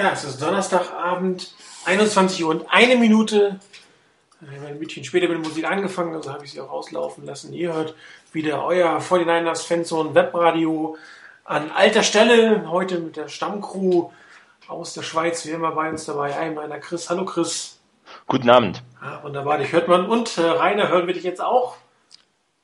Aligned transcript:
Ja, 0.00 0.12
es 0.12 0.24
ist 0.24 0.40
Donnerstagabend, 0.40 1.52
21 1.84 2.42
Uhr 2.42 2.50
und 2.52 2.64
eine 2.70 2.96
Minute. 2.96 3.60
Ich 4.40 4.56
habe 4.56 4.68
ein 4.68 4.78
bisschen 4.78 5.04
später 5.04 5.28
mit 5.28 5.36
der 5.36 5.46
Musik 5.46 5.66
angefangen, 5.66 6.14
also 6.14 6.32
habe 6.32 6.42
ich 6.42 6.52
sie 6.52 6.60
auch 6.62 6.70
auslaufen 6.70 7.26
lassen. 7.26 7.52
Ihr 7.52 7.74
hört 7.74 7.94
wieder 8.32 8.64
euer 8.64 8.98
49ers 8.98 9.66
Fanzone 9.66 10.14
Webradio 10.14 10.96
an 11.44 11.70
alter 11.70 12.02
Stelle. 12.02 12.70
Heute 12.70 12.98
mit 12.98 13.18
der 13.18 13.28
Stammcrew 13.28 14.08
aus 14.68 14.94
der 14.94 15.02
Schweiz, 15.02 15.44
wie 15.44 15.50
immer 15.50 15.72
bei 15.72 15.90
uns 15.90 16.06
dabei. 16.06 16.34
Einmal 16.34 16.64
einer 16.64 16.78
Chris. 16.78 17.10
Hallo 17.10 17.26
Chris. 17.26 17.78
Guten 18.26 18.48
Abend. 18.48 18.82
Ja, 19.02 19.22
wunderbar, 19.22 19.58
dich 19.58 19.70
hört 19.72 19.86
man. 19.86 20.08
Und 20.08 20.38
äh, 20.38 20.46
Rainer, 20.46 20.88
hören 20.88 21.08
wir 21.08 21.12
dich 21.12 21.24
jetzt 21.24 21.42
auch? 21.42 21.76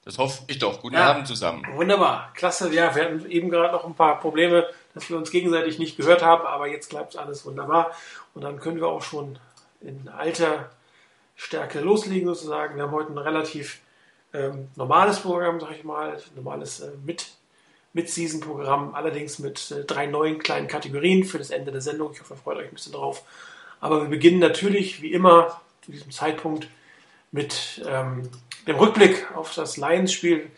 Das 0.07 0.16
hoffe 0.16 0.43
ich 0.46 0.59
doch. 0.59 0.80
Guten 0.80 0.95
Ja. 0.95 1.11
Abend 1.11 1.27
zusammen. 1.27 1.66
Wunderbar, 1.75 2.30
klasse. 2.32 2.73
Ja, 2.73 2.95
wir 2.95 3.05
hatten 3.05 3.27
eben 3.29 3.50
gerade 3.50 3.75
noch 3.75 3.84
ein 3.84 3.95
paar 3.95 4.21
Probleme, 4.21 4.64
dass 4.96 5.10
wir 5.10 5.18
uns 5.18 5.30
gegenseitig 5.30 5.78
nicht 5.78 5.98
gehört 5.98 6.22
haben, 6.22 6.46
aber 6.46 6.68
jetzt 6.68 6.88
klappt 6.88 7.18
alles 7.18 7.45
wunderbar. 7.45 7.95
Und 8.34 8.42
dann 8.42 8.58
können 8.58 8.78
wir 8.78 8.88
auch 8.88 9.02
schon 9.02 9.38
in 9.82 10.09
alter 10.09 10.70
Stärke 11.37 11.80
loslegen 11.80 12.27
sozusagen. 12.27 12.77
Wir 12.77 12.84
haben 12.84 12.92
heute 12.92 13.12
ein 13.12 13.18
relativ 13.18 13.80
ähm, 14.32 14.68
normales 14.74 15.20
Programm, 15.20 15.60
sag 15.60 15.73
ich 15.73 15.84
mal, 15.84 16.16
normales 16.34 16.80
äh, 16.80 16.92
Mid-Season-Programm, 17.92 18.95
allerdings 18.95 19.38
mit 19.38 19.70
äh, 19.70 19.84
drei 19.84 20.06
neuen 20.06 20.38
kleinen 20.38 20.66
Kategorien 20.66 21.24
für 21.24 21.37
das 21.37 21.51
Ende 21.51 21.73
der 21.73 21.82
Sendung. 21.82 22.12
Ich 22.15 22.20
hoffe, 22.20 22.32
ihr 22.32 22.38
freut 22.38 22.56
euch 22.56 22.68
ein 22.68 22.74
bisschen 22.74 22.95
drauf. 22.95 23.23
Aber 23.80 24.01
wir 24.01 24.09
beginnen 24.09 24.38
natürlich, 24.38 25.02
wie 25.02 25.12
immer, 25.12 25.60
zu 25.84 25.92
diesem 25.92 26.10
Zeitpunkt 26.10 26.68
mit 27.32 27.84
ähm, 27.87 28.30
dem 28.66 28.76
Rückblick 28.76 29.26
auf 29.37 29.54
das 29.54 29.76
Lions-Spiel. 29.76 30.51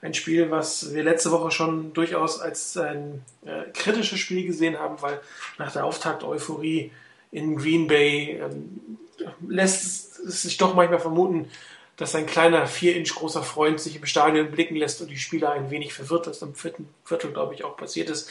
Ein 0.00 0.14
Spiel, 0.14 0.50
was 0.50 0.94
wir 0.94 1.02
letzte 1.02 1.32
Woche 1.32 1.50
schon 1.50 1.92
durchaus 1.92 2.40
als 2.40 2.76
ein 2.76 3.24
äh, 3.44 3.64
kritisches 3.72 4.20
Spiel 4.20 4.46
gesehen 4.46 4.78
haben, 4.78 5.00
weil 5.02 5.20
nach 5.58 5.72
der 5.72 5.84
Auftakt-Euphorie 5.84 6.92
in 7.32 7.56
Green 7.56 7.88
Bay 7.88 8.40
ähm, 8.40 8.98
lässt 9.46 10.20
es 10.20 10.42
sich 10.42 10.56
doch 10.56 10.74
manchmal 10.74 11.00
vermuten, 11.00 11.50
dass 11.96 12.14
ein 12.14 12.26
kleiner 12.26 12.68
vier 12.68 12.94
Inch 12.94 13.12
großer 13.14 13.42
Freund 13.42 13.80
sich 13.80 13.96
im 13.96 14.06
Stadion 14.06 14.52
blicken 14.52 14.76
lässt 14.76 15.00
und 15.00 15.08
die 15.08 15.18
Spieler 15.18 15.50
ein 15.50 15.70
wenig 15.70 15.92
verwirrt, 15.92 16.28
was 16.28 16.42
im 16.42 16.54
vierten 16.54 16.88
Viertel, 17.04 17.32
glaube 17.32 17.54
ich, 17.54 17.64
auch 17.64 17.76
passiert 17.76 18.08
ist. 18.08 18.30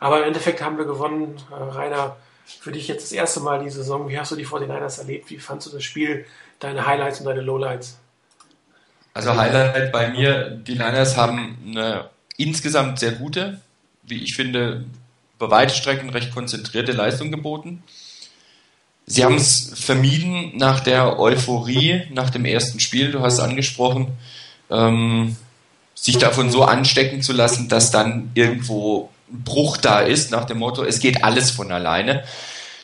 Aber 0.00 0.20
im 0.20 0.24
Endeffekt 0.24 0.62
haben 0.62 0.78
wir 0.78 0.86
gewonnen. 0.86 1.36
Äh, 1.50 1.54
Rainer, 1.54 2.16
für 2.46 2.72
dich 2.72 2.88
jetzt 2.88 3.04
das 3.04 3.12
erste 3.12 3.40
Mal 3.40 3.62
die 3.62 3.70
Saison. 3.70 4.08
Wie 4.08 4.18
hast 4.18 4.32
du 4.32 4.36
die 4.36 4.46
49ers 4.46 4.98
erlebt? 4.98 5.30
Wie 5.30 5.38
fandst 5.38 5.66
du 5.66 5.70
das 5.70 5.84
Spiel? 5.84 6.26
Deine 6.60 6.86
Highlights 6.86 7.20
und 7.20 7.26
deine 7.26 7.40
Lowlights? 7.40 7.98
Also 9.14 9.36
Highlight 9.36 9.92
bei 9.92 10.10
mir, 10.10 10.50
die 10.50 10.72
Niners 10.72 11.16
haben 11.16 11.56
eine 11.64 12.10
insgesamt 12.36 12.98
sehr 12.98 13.12
gute, 13.12 13.60
wie 14.02 14.22
ich 14.22 14.34
finde, 14.34 14.84
über 15.36 15.50
weite 15.50 15.72
Strecken 15.72 16.10
recht 16.10 16.32
konzentrierte 16.32 16.90
Leistung 16.90 17.30
geboten. 17.30 17.84
Sie 19.06 19.24
haben 19.24 19.36
es 19.36 19.72
vermieden 19.74 20.56
nach 20.56 20.80
der 20.80 21.20
Euphorie, 21.20 22.02
nach 22.10 22.30
dem 22.30 22.44
ersten 22.44 22.80
Spiel, 22.80 23.12
du 23.12 23.20
hast 23.20 23.38
angesprochen, 23.38 24.08
ähm, 24.70 25.36
sich 25.94 26.18
davon 26.18 26.50
so 26.50 26.64
anstecken 26.64 27.22
zu 27.22 27.32
lassen, 27.32 27.68
dass 27.68 27.92
dann 27.92 28.32
irgendwo 28.34 29.10
ein 29.30 29.44
Bruch 29.44 29.76
da 29.76 30.00
ist, 30.00 30.32
nach 30.32 30.44
dem 30.44 30.58
Motto, 30.58 30.82
es 30.82 30.98
geht 30.98 31.22
alles 31.22 31.52
von 31.52 31.70
alleine. 31.70 32.24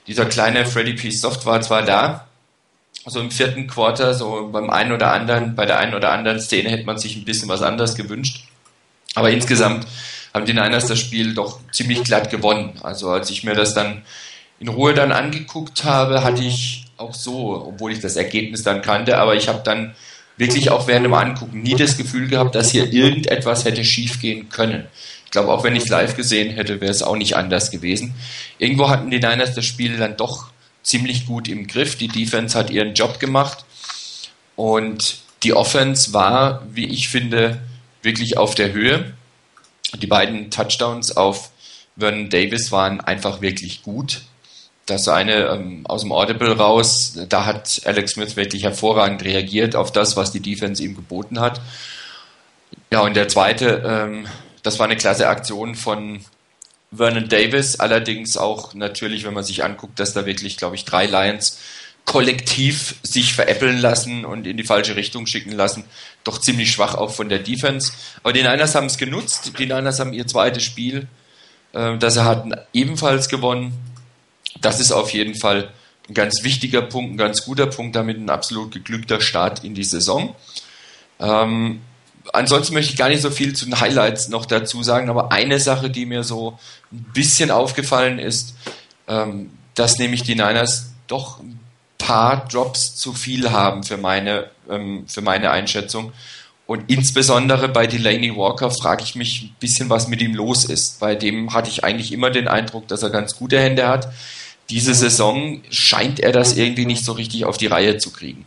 Dieser 0.07 0.27
kleine 0.27 0.65
Freddy 0.65 0.95
P. 0.95 1.11
Soft 1.11 1.45
war 1.47 1.61
zwar 1.61 1.83
da, 1.83 2.27
so 3.07 3.21
im 3.21 3.31
vierten 3.31 3.67
Quarter, 3.67 4.15
so 4.15 4.51
beim 4.53 4.71
einen 4.71 4.93
oder 4.93 5.13
anderen, 5.13 5.55
bei 5.55 5.67
der 5.67 5.79
einen 5.79 5.95
oder 5.95 6.13
anderen 6.13 6.41
Szene 6.41 6.71
hätte 6.71 6.85
man 6.85 6.99
sich 6.99 7.17
ein 7.17 7.25
bisschen 7.25 7.49
was 7.49 7.63
anderes 7.63 7.95
gewünscht. 7.95 8.45
Aber 9.15 9.31
insgesamt 9.31 9.87
haben 10.35 10.47
die 10.47 10.53
Niners 10.53 10.87
das 10.87 10.99
Spiel 10.99 11.35
doch 11.35 11.61
ziemlich 11.73 12.05
glatt 12.05 12.31
gewonnen. 12.31 12.75
Also 12.83 13.11
als 13.11 13.31
ich 13.31 13.43
mir 13.43 13.55
das 13.55 13.75
dann 13.75 14.03
in 14.61 14.69
Ruhe 14.69 14.95
dann 14.95 15.13
angeguckt 15.13 15.85
habe, 15.85 16.23
hatte 16.23 16.43
ich 16.43 16.85
auch 16.97 17.15
so, 17.15 17.67
obwohl 17.67 17.93
ich 17.93 18.01
das 18.01 18.17
Ergebnis 18.17 18.63
dann 18.63 18.83
kannte, 18.83 19.19
aber 19.19 19.35
ich 19.35 19.49
habe 19.49 19.63
dann 19.65 19.95
wirklich 20.37 20.71
auch 20.71 20.87
während 20.87 21.07
dem 21.07 21.15
Angucken 21.15 21.63
nie 21.63 21.75
das 21.75 21.97
Gefühl 21.97 22.29
gehabt, 22.29 22.55
dass 22.55 22.71
hier 22.71 22.93
irgendetwas 22.93 23.65
hätte 23.65 23.85
schiefgehen 23.85 24.49
können. 24.49 24.87
Ich 25.25 25.31
glaube, 25.31 25.53
auch 25.53 25.65
wenn 25.65 25.77
ich 25.77 25.85
es 25.85 25.89
live 25.89 26.17
gesehen 26.17 26.51
hätte, 26.55 26.81
wäre 26.81 26.91
es 26.91 27.03
auch 27.03 27.17
nicht 27.17 27.37
anders 27.37 27.71
gewesen. 27.71 28.15
Irgendwo 28.59 28.89
hatten 28.89 29.11
die 29.11 29.19
Niners 29.19 29.55
das 29.55 29.65
Spiel 29.65 29.97
dann 29.97 30.17
doch 30.17 30.50
ziemlich 30.83 31.27
gut 31.27 31.49
im 31.49 31.67
Griff. 31.67 31.97
Die 31.97 32.09
Defense 32.09 32.59
hat 32.59 32.71
ihren 32.71 32.95
Job 32.95 33.21
gemacht 33.21 33.65
und 34.57 35.19
die 35.43 35.55
Offense 35.55 36.13
war, 36.13 36.63
wie 36.71 36.87
ich 36.87 37.09
finde, 37.09 37.61
wirklich 38.03 38.37
auf 38.37 38.55
der 38.55 38.73
Höhe. 38.73 39.15
Die 39.95 40.07
beiden 40.07 40.51
Touchdowns 40.51 41.17
auf 41.17 41.51
Vernon 41.97 42.31
Davis 42.31 42.73
waren 42.73 43.01
einfach 43.01 43.41
wirklich 43.41 43.83
gut. 43.83 44.23
Das 44.87 45.09
eine 45.09 45.47
ähm, 45.47 45.87
aus 45.87 46.03
dem 46.03 46.13
Audible 46.13 46.53
raus, 46.57 47.19
da 47.29 47.45
hat 47.45 47.83
Alex 47.85 48.13
Smith 48.13 48.37
wirklich 48.37 48.65
hervorragend 48.65 49.23
reagiert 49.23 49.77
auf 49.77 49.93
das, 49.93 50.17
was 50.17 50.33
die 50.33 50.41
Defense 50.41 50.83
ihm 50.83 50.97
geboten 50.97 51.41
hat. 51.41 51.61
Ja, 52.91 53.01
und 53.03 53.15
der 53.15 53.29
zweite, 53.29 53.83
ähm, 53.87 54.27
das 54.63 54.79
war 54.79 54.87
eine 54.87 54.97
klasse 54.97 55.29
Aktion 55.29 55.75
von 55.75 56.25
Vernon 56.93 57.29
Davis, 57.29 57.79
allerdings 57.79 58.37
auch 58.37 58.75
natürlich, 58.75 59.25
wenn 59.25 59.35
man 59.35 59.45
sich 59.45 59.63
anguckt, 59.65 60.01
dass 60.01 60.13
da 60.13 60.27
wirklich, 60.27 60.57
glaube 60.57 60.75
ich, 60.75 60.85
drei 60.85 61.07
Lions 61.07 61.59
kollektiv 62.05 62.97
sich 63.05 63.35
veräppeln 63.35 63.79
lassen 63.79 64.25
und 64.25 64.47
in 64.47 64.57
die 64.57 64.65
falsche 64.65 64.97
Richtung 64.97 65.27
schicken 65.27 65.53
lassen. 65.53 65.85
Doch 66.25 66.39
ziemlich 66.39 66.73
schwach 66.73 66.95
auch 66.95 67.15
von 67.15 67.29
der 67.29 67.39
Defense. 67.39 67.93
Aber 68.23 68.33
die 68.33 68.43
Niners 68.43 68.75
haben 68.75 68.87
es 68.87 68.99
genutzt. 68.99 69.53
Die 69.59 69.67
Niners 69.67 70.01
haben 70.01 70.13
ihr 70.13 70.27
zweites 70.27 70.65
Spiel, 70.65 71.07
äh, 71.73 71.97
das 71.99 72.15
sie 72.15 72.25
hatten, 72.25 72.55
ebenfalls 72.73 73.29
gewonnen. 73.29 73.73
Das 74.61 74.81
ist 74.81 74.91
auf 74.91 75.13
jeden 75.13 75.37
Fall 75.37 75.71
ein 76.09 76.15
ganz 76.15 76.43
wichtiger 76.43 76.83
Punkt, 76.83 77.15
ein 77.15 77.17
ganz 77.17 77.45
guter 77.45 77.67
Punkt, 77.67 77.95
damit 77.95 78.19
ein 78.19 78.31
absolut 78.31 78.73
geglückter 78.73 79.21
Start 79.21 79.63
in 79.63 79.75
die 79.75 79.85
Saison. 79.85 80.35
Ähm, 81.21 81.81
ansonsten 82.33 82.75
möchte 82.75 82.93
ich 82.93 82.99
gar 82.99 83.09
nicht 83.09 83.23
so 83.23 83.31
viel 83.31 83.55
zu 83.55 83.65
den 83.65 83.81
Highlights 83.81 84.29
noch 84.29 84.47
dazu 84.47 84.83
sagen, 84.83 85.09
aber 85.09 85.33
eine 85.33 85.59
Sache, 85.59 85.91
die 85.91 86.07
mir 86.07 86.25
so 86.25 86.59
ein 86.93 87.05
bisschen 87.15 87.51
aufgefallen 87.51 88.19
ist, 88.19 88.55
ähm, 89.09 89.51
dass 89.75 89.99
nämlich 89.99 90.23
die 90.23 90.35
Niners 90.35 90.93
doch 91.07 91.41
ein 91.41 91.59
paar 91.99 92.49
Drops 92.49 92.97
zu 92.97 93.13
viel 93.13 93.51
haben 93.51 93.83
für 93.83 93.97
meine, 93.97 94.51
ähm, 94.69 95.05
für 95.07 95.21
meine 95.21 95.51
Einschätzung. 95.51 96.13
Und 96.67 96.89
insbesondere 96.89 97.69
bei 97.69 97.87
Delaney 97.87 98.37
Walker 98.37 98.71
frage 98.71 99.03
ich 99.03 99.17
mich 99.17 99.43
ein 99.43 99.57
bisschen, 99.59 99.91
was 99.91 100.07
mit 100.07 100.23
ihm 100.23 100.35
los 100.35 100.65
ist. 100.65 101.01
Bei 101.01 101.17
dem 101.17 101.53
hatte 101.53 101.69
ich 101.69 101.83
eigentlich 101.83 102.13
immer 102.13 102.31
den 102.31 102.47
Eindruck, 102.47 102.87
dass 102.87 103.03
er 103.03 103.11
ganz 103.11 103.37
gute 103.37 103.59
Hände 103.59 103.89
hat. 103.89 104.13
Diese 104.71 104.95
Saison 104.95 105.63
scheint 105.71 106.21
er 106.21 106.31
das 106.31 106.57
irgendwie 106.57 106.87
nicht 106.87 107.05
so 107.05 107.11
richtig 107.13 107.45
auf 107.45 107.59
die 107.59 107.67
Reihe 107.67 107.99
zu 107.99 108.13
kriegen. 108.13 108.47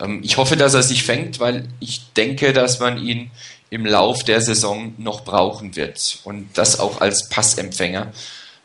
Ähm, 0.00 0.20
ich 0.22 0.36
hoffe, 0.36 0.56
dass 0.56 0.74
er 0.74 0.82
sich 0.82 1.04
fängt, 1.04 1.40
weil 1.40 1.68
ich 1.80 2.12
denke, 2.14 2.52
dass 2.52 2.80
man 2.80 2.98
ihn 2.98 3.30
im 3.70 3.84
Lauf 3.84 4.24
der 4.24 4.40
Saison 4.40 4.94
noch 4.98 5.24
brauchen 5.24 5.76
wird 5.76 6.20
und 6.24 6.48
das 6.54 6.80
auch 6.80 7.00
als 7.00 7.28
Passempfänger. 7.28 8.12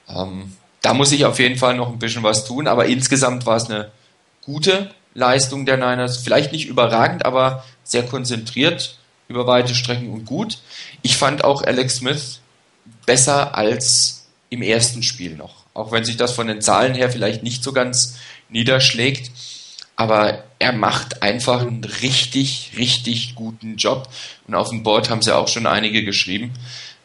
Ähm, 0.07 0.53
da 0.81 0.93
muss 0.93 1.11
ich 1.11 1.25
auf 1.25 1.39
jeden 1.39 1.57
Fall 1.57 1.75
noch 1.75 1.89
ein 1.89 1.99
bisschen 1.99 2.23
was 2.23 2.45
tun, 2.45 2.67
aber 2.67 2.85
insgesamt 2.85 3.45
war 3.45 3.57
es 3.57 3.69
eine 3.69 3.91
gute 4.41 4.91
Leistung 5.13 5.65
der 5.65 5.77
Niners. 5.77 6.17
Vielleicht 6.17 6.51
nicht 6.51 6.67
überragend, 6.67 7.25
aber 7.25 7.63
sehr 7.83 8.03
konzentriert 8.03 8.97
über 9.27 9.47
weite 9.47 9.75
Strecken 9.75 10.09
und 10.09 10.25
gut. 10.25 10.59
Ich 11.01 11.17
fand 11.17 11.43
auch 11.43 11.63
Alex 11.63 11.97
Smith 11.97 12.39
besser 13.05 13.55
als 13.55 14.27
im 14.49 14.61
ersten 14.61 15.03
Spiel 15.03 15.35
noch. 15.35 15.63
Auch 15.73 15.91
wenn 15.91 16.05
sich 16.05 16.17
das 16.17 16.33
von 16.33 16.47
den 16.47 16.61
Zahlen 16.61 16.93
her 16.93 17.09
vielleicht 17.09 17.43
nicht 17.43 17.63
so 17.63 17.73
ganz 17.73 18.17
niederschlägt. 18.49 19.31
Aber 20.03 20.43
er 20.59 20.73
macht 20.73 21.23
einfach 21.23 21.61
einen 21.61 21.85
richtig, 21.85 22.71
richtig 22.77 23.35
guten 23.35 23.77
Job. 23.77 24.09
Und 24.45 24.53
auf 24.53 24.67
dem 24.67 24.83
Board 24.83 25.09
haben 25.09 25.21
sie 25.21 25.33
auch 25.33 25.47
schon 25.47 25.65
einige 25.65 26.03
geschrieben. 26.03 26.51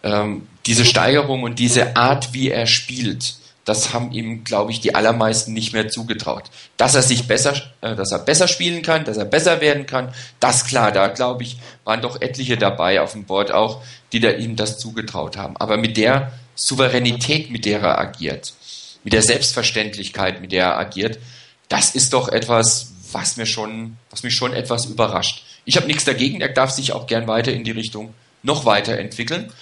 Ähm, 0.03 0.49
diese 0.67 0.85
Steigerung 0.85 1.45
und 1.45 1.61
diese 1.61 1.95
Art, 1.95 2.33
wie 2.33 2.51
er 2.51 2.67
spielt, 2.67 3.37
das 3.65 3.95
haben 3.95 4.11
ihm, 4.11 4.43
glaube 4.43 4.73
ich, 4.73 4.81
die 4.81 4.97
allermeisten 4.97 5.53
nicht 5.53 5.73
mehr 5.73 5.89
zugetraut. 5.89 6.51
Dass 6.77 6.97
er 6.97 7.03
sich 7.03 7.29
besser, 7.29 7.55
äh, 7.83 7.95
dass 7.95 8.11
er 8.11 8.19
besser 8.19 8.49
spielen 8.49 8.83
kann, 8.83 9.05
dass 9.05 9.17
er 9.17 9.27
besser 9.27 9.61
werden 9.61 9.87
kann, 9.87 10.13
das 10.41 10.65
klar, 10.65 10.91
da 10.91 11.07
glaube 11.07 11.45
ich, 11.45 11.57
waren 11.85 12.03
doch 12.03 12.21
etliche 12.21 12.57
dabei 12.57 13.01
auf 13.01 13.13
dem 13.13 13.27
Board 13.27 13.53
auch, 13.53 13.81
die 14.13 14.19
da 14.19 14.31
ihm 14.31 14.57
das 14.57 14.77
zugetraut 14.79 15.37
haben. 15.37 15.57
Aber 15.57 15.77
mit 15.77 15.97
der 15.97 16.33
Souveränität, 16.57 17.53
mit 17.53 17.65
der 17.65 17.81
er 17.81 18.01
agiert, 18.01 18.55
mit 19.05 19.13
der 19.13 19.23
Selbstverständlichkeit, 19.23 20.41
mit 20.41 20.51
der 20.51 20.65
er 20.65 20.79
agiert, 20.79 21.21
das 21.69 21.95
ist 21.95 22.13
doch 22.13 22.29
etwas, 22.29 22.93
was 23.13 23.37
mir 23.37 23.47
schon, 23.47 23.97
was 24.11 24.23
mich 24.23 24.35
schon 24.35 24.53
etwas 24.53 24.87
überrascht. 24.87 25.45
Ich 25.65 25.77
habe 25.77 25.87
nichts 25.87 26.05
dagegen, 26.05 26.41
er 26.41 26.49
darf 26.49 26.71
sich 26.71 26.93
auch 26.93 27.07
gern 27.07 27.27
weiter 27.27 27.53
in 27.53 27.65
die 27.65 27.71
Richtung 27.71 28.15
noch 28.43 28.65
weiterentwickeln. 28.65 29.53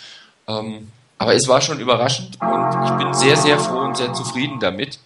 Ähm, 0.47 0.91
aber 1.19 1.35
es 1.35 1.49
war 1.49 1.61
schon 1.61 1.81
überraschend 1.81 2.39
und 2.41 2.85
ich 2.85 2.91
bin 2.99 3.15
sehr, 3.15 3.37
sehr 3.37 3.59
froh 3.59 3.81
und 3.81 3.97
sehr 3.97 4.13
zufrieden 4.13 4.61
damit, 4.61 4.99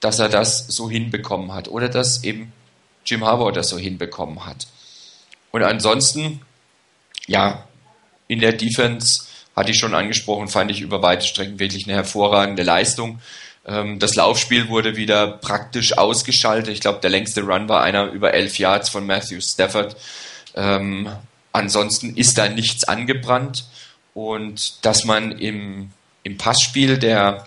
dass 0.00 0.18
er 0.18 0.28
das 0.28 0.66
so 0.66 0.90
hinbekommen 0.90 1.52
hat 1.52 1.68
oder 1.68 1.88
dass 1.88 2.24
eben 2.24 2.52
Jim 3.06 3.24
Harbour 3.24 3.52
das 3.52 3.68
so 3.68 3.78
hinbekommen 3.78 4.44
hat. 4.44 4.66
Und 5.52 5.62
ansonsten, 5.62 6.40
ja, 7.26 7.64
in 8.26 8.40
der 8.40 8.52
Defense 8.52 9.24
hatte 9.54 9.70
ich 9.70 9.78
schon 9.78 9.94
angesprochen, 9.94 10.48
fand 10.48 10.70
ich 10.70 10.80
über 10.80 11.02
weite 11.02 11.26
Strecken 11.26 11.60
wirklich 11.60 11.86
eine 11.86 11.94
hervorragende 11.94 12.64
Leistung. 12.64 13.20
Ähm, 13.66 13.98
das 13.98 14.14
Laufspiel 14.14 14.68
wurde 14.68 14.96
wieder 14.96 15.26
praktisch 15.26 15.96
ausgeschaltet. 15.96 16.72
Ich 16.72 16.80
glaube, 16.80 17.00
der 17.00 17.10
längste 17.10 17.42
Run 17.42 17.68
war 17.68 17.82
einer 17.82 18.10
über 18.10 18.34
elf 18.34 18.58
Yards 18.58 18.88
von 18.88 19.06
Matthew 19.06 19.40
Stafford. 19.40 19.96
Ähm, 20.54 21.08
ansonsten 21.52 22.16
ist 22.16 22.38
da 22.38 22.48
nichts 22.48 22.84
angebrannt 22.84 23.64
und 24.12 24.84
dass 24.84 25.04
man 25.04 25.32
im, 25.32 25.90
im 26.22 26.36
Passspiel 26.36 26.98
der, 26.98 27.46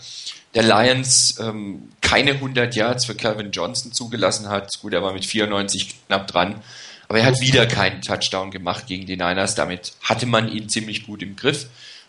der 0.56 0.64
Lions 0.64 1.40
ähm, 1.40 1.90
keine 2.02 2.32
100 2.32 2.76
Yards 2.76 3.06
für 3.06 3.16
Calvin 3.16 3.52
Johnson 3.52 3.92
zugelassen 3.92 4.50
hat. 4.50 4.80
Gut, 4.82 4.94
er 4.94 5.04
war 5.04 5.14
mit 5.14 5.26
94 5.26 5.96
knapp 6.08 6.28
dran, 6.28 6.62
aber 7.08 7.20
er 7.20 7.26
hat 7.26 7.40
wieder 7.42 7.68
keinen 7.68 8.02
Touchdown 8.02 8.52
gemacht 8.52 8.88
gegen 8.88 9.06
die 9.06 9.18
Niners. 9.18 9.56
Damit 9.56 9.94
hatte 10.02 10.26
man 10.26 10.50
ihn 10.50 10.68
ziemlich 10.68 11.06
gut 11.06 11.22
im 11.22 11.36
Griff. 11.36 11.68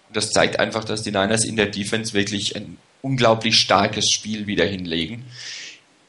Und 0.08 0.16
das 0.16 0.30
zeigt 0.30 0.58
einfach, 0.58 0.84
dass 0.84 1.02
die 1.02 1.10
Niners 1.10 1.44
in 1.44 1.56
der 1.56 1.66
Defense 1.66 2.14
wirklich 2.14 2.56
ein 2.56 2.78
unglaublich 3.02 3.58
starkes 3.58 4.10
Spiel 4.10 4.46
wieder 4.46 4.64
hinlegen. 4.64 5.24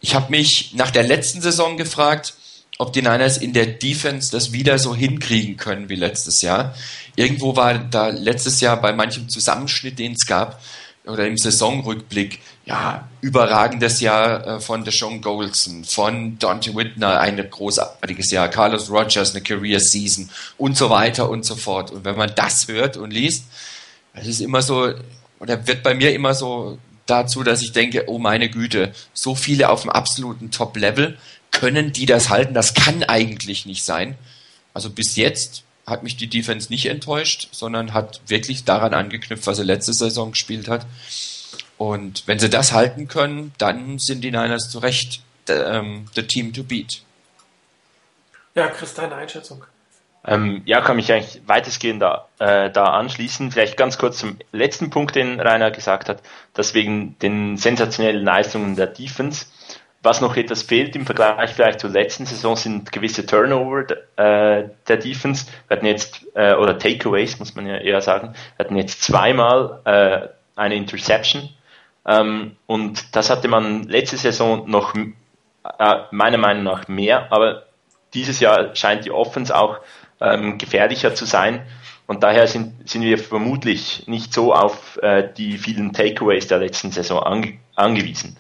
Ich 0.02 0.16
habe 0.16 0.32
mich 0.32 0.74
nach 0.74 0.92
der 0.92 1.04
letzten 1.04 1.42
Saison 1.42 1.78
gefragt, 1.78 2.34
ob 2.78 2.94
die 2.94 3.02
Niners 3.02 3.38
in 3.38 3.52
der 3.52 3.66
Defense 3.66 4.32
das 4.32 4.54
wieder 4.54 4.80
so 4.80 4.96
hinkriegen 4.96 5.58
können 5.58 5.90
wie 5.90 5.96
letztes 5.96 6.42
Jahr. 6.42 6.74
Irgendwo 7.16 7.56
war 7.58 7.78
da 7.78 8.08
letztes 8.08 8.62
Jahr 8.62 8.80
bei 8.82 8.94
manchem 8.94 9.28
Zusammenschnitt, 9.28 10.00
den 10.00 10.14
es 10.14 10.26
gab, 10.26 10.62
oder 11.06 11.28
im 11.28 11.38
Saisonrückblick, 11.38 12.40
ja, 12.66 13.10
überragendes 13.22 14.00
Jahr 14.00 14.46
äh, 14.46 14.60
von 14.60 14.86
Deshaun 14.86 15.22
Golson, 15.22 15.84
von 15.84 16.38
Dante 16.40 16.76
Whitner, 16.76 17.20
ein 17.20 17.38
großartiges 17.50 18.32
Jahr, 18.32 18.48
Carlos 18.48 18.90
Rogers, 18.90 19.34
eine 19.34 19.44
Career 19.44 19.80
Season 19.80 20.30
und 20.58 20.78
so 20.78 20.90
weiter 20.90 21.30
und 21.30 21.46
so 21.46 21.56
fort. 21.56 21.92
Und 21.92 22.06
wenn 22.06 22.16
man 22.16 22.32
das 22.36 22.68
hört 22.68 22.96
und 22.96 23.12
liest, 23.12 23.46
es 24.14 24.28
ist 24.28 24.42
immer 24.42 24.62
so, 24.62 24.94
oder 25.40 25.68
wird 25.68 25.84
bei 25.84 25.94
mir 25.94 26.14
immer 26.14 26.34
so 26.34 26.78
dazu, 27.06 27.44
dass 27.44 27.62
ich 27.62 27.72
denke, 27.72 28.06
oh 28.08 28.20
meine 28.20 28.50
Güte, 28.50 28.94
so 29.14 29.36
viele 29.36 29.70
auf 29.70 29.82
dem 29.82 29.90
absoluten 29.90 30.52
Top-Level, 30.52 31.18
können 31.52 31.92
die 31.92 32.06
das 32.06 32.30
halten? 32.30 32.54
Das 32.54 32.74
kann 32.74 33.04
eigentlich 33.04 33.66
nicht 33.66 33.84
sein. 33.84 34.16
Also 34.74 34.90
bis 34.90 35.16
jetzt 35.16 35.64
hat 35.86 36.04
mich 36.04 36.18
die 36.18 36.28
Defense 36.28 36.70
nicht 36.70 36.86
enttäuscht, 36.86 37.50
sondern 37.52 37.94
hat 37.94 38.22
wirklich 38.28 38.64
daran 38.64 38.94
angeknüpft, 38.94 39.48
was 39.48 39.58
sie 39.58 39.64
letzte 39.64 39.94
Saison 39.94 40.32
gespielt 40.32 40.68
hat. 40.68 40.86
Und 41.78 42.24
wenn 42.28 42.40
sie 42.40 42.50
das 42.50 42.74
halten 42.74 43.08
können, 43.08 43.54
dann 43.58 43.98
sind 43.98 44.22
die 44.22 44.32
Niners 44.32 44.70
zu 44.70 44.80
Recht 44.80 45.22
the, 45.48 45.54
um, 45.54 46.06
the 46.14 46.24
team 46.24 46.54
to 46.54 46.64
beat. 46.64 47.02
Ja, 48.54 48.68
Chris, 48.68 48.94
deine 48.94 49.16
Einschätzung. 49.16 49.64
Ähm, 50.26 50.62
ja, 50.66 50.82
kann 50.82 50.98
mich 50.98 51.12
eigentlich 51.12 51.42
weitestgehend 51.48 52.02
da, 52.02 52.28
äh, 52.40 52.70
da 52.70 52.86
anschließen. 52.86 53.52
Vielleicht 53.52 53.78
ganz 53.78 53.98
kurz 53.98 54.20
zum 54.20 54.38
letzten 54.52 54.90
Punkt, 54.90 55.16
den 55.16 55.40
Rainer 55.40 55.72
gesagt 55.72 56.10
hat, 56.10 56.22
dass 56.54 56.74
wegen 56.74 57.18
den 57.20 57.58
sensationellen 57.58 58.24
Leistungen 58.24 58.76
der 58.76 58.88
Defense, 58.88 59.46
was 60.04 60.20
noch 60.22 60.36
etwas 60.36 60.64
fehlt 60.64 60.96
im 60.96 61.06
Vergleich 61.06 61.52
vielleicht 61.52 61.80
zur 61.80 61.90
letzten 61.90 62.26
Saison, 62.26 62.56
sind 62.56 62.92
gewisse 62.92 63.26
Turnover 63.26 63.86
äh, 64.18 64.70
der 64.88 64.98
Defense. 64.98 65.46
Wir 65.68 65.78
hatten 65.78 65.86
jetzt, 65.86 66.26
äh, 66.36 66.54
oder 66.54 66.78
Takeaways, 66.78 67.40
muss 67.40 67.56
man 67.56 67.66
ja 67.66 67.78
eher 67.78 68.02
sagen, 68.02 68.34
wir 68.58 68.66
hatten 68.66 68.76
jetzt 68.76 69.04
zweimal 69.04 69.80
äh, 69.86 70.28
eine 70.58 70.76
Interception. 70.76 71.50
Ähm, 72.06 72.58
und 72.66 73.16
das 73.16 73.30
hatte 73.30 73.48
man 73.48 73.84
letzte 73.84 74.18
Saison 74.18 74.70
noch 74.70 74.96
äh, 74.96 75.96
meiner 76.12 76.38
Meinung 76.38 76.64
nach 76.64 76.88
mehr, 76.88 77.32
aber 77.32 77.64
dieses 78.14 78.40
Jahr 78.40 78.76
scheint 78.76 79.06
die 79.06 79.12
Offense 79.12 79.56
auch 79.56 79.80
ähm, 80.22 80.58
gefährlicher 80.58 81.16
zu 81.16 81.26
sein. 81.26 81.66
Und 82.08 82.24
daher 82.24 82.48
sind, 82.48 82.90
sind 82.90 83.04
wir 83.04 83.18
vermutlich 83.20 84.08
nicht 84.08 84.34
so 84.34 84.54
auf 84.54 84.98
äh, 85.02 85.30
die 85.38 85.58
vielen 85.58 85.94
Takeaways 85.94 86.48
der 86.48 86.58
letzten 86.58 86.92
Saison 86.92 87.22
ange 87.22 87.60
angewiesen. 87.76 88.36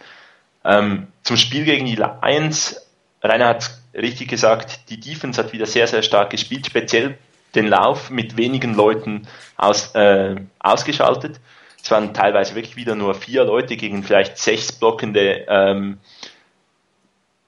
Ähm, 0.66 1.08
zum 1.24 1.38
Spiel 1.38 1.66
gegen 1.66 1.86
die 1.86 1.96
Lions, 1.96 2.88
Rainer 3.24 3.48
hat 3.48 3.70
richtig 3.94 4.28
gesagt, 4.28 4.90
die 4.90 5.00
Defense 5.00 5.42
hat 5.42 5.54
wieder 5.54 5.66
sehr, 5.66 5.88
sehr 5.88 6.02
stark 6.02 6.32
gespielt, 6.32 6.66
speziell 6.66 7.18
den 7.56 7.68
Lauf 7.68 8.10
mit 8.10 8.38
wenigen 8.38 8.74
Leuten 8.74 9.28
aus, 9.58 9.94
äh, 9.96 10.36
ausgeschaltet. 10.60 11.40
Es 11.82 11.90
waren 11.92 12.14
teilweise 12.14 12.56
wirklich 12.56 12.76
wieder 12.76 12.96
nur 12.96 13.16
vier 13.16 13.44
Leute 13.46 13.78
gegen 13.78 14.04
vielleicht 14.04 14.38
sechs 14.38 14.72
blockende 14.72 15.46
ähm, 15.48 16.00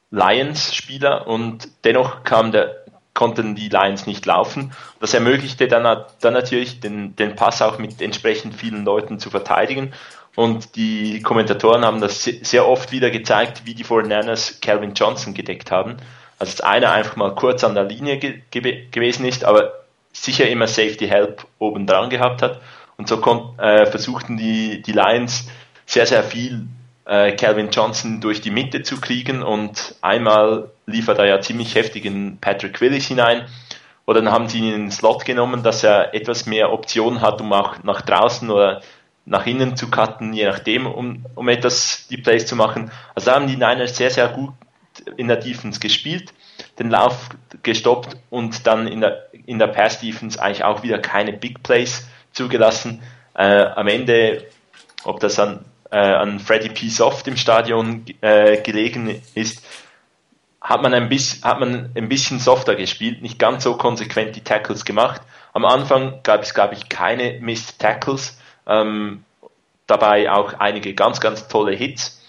Lions-Spieler 0.10 1.28
und 1.28 1.68
dennoch 1.84 2.24
kam 2.24 2.52
der, 2.52 2.81
konnten 3.14 3.56
die 3.56 3.70
Lions 3.70 4.08
nicht 4.08 4.26
laufen. 4.26 4.74
Das 5.00 5.14
ermöglichte 5.14 5.68
dann, 5.68 6.06
dann 6.22 6.34
natürlich 6.34 6.80
den, 6.80 7.16
den 7.16 7.36
Pass 7.36 7.62
auch 7.62 7.78
mit 7.78 8.02
entsprechend 8.02 8.56
vielen 8.56 8.86
Leuten 8.86 9.20
zu 9.20 9.30
verteidigen. 9.30 9.94
Und 10.36 10.76
die 10.76 11.22
Kommentatoren 11.22 11.84
haben 11.84 12.00
das 12.00 12.24
sehr 12.24 12.68
oft 12.68 12.92
wieder 12.92 13.10
gezeigt, 13.10 13.64
wie 13.66 13.74
die 13.74 13.84
49ers 13.84 14.62
Calvin 14.62 14.94
Johnson 14.94 15.34
gedeckt 15.34 15.72
haben. 15.72 15.98
Also 16.40 16.54
dass 16.54 16.62
einer 16.62 16.92
einfach 16.92 17.18
mal 17.18 17.36
kurz 17.36 17.64
an 17.64 17.76
der 17.76 17.84
Linie 17.84 18.18
ge 18.18 18.42
gewesen 18.50 19.26
ist, 19.26 19.44
aber 19.44 19.74
sicher 20.14 20.48
immer 20.48 20.68
Safety 20.68 21.08
Help 21.08 21.46
oben 21.60 21.86
dran 21.86 22.10
gehabt 22.10 22.42
hat. 22.42 22.62
Und 22.98 23.08
so 23.08 23.22
äh, 23.58 23.86
versuchten 23.86 24.38
die, 24.38 24.82
die 24.82 24.92
Lions 24.92 25.48
sehr, 25.86 26.06
sehr 26.06 26.24
viel 26.24 26.68
äh, 27.06 27.34
Calvin 27.34 27.70
Johnson 27.72 28.22
durch 28.22 28.42
die 28.42 28.52
Mitte 28.52 28.84
zu 28.84 29.00
kriegen 29.00 29.44
und 29.44 29.96
einmal 30.02 30.70
lief 30.92 31.08
er 31.08 31.26
ja 31.26 31.42
ziemlich 31.42 31.76
heftig 31.76 32.06
in 32.06 32.38
Patrick 32.40 32.82
Willis 32.82 33.08
hinein. 33.08 33.46
Oder 34.06 34.22
dann 34.22 34.34
haben 34.34 34.50
sie 34.50 34.60
ihn 34.60 34.74
in 34.74 34.82
den 34.82 34.92
Slot 34.92 35.26
genommen, 35.26 35.64
dass 35.64 35.84
er 35.84 36.14
etwas 36.14 36.46
mehr 36.46 36.72
Optionen 36.72 37.22
hat, 37.22 37.40
um 37.42 37.54
auch 37.54 37.84
nach 37.84 38.02
draußen 38.02 38.50
oder 38.50 38.82
nach 39.26 39.46
innen 39.46 39.78
zu 39.78 39.90
cutten, 39.90 40.34
je 40.34 40.46
nachdem, 40.46 40.88
um, 40.88 41.26
um 41.36 41.48
etwas 41.48 42.08
die 42.10 42.18
Plays 42.18 42.48
zu 42.48 42.56
machen. 42.56 42.92
Also 43.14 43.32
haben 43.32 43.48
die 43.48 43.56
Niners 43.56 43.96
sehr, 43.96 44.10
sehr 44.10 44.28
gut 44.30 44.54
in 45.16 45.28
der 45.28 45.38
Defense 45.38 45.80
gespielt, 45.80 46.34
den 46.80 46.90
Lauf 46.90 47.30
gestoppt 47.64 48.18
und 48.30 48.66
dann 48.68 48.88
in 48.88 49.02
der, 49.02 49.28
in 49.46 49.60
der 49.60 49.68
Pass 49.68 50.00
Defense 50.00 50.42
eigentlich 50.42 50.64
auch 50.64 50.84
wieder 50.84 51.00
keine 51.00 51.34
Big 51.34 51.64
Plays 51.64 52.08
zugelassen. 52.34 53.02
Äh, 53.36 53.66
am 53.76 53.88
Ende, 53.88 54.48
ob 55.04 55.20
das 55.20 55.40
an 55.40 55.64
äh, 55.92 55.98
an 55.98 56.40
Freddy 56.40 56.70
P. 56.70 56.88
Soft 56.88 57.28
im 57.28 57.38
Stadion 57.38 58.06
äh, 58.22 58.62
gelegen 58.62 59.22
ist, 59.36 59.64
hat 60.62 60.82
man, 60.84 60.94
ein 60.94 61.10
bisschen, 61.10 61.44
hat 61.44 61.60
man 61.60 61.92
ein 61.96 62.08
bisschen 62.08 62.40
softer 62.40 62.76
gespielt, 62.76 63.22
nicht 63.22 63.40
ganz 63.40 63.64
so 63.64 63.76
konsequent 63.78 64.36
die 64.36 64.44
Tackles 64.44 64.86
gemacht. 64.86 65.22
Am 65.54 65.66
Anfang 65.66 66.20
gab 66.24 66.44
es, 66.44 66.54
glaube 66.54 66.76
ich, 66.76 66.88
keine 66.88 67.40
Missed 67.42 67.80
Tackles, 67.80 68.40
ähm, 68.68 69.26
dabei 69.88 70.32
auch 70.32 70.54
einige 70.60 70.94
ganz, 70.94 71.20
ganz 71.20 71.48
tolle 71.48 71.74
Hits. 71.74 72.22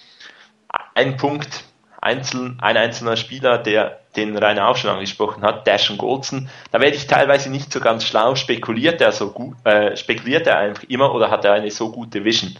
Ein 0.94 1.18
Punkt, 1.18 1.64
einzeln, 2.00 2.58
ein 2.60 2.76
einzelner 2.76 3.16
Spieler, 3.16 3.58
der 3.58 4.00
den 4.16 4.36
Rainer 4.36 4.68
auch 4.68 4.76
schon 4.76 4.90
angesprochen 4.90 5.42
hat, 5.42 5.66
Dashon 5.66 5.98
Goldson, 5.98 6.48
da 6.70 6.80
werde 6.80 6.96
ich 6.96 7.06
teilweise 7.06 7.50
nicht 7.50 7.72
so 7.72 7.80
ganz 7.80 8.04
schlau, 8.04 8.34
spekuliert 8.34 9.00
er 9.00 9.12
so 9.12 9.30
gut, 9.30 9.56
äh, 9.64 9.96
spekuliert 9.96 10.46
er 10.46 10.58
einfach 10.58 10.84
immer 10.84 11.14
oder 11.14 11.30
hat 11.30 11.44
er 11.44 11.52
eine 11.52 11.70
so 11.70 11.90
gute 11.90 12.24
Vision? 12.24 12.58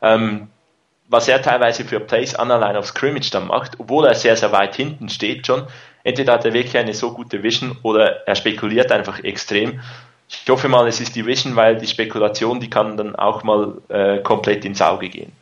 Ähm, 0.00 0.48
was 1.08 1.26
er 1.26 1.42
teilweise 1.42 1.84
für 1.84 1.98
Plays 2.00 2.34
an 2.34 2.48
der 2.48 2.58
Line 2.58 2.78
of 2.78 2.86
Scrimmage 2.86 3.30
dann 3.30 3.46
macht, 3.48 3.80
obwohl 3.80 4.06
er 4.06 4.14
sehr, 4.14 4.36
sehr 4.36 4.52
weit 4.52 4.76
hinten 4.76 5.08
steht 5.08 5.46
schon. 5.46 5.66
Entweder 6.04 6.34
hat 6.34 6.44
er 6.44 6.52
wirklich 6.52 6.76
eine 6.76 6.94
so 6.94 7.12
gute 7.12 7.42
Vision 7.42 7.76
oder 7.82 8.26
er 8.26 8.36
spekuliert 8.36 8.92
einfach 8.92 9.24
extrem. 9.24 9.80
Ich 10.28 10.44
hoffe 10.48 10.68
mal, 10.68 10.86
es 10.86 11.00
ist 11.00 11.16
die 11.16 11.26
Vision, 11.26 11.56
weil 11.56 11.78
die 11.78 11.86
Spekulation, 11.86 12.60
die 12.60 12.70
kann 12.70 12.98
dann 12.98 13.16
auch 13.16 13.42
mal 13.42 13.78
äh, 13.88 14.18
komplett 14.18 14.66
ins 14.66 14.82
Auge 14.82 15.08
gehen. 15.08 15.32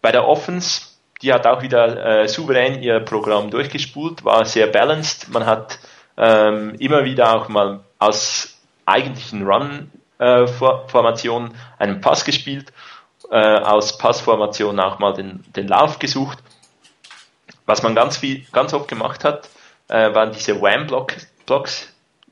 Bei 0.00 0.10
der 0.10 0.26
Offense, 0.26 0.80
die 1.22 1.32
hat 1.32 1.46
auch 1.46 1.62
wieder 1.62 2.22
äh, 2.22 2.28
souverän 2.28 2.82
ihr 2.82 2.98
Programm 3.00 3.50
durchgespult, 3.50 4.24
war 4.24 4.46
sehr 4.46 4.66
balanced. 4.66 5.28
Man 5.28 5.44
hat 5.44 5.78
ähm, 6.16 6.74
immer 6.78 7.04
wieder 7.04 7.34
auch 7.34 7.48
mal 7.48 7.80
aus 7.98 8.56
eigentlichen 8.86 9.46
Run-Formationen 9.46 11.50
äh, 11.50 11.82
einen 11.82 12.00
Pass 12.00 12.24
gespielt 12.24 12.72
äh, 13.34 13.58
aus 13.58 13.98
Passformation 13.98 14.78
auch 14.78 15.00
mal 15.00 15.12
den, 15.12 15.44
den 15.56 15.66
Lauf 15.66 15.98
gesucht. 15.98 16.38
Was 17.66 17.82
man 17.82 17.96
ganz 17.96 18.16
viel, 18.16 18.46
ganz 18.52 18.72
oft 18.72 18.86
gemacht 18.86 19.24
hat, 19.24 19.48
äh, 19.88 20.14
waren 20.14 20.30
diese 20.30 20.62
Wham-Blocks, 20.62 21.26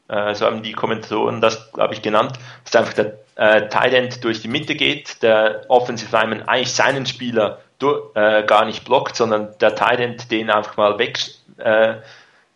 äh, 0.09 0.35
so 0.35 0.47
haben 0.47 0.63
die 0.63 0.73
Kommentatoren 0.73 1.41
das, 1.41 1.73
glaube 1.73 1.95
ich, 1.95 2.03
genannt, 2.03 2.39
dass 2.65 2.77
einfach 2.77 2.93
der 2.93 3.19
äh, 3.35 3.69
Tight 3.69 3.95
End 3.95 4.23
durch 4.23 4.43
die 4.43 4.49
Mitte 4.49 4.77
geht, 4.77 5.25
der 5.25 5.65
Offensive 5.67 6.17
Lineman 6.17 6.43
eigentlich 6.43 6.73
seinen 6.73 7.05
Spieler 7.07 7.59
äh, 8.15 8.45
gar 8.45 8.65
nicht 8.65 8.85
blockt, 8.85 9.17
sondern 9.17 9.59
der 9.61 9.75
Tight 9.75 9.99
End 9.99 10.31
den 10.31 10.51
einfach 10.51 10.77
mal 10.77 11.01
weg, 11.01 11.19
äh, 11.59 11.97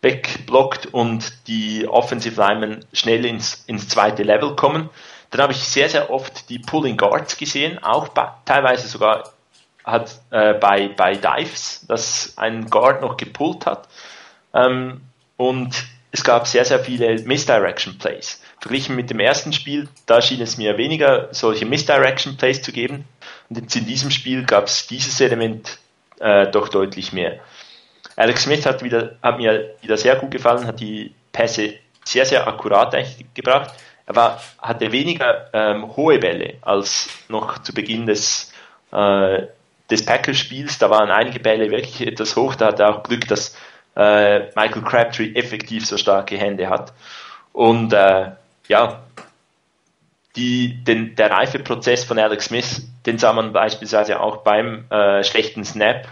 wegblockt 0.02 0.86
und 0.86 1.48
die 1.48 1.88
Offensive 1.88 2.40
Linemen 2.40 2.84
schnell 2.92 3.24
ins, 3.24 3.64
ins 3.66 3.88
zweite 3.88 4.22
Level 4.22 4.54
kommen. 4.54 4.88
Dann 5.30 5.40
habe 5.42 5.52
ich 5.52 5.58
sehr, 5.58 5.88
sehr 5.88 6.10
oft 6.10 6.48
die 6.48 6.58
Pulling 6.58 6.96
Guards 6.96 7.36
gesehen, 7.36 7.82
auch 7.82 8.08
bei, 8.08 8.28
teilweise 8.44 8.88
sogar 8.88 9.32
hat 9.84 10.20
äh, 10.30 10.54
bei, 10.54 10.88
bei 10.88 11.14
Dives, 11.14 11.86
dass 11.86 12.34
ein 12.36 12.68
Guard 12.68 13.02
noch 13.02 13.16
gepullt 13.16 13.66
hat. 13.66 13.88
Ähm, 14.52 15.02
und 15.36 15.86
es 16.10 16.24
gab 16.24 16.46
sehr, 16.46 16.64
sehr 16.64 16.80
viele 16.80 17.22
Misdirection 17.22 17.98
Plays. 17.98 18.42
Verglichen 18.60 18.96
mit 18.96 19.10
dem 19.10 19.20
ersten 19.20 19.52
Spiel, 19.52 19.88
da 20.06 20.20
schien 20.20 20.40
es 20.40 20.56
mir 20.56 20.76
weniger 20.78 21.28
solche 21.32 21.66
Misdirection 21.66 22.36
Plays 22.36 22.62
zu 22.62 22.72
geben, 22.72 23.04
Und 23.48 23.58
jetzt 23.58 23.76
in 23.76 23.86
diesem 23.86 24.10
Spiel 24.10 24.44
gab 24.44 24.66
es 24.66 24.86
dieses 24.86 25.20
Element 25.20 25.78
äh, 26.18 26.50
doch 26.50 26.68
deutlich 26.68 27.12
mehr. 27.12 27.38
Alex 28.16 28.44
Smith 28.44 28.64
hat, 28.64 28.82
wieder, 28.82 29.16
hat 29.22 29.36
mir 29.36 29.74
wieder 29.82 29.96
sehr 29.98 30.16
gut 30.16 30.30
gefallen, 30.30 30.66
hat 30.66 30.80
die 30.80 31.14
Pässe 31.32 31.74
sehr, 32.02 32.24
sehr 32.24 32.48
akkurat 32.48 32.96
gebracht. 33.34 33.74
Er 34.06 34.14
war, 34.14 34.40
hatte 34.58 34.92
weniger 34.92 35.50
ähm, 35.52 35.96
hohe 35.96 36.18
Bälle 36.18 36.54
als 36.62 37.08
noch 37.28 37.58
zu 37.58 37.74
Beginn 37.74 38.06
des, 38.06 38.52
äh, 38.92 39.42
des 39.90 40.04
Packers-Spiels. 40.04 40.78
Da 40.78 40.90
waren 40.90 41.10
einige 41.10 41.40
Bälle 41.40 41.70
wirklich 41.70 42.06
etwas 42.06 42.36
hoch. 42.36 42.54
Da 42.54 42.66
hat 42.66 42.80
er 42.80 42.90
auch 42.90 43.02
Glück, 43.02 43.26
dass 43.26 43.56
äh, 43.96 44.46
Michael 44.54 44.82
Crabtree 44.82 45.32
effektiv 45.34 45.86
so 45.86 45.96
starke 45.96 46.38
Hände 46.38 46.68
hat. 46.68 46.92
Und 47.52 47.92
äh, 47.92 48.30
ja, 48.68 49.02
die, 50.36 50.84
den, 50.84 51.16
der 51.16 51.30
Reifeprozess 51.30 52.04
von 52.04 52.18
Alex 52.18 52.46
Smith, 52.46 52.86
den 53.06 53.18
sah 53.18 53.32
man 53.32 53.52
beispielsweise 53.52 54.20
auch 54.20 54.38
beim 54.38 54.84
äh, 54.90 55.24
schlechten 55.24 55.64
Snap. 55.64 56.06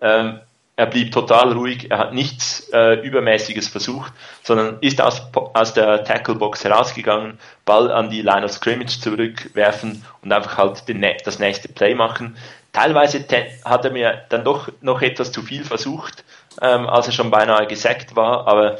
Ähm, 0.00 0.40
er 0.76 0.86
blieb 0.86 1.10
total 1.10 1.52
ruhig, 1.52 1.90
er 1.90 1.98
hat 1.98 2.12
nichts 2.12 2.68
äh, 2.72 3.00
Übermäßiges 3.00 3.68
versucht, 3.68 4.12
sondern 4.42 4.76
ist 4.82 5.00
aus, 5.00 5.22
aus 5.32 5.72
der 5.72 6.04
Tackle-Box 6.04 6.64
herausgegangen, 6.64 7.38
Ball 7.64 7.90
an 7.90 8.10
die 8.10 8.20
Line 8.20 8.44
of 8.44 8.52
Scrimmage 8.52 9.00
zurückwerfen 9.00 10.04
und 10.22 10.32
einfach 10.32 10.58
halt 10.58 10.86
den, 10.86 11.04
das 11.24 11.38
nächste 11.38 11.68
Play 11.68 11.94
machen. 11.94 12.36
Teilweise 12.74 13.24
hat 13.64 13.86
er 13.86 13.90
mir 13.90 14.24
dann 14.28 14.44
doch 14.44 14.68
noch 14.82 15.00
etwas 15.00 15.32
zu 15.32 15.40
viel 15.40 15.64
versucht, 15.64 16.24
ähm, 16.60 16.86
als 16.86 17.06
er 17.06 17.12
schon 17.14 17.30
beinahe 17.30 17.66
gesackt 17.66 18.14
war, 18.14 18.46
aber 18.46 18.76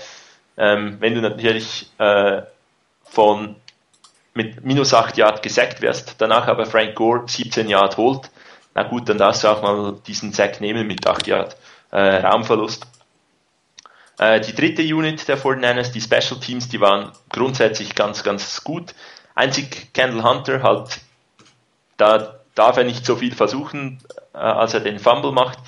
ähm, 0.58 0.98
wenn 1.00 1.14
du 1.14 1.22
natürlich 1.22 1.90
äh, 1.96 2.42
von 3.04 3.56
mit 4.34 4.62
minus 4.66 4.92
8 4.92 5.16
Yard 5.16 5.42
gesackt 5.42 5.80
wirst, 5.80 6.16
danach 6.18 6.46
aber 6.46 6.66
Frank 6.66 6.94
Gore 6.94 7.22
17 7.26 7.70
Yard 7.70 7.96
holt, 7.96 8.30
na 8.74 8.82
gut, 8.82 9.08
dann 9.08 9.16
darfst 9.16 9.44
du 9.44 9.48
auch 9.48 9.62
mal 9.62 9.94
diesen 10.06 10.34
Sack 10.34 10.60
nehmen 10.60 10.86
mit 10.86 11.06
8 11.06 11.26
Yard 11.26 11.56
äh, 11.90 12.16
Raumverlust. 12.16 12.86
Äh, 14.18 14.40
die 14.40 14.54
dritte 14.54 14.82
Unit 14.82 15.28
der 15.28 15.38
49ers, 15.38 15.92
die 15.92 16.00
Special 16.00 16.40
Teams, 16.40 16.68
die 16.68 16.80
waren 16.80 17.12
grundsätzlich 17.30 17.94
ganz, 17.94 18.22
ganz 18.22 18.64
gut. 18.64 18.94
Einzig 19.34 19.92
Kendall 19.92 20.24
Hunter 20.24 20.62
halt, 20.62 21.00
da 21.96 22.36
darf 22.54 22.76
er 22.76 22.84
nicht 22.84 23.04
so 23.04 23.16
viel 23.16 23.34
versuchen, 23.34 23.98
äh, 24.34 24.38
als 24.38 24.74
er 24.74 24.80
den 24.80 24.98
Fumble 24.98 25.32
macht. 25.32 25.58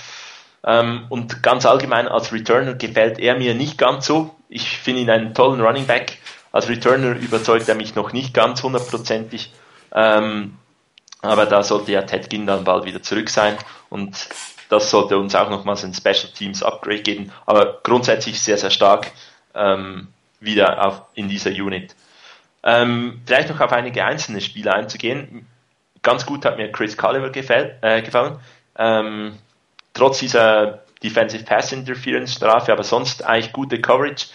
Ähm, 0.65 1.07
und 1.09 1.43
ganz 1.43 1.67
allgemein 1.67 2.09
als 2.09 2.33
Returner 2.33 2.75
gefällt 2.75 3.19
er 3.19 3.37
mir 3.37 3.55
nicht 3.55 3.79
ganz 3.79 4.07
so. 4.07 4.35
Ich 4.49 4.79
finde 4.79 5.03
ihn 5.03 5.11
einen 5.11 5.35
tollen 5.35 5.61
Running 5.61 5.87
Back. 5.87 6.19
Als 6.51 6.69
Returner 6.69 7.15
überzeugt 7.17 7.69
er 7.69 7.75
mich 7.75 7.95
noch 7.95 8.13
nicht 8.13 8.35
ganz 8.35 8.63
hundertprozentig. 8.63 9.53
Ähm, 9.93 10.57
aber 11.21 11.47
da 11.47 11.63
sollte 11.63 11.93
ja 11.93 12.03
Ted 12.03 12.31
Ginn 12.31 12.47
dann 12.47 12.65
bald 12.65 12.85
wieder 12.85 13.03
zurück 13.03 13.29
sein. 13.29 13.57
Und 13.91 14.29
das 14.69 14.91
sollte 14.91 15.19
uns 15.19 15.35
auch 15.35 15.51
nochmals 15.51 15.85
ein 15.85 15.95
Special 15.95 16.33
Teams 16.33 16.63
Upgrade 16.63 17.03
geben, 17.03 17.33
aber 17.47 17.81
grundsätzlich 17.83 18.41
sehr, 18.41 18.59
sehr 18.59 18.71
stark 18.71 19.13
ähm, 19.55 20.09
wieder 20.41 20.85
auf, 20.85 21.03
in 21.15 21.29
dieser 21.29 21.51
Unit. 21.51 21.95
Ähm, 22.63 23.21
vielleicht 23.27 23.49
noch 23.49 23.61
auf 23.61 23.73
einige 23.73 24.05
einzelne 24.05 24.41
Spiele 24.41 24.75
einzugehen. 24.75 25.47
Ganz 26.03 26.27
gut 26.27 26.45
hat 26.45 26.57
mir 26.57 26.71
Chris 26.71 26.97
Culliver 26.97 27.31
gefällt, 27.31 27.83
äh, 27.83 28.03
gefallen. 28.03 28.39
Ähm, 28.77 29.39
trotz 29.95 30.19
dieser 30.19 30.81
Defensive 31.03 31.45
Pass 31.45 31.73
Interference 31.73 32.35
Strafe, 32.35 32.73
aber 32.73 32.85
sonst 32.85 33.25
eigentlich 33.25 33.53
gute 33.53 33.81
Coverage. 33.81 34.27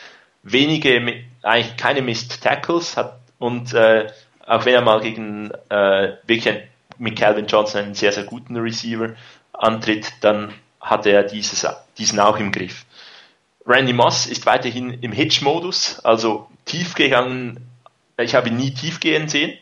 Wenige, 0.44 1.24
eigentlich 1.42 1.78
keine 1.78 2.02
Missed 2.02 2.42
Tackles 2.42 2.98
hat, 2.98 3.20
und 3.40 3.74
äh, 3.74 4.08
auch 4.46 4.66
wenn 4.66 4.74
er 4.74 4.82
mal 4.82 5.02
gegen 5.02 5.52
äh, 5.70 6.14
wirklich 6.26 6.64
mit 6.98 7.18
Calvin 7.18 7.46
Johnson 7.46 7.84
einen 7.84 7.94
sehr, 7.94 8.12
sehr 8.12 8.24
guten 8.24 8.56
Receiver 8.56 9.10
antritt, 9.54 10.12
dann 10.22 10.54
hat 10.82 11.06
er 11.06 11.24
dieses, 11.24 11.66
diesen 11.98 12.20
auch 12.20 12.38
im 12.38 12.52
Griff. 12.52 12.86
Randy 13.66 13.94
Moss 13.94 14.26
ist 14.26 14.46
weiterhin 14.46 14.92
im 15.02 15.12
Hitch-Modus, 15.12 16.00
also 16.04 16.50
tief 16.66 16.96
gegangen. 16.96 17.70
Ich 18.18 18.36
habe 18.36 18.50
ihn 18.50 18.58
nie 18.58 18.74
tief 18.74 19.00
gehen 19.00 19.30
sehen. 19.30 19.58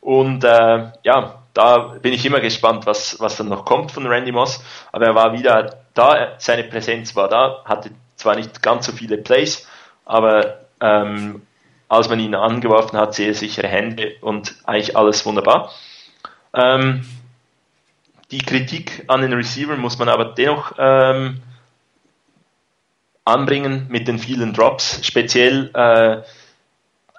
Und 0.00 0.44
äh, 0.44 0.92
ja, 1.02 1.42
da 1.52 1.78
bin 2.00 2.12
ich 2.12 2.24
immer 2.24 2.40
gespannt, 2.40 2.86
was, 2.86 3.18
was 3.20 3.36
dann 3.36 3.48
noch 3.48 3.64
kommt 3.64 3.92
von 3.92 4.06
Randy 4.06 4.32
Moss. 4.32 4.62
Aber 4.92 5.06
er 5.06 5.14
war 5.14 5.32
wieder 5.32 5.80
da, 5.94 6.34
seine 6.38 6.64
Präsenz 6.64 7.16
war 7.16 7.28
da, 7.28 7.62
hatte 7.64 7.90
zwar 8.16 8.36
nicht 8.36 8.62
ganz 8.62 8.86
so 8.86 8.92
viele 8.92 9.18
Plays, 9.18 9.66
aber 10.04 10.60
ähm, 10.80 11.42
als 11.88 12.08
man 12.08 12.20
ihn 12.20 12.34
angeworfen 12.34 12.98
hat, 12.98 13.14
sehr 13.14 13.34
sichere 13.34 13.68
Hände 13.68 14.14
und 14.20 14.56
eigentlich 14.64 14.96
alles 14.96 15.24
wunderbar. 15.24 15.70
Ähm, 16.52 17.06
die 18.30 18.38
Kritik 18.38 19.04
an 19.08 19.22
den 19.22 19.32
Receiver 19.32 19.76
muss 19.76 19.98
man 19.98 20.08
aber 20.08 20.26
dennoch 20.26 20.72
ähm, 20.78 21.42
anbringen 23.24 23.86
mit 23.88 24.08
den 24.08 24.18
vielen 24.18 24.52
Drops. 24.52 25.04
Speziell 25.06 25.70
äh, 25.74 26.22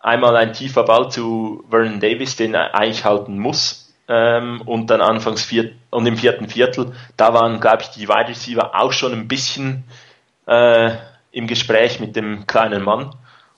einmal 0.01 0.35
ein 0.35 0.53
tiefer 0.53 0.83
Ball 0.83 1.09
zu 1.09 1.65
Vernon 1.69 1.99
Davis, 1.99 2.35
den 2.35 2.53
er 2.53 2.75
eigentlich 2.75 3.05
halten 3.05 3.39
muss. 3.39 3.93
Ähm, 4.09 4.61
und 4.61 4.89
dann 4.89 5.01
anfangs 5.01 5.43
vier, 5.43 5.71
und 5.89 6.05
im 6.05 6.17
vierten 6.17 6.47
Viertel, 6.47 6.93
da 7.17 7.33
waren, 7.33 7.59
glaube 7.59 7.83
ich, 7.83 7.89
die 7.89 8.07
Wide 8.07 8.29
Receiver 8.29 8.73
auch 8.73 8.93
schon 8.93 9.11
ein 9.11 9.27
bisschen 9.27 9.83
äh, 10.45 10.91
im 11.31 11.45
Gespräch 11.45 11.99
mit 11.99 12.15
dem 12.15 12.47
kleinen 12.47 12.83
Mann 12.83 13.13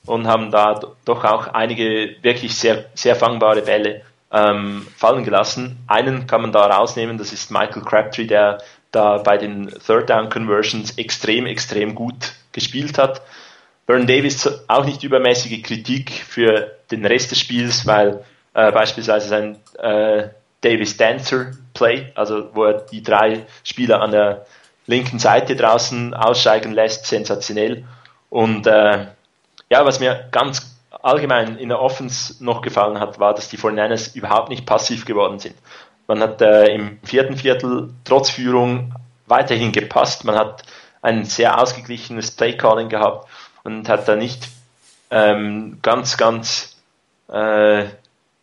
und 0.08 0.26
haben 0.26 0.50
da 0.50 0.80
doch 1.06 1.24
auch 1.24 1.48
einige 1.48 2.16
wirklich 2.24 2.56
sehr, 2.56 2.86
sehr 2.96 3.16
fangbare 3.16 3.62
Bälle 3.62 4.02
ähm, 4.32 4.86
fallen 4.96 5.24
gelassen. 5.24 5.78
Einen 5.88 6.28
kann 6.28 6.42
man 6.42 6.52
da 6.52 6.66
rausnehmen, 6.66 7.18
das 7.18 7.34
ist 7.34 7.52
Michael 7.52 7.84
Crabtree, 7.84 8.28
der 8.28 8.60
da 8.92 9.18
bei 9.18 9.38
den 9.38 9.70
Third 9.86 10.10
Down 10.10 10.30
Conversions 10.30 10.98
extrem, 10.98 11.46
extrem 11.46 11.96
gut 11.96 12.34
gespielt 12.52 12.98
hat. 12.98 13.22
Burn 13.86 14.06
Davis 14.08 14.48
auch 14.68 14.86
nicht 14.86 15.04
übermäßige 15.04 15.64
Kritik 15.64 16.12
für 16.12 16.76
den 16.92 17.06
Rest 17.06 17.32
des 17.32 17.40
Spiels, 17.40 17.88
weil 17.88 18.24
äh, 18.54 18.72
beispielsweise 18.72 19.28
sein 19.28 19.58
äh, 19.80 20.30
Davis 20.62 20.98
Dancer 20.98 21.52
Play, 21.74 22.12
also 22.16 22.50
wo 22.54 22.66
er 22.66 22.82
die 22.82 23.02
drei 23.02 23.46
Spieler 23.64 24.02
an 24.02 24.12
der 24.12 24.46
linken 24.86 25.20
Seite 25.20 25.56
draußen 25.56 26.14
aussteigen 26.14 26.72
lässt, 26.72 27.06
sensationell. 27.06 27.86
Und 28.30 28.68
äh, 28.68 29.08
ja, 29.70 29.86
was 29.86 30.00
mir 30.00 30.28
ganz 30.32 30.69
allgemein 31.02 31.58
in 31.58 31.70
der 31.70 31.82
Offense 31.82 32.44
noch 32.44 32.62
gefallen 32.62 33.00
hat, 33.00 33.20
war, 33.20 33.34
dass 33.34 33.50
die 33.50 33.58
49ers 33.58 34.16
überhaupt 34.16 34.50
nicht 34.50 34.66
passiv 34.66 35.06
geworden 35.06 35.40
sind. 35.40 35.56
Man 36.08 36.22
hat 36.22 36.42
äh, 36.42 36.74
im 36.74 37.00
vierten 37.04 37.38
Viertel 37.38 37.94
trotz 38.04 38.30
Führung 38.30 38.94
weiterhin 39.28 39.72
gepasst. 39.72 40.26
Man 40.26 40.36
hat 40.36 40.64
ein 41.02 41.26
sehr 41.26 41.62
ausgeglichenes 41.62 42.32
Playcalling 42.32 42.90
gehabt 42.90 43.30
und 43.64 43.88
hat 43.88 44.08
da 44.08 44.16
nicht 44.16 44.50
ähm, 45.12 45.80
ganz, 45.82 46.18
ganz 46.18 46.78
äh, 47.28 47.86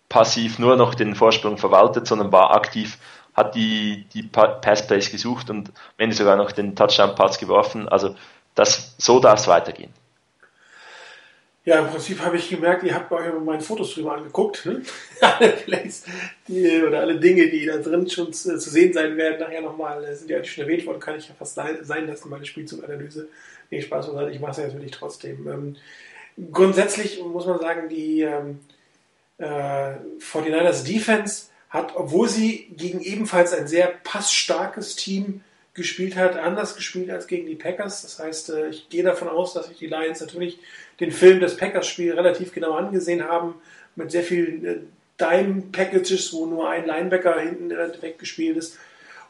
passiv 0.09 0.59
nur 0.59 0.77
noch 0.77 0.95
den 0.95 1.15
Vorsprung 1.15 1.59
verwaltet, 1.59 2.07
sondern 2.07 2.33
war 2.33 2.55
aktiv, 2.55 2.99
hat 3.35 3.55
die, 3.55 4.07
die 4.15 4.23
Passplays 4.23 5.11
gesucht 5.11 5.51
und 5.51 5.73
Ende 5.99 6.17
sogar 6.17 6.37
noch 6.37 6.53
den 6.53 6.75
Touchdown-Pass 6.75 7.39
geworfen. 7.39 7.89
Also 7.89 8.17
das, 8.55 8.95
so 8.99 9.21
darf 9.21 9.41
es 9.41 9.49
weitergehen. 9.49 9.93
Ja, 11.67 11.81
im 11.81 11.89
Prinzip 11.89 12.21
habe 12.21 12.37
ich 12.37 12.49
gemerkt, 12.49 12.85
ihr 12.85 12.95
habt 12.95 13.11
euch 13.11 13.27
meine 13.45 13.61
Fotos 13.61 13.93
drüber 13.93 14.15
angeguckt. 14.15 14.65
Ne? 14.67 14.83
alle 15.21 15.51
Plays 15.51 16.05
die, 16.47 16.81
oder 16.81 17.01
alle 17.01 17.19
Dinge, 17.19 17.51
die 17.51 17.67
da 17.67 17.79
drin 17.79 18.09
schon 18.09 18.33
zu, 18.33 18.57
zu 18.57 18.71
sehen 18.71 18.93
sein 18.93 19.17
werden, 19.17 19.41
nachher 19.41 19.63
nochmal, 19.63 20.05
äh, 20.05 20.15
sind 20.15 20.31
ja 20.31 20.43
schon 20.45 20.63
erwähnt 20.63 20.87
worden, 20.87 21.01
kann 21.01 21.19
ich 21.19 21.29
ja 21.29 21.35
fast 21.37 21.57
sein 21.57 22.07
lassen, 22.07 22.31
meine 22.31 22.47
Spielzuganalyse. 22.47 23.29
Nee, 23.69 23.83
Spaß 23.83 24.07
beiseite, 24.07 24.31
ich 24.31 24.39
mache 24.39 24.53
es 24.53 24.57
ja 24.59 24.69
natürlich 24.69 24.93
trotzdem. 24.93 25.49
Ähm, 25.49 25.77
grundsätzlich 26.53 27.21
muss 27.21 27.47
man 27.47 27.59
sagen, 27.59 27.89
die 27.89 28.21
ähm, 28.21 28.61
äh, 29.39 29.95
49ers 30.21 30.87
Defense 30.87 31.47
hat, 31.69 31.97
obwohl 31.97 32.29
sie 32.29 32.69
gegen 32.77 33.01
ebenfalls 33.01 33.53
ein 33.53 33.67
sehr 33.67 33.89
passstarkes 34.05 34.95
Team 34.95 35.41
gespielt 35.75 36.15
hat, 36.15 36.37
anders 36.37 36.77
gespielt 36.77 37.11
als 37.11 37.27
gegen 37.27 37.47
die 37.47 37.57
Packers. 37.57 38.03
Das 38.03 38.21
heißt, 38.21 38.51
äh, 38.51 38.69
ich 38.69 38.89
gehe 38.89 39.03
davon 39.03 39.29
aus, 39.29 39.53
dass 39.53 39.67
sich 39.67 39.79
die 39.79 39.89
Lions 39.89 40.21
natürlich 40.21 40.61
den 41.01 41.13
Film 41.13 41.41
des 41.41 41.57
Packers-Spiel 41.57 42.15
relativ 42.15 42.53
genau 42.53 42.73
angesehen 42.73 43.25
haben, 43.25 43.55
mit 43.97 44.11
sehr 44.11 44.23
vielen 44.23 44.65
äh, 44.65 44.77
Dime-Packages, 45.21 46.33
wo 46.33 46.47
nur 46.47 46.69
ein 46.69 46.87
Linebacker 46.87 47.39
hinten 47.41 47.71
weggespielt 48.01 48.57
ist. 48.57 48.79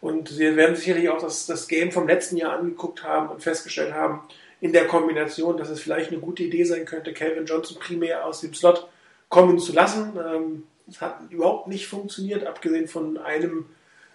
Und 0.01 0.29
sie 0.29 0.57
werden 0.57 0.77
sicherlich 0.77 1.09
auch 1.09 1.21
das, 1.21 1.47
das 1.47 1.69
Game 1.69 1.91
vom 1.91 2.07
letzten 2.07 2.37
Jahr 2.37 2.59
angeguckt 2.59 3.03
haben 3.03 3.29
und 3.29 3.43
festgestellt 3.43 3.95
haben, 3.95 4.21
in 4.61 4.73
der 4.73 4.87
Kombination, 4.87 5.57
dass 5.57 5.69
es 5.69 5.81
vielleicht 5.81 6.11
eine 6.11 6.21
gute 6.21 6.43
Idee 6.43 6.65
sein 6.65 6.87
könnte, 6.87 7.13
Calvin 7.13 7.47
Johnson 7.47 7.79
primär 7.79 8.25
aus 8.25 8.41
dem 8.41 8.55
Slot 8.55 8.89
kommen 9.29 9.59
zu 9.59 9.73
lassen. 9.73 10.13
Ähm, 10.19 10.63
es 10.89 11.01
hat 11.01 11.21
überhaupt 11.31 11.69
nicht 11.69 11.87
funktioniert, 11.87 12.47
abgesehen 12.47 12.89
von 12.89 13.19
einem 13.19 13.67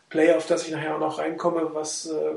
Play, 0.10 0.34
auf 0.34 0.48
das 0.48 0.66
ich 0.66 0.72
nachher 0.72 0.96
auch 0.96 1.00
noch 1.00 1.20
reinkomme, 1.20 1.72
was 1.74 2.08
äh, 2.08 2.34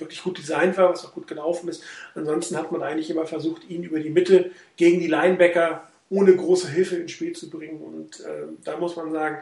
wirklich 0.00 0.22
gut 0.22 0.38
designt 0.38 0.76
war, 0.76 0.90
was 0.90 1.04
auch 1.04 1.14
gut 1.14 1.26
gelaufen 1.26 1.68
ist. 1.68 1.82
Ansonsten 2.14 2.56
hat 2.56 2.72
man 2.72 2.82
eigentlich 2.82 3.10
immer 3.10 3.26
versucht, 3.26 3.68
ihn 3.68 3.82
über 3.82 4.00
die 4.00 4.10
Mitte 4.10 4.50
gegen 4.76 5.00
die 5.00 5.06
Linebacker 5.06 5.88
ohne 6.10 6.34
große 6.34 6.68
Hilfe 6.68 6.96
ins 6.96 7.12
Spiel 7.12 7.34
zu 7.34 7.50
bringen. 7.50 7.80
Und 7.80 8.20
äh, 8.20 8.46
da 8.64 8.76
muss 8.76 8.96
man 8.96 9.12
sagen, 9.12 9.38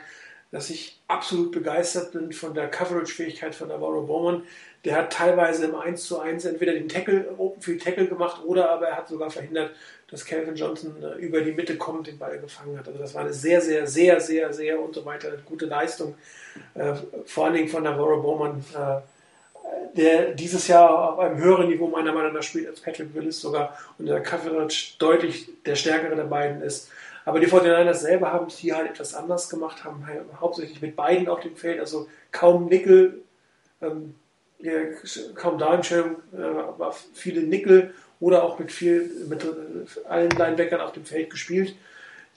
dass 0.51 0.71
ich 0.71 1.01
absolut 1.09 1.53
begeistert 1.53 2.13
bin 2.13 2.33
von 2.33 2.55
der 2.55 2.69
Coverage-Fähigkeit 2.69 3.55
von 3.55 3.69
Navarro 3.69 4.03
Bowman. 4.03 4.43
Der 4.85 4.97
hat 4.97 5.13
teilweise 5.13 5.67
im 5.67 5.75
1 5.75 6.05
zu 6.05 6.21
1 6.21 6.45
entweder 6.45 6.73
den 6.73 6.89
Tackle, 6.89 7.35
Open 7.37 7.61
Field 7.61 7.83
Tackle 7.83 8.07
gemacht 8.07 8.43
oder 8.45 8.71
aber 8.71 8.89
er 8.89 8.97
hat 8.97 9.09
sogar 9.09 9.31
verhindert, 9.31 9.73
dass 10.09 10.25
Calvin 10.25 10.55
Johnson 10.55 11.03
äh, 11.03 11.17
über 11.19 11.41
die 11.41 11.53
Mitte 11.53 11.77
kommt, 11.77 12.07
den 12.07 12.19
Ball 12.19 12.39
gefangen 12.39 12.79
hat. 12.79 12.87
Also 12.87 13.01
das 13.01 13.15
war 13.15 13.23
eine 13.23 13.33
sehr, 13.33 13.61
sehr, 13.61 13.87
sehr, 13.87 14.21
sehr, 14.21 14.53
sehr 14.53 14.81
und 14.81 14.95
so 14.95 15.05
weiter 15.05 15.37
gute 15.45 15.67
Leistung. 15.67 16.15
Äh, 16.75 16.95
vor 17.25 17.47
allen 17.47 17.55
Dingen 17.55 17.69
von 17.69 17.83
Navarro 17.83 18.23
Bowman, 18.23 18.65
äh, 18.75 19.01
der 19.97 20.33
dieses 20.33 20.69
Jahr 20.69 21.13
auf 21.13 21.19
einem 21.19 21.39
höheren 21.39 21.69
Niveau 21.69 21.89
meiner 21.89 22.13
Meinung 22.13 22.33
nach 22.33 22.43
spielt 22.43 22.69
als 22.69 22.81
Patrick 22.81 23.15
Willis 23.15 23.41
sogar 23.41 23.77
und 23.99 24.07
der 24.07 24.21
Coverage 24.21 24.95
deutlich 24.99 25.49
der 25.65 25.75
stärkere 25.75 26.15
der 26.15 26.25
beiden 26.25 26.63
ist. 26.63 26.91
Aber 27.25 27.41
die 27.41 27.49
49ers 27.49 27.95
selber 27.95 28.33
haben 28.33 28.47
es 28.47 28.57
hier 28.57 28.77
halt 28.77 28.91
etwas 28.91 29.15
anders 29.15 29.49
gemacht, 29.49 29.85
haben 29.85 30.07
halt 30.07 30.23
hauptsächlich 30.41 30.81
mit 30.81 30.95
beiden 30.95 31.29
auf 31.29 31.41
dem 31.41 31.57
Feld, 31.57 31.81
also 31.81 32.09
kaum 32.31 32.67
Nickel, 32.67 33.23
ähm, 33.83 34.15
ja, 34.61 34.73
kaum 35.35 35.59
Darmstellung, 35.59 36.17
äh, 36.37 36.43
aber 36.43 36.95
viele 37.15 37.43
Nickel 37.43 37.93
oder 38.21 38.45
auch 38.45 38.59
mit 38.59 38.71
viel, 38.71 39.11
mit 39.29 39.45
allen 40.09 40.31
Linebackern 40.31 40.81
auf 40.81 40.93
dem 40.93 41.05
Feld 41.05 41.31
gespielt. 41.31 41.75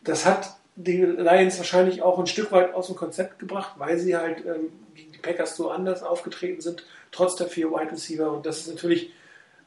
Das 0.03 0.25
hat 0.25 0.55
die 0.75 1.03
Lions 1.03 1.57
wahrscheinlich 1.57 2.01
auch 2.01 2.17
ein 2.17 2.27
Stück 2.27 2.51
weit 2.51 2.73
aus 2.73 2.87
dem 2.87 2.95
Konzept 2.95 3.37
gebracht, 3.37 3.73
weil 3.77 3.99
sie 3.99 4.15
halt 4.15 4.45
ähm, 4.45 4.71
gegen 4.95 5.11
die 5.11 5.17
Packers 5.19 5.55
so 5.55 5.69
anders 5.69 6.03
aufgetreten 6.03 6.61
sind, 6.61 6.85
trotz 7.11 7.35
der 7.35 7.47
vier 7.47 7.71
Wide 7.71 7.91
Receiver. 7.91 8.31
Und 8.31 8.45
das 8.45 8.59
ist 8.59 8.67
natürlich 8.67 9.11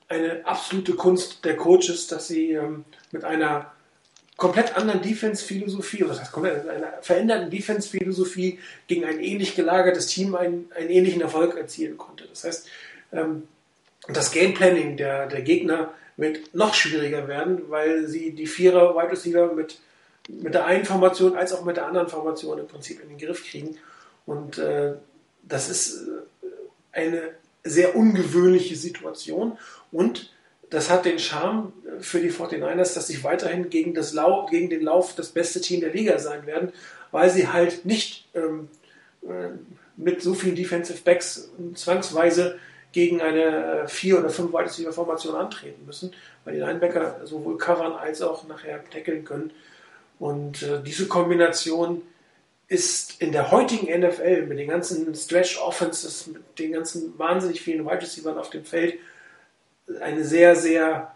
eine 0.09 0.45
absolute 0.45 0.95
Kunst 0.95 1.45
der 1.45 1.57
Coaches, 1.57 2.07
dass 2.07 2.29
sie 2.29 2.53
ähm, 2.53 2.85
mit 3.11 3.25
einer 3.25 3.73
komplett 4.37 4.77
anderen 4.77 5.03
Defense-Philosophie, 5.03 6.03
oder 6.03 6.15
das 6.15 6.23
heißt 6.23 6.33
komplett 6.33 6.69
einer 6.69 6.95
veränderten 7.01 7.51
Defense-Philosophie 7.51 8.59
gegen 8.89 9.05
ein 9.05 9.21
ähnlich 9.21 9.55
gelagertes 9.55 10.07
Team 10.07 10.35
einen, 10.35 10.71
einen 10.75 10.91
ähnlichen 10.91 11.23
Erfolg 11.23 11.57
erzielen 11.57 11.97
konnte. 11.97 12.25
Das 12.27 12.45
heißt, 12.45 12.69
ähm, 13.13 13.45
das 14.09 14.33
Gameplanning 14.33 14.97
der, 14.97 15.29
der 15.29 15.43
Gegner 15.43 15.95
wird 16.17 16.55
noch 16.55 16.75
schwieriger 16.75 17.29
werden, 17.29 17.63
weil 17.69 18.09
sie 18.09 18.33
die 18.33 18.47
Vierer 18.47 18.97
Wide 18.97 19.13
Receiver 19.13 19.53
mit, 19.53 19.79
mit 20.29 20.55
der 20.55 20.67
einen 20.67 20.85
Formation 20.85 21.37
als 21.37 21.53
auch 21.53 21.65
mit 21.65 21.77
der 21.77 21.87
anderen 21.87 22.09
Formation 22.09 22.59
im 22.59 22.67
Prinzip 22.67 23.01
in 23.01 23.09
den 23.09 23.19
Griff 23.19 23.45
kriegen. 23.49 23.79
Und 24.27 24.59
äh, 24.59 24.95
das 25.43 25.69
ist 25.69 26.09
äh, 26.09 26.23
eine 26.93 27.31
sehr 27.65 27.97
ungewöhnliche 27.97 28.77
Situation 28.77 29.59
und 29.91 30.33
das 30.71 30.89
hat 30.89 31.05
den 31.05 31.19
Charme 31.19 31.73
für 32.01 32.21
die 32.21 32.31
49ers, 32.31 32.95
dass 32.95 33.07
sie 33.07 33.23
weiterhin 33.23 33.69
gegen, 33.69 33.93
das 33.93 34.15
Lau 34.15 34.47
gegen 34.47 34.71
den 34.71 34.83
Lauf 34.83 35.15
das 35.15 35.29
beste 35.29 35.61
Team 35.61 35.81
der 35.81 35.93
Liga 35.93 36.19
sein 36.19 36.47
werden, 36.47 36.73
weil 37.11 37.29
sie 37.29 37.49
halt 37.49 37.85
nicht 37.85 38.27
ähm, 38.35 38.69
äh, 39.23 39.51
mit 39.99 40.23
so 40.23 40.33
vielen 40.33 40.57
Defensive 40.57 41.03
Backs 41.05 41.51
zwangsweise 41.75 42.59
gegen 42.93 43.21
eine 43.21 43.83
äh, 43.83 43.89
vier 43.89 44.19
oder 44.19 44.31
fünf 44.31 44.53
Wide 44.53 44.93
Formation 44.93 45.35
antreten 45.35 45.85
müssen, 45.85 46.13
weil 46.45 46.55
die 46.55 46.61
Linebacker 46.61 47.21
sowohl 47.25 47.59
covern 47.59 47.93
als 47.93 48.23
auch 48.23 48.49
nachher 48.49 48.83
tackeln 48.91 49.25
können. 49.25 49.51
Und 50.19 50.63
äh, 50.63 50.83
diese 50.83 51.07
Kombination 51.07 52.03
ist 52.73 53.21
in 53.21 53.33
der 53.33 53.51
heutigen 53.51 53.87
NFL 54.01 54.47
mit 54.47 54.59
den 54.59 54.69
ganzen 54.69 55.15
Stretch 55.15 55.61
Offenses, 55.61 56.27
mit 56.27 56.59
den 56.59 56.73
ganzen 56.73 57.19
wahnsinnig 57.19 57.61
vielen 57.61 57.85
Wide 57.85 58.01
Receivers 58.01 58.39
auf 58.39 58.51
dem 58.51 58.65
Feld 58.65 58.95
eine 60.01 60.25
sehr, 60.25 60.57
sehr 60.57 61.13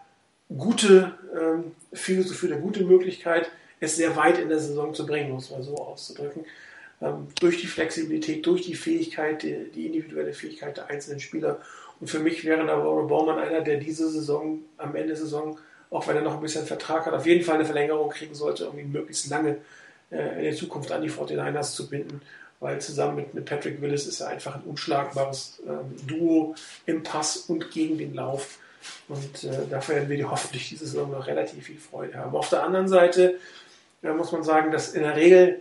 gute 0.55 1.15
ähm, 1.35 1.73
Philosophie, 1.95 2.53
eine 2.53 2.61
gute 2.61 2.85
Möglichkeit, 2.85 3.51
es 3.81 3.97
sehr 3.97 4.17
weit 4.17 4.39
in 4.39 4.51
der 4.51 4.59
Saison 4.59 4.93
zu 4.93 5.07
bringen, 5.07 5.33
muss 5.33 5.51
man 5.51 5.63
so 5.63 5.77
auszudrücken. 5.77 6.45
Ähm, 7.01 7.29
durch 7.41 7.59
die 7.59 7.67
Flexibilität, 7.67 8.45
durch 8.45 8.63
die 8.63 8.75
Fähigkeit, 8.75 9.43
die, 9.43 9.71
die, 9.75 9.87
individuelle 9.87 10.35
Fähigkeit 10.35 10.77
der 10.77 10.91
einzelnen 10.91 11.21
Spieler. 11.21 11.61
Und 12.01 12.09
für 12.09 12.19
mich 12.19 12.45
wäre 12.45 12.65
Navarro 12.65 13.07
Baumann 13.07 13.39
einer, 13.39 13.63
der 13.63 13.79
diese 13.79 14.11
Saison, 14.11 14.61
am 14.77 14.95
Ende 14.95 15.09
der 15.09 15.17
Saison, 15.17 15.59
auch 15.91 16.07
wenn 16.07 16.17
er 16.17 16.23
noch 16.23 16.35
ein 16.35 16.41
bisschen 16.43 16.67
Vertrag 16.67 17.07
hat, 17.07 17.15
auf 17.15 17.27
jeden 17.27 17.45
Fall 17.45 17.57
eine 17.57 17.65
Verlängerung 17.65 18.11
kriegen 18.11 18.35
sollte, 18.35 18.65
irgendwie 18.65 18.85
möglichst 18.85 19.31
lange 19.31 19.59
in 20.11 20.45
der 20.45 20.55
Zukunft 20.55 20.93
an 20.93 21.03
die 21.03 21.11
49ers 21.11 21.75
zu 21.75 21.89
binden 21.89 22.21
weil 22.61 22.81
zusammen 22.81 23.17
mit, 23.17 23.35
mit 23.35 23.45
Patrick 23.45 23.81
Willis 23.81 24.07
ist 24.07 24.21
er 24.21 24.29
einfach 24.29 24.55
ein 24.55 24.63
unschlagbares 24.63 25.63
ähm, 25.67 25.95
Duo 26.07 26.55
im 26.87 27.03
Pass 27.03 27.37
und 27.37 27.71
gegen 27.71 27.99
den 27.99 28.15
Lauf. 28.15 28.59
Und 29.09 29.45
äh, 29.45 29.67
dafür 29.69 29.97
werden 29.97 30.09
wir 30.09 30.31
hoffentlich 30.31 30.69
diese 30.69 30.87
Saison 30.87 31.11
noch 31.11 31.27
relativ 31.27 31.67
viel 31.67 31.79
Freude 31.79 32.15
haben. 32.15 32.35
Auf 32.35 32.49
der 32.49 32.63
anderen 32.63 32.89
Seite 32.89 33.39
äh, 34.03 34.13
muss 34.13 34.33
man 34.33 34.43
sagen, 34.43 34.71
dass 34.71 34.95
in 34.95 35.03
der 35.03 35.17
Regel, 35.17 35.61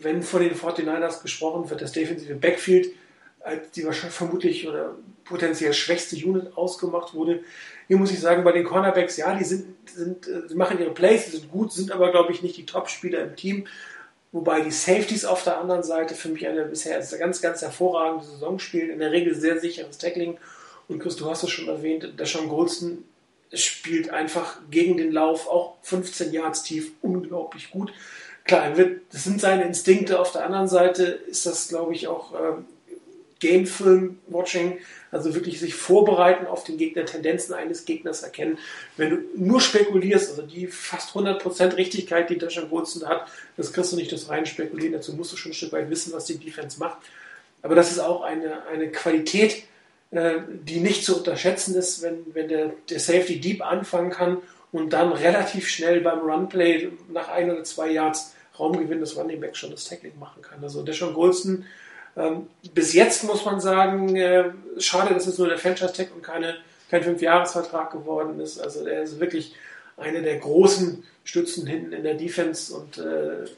wenn 0.00 0.22
von 0.22 0.42
den 0.42 0.54
49ers 0.54 1.22
gesprochen 1.22 1.68
wird, 1.70 1.82
das 1.82 1.92
defensive 1.92 2.34
Backfield 2.34 2.92
als 3.40 3.70
die 3.72 3.84
wahrscheinlich 3.84 4.16
vermutlich 4.16 4.66
oder 4.66 4.94
potenziell 5.24 5.74
schwächste 5.74 6.16
Unit 6.16 6.56
ausgemacht 6.56 7.12
wurde. 7.12 7.42
Hier 7.88 7.98
muss 7.98 8.12
ich 8.12 8.20
sagen, 8.20 8.44
bei 8.44 8.52
den 8.52 8.64
Cornerbacks, 8.64 9.16
ja, 9.16 9.34
die 9.34 9.44
sind, 9.44 9.66
sind, 9.88 10.26
äh, 10.26 10.48
sie 10.48 10.54
machen 10.54 10.78
ihre 10.78 10.92
Plays, 10.92 11.26
die 11.26 11.36
sind 11.36 11.50
gut, 11.50 11.72
sind 11.72 11.92
aber, 11.92 12.10
glaube 12.10 12.32
ich, 12.32 12.42
nicht 12.42 12.56
die 12.56 12.66
Top-Spieler 12.66 13.22
im 13.22 13.36
Team. 13.36 13.66
Wobei 14.32 14.62
die 14.62 14.72
Safeties 14.72 15.24
auf 15.24 15.44
der 15.44 15.58
anderen 15.58 15.84
Seite 15.84 16.14
für 16.14 16.28
mich 16.28 16.46
eine 16.48 16.64
bisher 16.64 17.00
ganz, 17.18 17.40
ganz 17.40 17.62
hervorragende 17.62 18.24
Saison 18.24 18.58
spielen. 18.58 18.90
In 18.90 18.98
der 18.98 19.12
Regel 19.12 19.34
sehr 19.34 19.60
sicheres 19.60 19.98
Tackling. 19.98 20.38
Und 20.88 20.98
Chris, 20.98 21.16
du 21.16 21.30
hast 21.30 21.44
es 21.44 21.50
schon 21.50 21.68
erwähnt, 21.68 22.18
der 22.18 22.26
Sean 22.26 22.48
Goldston 22.48 23.04
spielt 23.52 24.10
einfach 24.10 24.58
gegen 24.70 24.96
den 24.96 25.12
Lauf 25.12 25.48
auch 25.48 25.76
15 25.82 26.32
Yards 26.32 26.64
tief 26.64 26.92
unglaublich 27.02 27.70
gut. 27.70 27.92
Klar, 28.44 28.72
das 28.72 29.24
sind 29.24 29.40
seine 29.40 29.64
Instinkte. 29.64 30.18
Auf 30.18 30.32
der 30.32 30.44
anderen 30.44 30.68
Seite 30.68 31.04
ist 31.04 31.46
das, 31.46 31.68
glaube 31.68 31.94
ich, 31.94 32.08
auch 32.08 32.34
ähm, 32.34 32.66
Game-Film-Watching, 33.44 34.78
also 35.10 35.34
wirklich 35.34 35.60
sich 35.60 35.74
vorbereiten 35.74 36.46
auf 36.46 36.64
den 36.64 36.78
Gegner, 36.78 37.04
Tendenzen 37.04 37.54
eines 37.54 37.84
Gegners 37.84 38.22
erkennen. 38.22 38.58
Wenn 38.96 39.10
du 39.10 39.18
nur 39.36 39.60
spekulierst, 39.60 40.30
also 40.30 40.42
die 40.42 40.66
fast 40.66 41.10
100% 41.14 41.76
Richtigkeit, 41.76 42.30
die 42.30 42.38
Dashan 42.38 42.70
Wilson 42.70 43.06
hat, 43.06 43.26
das 43.58 43.74
kriegst 43.74 43.92
du 43.92 43.96
nicht 43.96 44.10
das 44.12 44.30
rein 44.30 44.46
spekulieren, 44.46 44.94
dazu 44.94 45.12
musst 45.12 45.32
du 45.32 45.36
schon 45.36 45.52
ein 45.52 45.54
Stück 45.54 45.72
weit 45.72 45.90
wissen, 45.90 46.14
was 46.14 46.24
die 46.24 46.38
Defense 46.38 46.78
macht. 46.78 46.98
Aber 47.60 47.74
das 47.74 47.90
ist 47.90 47.98
auch 47.98 48.22
eine, 48.22 48.66
eine 48.66 48.90
Qualität, 48.90 49.64
äh, 50.10 50.38
die 50.48 50.80
nicht 50.80 51.04
zu 51.04 51.18
unterschätzen 51.18 51.74
ist, 51.74 52.00
wenn, 52.02 52.24
wenn 52.32 52.48
der, 52.48 52.72
der 52.88 53.00
Safety 53.00 53.40
deep 53.40 53.62
anfangen 53.62 54.10
kann 54.10 54.38
und 54.72 54.94
dann 54.94 55.12
relativ 55.12 55.68
schnell 55.68 56.00
beim 56.00 56.20
Runplay 56.20 56.90
nach 57.12 57.28
ein 57.28 57.50
oder 57.50 57.64
zwei 57.64 57.90
Yards 57.90 58.34
Raumgewinn 58.58 59.00
des 59.00 59.16
Running 59.16 59.40
Back 59.40 59.56
schon 59.56 59.70
das 59.70 59.84
Tackling 59.84 60.18
machen 60.18 60.42
kann. 60.42 60.62
Also 60.62 60.82
Deshaun 60.82 61.14
Golston 61.14 61.64
ähm, 62.16 62.48
bis 62.74 62.94
jetzt 62.94 63.24
muss 63.24 63.44
man 63.44 63.60
sagen, 63.60 64.14
äh, 64.16 64.50
schade, 64.78 65.14
dass 65.14 65.26
es 65.26 65.38
nur 65.38 65.48
der 65.48 65.58
Franchise-Tag 65.58 66.14
und 66.14 66.22
keine, 66.22 66.56
kein 66.90 67.02
Fünfjahresvertrag 67.02 67.90
geworden 67.90 68.38
ist. 68.40 68.60
Also 68.60 68.86
er 68.86 69.02
ist 69.02 69.20
wirklich 69.20 69.54
eine 69.96 70.22
der 70.22 70.38
großen 70.38 71.04
Stützen 71.24 71.66
hinten 71.66 71.92
in 71.92 72.04
der 72.04 72.14
Defense 72.14 72.74
und 72.74 72.98
äh, 72.98 73.48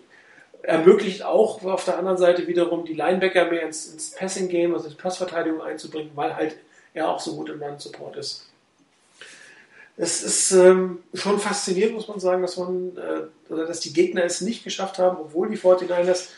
ermöglicht 0.62 1.22
auch 1.22 1.62
auf 1.64 1.84
der 1.84 1.98
anderen 1.98 2.18
Seite 2.18 2.46
wiederum 2.46 2.84
die 2.84 2.94
Linebacker 2.94 3.46
mehr 3.50 3.62
ins, 3.62 3.86
ins 3.92 4.10
Passing-Game, 4.12 4.74
also 4.74 4.88
die 4.88 4.94
Passverteidigung 4.94 5.62
einzubringen, 5.62 6.10
weil 6.14 6.34
halt 6.34 6.56
er 6.94 7.10
auch 7.10 7.20
so 7.20 7.36
gut 7.36 7.50
im 7.50 7.62
Run-Support 7.62 8.16
ist. 8.16 8.46
Es 9.98 10.22
ist 10.22 10.50
ähm, 10.52 10.98
schon 11.14 11.38
faszinierend, 11.38 11.94
muss 11.94 12.08
man 12.08 12.20
sagen, 12.20 12.42
dass 12.42 12.56
man, 12.56 12.96
äh, 12.96 13.54
dass 13.54 13.80
die 13.80 13.92
Gegner 13.92 14.24
es 14.24 14.40
nicht 14.40 14.64
geschafft 14.64 14.98
haben, 14.98 15.18
obwohl 15.18 15.48
die 15.48 15.56
49ers 15.56 16.28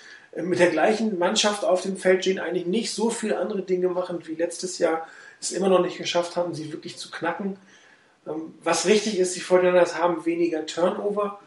mit 0.42 0.58
der 0.58 0.70
gleichen 0.70 1.18
Mannschaft 1.18 1.64
auf 1.64 1.82
dem 1.82 1.96
Feld 1.96 2.22
stehen, 2.22 2.38
eigentlich 2.38 2.66
nicht 2.66 2.92
so 2.92 3.10
viele 3.10 3.38
andere 3.38 3.62
Dinge 3.62 3.88
machen 3.88 4.20
wie 4.26 4.34
letztes 4.34 4.78
Jahr, 4.78 5.06
es 5.40 5.52
immer 5.52 5.68
noch 5.68 5.80
nicht 5.80 5.98
geschafft 5.98 6.36
haben, 6.36 6.54
sie 6.54 6.72
wirklich 6.72 6.96
zu 6.96 7.10
knacken. 7.10 7.56
Ähm, 8.26 8.54
was 8.62 8.86
richtig 8.86 9.18
ist, 9.18 9.36
die 9.36 9.40
Fortinanders 9.40 9.98
haben 9.98 10.24
weniger 10.24 10.66
Turnover. 10.66 11.40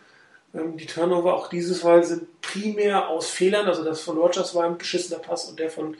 Ähm, 0.54 0.78
die 0.78 0.86
Turnover 0.86 1.36
auch 1.36 1.48
dieses 1.48 1.84
Mal 1.84 2.04
sind 2.04 2.42
primär 2.42 3.10
aus 3.10 3.30
Fehlern, 3.30 3.68
also 3.68 3.84
das 3.84 4.02
von 4.02 4.18
Rogers 4.18 4.56
war 4.56 4.66
ein 4.66 4.78
beschissener 4.78 5.20
Pass 5.20 5.46
und 5.46 5.60
der 5.60 5.70
von 5.70 5.96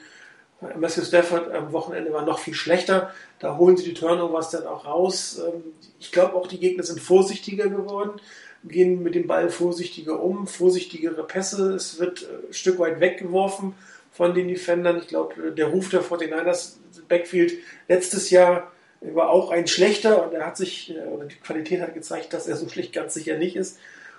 äh, 0.60 0.76
Matthew 0.76 1.04
Stafford 1.04 1.52
am 1.52 1.72
Wochenende 1.72 2.12
war 2.12 2.24
noch 2.24 2.38
viel 2.38 2.54
schlechter. 2.54 3.12
Da 3.38 3.56
holen 3.56 3.76
sie 3.76 3.84
die 3.84 3.94
Turnovers 3.94 4.50
dann 4.50 4.66
auch 4.66 4.84
raus. 4.84 5.38
Ähm, 5.38 5.62
ich 5.98 6.12
glaube 6.12 6.34
auch 6.34 6.46
die 6.46 6.60
Gegner 6.60 6.82
sind 6.82 7.00
vorsichtiger 7.00 7.68
geworden 7.68 8.20
gehen 8.64 9.02
mit 9.02 9.14
dem 9.14 9.26
Ball 9.26 9.50
vorsichtiger 9.50 10.22
um, 10.22 10.46
vorsichtigere 10.46 11.26
Pässe. 11.26 11.74
Es 11.74 11.98
wird 11.98 12.22
äh, 12.22 12.48
ein 12.48 12.52
Stück 12.52 12.78
weit 12.78 13.00
weggeworfen 13.00 13.74
von 14.12 14.34
den 14.34 14.48
Defendern. 14.48 14.98
Ich 14.98 15.08
glaube, 15.08 15.52
der 15.52 15.66
Ruf 15.66 15.90
der 15.90 16.02
49ers 16.02 16.74
Backfield 17.08 17.54
letztes 17.88 18.30
Jahr 18.30 18.70
war 19.00 19.30
auch 19.30 19.50
ein 19.50 19.66
schlechter 19.66 20.24
und 20.24 20.32
er 20.32 20.46
hat 20.46 20.56
sich, 20.56 20.94
äh, 20.94 21.00
oder 21.06 21.26
die 21.26 21.36
Qualität 21.36 21.80
hat 21.80 21.94
gezeigt, 21.94 22.32
dass 22.32 22.46
er 22.46 22.56
so 22.56 22.68
schlicht 22.68 22.92
ganz 22.92 23.14
sicher 23.14 23.36
nicht 23.36 23.56
ist. 23.56 23.78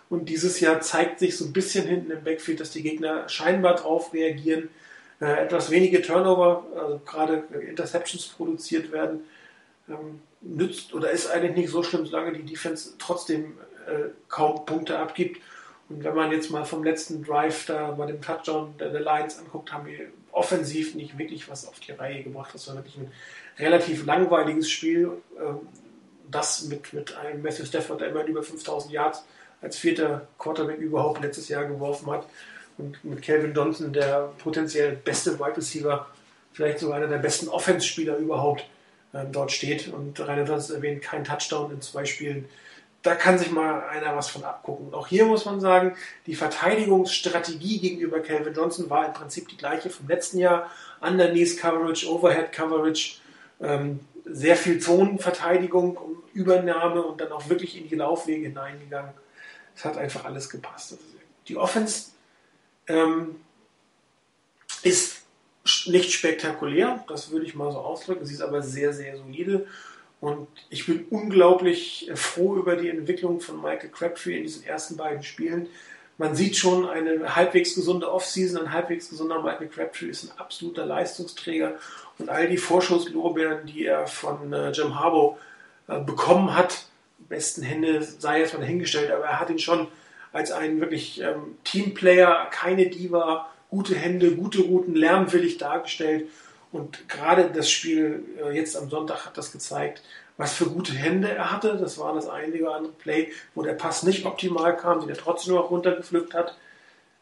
Und 0.10 0.30
dieses 0.30 0.60
Jahr 0.60 0.82
zeigt 0.82 1.20
sich 1.20 1.38
so 1.38 1.46
ein 1.46 1.54
bisschen 1.54 1.88
hinten 1.88 2.12
im 2.12 2.24
Backfield, 2.24 2.60
dass 2.60 2.72
die 2.72 2.84
Gegner 2.84 3.28
scheinbar 3.30 3.76
darauf 3.76 4.14
reagieren. 4.14 4.70
Äh, 5.22 5.44
etwas 5.44 5.72
wenige 5.72 6.02
Turnover, 6.02 6.66
also 6.76 7.02
gerade 7.06 7.44
Interceptions 7.68 8.28
produziert 8.28 8.92
werden, 8.92 9.22
ähm, 9.88 10.22
nützt 10.42 10.94
oder 10.94 11.12
ist 11.12 11.32
eigentlich 11.32 11.56
nicht 11.56 11.70
so 11.70 11.84
schlimm, 11.84 12.06
solange 12.06 12.34
die 12.34 12.44
Defense 12.44 12.94
trotzdem 13.00 13.44
äh, 13.44 13.73
kaum 14.28 14.66
Punkte 14.66 14.98
abgibt. 15.00 15.42
Und 15.90 16.04
wenn 16.04 16.16
man 16.16 16.32
jetzt 16.32 16.50
mal 16.50 16.66
vom 16.66 16.84
letzten 16.84 17.24
Drive 17.24 17.66
da 17.66 17.92
bei 17.92 18.06
dem 18.06 18.22
Touchdown 18.22 18.76
der, 18.78 18.90
der 18.90 19.02
Lions 19.02 19.38
anguckt, 19.38 19.72
haben 19.72 19.86
wir 19.86 20.08
offensiv 20.32 20.96
nicht 20.96 21.18
wirklich 21.18 21.50
was 21.50 21.68
auf 21.68 21.80
die 21.80 21.92
Reihe 21.92 22.24
gebracht. 22.24 22.54
Das 22.54 22.68
war 22.68 22.76
wirklich 22.76 22.98
ein 22.98 23.12
relativ 23.60 24.06
langweiliges 24.06 24.70
Spiel. 24.70 25.12
Ähm, 25.40 25.60
das 26.32 26.64
mit, 26.64 26.94
mit 26.94 27.16
einem 27.16 27.42
Matthew 27.42 27.66
Stafford, 27.66 28.02
der 28.02 28.10
immerhin 28.10 28.30
über 28.30 28.44
5000 28.44 28.94
Yards 28.94 29.24
als 29.62 29.78
vierter 29.78 30.28
Quarterback 30.38 30.78
überhaupt 30.80 31.22
letztes 31.22 31.48
Jahr 31.48 31.66
geworfen 31.66 32.12
hat. 32.12 32.28
Und 32.78 33.04
mit 33.04 33.22
Calvin 33.22 33.54
Johnson, 33.54 33.94
der 33.94 34.34
potenziell 34.40 34.96
beste 34.96 35.40
Wide 35.40 35.58
Receiver, 35.58 36.08
vielleicht 36.54 36.80
sogar 36.80 36.98
einer 36.98 37.08
der 37.08 37.20
besten 37.20 37.48
Offense-Spieler 37.48 38.18
überhaupt, 38.18 38.66
ähm, 39.14 39.32
dort 39.32 39.52
steht. 39.52 39.88
Und 39.90 40.20
Rainer 40.20 40.44
Johnson 40.44 40.78
erwähnt, 40.78 41.02
kein 41.02 41.24
Touchdown 41.24 41.72
in 41.72 41.82
zwei 41.82 42.06
Spielen 42.06 42.46
da 43.04 43.16
kann 43.16 43.38
sich 43.38 43.52
mal 43.52 43.84
einer 43.90 44.16
was 44.16 44.30
von 44.30 44.46
abgucken. 44.46 44.94
Auch 44.94 45.08
hier 45.08 45.26
muss 45.26 45.46
man 45.46 45.60
sagen, 45.60 45.96
die 46.26 46.36
Verteidigungsstrategie 46.36 47.80
gegenüber 47.80 48.22
Calvin 48.22 48.54
Johnson 48.54 48.90
war 48.90 49.06
im 49.06 49.14
Prinzip 49.14 49.50
die 49.50 49.58
gleiche 49.58 49.90
vom 49.90 50.08
letzten 50.08 50.40
Jahr. 50.40 50.72
Underneath 51.02 51.58
Coverage, 51.58 52.10
Overhead 52.10 52.54
Coverage, 52.54 53.18
ähm, 53.60 54.00
sehr 54.24 54.56
viel 54.56 54.80
Zonenverteidigung, 54.80 56.00
Übernahme 56.34 57.04
und 57.04 57.20
dann 57.20 57.34
auch 57.34 57.50
wirklich 57.50 57.78
in 57.78 57.90
die 57.90 57.96
Laufwege 57.96 58.48
hineingegangen. 58.48 59.12
Es 59.76 59.84
hat 59.84 59.98
einfach 59.98 60.24
alles 60.24 60.50
gepasst. 60.50 60.98
Die 61.50 61.58
Offense 61.58 62.12
ähm, 62.88 63.36
ist 64.82 65.24
nicht 65.88 66.14
spektakulär, 66.14 67.04
das 67.10 67.32
würde 67.32 67.46
ich 67.46 67.54
mal 67.54 67.72
so 67.72 67.80
ausdrücken. 67.80 68.26
Sie 68.26 68.34
ist 68.34 68.42
aber 68.42 68.62
sehr, 68.62 68.94
sehr 68.94 69.18
solide 69.18 69.68
und 70.24 70.48
ich 70.70 70.86
bin 70.86 71.06
unglaublich 71.10 72.10
froh 72.16 72.56
über 72.56 72.78
die 72.78 72.88
Entwicklung 72.88 73.42
von 73.42 73.62
Michael 73.62 73.90
Crabtree 73.90 74.38
in 74.38 74.44
diesen 74.44 74.66
ersten 74.66 74.96
beiden 74.96 75.22
Spielen. 75.22 75.68
Man 76.18 76.34
sieht 76.34 76.56
schon 76.56 76.88
eine 76.88 77.36
halbwegs 77.36 77.76
gesunde 77.76 78.10
Offseason, 78.10 78.62
ein 78.62 78.72
halbwegs 78.72 79.10
gesunder 79.10 79.44
Michael 79.44 79.68
Crabtree 79.68 80.08
ist 80.08 80.24
ein 80.24 80.40
absoluter 80.40 80.86
Leistungsträger 80.86 81.74
und 82.20 82.30
all 82.30 82.48
die 82.48 82.58
Vorschusslorbeeren, 82.58 83.66
die 83.66 83.86
er 83.86 84.08
von 84.08 84.54
äh, 84.54 84.72
Jim 84.72 84.98
Harbaugh 84.98 85.38
äh, 85.90 86.00
bekommen 86.00 86.56
hat, 86.56 86.86
besten 87.28 87.62
Hände 87.62 88.02
sei 88.02 88.40
jetzt 88.40 88.54
mal 88.54 88.62
dahingestellt, 88.62 89.12
aber 89.12 89.26
er 89.26 89.42
hat 89.42 89.50
ihn 89.50 89.60
schon 89.60 89.90
als 90.32 90.54
einen 90.54 90.80
wirklich 90.80 91.20
ähm, 91.20 91.58
Teamplayer, 91.66 92.48
keine 92.50 92.88
Diva, 92.88 93.50
gute 93.70 93.96
Hände, 93.96 94.38
gute 94.38 94.62
Routen, 94.62 94.96
lärmwillig 94.96 95.58
dargestellt 95.58 96.30
und 96.74 97.08
gerade 97.08 97.52
das 97.52 97.70
Spiel 97.70 98.26
äh, 98.44 98.52
jetzt 98.52 98.76
am 98.76 98.90
Sonntag 98.90 99.26
hat 99.26 99.38
das 99.38 99.52
gezeigt, 99.52 100.02
was 100.38 100.54
für 100.54 100.66
gute 100.66 100.94
Hände 100.94 101.30
er 101.30 101.52
hatte. 101.52 101.78
Das 101.78 102.00
war 102.00 102.16
das 102.16 102.28
einige 102.28 102.64
oder 102.64 102.76
andere 102.76 102.94
Play, 102.94 103.32
wo 103.54 103.62
der 103.62 103.74
Pass 103.74 104.02
nicht 104.02 104.26
optimal 104.26 104.76
kam, 104.76 105.00
den 105.00 105.10
er 105.10 105.16
trotzdem 105.16 105.54
noch 105.54 105.70
runtergepflückt 105.70 106.34
hat. 106.34 106.58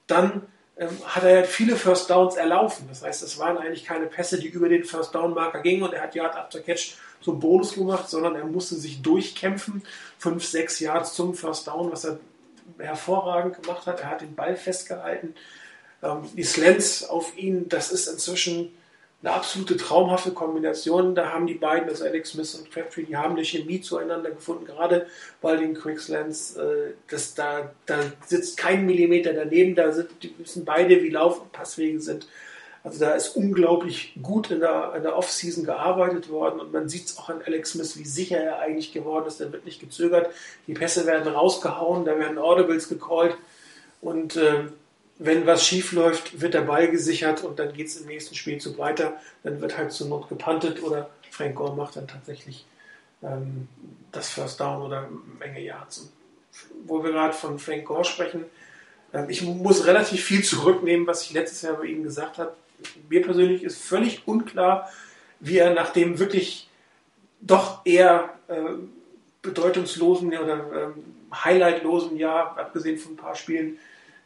Dann 0.07 0.43
ähm, 0.77 0.97
hat 1.05 1.25
er 1.25 1.43
viele 1.43 1.75
First 1.75 2.09
Downs 2.09 2.37
erlaufen. 2.37 2.85
Das 2.87 3.03
heißt, 3.03 3.21
es 3.23 3.37
waren 3.39 3.57
eigentlich 3.57 3.83
keine 3.83 4.05
Pässe, 4.05 4.39
die 4.39 4.47
über 4.47 4.69
den 4.69 4.85
First 4.85 5.13
Down 5.13 5.33
Marker 5.33 5.61
gingen 5.61 5.83
und 5.83 5.93
er 5.93 6.03
hat 6.03 6.15
Yard 6.15 6.37
after 6.37 6.61
Catch 6.61 6.95
zum 7.19 7.41
Bonus 7.41 7.73
gemacht, 7.73 8.09
sondern 8.09 8.35
er 8.35 8.45
musste 8.45 8.75
sich 8.75 9.01
durchkämpfen. 9.01 9.83
Fünf, 10.17 10.45
sechs 10.45 10.79
Yards 10.79 11.13
zum 11.13 11.33
First 11.33 11.67
Down, 11.67 11.91
was 11.91 12.05
er 12.05 12.19
hervorragend 12.77 13.61
gemacht 13.61 13.85
hat. 13.85 13.99
Er 13.99 14.11
hat 14.11 14.21
den 14.21 14.33
Ball 14.33 14.55
festgehalten. 14.55 15.35
Ähm, 16.01 16.21
die 16.37 16.43
Slants 16.43 17.03
auf 17.03 17.37
ihn, 17.37 17.67
das 17.67 17.91
ist 17.91 18.07
inzwischen 18.07 18.71
eine 19.23 19.33
absolute 19.33 19.77
traumhafte 19.77 20.31
Kombination. 20.31 21.13
Da 21.13 21.31
haben 21.31 21.45
die 21.45 21.53
beiden, 21.53 21.89
also 21.89 22.05
Alex 22.05 22.31
Smith 22.31 22.55
und 22.55 22.71
Crabtree, 22.71 23.03
die 23.03 23.15
haben 23.15 23.35
eine 23.35 23.45
Chemie 23.45 23.81
zueinander 23.81 24.31
gefunden, 24.31 24.65
gerade 24.65 25.05
bei 25.41 25.55
den 25.55 25.75
Quickslands. 25.75 26.55
Äh, 26.55 26.93
das, 27.09 27.35
da, 27.35 27.71
da 27.85 27.99
sitzt 28.25 28.57
kein 28.57 28.85
Millimeter 28.85 29.33
daneben, 29.33 29.75
da 29.75 29.91
sind, 29.91 30.09
die 30.23 30.33
wissen 30.39 30.65
beide, 30.65 31.03
wie 31.03 31.09
Lauf- 31.09 31.41
und 31.41 31.51
Passwege 31.51 32.01
sind. 32.01 32.27
Also 32.83 32.99
da 32.99 33.13
ist 33.13 33.35
unglaublich 33.35 34.15
gut 34.23 34.49
in 34.49 34.59
der, 34.59 34.93
in 34.95 35.03
der 35.03 35.15
Offseason 35.15 35.65
gearbeitet 35.65 36.29
worden 36.29 36.59
und 36.59 36.73
man 36.73 36.89
sieht 36.89 37.05
es 37.05 37.17
auch 37.19 37.29
an 37.29 37.43
Alex 37.45 37.73
Smith, 37.73 37.95
wie 37.97 38.05
sicher 38.05 38.37
er 38.37 38.59
eigentlich 38.59 38.91
geworden 38.91 39.27
ist. 39.27 39.39
Der 39.39 39.51
wird 39.51 39.65
nicht 39.65 39.79
gezögert. 39.79 40.31
Die 40.65 40.73
Pässe 40.73 41.05
werden 41.05 41.31
rausgehauen, 41.31 42.05
da 42.05 42.17
werden 42.17 42.39
Audibles 42.39 42.89
gecallt 42.89 43.37
und 44.01 44.35
äh, 44.35 44.63
wenn 45.23 45.45
was 45.45 45.65
schief 45.65 45.91
läuft, 45.91 46.41
wird 46.41 46.55
der 46.55 46.61
Ball 46.61 46.89
gesichert 46.89 47.43
und 47.43 47.59
dann 47.59 47.73
geht 47.73 47.87
es 47.87 47.97
im 47.97 48.07
nächsten 48.07 48.33
Spielzug 48.33 48.79
weiter. 48.79 49.13
Dann 49.43 49.61
wird 49.61 49.77
halt 49.77 49.91
zur 49.91 50.07
Not 50.07 50.29
gepantet 50.29 50.81
oder 50.81 51.11
Frank 51.29 51.55
Gore 51.55 51.75
macht 51.75 51.95
dann 51.95 52.07
tatsächlich 52.07 52.65
ähm, 53.21 53.67
das 54.11 54.29
First 54.29 54.59
Down 54.59 54.81
oder 54.81 55.07
Menge 55.37 55.61
Yards. 55.61 56.11
Wo 56.85 57.03
wir 57.03 57.11
gerade 57.11 57.33
von 57.33 57.59
Frank 57.59 57.85
Gore 57.85 58.03
sprechen, 58.03 58.45
äh, 59.13 59.25
ich 59.29 59.43
muss 59.43 59.85
relativ 59.85 60.23
viel 60.23 60.43
zurücknehmen, 60.43 61.05
was 61.05 61.21
ich 61.21 61.33
letztes 61.33 61.61
Jahr 61.61 61.75
bei 61.75 61.85
ihm 61.85 62.01
gesagt 62.01 62.39
habe. 62.39 62.53
Mir 63.07 63.21
persönlich 63.21 63.61
ist 63.61 63.79
völlig 63.79 64.27
unklar, 64.27 64.89
wie 65.39 65.57
er 65.57 65.71
nach 65.75 65.93
dem 65.93 66.17
wirklich 66.17 66.67
doch 67.41 67.85
eher 67.85 68.33
äh, 68.47 68.55
bedeutungslosen 69.43 70.29
oder 70.29 70.57
äh, 70.57 71.35
highlightlosen 71.35 72.17
Jahr, 72.17 72.57
abgesehen 72.57 72.97
von 72.97 73.13
ein 73.13 73.17
paar 73.17 73.35
Spielen, 73.35 73.77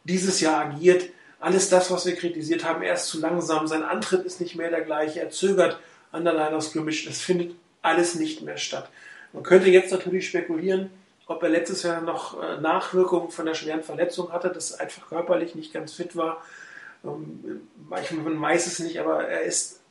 dieses 0.05 0.39
Jahr 0.39 0.65
agiert. 0.65 1.09
Alles 1.39 1.69
das, 1.69 1.91
was 1.91 2.05
wir 2.05 2.15
kritisiert 2.15 2.63
haben, 2.63 2.81
er 2.81 2.93
ist 2.93 3.07
zu 3.07 3.19
langsam, 3.19 3.67
sein 3.67 3.83
Antritt 3.83 4.25
ist 4.25 4.39
nicht 4.39 4.55
mehr 4.55 4.69
der 4.69 4.81
gleiche, 4.81 5.19
er 5.19 5.29
zögert 5.29 5.79
an 6.11 6.23
der 6.23 6.33
Line 6.33 6.55
of 6.55 6.63
Scrimmage, 6.63 7.05
das 7.05 7.19
findet 7.19 7.55
alles 7.81 8.15
nicht 8.15 8.41
mehr 8.41 8.57
statt. 8.57 8.89
Man 9.33 9.43
könnte 9.43 9.69
jetzt 9.69 9.91
natürlich 9.91 10.27
spekulieren, 10.27 10.89
ob 11.27 11.43
er 11.43 11.49
letztes 11.49 11.83
Jahr 11.83 12.01
noch 12.01 12.41
äh, 12.41 12.61
Nachwirkungen 12.61 13.31
von 13.31 13.45
der 13.45 13.53
schweren 13.53 13.83
Verletzung 13.83 14.31
hatte, 14.31 14.49
dass 14.49 14.71
er 14.71 14.81
einfach 14.81 15.09
körperlich 15.09 15.55
nicht 15.55 15.73
ganz 15.73 15.93
fit 15.93 16.15
war. 16.15 16.41
Ähm, 17.03 17.61
man 17.89 18.41
weiß 18.41 18.67
es 18.67 18.79
nicht, 18.79 18.99
aber 18.99 19.27
er 19.27 19.41
ist 19.41 19.81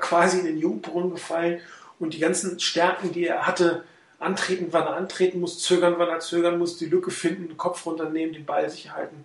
quasi 0.00 0.40
in 0.40 0.46
den 0.46 0.58
Jungbrunnen 0.58 1.12
gefallen 1.12 1.60
und 1.98 2.14
die 2.14 2.18
ganzen 2.18 2.58
Stärken, 2.58 3.12
die 3.12 3.26
er 3.26 3.46
hatte, 3.46 3.84
antreten, 4.18 4.68
wann 4.70 4.84
er 4.84 4.96
antreten 4.96 5.40
muss, 5.40 5.60
zögern, 5.60 5.94
wann 5.96 6.08
er 6.08 6.20
zögern 6.20 6.58
muss, 6.58 6.76
die 6.76 6.86
Lücke 6.86 7.10
finden, 7.10 7.48
den 7.48 7.56
Kopf 7.56 7.86
runternehmen, 7.86 8.34
den 8.34 8.44
Ball 8.44 8.68
sich 8.68 8.92
halten, 8.92 9.24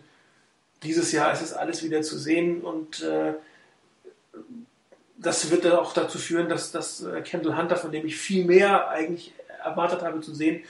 dieses 0.85 1.11
Jahr 1.11 1.33
ist 1.33 1.41
es 1.41 1.53
alles 1.53 1.83
wieder 1.83 2.01
zu 2.01 2.17
sehen 2.17 2.61
und 2.61 3.01
äh, 3.01 3.33
das 5.17 5.49
wird 5.49 5.65
dann 5.65 5.73
auch 5.73 5.93
dazu 5.93 6.17
führen, 6.17 6.49
dass, 6.49 6.71
dass 6.71 7.03
äh, 7.03 7.21
Kendall 7.21 7.57
Hunter, 7.57 7.77
von 7.77 7.91
dem 7.91 8.05
ich 8.05 8.17
viel 8.17 8.45
mehr 8.45 8.89
eigentlich 8.89 9.33
erwartet 9.63 10.01
habe 10.01 10.21
zu 10.21 10.33
sehen, 10.33 10.63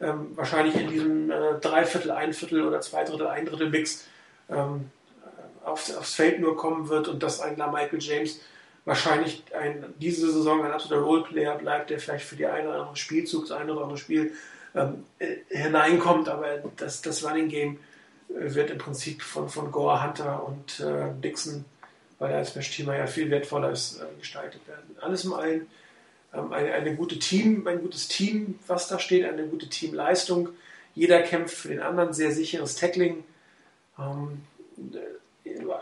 ähm, 0.00 0.32
wahrscheinlich 0.34 0.74
in 0.76 0.88
diesem 0.88 1.30
äh, 1.30 1.54
Dreiviertel, 1.60 2.10
Einviertel 2.10 2.66
oder 2.66 2.80
Zweidrittel, 2.80 3.26
Eindrittel 3.26 3.70
Mix 3.70 4.06
ähm, 4.48 4.90
aufs, 5.64 5.94
aufs, 5.94 6.14
Feld 6.14 6.40
nur 6.40 6.56
kommen 6.56 6.88
wird 6.88 7.08
und 7.08 7.22
dass 7.22 7.40
ein 7.40 7.56
Michael 7.56 8.00
James 8.00 8.40
wahrscheinlich 8.84 9.44
ein, 9.54 9.84
diese 9.98 10.32
Saison 10.32 10.64
ein 10.64 10.72
absoluter 10.72 11.02
Roleplayer 11.02 11.56
bleibt, 11.56 11.90
der 11.90 11.98
vielleicht 11.98 12.24
für 12.24 12.36
die 12.36 12.46
eine 12.46 12.68
oder 12.68 12.78
andere 12.80 12.96
Spielzug, 12.96 13.46
das 13.46 13.58
eine 13.58 13.72
oder 13.72 13.82
andere 13.82 13.98
Spiel 13.98 14.32
ähm, 14.74 15.04
äh, 15.18 15.36
hineinkommt, 15.48 16.28
aber 16.28 16.62
das, 16.76 17.02
das 17.02 17.24
Running 17.24 17.48
Game 17.48 17.78
wird 18.34 18.70
im 18.70 18.78
Prinzip 18.78 19.22
von, 19.22 19.48
von 19.48 19.70
Gore, 19.70 20.02
Hunter 20.02 20.46
und 20.46 20.80
äh, 20.80 21.10
Dixon, 21.22 21.64
weil 22.18 22.32
er 22.32 22.38
als 22.38 22.54
Mesh-Teamer 22.54 22.96
ja 22.96 23.06
viel 23.06 23.30
wertvoller 23.30 23.70
ist, 23.70 24.00
äh, 24.00 24.04
gestaltet 24.18 24.66
werden. 24.68 24.96
Alles 25.00 25.24
in 25.24 25.32
allem 25.32 25.66
ähm, 26.34 26.52
eine, 26.52 26.72
eine 26.72 26.94
gute 26.94 27.18
Team, 27.18 27.66
ein 27.66 27.80
gutes 27.80 28.08
Team, 28.08 28.58
was 28.66 28.88
da 28.88 28.98
steht, 28.98 29.24
eine 29.24 29.46
gute 29.46 29.68
Teamleistung. 29.68 30.50
Jeder 30.94 31.22
kämpft 31.22 31.56
für 31.56 31.68
den 31.68 31.80
anderen, 31.80 32.12
sehr 32.12 32.32
sicheres 32.32 32.76
Tackling. 32.76 33.24
Ähm, 33.98 34.42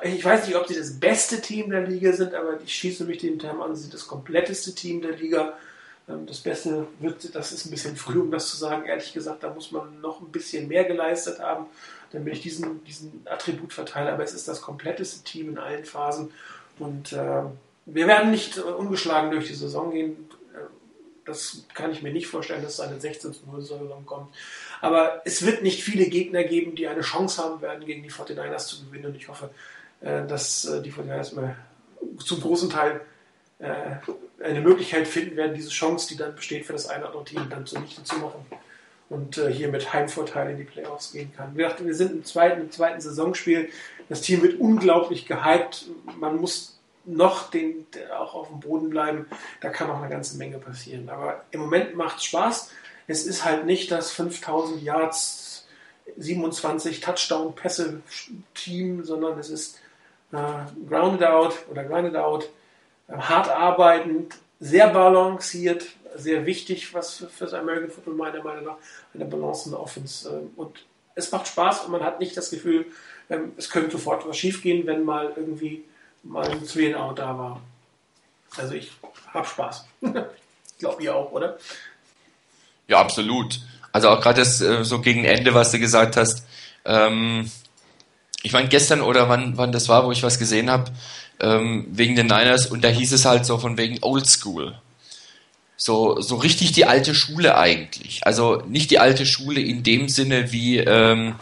ich 0.03 0.25
weiß 0.25 0.47
nicht, 0.47 0.57
ob 0.57 0.67
sie 0.67 0.77
das 0.77 0.99
beste 0.99 1.41
Team 1.41 1.71
der 1.71 1.83
Liga 1.83 2.13
sind, 2.13 2.35
aber 2.35 2.61
ich 2.65 2.73
schieße 2.73 3.05
mich 3.05 3.19
dem 3.19 3.39
Term 3.39 3.61
an, 3.61 3.75
sie 3.77 3.83
sind 3.83 3.95
das 3.95 4.07
kompletteste 4.07 4.75
Team 4.75 5.03
der 5.03 5.13
Liga. 5.13 5.55
Ähm, 6.09 6.27
das 6.27 6.39
Beste 6.39 6.87
wird, 7.01 7.35
das 7.35 7.53
ist 7.53 7.67
ein 7.67 7.71
bisschen 7.71 7.97
früh, 7.97 8.21
um 8.21 8.31
das 8.31 8.49
zu 8.49 8.57
sagen. 8.57 8.87
Ehrlich 8.87 9.13
gesagt, 9.13 9.43
da 9.43 9.53
muss 9.53 9.71
man 9.71 10.01
noch 10.01 10.21
ein 10.21 10.33
bisschen 10.33 10.69
mehr 10.69 10.85
geleistet 10.85 11.41
haben 11.41 11.67
damit 12.13 12.35
ich 12.35 12.41
diesen, 12.43 12.85
diesen 12.85 13.23
Attribut 13.27 13.73
verteile. 13.73 14.13
Aber 14.13 14.25
es 14.25 14.33
ist 14.33 14.49
das 14.49 14.63
kompletteste 14.63 15.25
Team 15.25 15.51
in 15.51 15.59
allen 15.59 15.85
Phasen. 15.85 16.33
Und 16.79 17.13
äh, 17.13 17.43
wir 17.87 18.07
werden 18.07 18.31
nicht 18.31 18.59
äh, 18.59 18.63
ungeschlagen 18.63 19.31
durch 19.31 19.49
die 19.49 19.55
Saison 19.55 19.91
gehen. 19.93 20.31
Äh, 20.55 20.59
das 21.25 21.65
kann 21.75 21.91
ich 21.91 22.03
mir 22.03 22.13
nicht 22.13 22.27
vorstellen, 22.27 22.63
dass 22.63 22.81
eine 22.81 22.99
16-0-Saison 22.99 24.07
kommt. 24.07 24.35
Aber 24.81 25.23
es 25.25 25.45
wird 25.45 25.63
nicht 25.63 25.83
viele 25.83 26.07
Gegner 26.07 26.45
geben, 26.45 26.75
die 26.75 26.89
eine 26.89 27.03
Chance 27.03 27.43
haben 27.43 27.61
werden, 27.61 27.85
gegen 27.85 28.03
die 28.03 28.11
49ers 28.11 28.67
zu 28.67 28.85
gewinnen. 28.87 29.07
Und 29.07 29.17
ich 29.17 29.29
hoffe, 29.29 29.51
äh, 30.01 30.27
dass 30.27 30.63
die 30.85 30.93
49ers 30.93 31.35
mal 31.35 31.57
zum 32.25 32.41
großen 32.41 32.71
Teil 32.71 33.01
eine 33.61 34.61
Möglichkeit 34.61 35.09
finden 35.09 35.35
werden, 35.35 35.57
diese 35.57 35.71
Chance, 35.71 36.07
die 36.07 36.17
dann 36.17 36.37
besteht 36.37 36.65
für 36.65 36.73
das 36.73 36.87
eine 36.87 37.01
oder 37.01 37.09
andere 37.09 37.25
Team, 37.25 37.51
dann 37.51 37.67
zunichte 37.67 38.05
zu 38.05 38.15
machen 38.19 38.47
und 39.11 39.39
äh, 39.39 39.53
hier 39.53 39.69
mit 39.69 39.93
Heimvorteil 39.93 40.51
in 40.51 40.59
die 40.59 40.65
Playoffs 40.65 41.13
gehen 41.13 41.33
kann. 41.37 41.57
Wir, 41.57 41.69
dachten, 41.69 41.87
wir 41.87 41.95
sind 41.95 42.13
im 42.13 42.25
zweiten, 42.25 42.63
im 42.63 42.71
zweiten 42.71 43.01
Saisonspiel. 43.01 43.71
Das 44.09 44.21
Team 44.21 44.43
wird 44.43 44.61
unglaublich 44.61 45.27
gehypt. 45.27 45.87
Man 46.19 46.37
muss 46.37 46.79
noch 47.05 47.51
den, 47.51 47.87
auch 48.19 48.35
auf 48.35 48.49
dem 48.49 48.61
Boden 48.61 48.91
bleiben. 48.91 49.27
Da 49.61 49.71
kann 49.71 49.91
auch 49.91 50.01
eine 50.01 50.11
ganze 50.11 50.37
Menge 50.37 50.59
passieren. 50.59 51.09
Aber 51.09 51.45
im 51.51 51.61
Moment 51.61 51.97
macht 51.97 52.19
es 52.19 52.25
Spaß. 52.25 52.71
Es 53.07 53.27
ist 53.27 53.45
halt 53.45 53.65
nicht 53.65 53.91
das 53.91 54.13
5000 54.13 54.83
Yards 54.83 55.67
27 56.17 57.01
Touchdown-Pässe-Team, 57.01 59.05
sondern 59.05 59.39
es 59.39 59.51
ist 59.51 59.79
äh, 60.33 60.37
grounded 60.89 61.27
out 61.27 61.55
oder 61.71 61.85
grounded 61.85 62.17
out, 62.17 62.49
äh, 63.09 63.17
hart 63.17 63.49
arbeitend, 63.49 64.37
sehr 64.61 64.89
balanciert, 64.89 65.87
sehr 66.19 66.47
wichtig, 66.47 66.93
was 66.95 67.25
für, 67.37 67.45
das 67.45 67.55
American 67.55 67.91
Football 67.91 68.15
meiner 68.15 68.43
Meinung 68.43 68.65
nach 68.65 68.77
eine 69.15 69.25
Balance 69.25 69.67
in 69.67 69.73
der 69.73 69.81
Offense. 69.81 70.29
Äh, 70.29 70.61
und 70.61 70.85
es 71.15 71.33
macht 71.33 71.49
Spaß 71.49 71.85
und 71.85 71.93
man 71.93 72.03
hat 72.03 72.21
nicht 72.21 72.37
das 72.37 72.51
Gefühl, 72.51 72.87
ähm, 73.31 73.53
es 73.57 73.71
könnte 73.71 73.93
sofort 73.93 74.27
was 74.27 74.37
schiefgehen, 74.37 74.87
wenn 74.87 75.05
mal 75.05 75.33
irgendwie 75.37 75.85
mal 76.23 76.49
ein 76.49 76.67
Three 76.67 76.95
Out 76.95 77.19
da 77.19 77.39
war. 77.39 77.61
Also 78.57 78.75
ich 78.75 78.91
habe 79.33 79.47
Spaß. 79.47 79.87
Glaube 80.79 81.03
ihr 81.03 81.15
auch, 81.15 81.33
oder? 81.33 81.59
Ja, 82.87 82.99
absolut. 83.01 83.61
Also 83.93 84.09
auch 84.11 84.21
gerade 84.21 84.41
das 84.41 84.61
äh, 84.61 84.85
so 84.85 85.01
gegen 85.01 85.25
Ende, 85.25 85.55
was 85.55 85.73
du 85.73 85.79
gesagt 85.79 86.17
hast. 86.17 86.47
Ähm, 86.85 87.51
ich 88.43 88.53
meine, 88.53 88.69
gestern 88.69 89.01
oder 89.01 89.29
wann, 89.29 89.57
wann 89.57 89.73
das 89.73 89.89
war, 89.89 90.07
wo 90.07 90.13
ich 90.13 90.23
was 90.23 90.39
gesehen 90.39 90.71
habe, 90.71 90.91
ähm, 91.41 91.87
wegen 91.91 92.17
den 92.17 92.27
Niners 92.27 92.67
und 92.67 92.83
da 92.85 92.89
hieß 92.89 93.13
es 93.13 93.25
halt 93.25 93.45
so 93.45 93.59
von 93.59 93.77
wegen 93.77 93.99
Old 94.03 94.27
School. 94.27 94.79
So, 95.81 96.21
so 96.21 96.35
richtig 96.35 96.73
die 96.73 96.87
alte 96.87 97.15
Schule 97.15 97.57
eigentlich. 97.57 98.27
Also 98.27 98.63
nicht 98.67 98.91
die 98.91 98.99
alte 98.99 99.25
Schule 99.25 99.61
in 99.61 99.85
dem 99.85 100.09
Sinne 100.09 100.51
wie 100.51 100.79
ähm, 100.79 101.37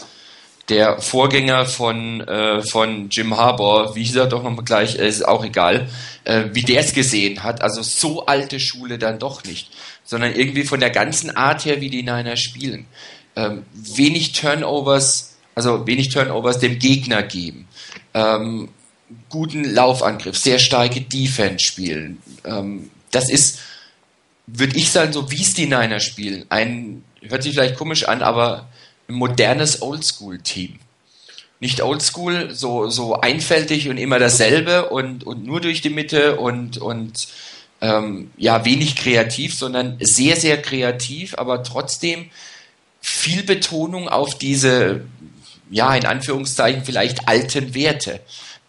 der 0.69 1.01
Vorgänger 1.01 1.65
von, 1.65 2.21
äh, 2.21 2.63
von 2.63 3.09
Jim 3.09 3.35
Harbour, 3.35 3.97
wie 3.97 4.05
hieß 4.05 4.17
er 4.17 4.27
doch 4.27 4.43
nochmal 4.43 4.67
gleich, 4.67 4.99
äh, 4.99 5.09
ist 5.09 5.27
auch 5.27 5.43
egal, 5.43 5.89
äh, 6.25 6.45
wie 6.53 6.61
der 6.61 6.81
es 6.81 6.93
gesehen 6.93 7.45
hat. 7.45 7.63
Also 7.63 7.81
so 7.81 8.27
alte 8.27 8.61
Schule 8.61 8.99
dann 8.99 9.19
doch 9.19 9.43
nicht, 9.45 9.71
sondern 10.05 10.35
irgendwie 10.35 10.65
von 10.65 10.81
der 10.81 10.91
ganzen 10.91 11.35
Art 11.35 11.65
her, 11.65 11.81
wie 11.81 11.89
die 11.89 12.03
Niners 12.03 12.41
spielen. 12.41 12.85
Ähm, 13.37 13.65
wenig 13.73 14.33
Turnovers, 14.33 15.37
also 15.55 15.87
wenig 15.87 16.11
Turnovers 16.11 16.59
dem 16.59 16.79
Gegner 16.79 17.23
geben. 17.23 17.69
Ähm, 18.13 18.69
guten 19.31 19.65
Laufangriff, 19.65 20.37
sehr 20.37 20.59
starke 20.59 21.01
Defense 21.01 21.65
spielen. 21.65 22.21
Ähm, 22.45 22.91
das 23.13 23.31
ist, 23.31 23.61
würde 24.47 24.77
ich 24.77 24.91
sagen, 24.91 25.13
so 25.13 25.31
wie 25.31 25.43
es 25.43 25.55
die 25.55 25.67
Niners 25.67 26.05
spielen. 26.05 26.47
Ein, 26.49 27.05
hört 27.23 27.43
sich 27.43 27.55
vielleicht 27.55 27.77
komisch 27.77 28.05
an, 28.09 28.23
aber 28.23 28.69
ein 29.09 29.15
modernes 29.15 29.83
Oldschool-Team. 29.83 30.79
Nicht 31.59 31.83
Oldschool, 31.83 32.55
so, 32.55 32.89
so 32.89 33.21
einfältig 33.21 33.89
und 33.89 33.97
immer 33.97 34.19
dasselbe 34.19 34.91
und, 34.91 35.25
und 35.25 35.45
nur 35.45 35.61
durch 35.61 35.81
die 35.81 35.91
Mitte 35.91 36.37
und, 36.37 36.79
und 36.79 37.29
ähm, 37.81 38.31
ja, 38.37 38.65
wenig 38.65 38.95
kreativ, 38.97 39.55
sondern 39.55 39.97
sehr, 40.01 40.37
sehr 40.37 40.61
kreativ, 40.61 41.35
aber 41.39 41.63
trotzdem 41.63 42.31
viel 43.01 43.43
Betonung 43.43 44.09
auf 44.09 44.37
diese, 44.37 45.03
ja, 45.71 45.95
in 45.95 46.07
Anführungszeichen 46.07 46.85
vielleicht 46.85 47.29
alten 47.29 47.75
Werte. 47.75 48.21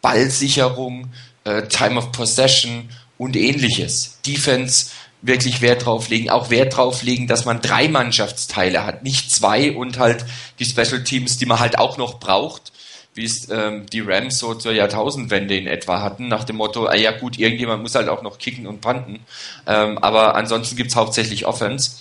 Ballsicherung, 0.01 1.09
äh, 1.43 1.63
Time 1.67 1.97
of 1.97 2.11
Possession 2.11 2.89
und 3.17 3.35
ähnliches. 3.35 4.19
Defense 4.25 4.91
wirklich 5.21 5.61
Wert 5.61 5.85
drauf 5.85 6.09
legen, 6.09 6.29
auch 6.29 6.49
Wert 6.49 6.77
drauf 6.77 7.03
legen, 7.03 7.27
dass 7.27 7.45
man 7.45 7.61
drei 7.61 7.87
Mannschaftsteile 7.87 8.85
hat, 8.85 9.03
nicht 9.03 9.31
zwei 9.31 9.75
und 9.75 9.99
halt 9.99 10.25
die 10.59 10.65
Special 10.65 11.03
Teams, 11.03 11.37
die 11.37 11.45
man 11.45 11.59
halt 11.59 11.79
auch 11.79 11.97
noch 11.97 12.19
braucht, 12.19 12.71
wie 13.13 13.25
es 13.25 13.49
ähm, 13.49 13.87
die 13.87 14.01
Rams 14.01 14.37
so 14.37 14.53
zur 14.53 14.73
Jahrtausendwende 14.73 15.57
in 15.57 15.65
etwa 15.65 16.01
hatten, 16.01 16.27
nach 16.27 16.43
dem 16.43 16.57
Motto, 16.57 16.85
ah 16.85 16.95
ja 16.95 17.11
gut, 17.11 17.39
irgendjemand 17.39 17.81
muss 17.81 17.95
halt 17.95 18.09
auch 18.09 18.21
noch 18.21 18.37
kicken 18.37 18.67
und 18.67 18.81
panten, 18.81 19.19
ähm, 19.65 19.97
aber 19.97 20.35
ansonsten 20.35 20.75
gibt's 20.75 20.95
hauptsächlich 20.95 21.45
Offense, 21.45 21.91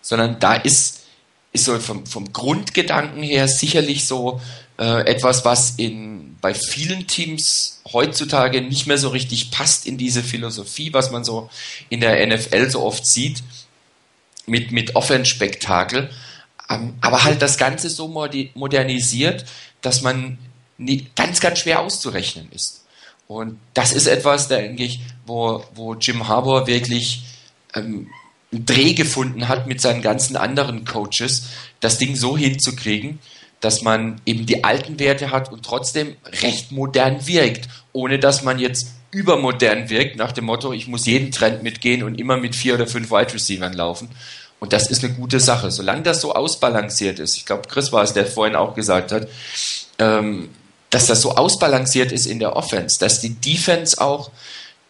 sondern 0.00 0.38
da 0.38 0.54
ist, 0.54 1.00
ist 1.52 1.64
so 1.64 1.78
vom, 1.80 2.06
vom 2.06 2.32
Grundgedanken 2.32 3.22
her 3.22 3.48
sicherlich 3.48 4.06
so 4.06 4.40
äh, 4.78 5.06
etwas, 5.06 5.44
was 5.44 5.74
in, 5.76 6.29
bei 6.40 6.54
vielen 6.54 7.06
Teams 7.06 7.80
heutzutage 7.92 8.62
nicht 8.62 8.86
mehr 8.86 8.98
so 8.98 9.08
richtig 9.08 9.50
passt 9.50 9.86
in 9.86 9.98
diese 9.98 10.22
Philosophie, 10.22 10.92
was 10.92 11.10
man 11.10 11.24
so 11.24 11.50
in 11.88 12.00
der 12.00 12.26
NFL 12.26 12.70
so 12.70 12.82
oft 12.82 13.06
sieht, 13.06 13.42
mit, 14.46 14.72
mit 14.72 14.96
Offense-Spektakel. 14.96 16.10
Ähm, 16.68 16.94
aber 17.00 17.24
halt 17.24 17.42
das 17.42 17.58
Ganze 17.58 17.90
so 17.90 18.08
modernisiert, 18.08 19.44
dass 19.82 20.02
man 20.02 20.38
ganz, 21.14 21.40
ganz 21.40 21.58
schwer 21.58 21.80
auszurechnen 21.80 22.50
ist. 22.52 22.84
Und 23.26 23.58
das 23.74 23.92
ist 23.92 24.06
etwas, 24.06 24.48
denke 24.48 24.82
ich, 24.82 25.00
wo, 25.26 25.64
wo 25.74 25.94
Jim 25.94 26.26
Harbour 26.26 26.66
wirklich 26.66 27.22
ähm, 27.74 28.08
einen 28.52 28.66
Dreh 28.66 28.94
gefunden 28.94 29.46
hat 29.48 29.66
mit 29.66 29.80
seinen 29.80 30.02
ganzen 30.02 30.36
anderen 30.36 30.84
Coaches, 30.84 31.44
das 31.78 31.98
Ding 31.98 32.16
so 32.16 32.36
hinzukriegen, 32.36 33.20
dass 33.60 33.82
man 33.82 34.20
eben 34.24 34.46
die 34.46 34.64
alten 34.64 34.98
Werte 34.98 35.30
hat 35.30 35.52
und 35.52 35.64
trotzdem 35.64 36.16
recht 36.42 36.72
modern 36.72 37.26
wirkt, 37.26 37.68
ohne 37.92 38.18
dass 38.18 38.42
man 38.42 38.58
jetzt 38.58 38.88
übermodern 39.10 39.90
wirkt, 39.90 40.16
nach 40.16 40.32
dem 40.32 40.46
Motto, 40.46 40.72
ich 40.72 40.88
muss 40.88 41.06
jeden 41.06 41.30
Trend 41.30 41.62
mitgehen 41.62 42.02
und 42.02 42.18
immer 42.18 42.36
mit 42.36 42.54
vier 42.54 42.74
oder 42.74 42.86
fünf 42.86 43.10
Wide 43.10 43.34
Receivers 43.34 43.74
laufen. 43.74 44.08
Und 44.60 44.72
das 44.72 44.88
ist 44.90 45.04
eine 45.04 45.14
gute 45.14 45.40
Sache. 45.40 45.70
Solange 45.70 46.02
das 46.02 46.20
so 46.20 46.34
ausbalanciert 46.34 47.18
ist, 47.18 47.36
ich 47.36 47.46
glaube, 47.46 47.68
Chris 47.68 47.92
war 47.92 48.02
es, 48.02 48.12
der 48.12 48.26
vorhin 48.26 48.56
auch 48.56 48.74
gesagt 48.74 49.10
hat, 49.10 49.28
ähm, 49.98 50.50
dass 50.90 51.06
das 51.06 51.22
so 51.22 51.36
ausbalanciert 51.36 52.12
ist 52.12 52.26
in 52.26 52.38
der 52.38 52.56
Offense, 52.56 52.98
dass 52.98 53.20
die 53.20 53.34
Defense 53.34 54.00
auch 54.00 54.30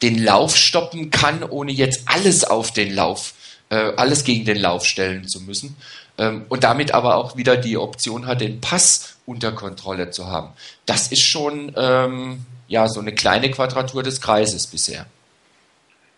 den 0.02 0.22
Lauf 0.22 0.56
stoppen 0.56 1.11
kann, 1.11 1.42
ohne 1.42 1.72
jetzt 1.72 2.02
alles 2.06 2.44
auf 2.44 2.72
den 2.72 2.94
Lauf, 2.94 3.35
äh, 3.68 3.92
alles 3.96 4.24
gegen 4.24 4.44
den 4.44 4.59
Lauf 4.59 4.85
stellen 4.85 5.28
zu 5.28 5.40
müssen 5.40 5.76
ähm, 6.20 6.44
und 6.50 6.64
damit 6.64 6.92
aber 6.92 7.16
auch 7.16 7.37
wieder 7.37 7.56
die 7.56 7.78
Option 7.78 8.26
hat, 8.26 8.42
den 8.42 8.61
Pass 8.61 9.16
unter 9.24 9.52
Kontrolle 9.52 10.11
zu 10.11 10.26
haben. 10.26 10.50
Das 10.85 11.11
ist 11.11 11.22
schon 11.22 11.72
ähm, 11.76 12.44
ja 12.68 12.88
so 12.88 13.00
eine 13.00 13.14
kleine 13.14 13.50
Quadratur 13.50 14.02
des 14.02 14.20
Kreises 14.20 14.66
bisher. 14.66 15.06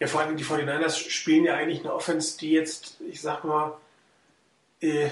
Ja, 0.00 0.08
vor 0.08 0.20
allem 0.20 0.36
die 0.36 0.44
49ers 0.44 1.08
spielen 1.08 1.44
ja 1.44 1.54
eigentlich 1.54 1.80
eine 1.80 1.94
Offense, 1.94 2.36
die 2.36 2.50
jetzt, 2.50 2.96
ich 3.08 3.20
sag 3.20 3.44
mal, 3.44 3.74
äh, 4.80 5.06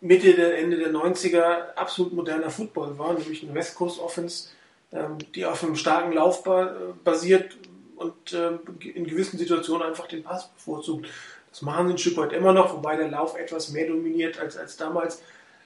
Mitte 0.00 0.34
der 0.34 0.56
Ende 0.58 0.76
der 0.76 0.92
90er 0.92 1.74
absolut 1.74 2.12
moderner 2.12 2.50
Football 2.50 2.96
war, 2.96 3.14
nämlich 3.14 3.42
eine 3.42 3.52
West 3.54 3.74
Coast 3.74 3.98
Offense, 3.98 4.50
ähm, 4.92 5.18
die 5.34 5.44
auf 5.44 5.64
einem 5.64 5.74
starken 5.74 6.12
Lauf 6.12 6.44
basiert 7.02 7.56
und 7.96 8.32
ähm, 8.32 8.60
in 8.94 9.04
gewissen 9.04 9.36
Situationen 9.36 9.88
einfach 9.88 10.06
den 10.06 10.22
Pass 10.22 10.48
bevorzugt. 10.52 11.08
Das 11.50 11.62
machen 11.62 11.88
sie 11.88 11.94
ein 11.94 11.98
Stück 11.98 12.16
weit 12.16 12.32
immer 12.32 12.52
noch, 12.52 12.72
wobei 12.72 12.96
der 12.96 13.08
Lauf 13.08 13.36
etwas 13.36 13.70
mehr 13.70 13.86
dominiert 13.88 14.38
als, 14.38 14.56
als 14.56 14.76
damals. 14.76 15.22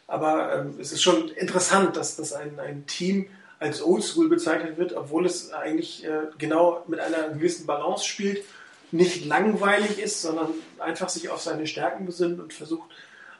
Aber 0.06 0.54
ähm, 0.54 0.74
es 0.80 0.92
ist 0.92 1.02
schon 1.02 1.28
interessant, 1.30 1.96
dass 1.96 2.16
das 2.16 2.32
ein, 2.32 2.58
ein 2.60 2.86
Team 2.86 3.28
als 3.58 3.82
Oldschool 3.82 4.28
bezeichnet 4.28 4.76
wird, 4.76 4.92
obwohl 4.94 5.24
es 5.24 5.52
eigentlich 5.52 6.04
äh, 6.04 6.26
genau 6.38 6.82
mit 6.88 7.00
einer 7.00 7.28
gewissen 7.30 7.66
Balance 7.66 8.04
spielt, 8.04 8.44
nicht 8.90 9.24
langweilig 9.24 9.98
ist, 9.98 10.20
sondern 10.20 10.48
einfach 10.78 11.08
sich 11.08 11.30
auf 11.30 11.40
seine 11.40 11.66
Stärken 11.66 12.04
besinnt 12.04 12.40
und 12.40 12.52
versucht, 12.52 12.90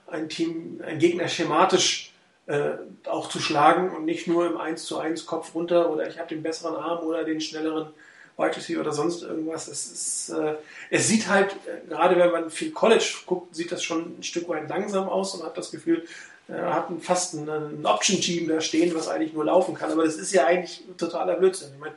ein 0.07 0.29
Team, 0.29 0.81
ein 0.85 0.99
Gegner 0.99 1.29
schematisch 1.29 2.13
äh, 2.47 2.73
auch 3.07 3.29
zu 3.29 3.41
schlagen 3.41 3.95
und 3.95 4.05
nicht 4.05 4.27
nur 4.27 4.47
im 4.47 4.57
1 4.57 4.85
zu 4.85 4.99
1 4.99 5.27
Kopf 5.27 5.55
runter 5.55 5.91
oder 5.91 6.09
ich 6.09 6.19
habe 6.19 6.29
den 6.29 6.43
besseren 6.43 6.77
Arm 6.77 7.07
oder 7.07 7.25
den 7.25 7.41
schnelleren 7.41 7.93
Wide 8.37 8.57
Receiver 8.57 8.81
oder 8.81 8.93
sonst 8.93 9.23
irgendwas. 9.23 9.69
Es, 9.69 9.93
ist, 9.93 10.31
äh, 10.31 10.55
es 10.91 11.09
sieht 11.09 11.29
halt, 11.29 11.53
äh, 11.67 11.87
gerade 11.89 12.17
wenn 12.17 12.31
man 12.31 12.51
viel 12.51 12.71
College 12.71 13.19
guckt, 13.27 13.55
sieht 13.55 13.73
das 13.73 13.83
schon 13.83 14.19
ein 14.19 14.23
Stück 14.23 14.49
weit 14.49 14.69
langsam 14.69 15.09
aus 15.09 15.35
und 15.35 15.45
hat 15.45 15.57
das 15.57 15.71
Gefühl, 15.71 16.07
äh, 16.49 16.55
hat 16.55 16.89
fast 17.01 17.35
ein, 17.35 17.49
ein 17.49 17.87
Option-Team 17.87 18.49
da 18.49 18.61
stehen, 18.61 18.95
was 18.95 19.09
eigentlich 19.09 19.33
nur 19.33 19.45
laufen 19.45 19.75
kann. 19.75 19.93
Aber 19.93 20.05
das 20.05 20.17
ist 20.17 20.33
ja 20.33 20.47
eigentlich 20.47 20.83
totaler 20.97 21.37
Blödsinn. 21.37 21.71
Ich 21.75 21.81
meine, 21.81 21.95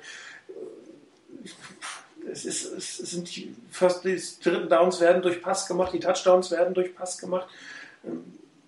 äh, 2.26 2.32
es, 2.32 2.46
ist, 2.46 2.66
es 2.66 2.98
sind 2.98 3.36
die, 3.36 3.56
First, 3.72 4.04
die 4.04 4.22
dritten 4.44 4.70
Downs 4.70 5.00
werden 5.00 5.22
durch 5.22 5.42
Pass 5.42 5.68
gemacht, 5.68 5.94
die 5.94 6.00
Touchdowns 6.00 6.52
werden 6.52 6.74
durch 6.74 6.96
Pass 6.96 7.18
gemacht. 7.18 7.48
Ähm, 8.06 8.24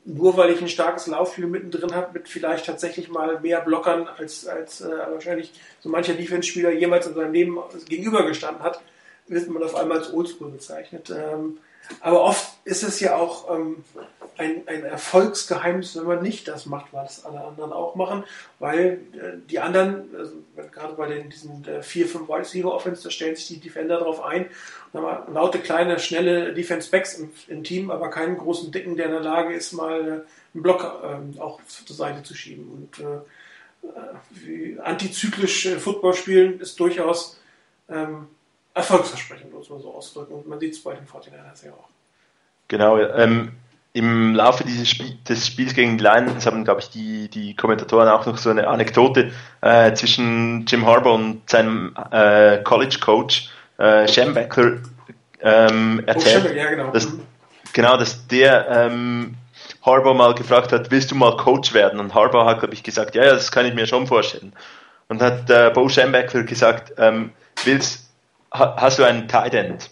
nur 0.08 0.38
weil 0.38 0.52
ich 0.52 0.62
ein 0.62 0.70
starkes 0.70 1.08
Laufspiel 1.08 1.48
mittendrin 1.48 1.94
habe, 1.94 2.14
mit 2.14 2.30
vielleicht 2.30 2.66
tatsächlich 2.66 3.10
mal 3.10 3.42
mehr 3.42 3.60
Blockern, 3.60 4.08
als, 4.08 4.48
als 4.48 4.80
äh, 4.80 4.88
wahrscheinlich 4.88 5.52
so 5.88 5.92
mancher 5.92 6.14
Defense-Spieler 6.14 6.72
jemals 6.72 7.08
in 7.08 7.16
seinem 7.16 7.34
Leben 7.34 7.58
gegenübergestanden 7.88 8.64
hat, 8.64 8.82
wird 9.28 9.50
man 9.50 9.64
auf 9.64 9.76
einmal 9.76 10.00
als 10.00 10.14
Oldschool 10.14 10.52
bezeichnet. 10.52 11.10
Ähm, 11.10 11.58
aber 12.02 12.22
oft 12.24 12.46
ist 12.66 12.84
es 12.84 13.00
ja 13.00 13.16
auch 13.16 13.56
ähm, 13.56 13.84
ein, 14.38 14.68
ein 14.68 14.84
Erfolgsgeheimnis, 14.84 15.96
wenn 15.96 16.06
man 16.06 16.22
nicht 16.22 16.48
das 16.48 16.66
macht, 16.66 16.88
was 16.92 17.26
alle 17.26 17.42
anderen 17.42 17.72
auch 17.72 17.96
machen, 17.96 18.26
weil 18.60 19.00
äh, 19.14 19.38
die 19.50 19.60
anderen, 19.60 20.10
also, 20.18 20.34
gerade 20.72 20.94
bei 20.96 21.08
den, 21.08 21.30
diesen 21.30 21.66
äh, 21.66 21.82
vier, 21.82 22.08
fünf 22.08 22.28
Wide 22.28 22.40
Receiver 22.40 22.74
Offense, 22.74 23.04
da 23.04 23.10
stellen 23.10 23.36
sich 23.36 23.48
die 23.48 23.60
Defender 23.60 24.00
darauf 24.00 24.24
ein. 24.24 24.48
Und 24.92 25.02
haben 25.02 25.34
laute, 25.34 25.60
kleine, 25.60 26.00
schnelle 26.00 26.54
Defense 26.54 26.90
Backs 26.90 27.18
im, 27.18 27.32
im, 27.48 27.64
Team, 27.64 27.90
aber 27.90 28.10
keinen 28.10 28.38
großen 28.38 28.72
Dicken, 28.72 28.98
der 28.98 29.06
in 29.06 29.14
der 29.14 29.22
Lage 29.22 29.54
ist, 29.54 29.72
mal 29.72 30.00
äh, 30.00 30.12
einen 30.54 30.64
Block 30.64 30.84
äh, 30.84 31.40
auch 31.40 31.62
zur 31.64 31.96
Seite 31.96 32.24
zu 32.24 32.36
schieben. 32.36 32.70
Und 32.70 33.06
äh 33.06 33.20
antizyklisch 34.84 35.70
Football 35.78 36.14
spielen 36.14 36.60
ist 36.60 36.80
durchaus 36.80 37.40
ähm, 37.90 38.28
erfolgsversprechend, 38.74 39.54
muss 39.54 39.70
man 39.70 39.82
so 39.82 39.94
ausdrücken. 39.94 40.34
Und 40.34 40.48
man 40.48 40.60
sieht 40.60 40.74
es 40.74 40.84
bei 40.84 40.94
den 40.94 41.06
49ers 41.06 41.66
ja 41.66 41.72
auch. 41.72 41.90
Genau, 42.68 43.00
ähm, 43.00 43.54
im 43.94 44.36
Laufe 44.36 44.64
dieses 44.64 44.90
Spiel, 44.90 45.18
des 45.28 45.48
Spiels 45.48 45.74
gegen 45.74 45.98
die 45.98 46.04
Lions 46.04 46.46
haben, 46.46 46.64
glaube 46.64 46.82
ich, 46.82 46.90
die, 46.90 47.30
die 47.30 47.56
Kommentatoren 47.56 48.08
auch 48.10 48.26
noch 48.26 48.38
so 48.38 48.50
eine 48.50 48.68
Anekdote 48.68 49.32
äh, 49.62 49.94
zwischen 49.94 50.66
Jim 50.68 50.86
Harbour 50.86 51.16
und 51.16 51.50
seinem 51.50 51.96
äh, 52.12 52.60
College-Coach 52.64 53.50
äh, 53.78 54.08
Schembecker 54.08 54.82
ähm, 55.42 56.04
erzählt. 56.06 56.48
Oh, 56.52 56.54
ja, 56.54 56.70
genau. 56.70 56.92
Dass, 56.92 57.08
genau, 57.74 57.98
dass 57.98 58.28
der 58.28 58.68
ähm, 58.70 59.36
Harbour 59.86 60.14
mal 60.14 60.34
gefragt 60.36 60.72
hat, 60.72 60.92
willst 60.92 61.12
du 61.12 61.16
mal 61.16 61.38
Coach 61.38 61.74
werden? 61.74 62.00
Und 62.00 62.14
Harbour 62.14 62.46
hat, 62.46 62.60
glaube 62.60 62.74
ich, 62.74 62.84
gesagt, 62.84 63.16
ja, 63.16 63.24
ja, 63.24 63.32
das 63.32 63.52
kann 63.52 63.66
ich 63.66 63.74
mir 63.74 63.88
schon 63.88 64.08
vorstellen. 64.08 64.54
Und 65.08 65.22
hat 65.22 65.50
äh, 65.50 65.72
Bo 65.74 65.88
Schembecker 65.88 66.44
gesagt, 66.44 66.94
ähm, 66.98 67.32
willst, 67.64 68.10
ha, 68.54 68.76
hast 68.78 69.00
du 69.00 69.04
einen 69.04 69.28
Tight 69.28 69.54
End? 69.54 69.90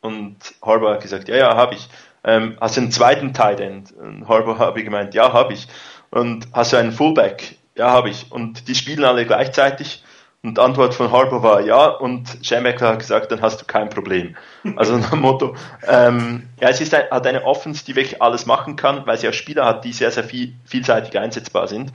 Und 0.00 0.36
Harbour 0.64 0.92
hat 0.94 1.00
gesagt, 1.02 1.28
ja, 1.28 1.36
ja, 1.36 1.56
habe 1.56 1.74
ich 1.74 1.88
ähm, 2.24 2.56
hast 2.60 2.76
du 2.76 2.82
einen 2.82 2.92
zweiten 2.92 3.34
Tight 3.34 3.60
End? 3.60 3.92
Und 3.92 4.28
Harbour 4.28 4.58
habe 4.58 4.78
ich 4.78 4.84
gemeint, 4.84 5.14
ja, 5.14 5.32
habe 5.32 5.54
ich. 5.54 5.66
Und 6.10 6.46
hast 6.52 6.72
du 6.72 6.76
einen 6.76 6.92
Fullback? 6.92 7.56
Ja, 7.76 7.90
habe 7.90 8.10
ich. 8.10 8.30
Und 8.30 8.68
die 8.68 8.74
spielen 8.74 9.04
alle 9.04 9.26
gleichzeitig. 9.26 10.04
Und 10.44 10.58
Antwort 10.58 10.94
von 10.94 11.12
Harbour 11.12 11.42
war 11.42 11.60
ja. 11.60 11.86
Und 11.86 12.38
Schembecker 12.42 12.88
hat 12.88 12.98
gesagt, 12.98 13.30
dann 13.30 13.42
hast 13.42 13.60
du 13.60 13.64
kein 13.64 13.88
Problem. 13.88 14.36
Also 14.76 14.96
nach 14.96 15.10
dem 15.10 15.20
Motto, 15.20 15.56
ähm, 15.86 16.48
ja, 16.60 16.68
es 16.68 16.80
ist 16.80 16.94
ein, 16.94 17.08
hat 17.10 17.26
eine 17.26 17.44
Offense, 17.44 17.84
die 17.84 17.94
wirklich 17.94 18.20
alles 18.20 18.46
machen 18.46 18.76
kann, 18.76 19.06
weil 19.06 19.18
sie 19.18 19.28
auch 19.28 19.32
Spieler 19.32 19.64
hat, 19.64 19.84
die 19.84 19.92
sehr, 19.92 20.10
sehr 20.10 20.24
viel, 20.24 20.54
vielseitig 20.64 21.16
einsetzbar 21.18 21.68
sind. 21.68 21.92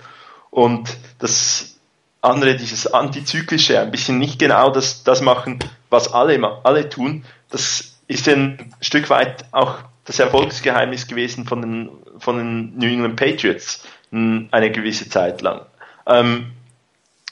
Und 0.49 0.97
das 1.19 1.77
andere, 2.21 2.55
dieses 2.55 2.87
Antizyklische, 2.87 3.79
ein 3.79 3.91
bisschen 3.91 4.17
nicht 4.17 4.39
genau 4.39 4.69
das, 4.69 5.03
das 5.03 5.21
machen, 5.21 5.59
was 5.89 6.13
alle, 6.13 6.39
alle 6.63 6.89
tun, 6.89 7.25
das 7.49 7.97
ist 8.07 8.27
ein 8.27 8.73
Stück 8.81 9.09
weit 9.09 9.45
auch 9.51 9.75
das 10.05 10.19
Erfolgsgeheimnis 10.19 11.07
gewesen 11.07 11.45
von 11.45 11.61
den, 11.61 11.89
von 12.19 12.37
den 12.37 12.77
New 12.77 12.87
England 12.87 13.17
Patriots 13.17 13.85
eine 14.11 14.71
gewisse 14.71 15.09
Zeit 15.09 15.41
lang. 15.41 15.61
Ähm, 16.05 16.53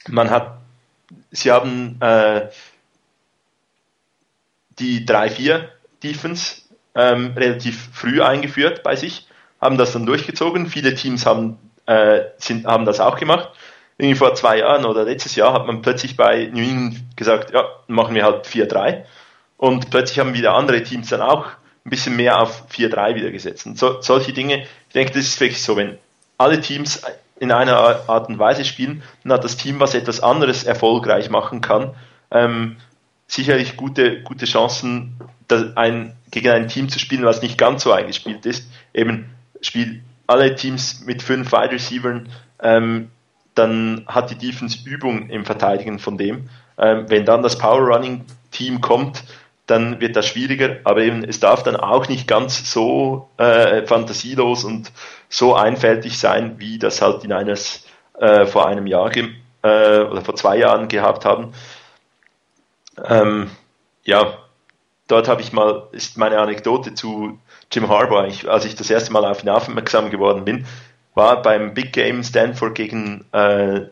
man 0.08 0.30
hat, 0.30 0.55
sie 1.30 1.50
haben 1.50 2.00
äh, 2.00 2.48
die 4.78 5.06
3-4 5.06 5.68
Defense 6.02 6.62
ähm, 6.94 7.32
relativ 7.36 7.90
früh 7.92 8.22
eingeführt 8.22 8.82
bei 8.82 8.96
sich, 8.96 9.28
haben 9.60 9.78
das 9.78 9.92
dann 9.92 10.06
durchgezogen. 10.06 10.66
Viele 10.66 10.94
Teams 10.94 11.26
haben, 11.26 11.58
äh, 11.86 12.22
sind, 12.38 12.66
haben 12.66 12.84
das 12.84 13.00
auch 13.00 13.18
gemacht. 13.18 13.50
Irgendwie 13.98 14.16
vor 14.16 14.34
zwei 14.34 14.58
Jahren 14.58 14.84
oder 14.84 15.04
letztes 15.04 15.36
Jahr 15.36 15.54
hat 15.54 15.66
man 15.66 15.80
plötzlich 15.80 16.16
bei 16.16 16.50
New 16.52 16.62
England 16.62 17.16
gesagt, 17.16 17.52
ja, 17.52 17.64
machen 17.86 18.14
wir 18.14 18.24
halt 18.24 18.46
4-3. 18.46 19.04
Und 19.56 19.90
plötzlich 19.90 20.18
haben 20.18 20.34
wieder 20.34 20.54
andere 20.54 20.82
Teams 20.82 21.08
dann 21.08 21.22
auch 21.22 21.46
ein 21.84 21.90
bisschen 21.90 22.16
mehr 22.16 22.40
auf 22.40 22.64
4-3 22.70 23.14
wieder 23.14 23.30
gesetzt. 23.30 23.66
Und 23.66 23.78
so, 23.78 24.02
solche 24.02 24.32
Dinge, 24.32 24.62
ich 24.88 24.92
denke, 24.92 25.12
das 25.12 25.26
ist 25.26 25.40
wirklich 25.40 25.62
so, 25.62 25.76
wenn 25.76 25.98
alle 26.36 26.60
Teams 26.60 27.02
in 27.38 27.52
einer 27.52 27.76
Art 28.08 28.28
und 28.28 28.38
Weise 28.38 28.64
spielen, 28.64 29.02
dann 29.22 29.32
hat 29.32 29.44
das 29.44 29.56
Team, 29.56 29.80
was 29.80 29.94
etwas 29.94 30.20
anderes 30.20 30.64
erfolgreich 30.64 31.30
machen 31.30 31.60
kann, 31.60 31.94
ähm, 32.30 32.76
sicherlich 33.26 33.76
gute, 33.76 34.22
gute 34.22 34.46
Chancen, 34.46 35.16
ein, 35.74 36.16
gegen 36.30 36.50
ein 36.50 36.68
Team 36.68 36.88
zu 36.88 36.98
spielen, 36.98 37.24
was 37.24 37.42
nicht 37.42 37.58
ganz 37.58 37.82
so 37.82 37.92
eingespielt 37.92 38.46
ist. 38.46 38.68
Eben 38.94 39.30
spielt 39.60 40.00
alle 40.26 40.54
Teams 40.54 41.04
mit 41.04 41.22
fünf 41.22 41.52
Wide 41.52 41.72
Receivers, 41.72 42.22
ähm, 42.60 43.10
dann 43.54 44.04
hat 44.06 44.30
die 44.30 44.34
Defense 44.36 44.78
Übung 44.84 45.30
im 45.30 45.44
Verteidigen 45.44 45.98
von 45.98 46.18
dem. 46.18 46.48
Ähm, 46.78 47.06
wenn 47.08 47.24
dann 47.24 47.42
das 47.42 47.58
Power 47.58 47.80
Running 47.80 48.24
Team 48.50 48.80
kommt, 48.80 49.24
dann 49.66 50.00
wird 50.00 50.16
das 50.16 50.26
schwieriger, 50.26 50.76
aber 50.84 51.00
eben 51.02 51.24
es 51.24 51.40
darf 51.40 51.62
dann 51.62 51.76
auch 51.76 52.08
nicht 52.08 52.28
ganz 52.28 52.70
so 52.70 53.28
äh, 53.36 53.84
fantasielos 53.84 54.64
und 54.64 54.92
so 55.28 55.54
einfältig 55.54 56.18
sein, 56.18 56.58
wie 56.58 56.78
das 56.78 57.02
halt 57.02 57.22
die 57.22 57.28
Niners 57.28 57.84
äh, 58.18 58.46
vor 58.46 58.66
einem 58.66 58.86
Jahr 58.86 59.14
äh, 59.16 59.28
oder 59.62 60.22
vor 60.22 60.36
zwei 60.36 60.56
Jahren 60.56 60.88
gehabt 60.88 61.24
haben. 61.24 61.52
Ähm, 63.04 63.50
ja, 64.04 64.38
dort 65.08 65.28
habe 65.28 65.42
ich 65.42 65.52
mal, 65.52 65.88
ist 65.92 66.16
meine 66.16 66.38
Anekdote 66.38 66.94
zu 66.94 67.38
Jim 67.72 67.88
Harbour, 67.88 68.26
ich, 68.26 68.48
als 68.48 68.64
ich 68.64 68.76
das 68.76 68.90
erste 68.90 69.12
Mal 69.12 69.24
auf 69.24 69.42
ihn 69.42 69.48
aufmerksam 69.48 70.10
geworden 70.10 70.44
bin, 70.44 70.66
war 71.14 71.42
beim 71.42 71.74
Big 71.74 71.92
Game 71.92 72.22
Stanford 72.22 72.74
gegen 72.76 73.24
äh, 73.32 73.86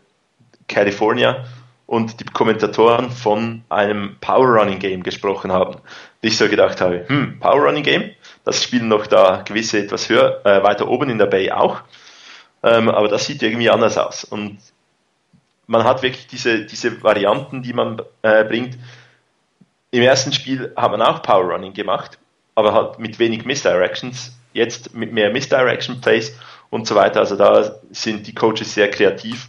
California 0.68 1.44
und 1.87 2.20
die 2.20 2.25
Kommentatoren 2.25 3.11
von 3.11 3.62
einem 3.68 4.16
Power 4.20 4.61
Running 4.61 4.79
Game 4.79 5.03
gesprochen 5.03 5.53
haben. 5.53 5.75
Und 5.75 5.83
ich 6.23 6.37
so 6.37 6.49
gedacht 6.49 6.81
habe, 6.81 7.05
hm, 7.09 7.38
Power 7.40 7.66
Running 7.66 7.83
Game, 7.83 8.11
das 8.44 8.62
spielen 8.62 8.88
noch 8.88 9.07
da 9.07 9.42
gewisse 9.42 9.79
etwas 9.81 10.09
höher, 10.09 10.40
äh, 10.44 10.62
weiter 10.62 10.88
oben 10.88 11.11
in 11.11 11.18
der 11.18 11.27
Bay 11.27 11.51
auch. 11.51 11.83
Ähm, 12.62 12.88
aber 12.88 13.09
das 13.09 13.27
sieht 13.27 13.42
irgendwie 13.42 13.68
anders 13.68 13.99
aus. 13.99 14.25
Und 14.25 14.59
man 15.66 15.85
hat 15.85 16.03
wirklich 16.03 16.27
diese, 16.27 16.64
diese 16.64 17.03
Varianten, 17.03 17.62
die 17.62 17.75
man 17.75 18.01
äh, 18.23 18.44
bringt. 18.44 18.79
Im 19.90 20.03
ersten 20.03 20.33
Spiel 20.33 20.73
hat 20.77 20.90
man 20.90 21.03
auch 21.03 21.23
Power 21.23 21.53
Running 21.53 21.75
gemacht, 21.75 22.18
aber 22.55 22.73
halt 22.73 22.99
mit 22.99 23.18
wenig 23.18 23.44
Misdirections. 23.44 24.37
Jetzt 24.55 24.94
mit 24.94 25.12
mehr 25.12 25.31
Misdirection 25.31 26.01
Plays 26.01 26.38
und 26.70 26.87
so 26.87 26.94
weiter. 26.94 27.20
Also 27.20 27.37
da 27.37 27.77
sind 27.90 28.27
die 28.27 28.35
Coaches 28.35 28.75
sehr 28.75 28.90
kreativ 28.90 29.49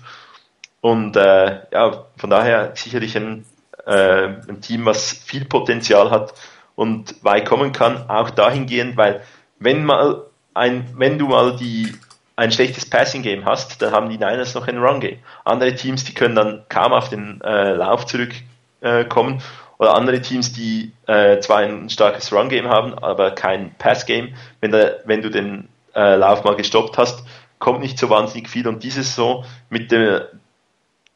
und 0.86 1.18
äh, 1.18 1.62
ja, 1.72 2.06
von 2.16 2.30
daher 2.30 2.74
sicherlich 2.76 3.18
ein, 3.18 3.44
äh, 3.88 4.28
ein 4.48 4.62
Team, 4.62 4.86
was 4.86 5.14
viel 5.14 5.44
Potenzial 5.46 6.12
hat 6.12 6.36
und 6.76 7.16
weit 7.24 7.48
kommen 7.48 7.72
kann, 7.72 8.08
auch 8.08 8.30
dahingehend, 8.30 8.96
weil 8.96 9.24
wenn 9.58 9.84
mal 9.84 10.28
ein, 10.54 10.88
wenn 10.96 11.18
du 11.18 11.30
mal 11.30 11.56
die 11.56 11.92
ein 12.36 12.52
schlechtes 12.52 12.88
Passing 12.88 13.24
Game 13.24 13.46
hast, 13.46 13.82
dann 13.82 13.94
haben 13.94 14.10
die 14.12 14.20
Niners 14.20 14.54
noch 14.54 14.68
ein 14.68 14.78
Run 14.78 15.00
Game. 15.00 15.18
Andere 15.44 15.74
Teams, 15.74 16.04
die 16.04 16.14
können 16.14 16.36
dann 16.36 16.66
kaum 16.70 16.94
auf 16.94 17.10
den 17.10 17.42
äh, 17.42 17.74
Lauf 17.74 18.06
zurückkommen 18.06 19.38
äh, 19.40 19.80
oder 19.80 19.96
andere 19.96 20.22
Teams, 20.22 20.54
die 20.54 20.92
äh, 21.08 21.40
zwar 21.40 21.62
ein 21.62 21.90
starkes 21.90 22.32
Run 22.32 22.50
Game 22.50 22.70
haben, 22.70 22.94
aber 22.94 23.32
kein 23.32 23.74
Pass 23.80 24.06
Game. 24.06 24.36
Wenn, 24.62 24.72
der, 24.72 25.00
wenn 25.06 25.24
du 25.24 25.32
den 25.32 25.68
äh, 25.96 26.16
Lauf 26.16 26.44
mal 26.44 26.56
gestoppt 26.56 27.00
hast, 27.00 27.26
kommt 27.58 27.80
nicht 27.80 27.98
so 27.98 28.12
wahnsinnig 28.12 28.50
viel 28.50 28.68
und 28.68 28.84
dieses 28.84 29.16
so 29.16 29.46
mit 29.72 29.92
der 29.92 30.30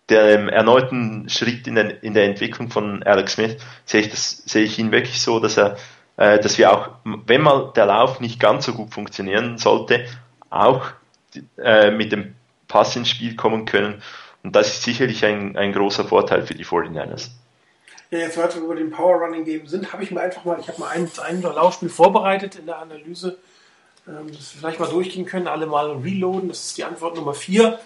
dem 0.09 0.49
erneuten 0.49 1.29
Schritt 1.29 1.67
in, 1.67 1.75
den, 1.75 1.89
in 1.89 2.13
der 2.13 2.25
Entwicklung 2.25 2.69
von 2.69 3.03
Alex 3.03 3.33
Smith 3.33 3.57
sehe 3.85 4.01
ich, 4.01 4.09
das, 4.09 4.43
sehe 4.45 4.63
ich 4.63 4.79
ihn 4.79 4.91
wirklich 4.91 5.21
so, 5.21 5.39
dass 5.39 5.57
er, 5.57 5.77
äh, 6.17 6.39
dass 6.39 6.57
wir 6.57 6.71
auch, 6.71 6.89
wenn 7.03 7.41
mal 7.41 7.71
der 7.75 7.85
Lauf 7.85 8.19
nicht 8.19 8.39
ganz 8.39 8.65
so 8.65 8.73
gut 8.73 8.93
funktionieren 8.93 9.57
sollte, 9.57 10.05
auch 10.49 10.87
äh, 11.57 11.91
mit 11.91 12.11
dem 12.11 12.35
Pass 12.67 12.95
ins 12.95 13.09
Spiel 13.09 13.35
kommen 13.35 13.65
können. 13.65 14.01
Und 14.43 14.55
das 14.55 14.67
ist 14.67 14.83
sicherlich 14.83 15.25
ein, 15.25 15.57
ein 15.57 15.73
großer 15.73 16.05
Vorteil 16.05 16.45
für 16.45 16.53
die 16.53 16.65
49ers. 16.65 17.29
Ja, 18.11 18.19
jetzt, 18.19 18.37
weil 18.37 18.53
wir 18.55 18.61
über 18.61 18.75
den 18.75 18.89
Power 18.89 19.17
Running 19.17 19.45
Game 19.45 19.67
sind, 19.67 19.93
habe 19.93 20.03
ich 20.03 20.11
mir 20.11 20.21
einfach 20.21 20.43
mal, 20.43 20.59
ich 20.59 20.67
habe 20.67 20.79
mal 20.79 20.89
ein, 20.89 21.09
ein 21.27 21.41
Laufspiel 21.41 21.89
vorbereitet 21.89 22.55
in 22.55 22.65
der 22.65 22.79
Analyse, 22.79 23.37
ähm, 24.07 24.27
das 24.27 24.53
wir 24.53 24.59
vielleicht 24.59 24.79
mal 24.79 24.89
durchgehen 24.89 25.25
können, 25.25 25.47
alle 25.47 25.67
mal 25.67 25.91
reloaden. 25.91 26.49
Das 26.49 26.67
ist 26.67 26.77
die 26.77 26.83
Antwort 26.83 27.15
Nummer 27.15 27.35
4. 27.35 27.79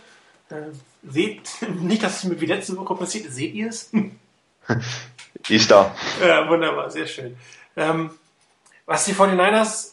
Seht, 1.06 1.50
nicht, 1.82 2.04
dass 2.04 2.18
es 2.18 2.24
mir 2.26 2.40
wie 2.40 2.46
letzte 2.46 2.78
Woche 2.78 2.96
passiert 2.96 3.26
ist, 3.26 3.36
seht 3.36 3.54
ihr 3.54 3.70
es? 3.70 3.92
ist 5.50 5.72
da. 5.72 5.96
Ja, 6.22 6.48
wunderbar, 6.50 6.90
sehr 6.90 7.08
schön. 7.08 7.38
Ähm, 7.76 8.12
was 8.86 9.06
die 9.06 9.14
49ers 9.14 9.92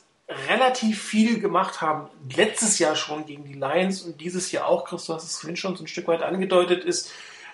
relativ 0.49 1.03
viel 1.03 1.41
gemacht 1.41 1.81
haben, 1.81 2.09
letztes 2.35 2.79
Jahr 2.79 2.95
schon 2.95 3.27
gegen 3.27 3.45
die 3.45 3.55
Lions 3.55 4.03
und 4.03 4.21
dieses 4.21 4.53
Jahr 4.53 4.67
auch, 4.67 4.85
Chris, 4.85 5.07
du 5.07 5.15
hast 5.15 5.25
es 5.25 5.39
vorhin 5.39 5.57
schon 5.57 5.77
so 5.77 5.85
ein 5.85 5.89
Stück 5.89 6.07
weit 6.07 6.23
angedeutet, 6.23 6.85
ist, 6.85 7.13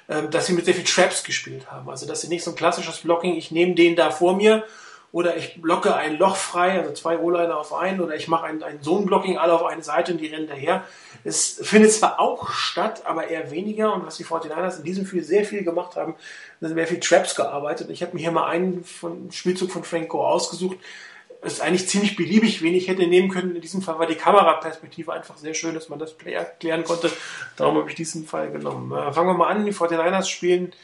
ähm, 0.09 0.31
dass 0.31 0.47
sie 0.47 0.53
mit 0.53 0.67
sehr 0.67 0.75
viel 0.75 0.85
Traps 0.85 1.25
gespielt 1.25 1.71
haben. 1.71 1.89
Also, 1.89 2.07
dass 2.07 2.21
sie 2.21 2.29
nicht 2.29 2.45
so 2.45 2.51
ein 2.51 2.57
klassisches 2.57 2.99
Blocking, 2.99 3.37
ich 3.37 3.51
nehme 3.51 3.75
den 3.75 3.97
da 3.97 4.11
vor 4.11 4.37
mir 4.37 4.65
oder 5.17 5.35
ich 5.35 5.63
blocke 5.63 5.95
ein 5.95 6.19
Loch 6.19 6.37
frei, 6.37 6.79
also 6.79 6.93
zwei 6.93 7.17
O-Liner 7.19 7.57
auf 7.57 7.73
einen, 7.73 8.03
oder 8.03 8.15
ich 8.17 8.29
mache 8.29 8.45
ein, 8.45 8.63
ein 8.63 8.83
Zone-Blocking, 8.83 9.39
alle 9.39 9.55
auf 9.55 9.65
eine 9.65 9.83
Seite 9.83 10.13
und 10.13 10.19
die 10.19 10.27
rennen 10.27 10.47
daher. 10.47 10.85
Es 11.25 11.59
findet 11.63 11.93
zwar 11.93 12.21
auch 12.21 12.51
statt, 12.51 13.01
aber 13.07 13.27
eher 13.29 13.51
weniger. 13.51 13.95
Und 13.95 14.05
was 14.05 14.19
die 14.19 14.27
49ers 14.27 14.77
in 14.77 14.85
diesem 14.85 15.07
Spiel 15.07 15.25
sehr 15.25 15.47
viel 15.47 15.65
gemacht 15.65 15.97
haben, 15.97 16.17
sind 16.61 16.75
sehr 16.75 16.87
viel 16.87 17.01
Traps 17.01 17.35
gearbeitet. 17.35 17.89
Ich 17.89 18.03
habe 18.03 18.13
mir 18.13 18.21
hier 18.21 18.31
mal 18.31 18.47
einen 18.47 18.85
von, 18.85 19.33
Spielzug 19.33 19.71
von 19.71 19.85
Franco 19.85 20.23
ausgesucht. 20.23 20.77
Es 21.41 21.55
ist 21.55 21.61
eigentlich 21.63 21.89
ziemlich 21.89 22.15
beliebig, 22.15 22.61
wen 22.61 22.75
ich 22.75 22.89
hätte 22.89 23.07
nehmen 23.07 23.31
können. 23.31 23.57
In 23.57 23.63
diesem 23.63 23.81
Fall 23.81 23.99
war 23.99 24.07
die 24.07 24.17
Kameraperspektive 24.17 25.15
einfach 25.15 25.39
sehr 25.39 25.55
schön, 25.55 25.73
dass 25.73 25.89
man 25.89 25.99
das 25.99 26.15
erklären 26.27 26.85
konnte. 26.85 27.11
Darum 27.57 27.79
habe 27.79 27.89
ich 27.89 27.97
diesen 27.97 28.27
Fall 28.27 28.51
genommen. 28.51 28.93
Äh, 28.93 29.15
fangen 29.15 29.29
wir 29.29 29.35
mal 29.35 29.49
an. 29.49 29.65
Die 29.65 29.73
49ers 29.73 30.29
spielen 30.29 30.75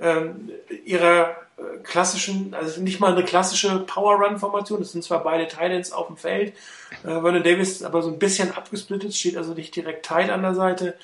ähm, 0.00 0.50
ihrer 0.84 1.36
äh, 1.56 1.78
klassischen, 1.82 2.54
also 2.54 2.80
nicht 2.80 3.00
mal 3.00 3.12
eine 3.12 3.24
klassische 3.24 3.80
Power-Run-Formation. 3.80 4.82
Es 4.82 4.92
sind 4.92 5.04
zwar 5.04 5.22
beide 5.22 5.48
Titans 5.48 5.92
auf 5.92 6.08
dem 6.08 6.16
Feld. 6.16 6.54
Äh, 7.02 7.20
Vernon 7.20 7.42
Davis 7.42 7.72
ist 7.72 7.84
aber 7.84 8.02
so 8.02 8.10
ein 8.10 8.18
bisschen 8.18 8.52
abgesplittet, 8.52 9.14
steht 9.14 9.36
also 9.36 9.54
nicht 9.54 9.74
direkt 9.74 10.06
tight 10.06 10.30
an 10.30 10.42
der 10.42 10.54
Seite. 10.54 10.96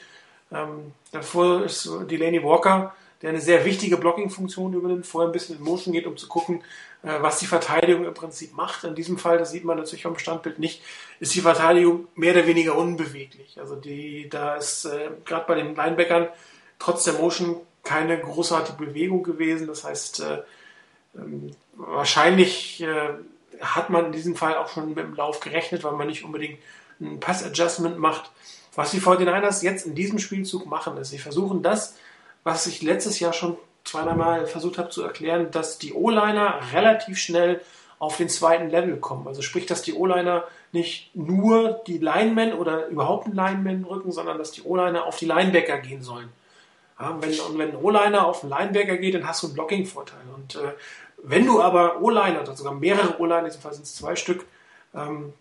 Ähm, 0.53 0.93
davor 1.11 1.65
ist 1.65 1.89
Delaney 2.11 2.43
Walker, 2.43 2.95
der 3.23 3.31
eine 3.31 3.41
sehr 3.41 3.65
wichtige 3.65 3.97
Blocking-Funktion 3.97 4.75
übernimmt, 4.75 5.07
vorher 5.07 5.31
ein 5.31 5.33
bisschen 5.33 5.57
in 5.57 5.65
Motion 5.65 5.95
geht, 5.95 6.07
um 6.07 6.17
zu 6.17 6.29
gucken, 6.29 6.63
äh, 7.03 7.15
was 7.21 7.39
die 7.39 7.47
Verteidigung 7.47 8.05
im 8.05 8.15
Prinzip 8.15 8.55
macht. 8.55 8.85
In 8.85 8.95
diesem 8.95 9.17
Fall, 9.17 9.39
das 9.39 9.53
sieht 9.53 9.65
man 9.65 9.79
natürlich 9.79 10.03
vom 10.03 10.19
Standbild 10.19 10.59
nicht, 10.59 10.83
ist 11.19 11.35
die 11.35 11.41
Verteidigung 11.41 12.09
mehr 12.15 12.35
oder 12.35 12.47
weniger 12.47 12.77
unbeweglich. 12.77 13.59
Also 13.59 13.77
die, 13.77 14.29
da 14.29 14.57
ist 14.57 14.85
äh, 14.85 15.11
gerade 15.25 15.47
bei 15.47 15.55
den 15.55 15.75
Linebackern 15.75 16.29
trotz 16.79 17.05
der 17.05 17.15
Motion 17.15 17.57
keine 17.83 18.19
großartige 18.19 18.85
Bewegung 18.85 19.23
gewesen. 19.23 19.67
Das 19.67 19.85
heißt, 19.85 20.21
äh, 20.21 20.43
ähm, 21.17 21.51
wahrscheinlich 21.75 22.83
äh, 22.83 23.11
hat 23.61 23.91
man 23.91 24.07
in 24.07 24.13
diesem 24.13 24.37
Fall 24.37 24.57
auch 24.57 24.69
schon 24.69 24.89
mit 24.89 24.99
dem 24.99 25.15
Lauf 25.15 25.41
gerechnet, 25.41 25.85
weil 25.85 25.93
man 25.93 26.07
nicht 26.07 26.25
unbedingt 26.25 26.59
ein 27.01 27.21
Pass-Adjustment 27.21 27.99
macht. 27.99 28.31
Was 28.75 28.91
die 28.91 29.01
49ers 29.01 29.63
jetzt 29.63 29.87
in 29.87 29.95
diesem 29.95 30.19
Spielzug 30.19 30.67
machen, 30.67 30.97
ist, 30.97 31.11
sie 31.11 31.19
versuchen 31.19 31.63
das, 31.63 31.97
was 32.45 32.67
ich 32.67 32.83
letztes 32.83 33.21
Jahr 33.21 33.33
schon 33.33 33.57
zweimal 33.85 34.47
versucht 34.47 34.79
habe 34.79 34.91
zu 34.91 35.03
erklären, 35.03 35.51
dass 35.51 35.79
die 35.79 35.93
O-Liner 35.93 36.61
relativ 36.73 37.19
schnell 37.19 37.61
auf 37.99 38.17
den 38.17 38.29
zweiten 38.29 38.71
Level 38.71 38.97
kommen. 38.97 39.29
Also 39.29 39.43
sprich, 39.43 39.67
dass 39.67 39.83
die 39.83 39.95
O-Liner 39.95 40.45
nicht 40.73 41.15
nur 41.15 41.83
die 41.87 41.99
Linemen 41.99 42.55
oder 42.55 42.87
überhaupt 42.87 43.27
einen 43.27 43.37
Lineman 43.37 43.85
rücken, 43.85 44.11
sondern 44.11 44.39
dass 44.39 44.53
die 44.53 44.63
O-Liner 44.63 45.05
auf 45.05 45.19
die 45.19 45.27
Linebacker 45.27 45.79
gehen 45.79 46.03
sollen. 46.03 46.29
Ja, 46.99 47.17
wenn, 47.21 47.41
und 47.41 47.59
wenn 47.59 47.71
ein 47.71 47.77
O-Liner 47.77 48.27
auf 48.27 48.41
den 48.41 48.51
Linebacker 48.51 48.97
geht, 48.97 49.15
dann 49.15 49.27
hast 49.27 49.43
du 49.43 49.49
einen 49.49 49.55
Blocking-Vorteil. 49.55 50.21
Und 50.35 50.57
äh, 50.57 50.73
wenn 51.23 51.47
du 51.47 51.61
aber 51.61 52.01
O-Liner, 52.01 52.43
oder 52.43 52.57
sogar 52.57 52.75
mehrere 52.75 53.19
O-Liner, 53.21 53.41
in 53.41 53.45
diesem 53.47 53.63
Fall 53.63 53.75
sind 53.75 53.85
es 53.85 53.97
zwei 53.97 54.17
Stück, 54.17 54.45
ähm, 54.95 55.33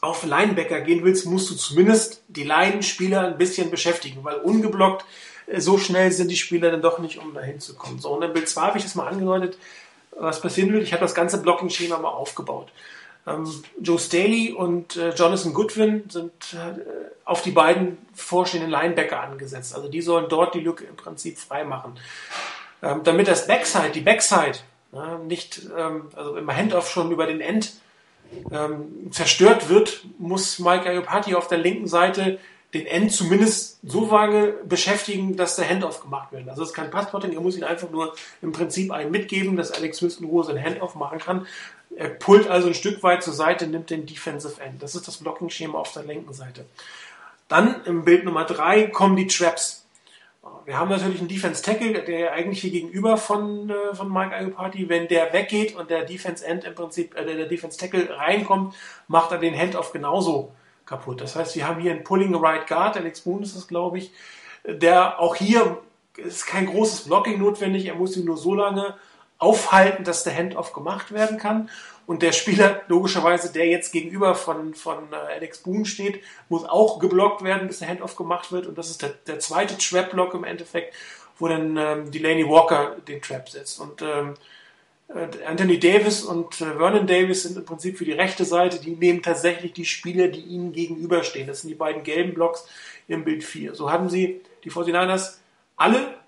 auf 0.00 0.24
Linebacker 0.24 0.80
gehen 0.80 1.04
willst, 1.04 1.26
musst 1.26 1.50
du 1.50 1.54
zumindest 1.54 2.24
die 2.28 2.42
Line-Spieler 2.42 3.28
ein 3.28 3.38
bisschen 3.38 3.70
beschäftigen, 3.70 4.24
weil 4.24 4.36
ungeblockt 4.36 5.04
äh, 5.46 5.60
so 5.60 5.78
schnell 5.78 6.10
sind 6.10 6.30
die 6.30 6.36
Spieler 6.36 6.70
dann 6.70 6.82
doch 6.82 6.98
nicht, 6.98 7.18
um 7.18 7.32
dahin 7.32 7.60
zu 7.60 7.74
kommen. 7.74 8.00
So, 8.00 8.10
und 8.10 8.22
in 8.22 8.32
Bild 8.32 8.48
2 8.48 8.60
habe 8.60 8.78
ich 8.78 8.84
das 8.84 8.94
mal 8.94 9.06
angedeutet, 9.06 9.56
was 10.18 10.40
passieren 10.40 10.72
wird. 10.72 10.82
Ich 10.82 10.92
habe 10.92 11.02
das 11.02 11.14
ganze 11.14 11.40
Blocking-Schema 11.40 11.98
mal 11.98 12.08
aufgebaut. 12.08 12.72
Ähm, 13.26 13.48
Joe 13.80 13.98
Staley 13.98 14.52
und 14.52 14.96
äh, 14.96 15.10
Jonathan 15.10 15.54
Goodwin 15.54 16.04
sind 16.08 16.32
äh, 16.54 16.80
auf 17.24 17.42
die 17.42 17.52
beiden 17.52 17.98
vorstehenden 18.14 18.70
Linebacker 18.70 19.20
angesetzt. 19.20 19.74
Also 19.74 19.88
die 19.88 20.02
sollen 20.02 20.26
dort 20.28 20.54
die 20.54 20.60
Lücke 20.60 20.84
im 20.84 20.96
Prinzip 20.96 21.38
freimachen. 21.38 21.98
Ähm, 22.82 23.02
damit 23.04 23.28
das 23.28 23.46
Backside, 23.46 23.90
die 23.90 24.00
Backside, 24.00 24.58
ja, 24.92 25.18
nicht, 25.18 25.62
ähm, 25.76 26.08
also 26.16 26.36
im 26.36 26.54
Handoff 26.54 26.90
schon 26.90 27.12
über 27.12 27.26
den 27.26 27.40
End 27.40 27.74
ähm, 28.50 29.12
zerstört 29.12 29.68
wird, 29.68 30.04
muss 30.18 30.58
Mike 30.58 30.88
Ayopati 30.88 31.34
auf 31.34 31.46
der 31.46 31.58
linken 31.58 31.86
Seite 31.86 32.38
den 32.74 32.86
End 32.86 33.12
zumindest 33.12 33.78
so 33.82 34.10
lange 34.10 34.54
beschäftigen, 34.64 35.36
dass 35.36 35.56
der 35.56 35.68
Handoff 35.68 36.00
gemacht 36.00 36.32
wird. 36.32 36.48
Also 36.48 36.62
es 36.62 36.70
ist 36.70 36.74
kein 36.74 36.90
Passplotting, 36.90 37.32
er 37.32 37.40
muss 37.40 37.56
ihn 37.56 37.64
einfach 37.64 37.90
nur 37.90 38.14
im 38.40 38.52
Prinzip 38.52 38.90
einen 38.90 39.10
mitgeben, 39.10 39.56
dass 39.56 39.72
Alex 39.72 39.98
Smith 39.98 40.16
in 40.18 40.26
Ruhe 40.26 40.42
seinen 40.44 40.62
Handoff 40.62 40.94
machen 40.94 41.18
kann. 41.18 41.46
Er 41.96 42.08
pullt 42.08 42.48
also 42.48 42.68
ein 42.68 42.74
Stück 42.74 43.02
weit 43.02 43.22
zur 43.22 43.34
Seite, 43.34 43.66
nimmt 43.66 43.90
den 43.90 44.06
Defensive 44.06 44.60
End. 44.60 44.82
Das 44.82 44.94
ist 44.94 45.06
das 45.06 45.18
Blocking-Schema 45.18 45.78
auf 45.78 45.92
der 45.92 46.04
linken 46.04 46.32
Seite. 46.32 46.64
Dann 47.48 47.84
im 47.84 48.04
Bild 48.04 48.24
Nummer 48.24 48.44
drei 48.44 48.86
kommen 48.86 49.16
die 49.16 49.26
Traps. 49.26 49.84
Wir 50.64 50.78
haben 50.78 50.88
natürlich 50.88 51.18
einen 51.18 51.28
Defense 51.28 51.62
Tackle, 51.62 51.92
der 52.02 52.32
eigentlich 52.32 52.60
hier 52.60 52.70
gegenüber 52.70 53.16
von, 53.16 53.70
äh, 53.70 53.94
von 53.94 54.12
Mike 54.12 54.34
Ayopati, 54.34 54.88
wenn 54.88 55.08
der 55.08 55.32
weggeht 55.32 55.76
und 55.76 55.90
der 55.90 56.04
Defense 56.04 56.44
End 56.44 56.64
im 56.64 56.74
Prinzip, 56.74 57.16
äh, 57.16 57.24
der 57.24 57.46
Defense 57.46 57.78
Tackle 57.78 58.16
reinkommt, 58.16 58.74
macht 59.06 59.32
er 59.32 59.38
den 59.38 59.56
Handoff 59.56 59.92
genauso 59.92 60.52
kaputt. 60.86 61.20
Das 61.20 61.36
heißt, 61.36 61.56
wir 61.56 61.66
haben 61.66 61.80
hier 61.80 61.92
einen 61.92 62.04
Pulling 62.04 62.34
Right 62.34 62.66
Guard, 62.66 62.96
Alex 62.96 63.20
Boone 63.20 63.42
ist 63.42 63.56
das, 63.56 63.68
glaube 63.68 63.98
ich, 63.98 64.12
der 64.64 65.20
auch 65.20 65.36
hier 65.36 65.78
ist 66.16 66.46
kein 66.46 66.66
großes 66.66 67.06
Blocking 67.06 67.38
notwendig, 67.38 67.86
er 67.86 67.94
muss 67.94 68.16
ihn 68.16 68.24
nur 68.24 68.36
so 68.36 68.54
lange 68.54 68.94
aufhalten, 69.42 70.04
dass 70.04 70.24
der 70.24 70.36
Handoff 70.36 70.72
gemacht 70.72 71.12
werden 71.12 71.38
kann. 71.38 71.68
Und 72.06 72.22
der 72.22 72.32
Spieler, 72.32 72.82
logischerweise, 72.88 73.52
der 73.52 73.66
jetzt 73.66 73.92
gegenüber 73.92 74.34
von, 74.34 74.74
von 74.74 75.12
äh, 75.12 75.34
Alex 75.34 75.58
Boone 75.58 75.84
steht, 75.84 76.20
muss 76.48 76.64
auch 76.64 76.98
geblockt 76.98 77.42
werden, 77.42 77.68
bis 77.68 77.78
der 77.78 77.88
Handoff 77.88 78.16
gemacht 78.16 78.52
wird. 78.52 78.66
Und 78.66 78.76
das 78.76 78.90
ist 78.90 79.02
der, 79.02 79.10
der 79.26 79.38
zweite 79.38 79.78
Trap-Block 79.78 80.34
im 80.34 80.44
Endeffekt, 80.44 80.94
wo 81.38 81.48
dann 81.48 81.76
ähm, 81.76 82.10
Delaney 82.10 82.48
Walker 82.48 82.96
den 83.06 83.22
Trap 83.22 83.48
setzt. 83.48 83.80
Und 83.80 84.02
ähm, 84.02 84.34
äh, 85.08 85.28
Anthony 85.46 85.78
Davis 85.78 86.22
und 86.22 86.60
äh, 86.60 86.76
Vernon 86.76 87.06
Davis 87.06 87.42
sind 87.44 87.56
im 87.56 87.64
Prinzip 87.64 87.98
für 87.98 88.04
die 88.04 88.12
rechte 88.12 88.44
Seite, 88.44 88.80
die 88.80 88.96
nehmen 88.96 89.22
tatsächlich 89.22 89.72
die 89.72 89.84
Spieler, 89.84 90.28
die 90.28 90.40
ihnen 90.40 90.72
gegenüberstehen. 90.72 91.46
Das 91.46 91.62
sind 91.62 91.70
die 91.70 91.76
beiden 91.76 92.02
gelben 92.02 92.34
Blocks 92.34 92.66
im 93.08 93.24
Bild 93.24 93.44
4. 93.44 93.74
So 93.74 93.90
haben 93.90 94.08
sie 94.10 94.40
die 94.64 94.70
49ers 94.70 95.38
alle 95.76 96.21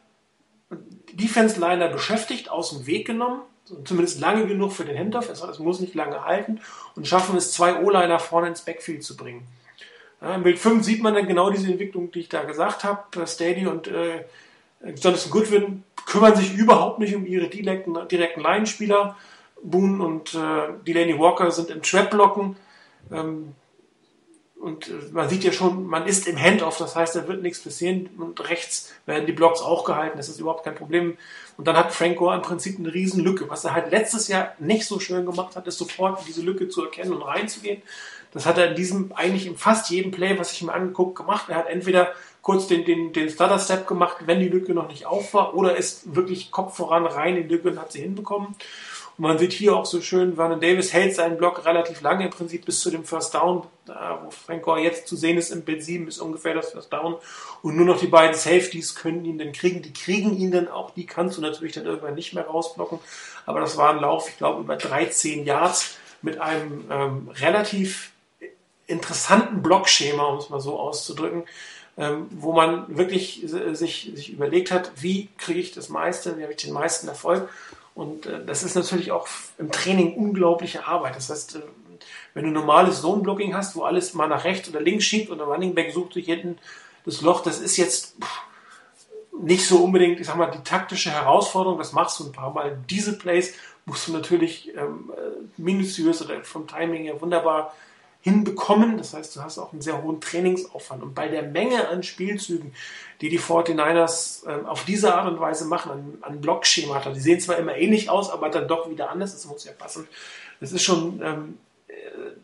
Defense-Liner 1.13 1.89
beschäftigt, 1.89 2.51
aus 2.51 2.71
dem 2.71 2.87
Weg 2.87 3.07
genommen, 3.07 3.43
zumindest 3.85 4.21
lange 4.21 4.47
genug 4.47 4.73
für 4.73 4.85
den 4.85 4.99
Handoff, 4.99 5.29
es 5.29 5.59
muss 5.59 5.81
nicht 5.81 5.95
lange 5.95 6.25
halten 6.25 6.61
und 6.97 7.07
schaffen 7.07 7.37
es, 7.37 7.53
zwei 7.53 7.83
O-Liner 7.83 8.19
vorne 8.19 8.49
ins 8.49 8.63
Backfield 8.63 9.03
zu 9.03 9.17
bringen. 9.17 9.47
Ja, 10.21 10.35
Im 10.35 10.43
Bild 10.43 10.59
5 10.59 10.85
sieht 10.85 11.03
man 11.03 11.15
dann 11.15 11.27
genau 11.27 11.51
diese 11.51 11.71
Entwicklung, 11.71 12.11
die 12.11 12.21
ich 12.21 12.29
da 12.29 12.45
gesagt 12.45 12.85
habe. 12.85 13.27
Stady 13.27 13.67
und 13.67 13.89
äh, 13.89 14.25
Jonathan 14.97 15.31
Goodwin 15.31 15.83
kümmern 16.07 16.37
sich 16.37 16.55
überhaupt 16.55 16.99
nicht 16.99 17.15
um 17.15 17.27
ihre 17.27 17.49
direkten, 17.49 17.97
direkten 18.09 18.41
Line-Spieler. 18.41 19.17
Boone 19.63 20.05
und 20.05 20.35
äh, 20.35 20.73
Delaney 20.87 21.19
Walker 21.19 21.51
sind 21.51 21.71
im 21.71 21.83
Trap-Blocken. 21.83 22.57
Ähm, 23.11 23.55
und 24.65 24.89
äh, 24.89 24.93
man 25.13 25.29
sieht 25.29 25.45
ja 25.45 25.53
schon, 25.53 25.87
man 25.87 26.07
ist 26.07 26.27
im 26.27 26.41
Handoff, 26.41 26.79
das 26.79 26.97
heißt, 26.97 27.15
da 27.15 27.29
wird 27.29 27.43
nichts 27.43 27.61
passieren. 27.61 28.09
Und 28.17 28.49
rechts 28.49 28.93
werden 29.05 29.27
die 29.27 29.33
Blocks 29.33 29.61
auch 29.61 29.85
gehalten, 29.85 30.17
das 30.17 30.31
ist 30.31 30.41
überhaupt 30.41 30.65
kein 30.65 30.75
Problem. 30.75 31.19
Und 31.59 31.69
dann 31.69 31.77
hat 31.77 31.93
Franco 31.93 32.33
im 32.33 32.41
Prinzip 32.41 32.79
eine 32.79 32.93
riesen 32.93 33.23
Lücke. 33.23 33.51
Was 33.51 33.65
er 33.65 33.75
halt 33.75 33.91
letztes 33.91 34.27
Jahr 34.29 34.55
nicht 34.59 34.87
so 34.87 34.99
schön 34.99 35.27
gemacht 35.27 35.55
hat, 35.55 35.67
ist 35.67 35.77
sofort 35.77 36.27
diese 36.27 36.41
Lücke 36.41 36.71
zu 36.71 36.83
erkennen 36.83 37.13
und 37.13 37.23
reinzugehen. 37.23 37.83
Das 38.33 38.47
hat 38.47 38.57
er 38.57 38.71
in 38.71 38.75
diesem, 38.75 39.13
eigentlich 39.15 39.47
in 39.47 39.57
fast 39.57 39.91
jedem 39.91 40.11
Play, 40.11 40.39
was 40.39 40.53
ich 40.53 40.63
mir 40.63 40.73
angeguckt, 40.73 41.15
gemacht. 41.15 41.51
Er 41.51 41.57
hat 41.57 41.69
entweder 41.69 42.15
kurz 42.41 42.67
den, 42.67 42.87
den, 42.87 43.13
den 43.13 43.29
Stutter-Step 43.29 43.87
gemacht, 43.87 44.17
wenn 44.25 44.41
die 44.41 44.49
Lücke 44.49 44.73
noch 44.73 44.89
nicht 44.89 45.05
auf 45.05 45.35
war, 45.35 45.55
oder 45.55 45.77
ist 45.77 46.17
wirklich 46.17 46.51
Kopf 46.51 46.77
voran 46.77 47.07
rein 47.07 47.37
in 47.37 47.49
die 47.49 47.55
Lücke 47.55 47.69
und 47.69 47.79
hat 47.79 47.93
sie 47.93 48.01
hinbekommen. 48.01 48.57
Und 49.17 49.23
man 49.23 49.39
sieht 49.39 49.53
hier 49.53 49.77
auch 49.77 49.87
so 49.87 50.01
schön, 50.01 50.35
Vernon 50.35 50.61
Davis 50.61 50.93
hält 50.93 51.15
seinen 51.15 51.37
Block 51.37 51.65
relativ 51.65 52.01
lange, 52.01 52.25
im 52.25 52.31
Prinzip 52.31 52.65
bis 52.65 52.81
zu 52.81 52.91
dem 52.91 53.05
First 53.05 53.35
Down, 53.35 53.63
wo 53.87 54.31
Frank 54.31 54.63
Gore 54.63 54.81
jetzt 54.81 55.07
zu 55.07 55.15
sehen 55.15 55.39
ist 55.39 55.51
im 55.51 55.63
Bild 55.63 55.85
7, 55.85 56.09
ist 56.09 56.19
ungefähr 56.19 56.55
das 56.55 56.73
First 56.73 56.93
Down. 56.93 57.17
Und 57.63 57.77
nur 57.77 57.87
noch 57.87 58.01
die 58.01 58.09
beiden 58.09 58.35
Safeties 58.35 58.97
können 58.97 59.25
ihn 59.25 59.39
dann 59.39 59.53
kriegen. 59.53 59.83
Die 59.83 59.93
kriegen 59.93 60.37
ihn 60.37 60.51
dann 60.51 60.69
auch, 60.69 60.91
die 60.91 61.07
kannst 61.07 61.39
du 61.39 61.43
natürlich 61.43 61.75
dann 61.75 61.87
irgendwann 61.87 62.15
nicht 62.15 62.35
mehr 62.35 62.47
rausblocken. 62.47 62.99
Aber 63.47 63.61
das 63.61 63.77
war 63.77 63.91
ein 63.91 64.01
Lauf, 64.01 64.29
ich 64.29 64.37
glaube, 64.37 64.61
über 64.61 64.77
13 64.77 65.45
Yards 65.45 65.97
mit 66.23 66.41
einem 66.41 66.85
ähm, 66.91 67.29
relativ 67.35 68.11
interessanten 68.87 69.63
Blockschema, 69.63 70.25
um 70.25 70.39
es 70.39 70.51
mal 70.51 70.61
so 70.61 70.79
auszudrücken, 70.79 71.45
ähm, 71.97 72.27
wo 72.31 72.53
man 72.53 72.97
wirklich 72.97 73.43
sich, 73.47 74.13
sich 74.15 74.33
überlegt 74.33 74.71
hat, 74.71 74.91
wie 74.97 75.29
kriege 75.39 75.61
ich 75.61 75.73
das 75.73 75.89
meiste, 75.89 76.37
wie 76.37 76.43
habe 76.43 76.53
ich 76.53 76.63
den 76.63 76.73
meisten 76.73 77.07
Erfolg. 77.07 77.49
Und 77.95 78.27
äh, 78.27 78.45
das 78.45 78.63
ist 78.63 78.75
natürlich 78.75 79.13
auch 79.13 79.29
im 79.59 79.71
Training 79.71 80.15
unglaubliche 80.15 80.87
Arbeit. 80.87 81.17
Das 81.17 81.31
heißt, 81.31 81.57
äh, 81.57 81.61
wenn 82.35 82.45
du 82.45 82.51
normales 82.51 83.01
Zone-Blocking 83.01 83.55
hast, 83.55 83.77
wo 83.77 83.85
alles 83.85 84.15
mal 84.15 84.29
nach 84.29 84.45
rechts 84.45 84.69
oder 84.69 84.81
links 84.81 85.05
schiebt 85.05 85.31
und 85.31 85.39
der 85.39 85.47
Running 85.47 85.75
Back 85.75 85.93
sucht 85.93 86.15
sich 86.15 86.27
hinten 86.27 86.59
das 87.05 87.21
Loch, 87.21 87.43
das 87.43 87.61
ist 87.61 87.77
jetzt 87.77 88.17
pff, 88.21 88.41
nicht 89.41 89.67
so 89.67 89.79
unbedingt, 89.79 90.21
ich 90.21 90.27
sag 90.27 90.37
mal, 90.37 90.51
die 90.51 90.63
taktische 90.63 91.11
Herausforderung. 91.11 91.79
Das 91.79 91.93
machst 91.93 92.19
du 92.19 92.25
ein 92.25 92.33
paar 92.33 92.53
Mal. 92.53 92.79
Diese 92.89 93.19
Plays 93.19 93.55
musst 93.85 94.09
du 94.09 94.13
natürlich 94.13 94.75
ähm, 94.77 95.13
äh, 95.17 95.61
minutiös 95.61 96.23
oder 96.23 96.43
vom 96.43 96.67
Timing 96.67 97.05
her 97.05 97.21
wunderbar 97.21 97.75
hinbekommen. 98.25 98.97
Das 98.97 99.13
heißt, 99.13 99.37
du 99.37 99.43
hast 99.43 99.59
auch 99.59 99.73
einen 99.73 99.83
sehr 99.83 100.03
hohen 100.03 100.19
Trainingsaufwand. 100.19 101.03
Und 101.03 101.15
bei 101.15 101.29
der 101.29 101.43
Menge 101.43 101.89
an 101.89 102.03
Spielzügen, 102.03 102.73
die 103.21 103.29
die 103.29 103.39
49ers 103.39 104.47
äh, 104.47 104.65
auf 104.65 104.87
diese 104.87 105.15
Art 105.15 105.31
und 105.31 105.39
Weise 105.39 105.67
machen, 105.67 105.93
an, 105.93 106.19
an 106.23 106.41
Blockschemata, 106.41 107.11
die 107.11 107.21
sehen 107.21 107.39
zwar 107.39 107.59
immer 107.59 107.77
ähnlich 107.77 108.09
aus, 108.09 108.31
aber 108.31 108.49
dann 108.49 108.67
doch 108.67 108.89
wieder 108.89 109.11
anders, 109.11 109.33
das 109.33 109.45
muss 109.45 109.67
ja 109.67 109.73
passen. 109.73 110.09
Das 110.59 110.73
ist 110.73 110.83
schon, 110.83 111.21
ähm, 111.23 111.59
äh, 111.87 111.93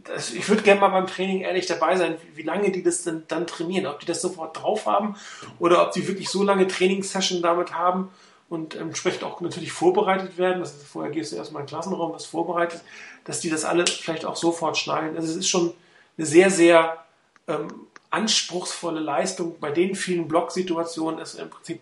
das, 0.04 0.34
ich 0.34 0.46
würde 0.50 0.62
gerne 0.62 0.82
mal 0.82 0.88
beim 0.88 1.06
Training 1.06 1.40
ehrlich 1.40 1.64
dabei 1.64 1.96
sein, 1.96 2.16
wie, 2.22 2.36
wie 2.36 2.46
lange 2.46 2.70
die 2.70 2.82
das 2.82 3.02
denn 3.04 3.22
dann 3.28 3.46
trainieren. 3.46 3.86
Ob 3.86 4.00
die 4.00 4.06
das 4.06 4.20
sofort 4.20 4.62
drauf 4.62 4.84
haben 4.84 5.16
oder 5.58 5.82
ob 5.86 5.92
die 5.92 6.06
wirklich 6.06 6.28
so 6.28 6.42
lange 6.42 6.68
Trainingssession 6.68 7.40
damit 7.40 7.72
haben 7.72 8.10
und 8.50 8.74
entsprechend 8.74 9.24
auch 9.24 9.40
natürlich 9.40 9.72
vorbereitet 9.72 10.36
werden. 10.36 10.60
Das 10.60 10.74
ist, 10.74 10.86
vorher 10.86 11.10
gehst 11.10 11.32
du 11.32 11.36
erstmal 11.36 11.62
in 11.62 11.66
den 11.66 11.70
Klassenraum, 11.70 12.12
was 12.12 12.26
vorbereitet, 12.26 12.82
dass 13.24 13.40
die 13.40 13.48
das 13.48 13.64
alle 13.64 13.86
vielleicht 13.86 14.26
auch 14.26 14.36
sofort 14.36 14.76
schnallen. 14.76 15.16
Also 15.16 15.30
es 15.30 15.36
ist 15.36 15.48
schon 15.48 15.72
eine 16.18 16.26
sehr, 16.26 16.50
sehr 16.50 16.98
ähm, 17.46 17.68
anspruchsvolle 18.10 19.00
Leistung, 19.00 19.58
bei 19.60 19.70
den 19.70 19.94
vielen 19.94 20.26
Blocksituationen 20.26 21.20
es 21.20 21.36
im 21.36 21.48
Prinzip 21.48 21.80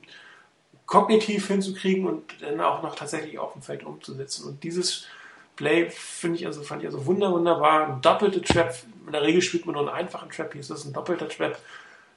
kognitiv 0.85 1.49
hinzukriegen 1.49 2.07
und 2.07 2.23
dann 2.41 2.61
auch 2.61 2.83
noch 2.83 2.95
tatsächlich 2.95 3.39
auf 3.39 3.55
dem 3.55 3.63
Feld 3.63 3.85
umzusetzen. 3.85 4.47
Und 4.47 4.63
dieses 4.63 5.07
Play 5.57 5.91
finde 5.91 6.39
ich 6.39 6.47
also, 6.47 6.63
fand 6.63 6.83
ich 6.83 6.89
also 6.89 7.07
wunder, 7.07 7.33
wunderbar. 7.33 7.89
Ein 7.89 8.03
doppelter 8.03 8.43
Trap. 8.43 8.75
In 9.07 9.13
der 9.13 9.23
Regel 9.23 9.41
spielt 9.41 9.65
man 9.65 9.75
nur 9.75 9.89
einen 9.89 10.07
einfachen 10.07 10.31
Trap. 10.31 10.53
Hier 10.53 10.61
ist 10.61 10.71
das 10.71 10.85
ein 10.85 10.93
doppelter 10.93 11.29
Trap 11.29 11.59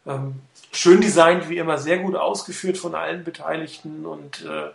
Ähm, 0.06 0.42
schön 0.72 1.02
designt, 1.02 1.50
wie 1.50 1.58
immer, 1.58 1.78
sehr 1.78 2.00
gut 2.00 2.16
ausgeführt 2.16 2.78
von 2.78 2.96
allen 2.96 3.24
Beteiligten 3.24 4.06
und 4.06 4.46
äh, 4.46 4.70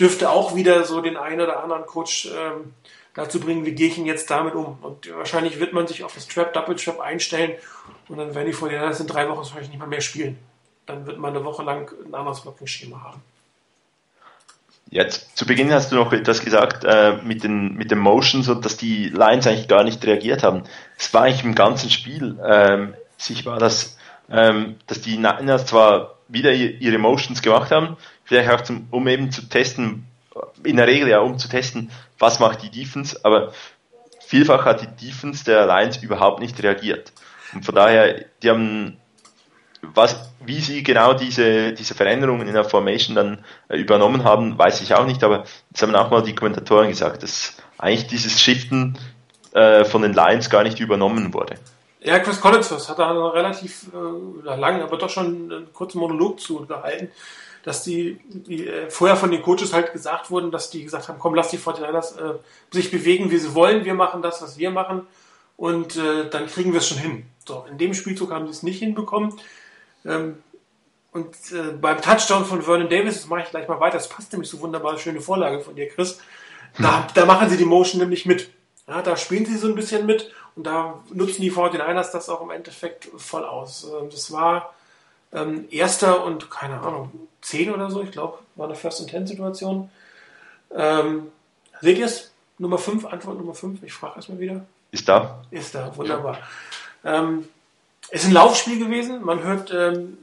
dürfte 0.00 0.30
auch 0.30 0.54
wieder 0.54 0.84
so 0.84 1.00
den 1.00 1.16
einen 1.16 1.40
oder 1.40 1.62
anderen 1.62 1.86
Coach 1.86 2.26
ähm, 2.26 2.72
dazu 3.14 3.40
bringen, 3.40 3.66
wie 3.66 3.72
gehe 3.72 3.88
ich 3.88 3.98
ihn 3.98 4.06
jetzt 4.06 4.30
damit 4.30 4.54
um. 4.54 4.78
Und 4.80 5.14
wahrscheinlich 5.16 5.60
wird 5.60 5.72
man 5.72 5.86
sich 5.86 6.04
auf 6.04 6.14
das 6.14 6.28
Trap, 6.28 6.52
Double 6.52 6.76
Trap 6.76 7.00
einstellen 7.00 7.52
und 8.08 8.18
dann 8.18 8.34
werden 8.34 8.46
die 8.46 8.52
vor 8.52 8.70
das 8.70 9.00
in 9.00 9.06
drei 9.06 9.28
Wochen 9.28 9.38
wahrscheinlich 9.38 9.70
nicht 9.70 9.78
mal 9.78 9.88
mehr 9.88 10.00
spielen. 10.00 10.38
Dann 10.86 11.06
wird 11.06 11.18
man 11.18 11.34
eine 11.34 11.44
Woche 11.44 11.62
lang 11.62 11.90
ein 12.06 12.14
anderes 12.14 12.40
Blocking-Schema 12.40 13.02
haben. 13.02 13.22
Jetzt 14.90 15.36
zu 15.36 15.44
Beginn 15.44 15.70
hast 15.70 15.92
du 15.92 15.96
noch 15.96 16.14
etwas 16.14 16.42
gesagt 16.42 16.84
äh, 16.84 17.18
mit 17.22 17.44
den 17.44 17.74
mit 17.74 17.90
den 17.90 17.98
Motions 17.98 18.48
und 18.48 18.64
dass 18.64 18.78
die 18.78 19.10
Lines 19.10 19.46
eigentlich 19.46 19.68
gar 19.68 19.84
nicht 19.84 20.02
reagiert 20.06 20.42
haben. 20.42 20.62
Es 20.96 21.12
war 21.12 21.24
eigentlich 21.24 21.44
im 21.44 21.54
ganzen 21.54 21.90
Spiel 21.90 22.38
ähm, 22.42 22.94
sichtbar, 23.18 23.58
dass 23.58 23.97
ähm, 24.30 24.76
dass 24.86 25.00
die 25.00 25.16
Niners 25.16 25.66
zwar 25.66 26.16
wieder 26.28 26.52
ihre 26.52 26.98
Motions 26.98 27.42
gemacht 27.42 27.70
haben, 27.70 27.96
vielleicht 28.24 28.50
auch 28.50 28.60
zum, 28.60 28.86
um 28.90 29.06
eben 29.08 29.30
zu 29.32 29.48
testen, 29.48 30.06
in 30.62 30.76
der 30.76 30.86
Regel 30.86 31.08
ja 31.08 31.20
um 31.20 31.38
zu 31.38 31.48
testen, 31.48 31.90
was 32.18 32.38
macht 32.38 32.62
die 32.62 32.70
Defense, 32.70 33.18
aber 33.24 33.52
vielfach 34.20 34.64
hat 34.64 34.82
die 34.82 35.06
Defense 35.06 35.44
der 35.44 35.66
Lions 35.66 35.96
überhaupt 35.98 36.40
nicht 36.40 36.62
reagiert. 36.62 37.12
Und 37.54 37.64
von 37.64 37.74
daher, 37.74 38.26
die 38.42 38.50
haben 38.50 38.98
was, 39.80 40.32
wie 40.44 40.60
sie 40.60 40.82
genau 40.82 41.14
diese, 41.14 41.72
diese 41.72 41.94
Veränderungen 41.94 42.48
in 42.48 42.54
der 42.54 42.64
Formation 42.64 43.14
dann 43.16 43.44
äh, 43.68 43.76
übernommen 43.76 44.24
haben, 44.24 44.58
weiß 44.58 44.80
ich 44.80 44.94
auch 44.94 45.06
nicht, 45.06 45.22
aber 45.22 45.44
das 45.70 45.82
haben 45.82 45.94
auch 45.94 46.10
mal 46.10 46.22
die 46.22 46.34
Kommentatoren 46.34 46.88
gesagt, 46.88 47.22
dass 47.22 47.56
eigentlich 47.78 48.08
dieses 48.08 48.40
Shiften 48.40 48.98
äh, 49.52 49.84
von 49.84 50.02
den 50.02 50.12
Lions 50.12 50.50
gar 50.50 50.64
nicht 50.64 50.80
übernommen 50.80 51.32
wurde. 51.32 51.54
Ja, 52.00 52.20
Chris 52.20 52.40
Collinsworth 52.40 52.88
hat 52.88 52.98
da 52.98 53.28
relativ 53.28 53.88
äh, 53.92 54.56
lang, 54.56 54.82
aber 54.82 54.98
doch 54.98 55.10
schon 55.10 55.50
einen 55.50 55.72
kurzen 55.72 55.98
Monolog 55.98 56.40
zu 56.40 56.64
gehalten, 56.66 57.10
dass 57.64 57.82
die, 57.82 58.20
die 58.28 58.68
äh, 58.68 58.88
vorher 58.88 59.16
von 59.16 59.30
den 59.30 59.42
Coaches 59.42 59.72
halt 59.72 59.92
gesagt 59.92 60.30
wurden, 60.30 60.50
dass 60.50 60.70
die 60.70 60.84
gesagt 60.84 61.08
haben, 61.08 61.18
komm, 61.18 61.34
lass 61.34 61.50
die 61.50 61.58
49ers 61.58 62.18
äh, 62.18 62.38
sich 62.70 62.90
bewegen, 62.90 63.30
wie 63.30 63.38
sie 63.38 63.54
wollen, 63.54 63.84
wir 63.84 63.94
machen 63.94 64.22
das, 64.22 64.40
was 64.42 64.58
wir 64.58 64.70
machen 64.70 65.06
und 65.56 65.96
äh, 65.96 66.30
dann 66.30 66.46
kriegen 66.46 66.72
wir 66.72 66.78
es 66.78 66.88
schon 66.88 66.98
hin. 66.98 67.26
So, 67.46 67.66
in 67.68 67.78
dem 67.78 67.94
Spielzug 67.94 68.30
haben 68.30 68.46
sie 68.46 68.52
es 68.52 68.62
nicht 68.62 68.78
hinbekommen. 68.78 69.34
Ähm, 70.04 70.38
und 71.12 71.34
äh, 71.52 71.72
beim 71.72 72.00
Touchdown 72.00 72.44
von 72.44 72.62
Vernon 72.62 72.88
Davis, 72.88 73.14
das 73.14 73.26
mache 73.26 73.42
ich 73.42 73.50
gleich 73.50 73.66
mal 73.66 73.80
weiter, 73.80 73.96
das 73.96 74.08
passt 74.08 74.32
nämlich 74.32 74.48
so 74.48 74.60
wunderbar, 74.60 74.98
schöne 74.98 75.20
Vorlage 75.20 75.60
von 75.60 75.74
dir, 75.74 75.88
Chris. 75.88 76.20
Da, 76.78 77.06
da 77.12 77.24
machen 77.26 77.48
sie 77.48 77.56
die 77.56 77.64
Motion 77.64 78.00
nämlich 78.00 78.24
mit. 78.24 78.50
Ja, 78.86 79.02
da 79.02 79.16
spielen 79.16 79.44
sie 79.44 79.56
so 79.56 79.66
ein 79.66 79.74
bisschen 79.74 80.06
mit 80.06 80.32
und 80.58 80.64
da 80.64 80.98
nutzen 81.10 81.40
die 81.40 81.52
49ers 81.52 82.10
das 82.10 82.28
auch 82.28 82.40
im 82.40 82.50
Endeffekt 82.50 83.08
voll 83.16 83.44
aus. 83.44 83.84
Ähm, 83.84 84.10
das 84.10 84.32
war 84.32 84.74
ähm, 85.32 85.68
erster 85.70 86.24
und, 86.24 86.50
keine 86.50 86.80
Ahnung, 86.80 87.12
10 87.42 87.72
oder 87.72 87.92
so, 87.92 88.02
ich 88.02 88.10
glaube, 88.10 88.38
war 88.56 88.66
eine 88.66 88.74
First 88.74 89.00
and 89.00 89.08
Ten 89.08 89.24
Situation. 89.24 89.88
Ähm, 90.74 91.28
seht 91.80 91.98
ihr 91.98 92.06
es? 92.06 92.32
Nummer 92.58 92.76
5, 92.76 93.04
Antwort 93.04 93.38
Nummer 93.38 93.54
5, 93.54 93.84
ich 93.84 93.92
frage 93.92 94.16
erstmal 94.16 94.40
wieder. 94.40 94.66
Ist 94.90 95.08
da. 95.08 95.44
Ist 95.52 95.76
da, 95.76 95.96
wunderbar. 95.96 96.38
Ja. 97.04 97.20
Ähm, 97.20 97.48
ist 98.10 98.24
ein 98.24 98.32
Laufspiel 98.32 98.80
gewesen. 98.80 99.24
Man 99.24 99.44
hört 99.44 99.72
ähm, 99.72 100.18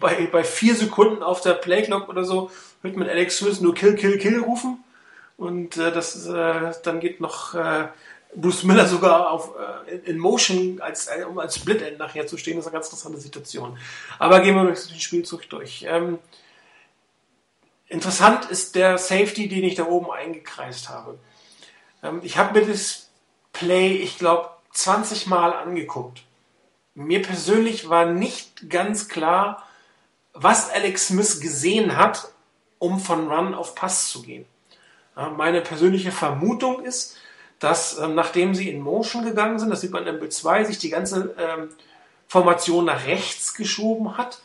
bei, 0.00 0.26
bei 0.32 0.42
vier 0.42 0.74
Sekunden 0.74 1.22
auf 1.22 1.42
der 1.42 1.52
Playclock 1.52 2.08
oder 2.08 2.24
so, 2.24 2.50
hört 2.82 2.96
man 2.96 3.08
Alex 3.08 3.38
Smith 3.38 3.60
nur 3.60 3.76
Kill, 3.76 3.94
Kill, 3.94 4.18
Kill 4.18 4.40
rufen. 4.40 4.82
Und 5.36 5.76
äh, 5.76 5.92
das, 5.92 6.26
äh, 6.26 6.72
dann 6.82 6.98
geht 6.98 7.20
noch 7.20 7.54
äh, 7.54 7.86
Bruce 8.34 8.62
Miller 8.64 8.86
sogar 8.86 9.30
auf, 9.30 9.52
äh, 9.86 9.96
in 10.10 10.18
Motion, 10.18 10.80
als, 10.80 11.08
äh, 11.08 11.24
um 11.24 11.38
als 11.38 11.56
Split-End 11.56 11.98
nachher 11.98 12.26
zu 12.26 12.36
stehen. 12.36 12.58
Ist 12.58 12.66
eine 12.66 12.74
ganz 12.74 12.86
interessante 12.86 13.20
Situation. 13.20 13.78
Aber 14.18 14.40
gehen 14.40 14.54
wir 14.54 14.64
durch 14.64 14.86
den 14.86 15.00
Spielzug 15.00 15.48
durch. 15.48 15.84
Ähm, 15.88 16.18
interessant 17.88 18.50
ist 18.50 18.74
der 18.74 18.98
Safety, 18.98 19.48
den 19.48 19.64
ich 19.64 19.74
da 19.74 19.86
oben 19.86 20.10
eingekreist 20.10 20.88
habe. 20.88 21.18
Ähm, 22.02 22.20
ich 22.22 22.36
habe 22.36 22.58
mir 22.58 22.66
das 22.66 23.10
Play, 23.52 23.96
ich 23.96 24.18
glaube, 24.18 24.50
20 24.72 25.26
Mal 25.26 25.52
angeguckt 25.52 26.22
mir 26.94 27.22
persönlich 27.22 27.88
war 27.88 28.06
nicht 28.06 28.68
ganz 28.68 29.08
klar, 29.08 29.66
was 30.32 30.70
Alex 30.70 31.08
Smith 31.08 31.40
gesehen 31.40 31.96
hat, 31.96 32.28
um 32.78 33.00
von 33.00 33.28
Run 33.28 33.54
auf 33.54 33.74
Pass 33.74 34.08
zu 34.08 34.22
gehen. 34.22 34.46
Meine 35.36 35.60
persönliche 35.60 36.12
Vermutung 36.12 36.82
ist, 36.84 37.16
dass 37.60 37.98
ähm, 37.98 38.14
nachdem 38.14 38.54
sie 38.54 38.68
in 38.68 38.80
Motion 38.80 39.24
gegangen 39.24 39.58
sind, 39.58 39.70
das 39.70 39.82
sieht 39.82 39.92
man 39.92 40.06
in 40.06 40.18
Bild 40.18 40.32
2, 40.32 40.64
sich 40.64 40.78
die 40.78 40.90
ganze 40.90 41.34
ähm, 41.38 41.68
Formation 42.26 42.86
nach 42.86 43.06
rechts 43.06 43.54
geschoben 43.54 44.16
hat 44.16 44.40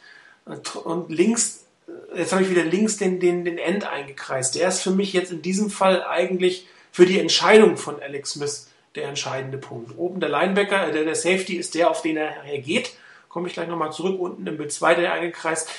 und 0.83 1.09
links, 1.09 1.65
äh, 1.87 2.19
jetzt 2.19 2.33
habe 2.33 2.43
ich 2.43 2.49
wieder 2.49 2.63
links 2.63 2.97
den, 2.97 3.19
den, 3.19 3.45
den 3.45 3.57
End 3.57 3.87
eingekreist. 3.87 4.55
Der 4.55 4.67
ist 4.67 4.81
für 4.81 4.91
mich 4.91 5.13
jetzt 5.13 5.31
in 5.31 5.41
diesem 5.41 5.69
Fall 5.69 6.03
eigentlich 6.03 6.67
für 6.91 7.05
die 7.05 7.19
Entscheidung 7.19 7.77
von 7.77 8.01
Alex 8.01 8.31
Smith 8.31 8.67
der 8.95 9.07
entscheidende 9.07 9.57
Punkt. 9.57 9.97
Oben 9.97 10.19
der 10.19 10.29
Linebacker, 10.29 10.91
der, 10.91 11.03
der 11.03 11.15
Safety 11.15 11.55
ist 11.55 11.75
der, 11.75 11.89
auf 11.89 12.01
den 12.01 12.17
er 12.17 12.33
geht. 12.59 12.93
Komme 13.29 13.47
ich 13.47 13.53
gleich 13.53 13.67
nochmal 13.67 13.91
zurück. 13.91 14.19
Unten 14.19 14.47
im 14.47 14.57
Bild 14.57 14.71
2 14.71 14.95
der 14.95 15.13
eingekreist. 15.13 15.69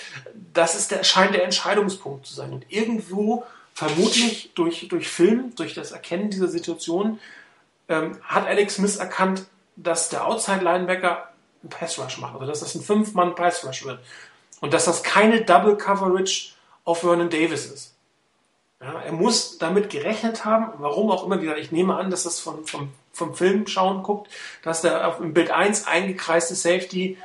Das 0.53 0.77
ist 0.77 0.91
der, 0.91 1.05
scheint 1.05 1.35
der 1.35 1.45
Entscheidungspunkt 1.45 2.27
zu 2.27 2.35
sein. 2.35 2.53
Und 2.53 2.67
irgendwo, 2.69 3.45
vermutlich 3.77 4.53
durch, 4.55 4.89
durch 4.89 5.07
Film, 5.07 5.55
durch 5.55 5.75
das 5.75 5.93
Erkennen 5.93 6.31
dieser 6.31 6.49
Situation, 6.49 7.21
ähm, 7.89 8.19
hat 8.23 8.47
Alex 8.47 8.77
Smith 8.77 8.97
erkannt, 8.97 9.45
dass 9.77 10.09
der 10.09 10.27
Outside-Linebacker 10.27 11.29
einen 11.63 11.69
Pass-Rush 11.69 12.17
macht. 12.19 12.35
Also 12.37 12.47
dass 12.47 12.61
das 12.61 12.75
ein 12.75 12.81
Fünf-Mann-Pass-Rush 12.81 13.85
wird. 13.85 14.01
Und 14.61 14.73
dass 14.73 14.87
das 14.87 15.03
keine 15.03 15.43
Double-Coverage 15.43 16.53
auf 16.85 17.01
Vernon 17.01 17.29
Davis 17.29 17.67
ist. 17.67 17.95
Ja, 18.81 18.99
er 19.03 19.13
muss 19.13 19.59
damit 19.59 19.91
gerechnet 19.91 20.47
haben, 20.47 20.73
warum 20.79 21.11
auch 21.11 21.25
immer, 21.27 21.39
ich 21.59 21.71
nehme 21.71 21.97
an, 21.97 22.11
dass 22.11 22.23
das 22.23 22.41
von, 22.41 22.67
vom, 22.67 22.93
vom 23.13 23.35
Film 23.35 23.67
schauen 23.67 24.03
guckt, 24.03 24.31
dass 24.63 24.81
der 24.81 25.07
auf, 25.07 25.21
im 25.21 25.35
Bild 25.35 25.51
1 25.51 25.87
eingekreiste 25.87 26.55
Safety 26.55 27.19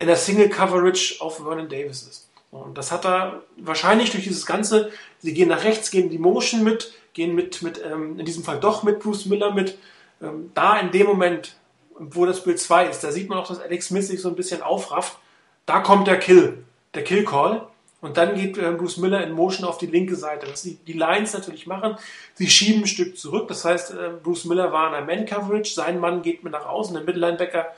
in 0.00 0.08
der 0.08 0.16
Single 0.16 0.48
Coverage 0.48 1.20
auf 1.20 1.36
Vernon 1.36 1.68
Davis 1.68 2.02
ist. 2.02 2.28
Und 2.50 2.78
das 2.78 2.92
hat 2.92 3.04
er 3.04 3.42
wahrscheinlich 3.56 4.12
durch 4.12 4.22
dieses 4.22 4.46
Ganze, 4.46 4.92
sie 5.24 5.32
gehen 5.32 5.48
nach 5.48 5.64
rechts, 5.64 5.90
gehen 5.90 6.10
die 6.10 6.18
Motion 6.18 6.62
mit, 6.62 6.92
gehen 7.14 7.34
mit, 7.34 7.62
mit 7.62 7.82
ähm, 7.82 8.18
in 8.18 8.26
diesem 8.26 8.44
Fall 8.44 8.60
doch 8.60 8.82
mit 8.82 9.00
Bruce 9.00 9.24
Miller 9.24 9.52
mit. 9.52 9.78
Ähm, 10.22 10.50
da 10.52 10.78
in 10.78 10.90
dem 10.90 11.06
Moment, 11.06 11.56
wo 11.98 12.26
das 12.26 12.44
Bild 12.44 12.60
2 12.60 12.88
ist, 12.88 13.02
da 13.02 13.10
sieht 13.10 13.30
man 13.30 13.38
auch, 13.38 13.48
dass 13.48 13.58
Alex 13.58 13.86
Smith 13.86 14.06
sich 14.06 14.20
so 14.20 14.28
ein 14.28 14.36
bisschen 14.36 14.60
aufrafft. 14.60 15.16
Da 15.64 15.80
kommt 15.80 16.08
der 16.08 16.18
Kill, 16.18 16.64
der 16.92 17.04
Kill 17.04 17.24
Call. 17.24 17.66
Und 18.02 18.18
dann 18.18 18.34
geht 18.34 18.58
äh, 18.58 18.70
Bruce 18.72 18.98
Miller 18.98 19.24
in 19.26 19.32
Motion 19.32 19.66
auf 19.66 19.78
die 19.78 19.86
linke 19.86 20.14
Seite. 20.14 20.46
Was 20.46 20.60
die, 20.60 20.74
die 20.74 20.92
Lions 20.92 21.32
natürlich 21.32 21.66
machen, 21.66 21.96
sie 22.34 22.50
schieben 22.50 22.82
ein 22.82 22.86
Stück 22.86 23.16
zurück. 23.16 23.48
Das 23.48 23.64
heißt, 23.64 23.92
äh, 23.92 24.10
Bruce 24.22 24.44
Miller 24.44 24.72
war 24.72 24.88
in 24.88 25.06
der 25.06 25.16
Man-Coverage, 25.16 25.72
sein 25.72 25.98
Mann 25.98 26.20
geht 26.20 26.44
mit 26.44 26.52
nach 26.52 26.66
außen, 26.66 26.94
der 26.94 27.04
Mittellinebacker 27.04 27.68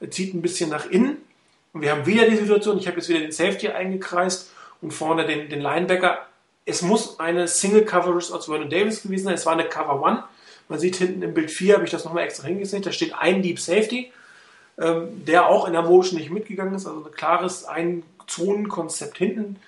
äh, 0.00 0.08
zieht 0.08 0.34
ein 0.34 0.42
bisschen 0.42 0.70
nach 0.70 0.90
innen. 0.90 1.18
Und 1.72 1.82
wir 1.82 1.92
haben 1.92 2.04
wieder 2.04 2.28
die 2.28 2.34
Situation, 2.34 2.78
ich 2.78 2.88
habe 2.88 2.96
jetzt 2.96 3.08
wieder 3.08 3.20
den 3.20 3.30
Safety 3.30 3.68
eingekreist 3.68 4.50
und 4.80 4.90
vorne 4.90 5.24
den, 5.24 5.48
den 5.48 5.60
Linebacker. 5.60 6.26
Es 6.66 6.82
muss 6.82 7.18
eine 7.18 7.48
Single 7.48 7.84
Coverage 7.84 8.34
aus 8.34 8.46
Vernon 8.46 8.68
Davis 8.68 9.02
gewesen 9.02 9.24
sein. 9.24 9.34
Es 9.34 9.46
war 9.46 9.54
eine 9.54 9.64
Cover 9.64 10.02
One. 10.02 10.24
Man 10.68 10.78
sieht 10.78 10.96
hinten 10.96 11.22
im 11.22 11.32
Bild 11.32 11.50
4, 11.50 11.74
habe 11.74 11.84
ich 11.84 11.90
das 11.90 12.04
nochmal 12.04 12.24
extra 12.24 12.48
hingesehen, 12.48 12.82
da 12.82 12.90
steht 12.90 13.14
ein 13.14 13.40
Deep 13.40 13.60
Safety, 13.60 14.12
ähm, 14.78 15.24
der 15.24 15.46
auch 15.46 15.66
in 15.66 15.72
der 15.72 15.82
Motion 15.82 16.18
nicht 16.18 16.30
mitgegangen 16.30 16.74
ist. 16.74 16.86
Also 16.86 17.04
ein 17.04 17.12
klares 17.12 17.64
Ein-Zonen-Konzept 17.64 19.16
hinten 19.16 19.60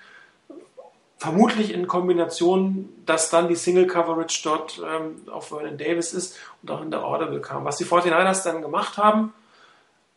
vermutlich 1.19 1.73
in 1.73 1.85
Kombination, 1.85 2.89
dass 3.05 3.29
dann 3.29 3.49
die 3.49 3.55
Single 3.55 3.87
Coverage 3.87 4.39
dort 4.43 4.79
ähm, 4.79 5.29
auf 5.29 5.49
Vernon 5.49 5.77
Davis 5.77 6.13
ist 6.13 6.37
und 6.61 6.71
auch 6.71 6.81
in 6.81 6.91
der 6.91 7.03
Audible 7.03 7.41
kam. 7.41 7.65
Was 7.65 7.75
die 7.77 7.85
49ers 7.85 8.43
dann 8.45 8.61
gemacht 8.61 8.97
haben, 8.97 9.33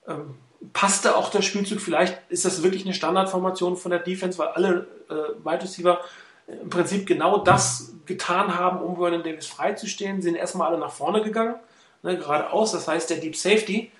ähm, 0.07 0.37
passte 0.73 1.17
auch 1.17 1.29
der 1.29 1.43
Spielzug. 1.43 1.81
Vielleicht 1.81 2.19
ist 2.29 2.45
das 2.45 2.63
wirklich 2.63 2.85
eine 2.85 2.95
Standardformation 2.95 3.77
von 3.77 3.91
der 3.91 3.99
Defense, 3.99 4.39
weil 4.39 4.49
alle 4.49 4.87
äh, 5.11 5.15
Wide 5.45 5.65
Receiver 5.65 6.01
im 6.47 6.71
Prinzip 6.71 7.07
genau 7.07 7.39
das 7.39 7.93
getan 8.07 8.57
haben, 8.59 8.81
um 8.81 8.97
Vernon 8.97 9.23
Davis 9.23 9.47
freizustehen, 9.47 10.23
sind 10.23 10.35
erstmal 10.35 10.69
alle 10.69 10.79
nach 10.79 10.93
vorne 10.93 11.23
gegangen, 11.23 11.55
ne, 12.03 12.17
geradeaus. 12.17 12.73
Das 12.73 12.89
heißt, 12.89 13.11
der 13.11 13.19
Deep 13.19 13.37
Safety 13.37 13.91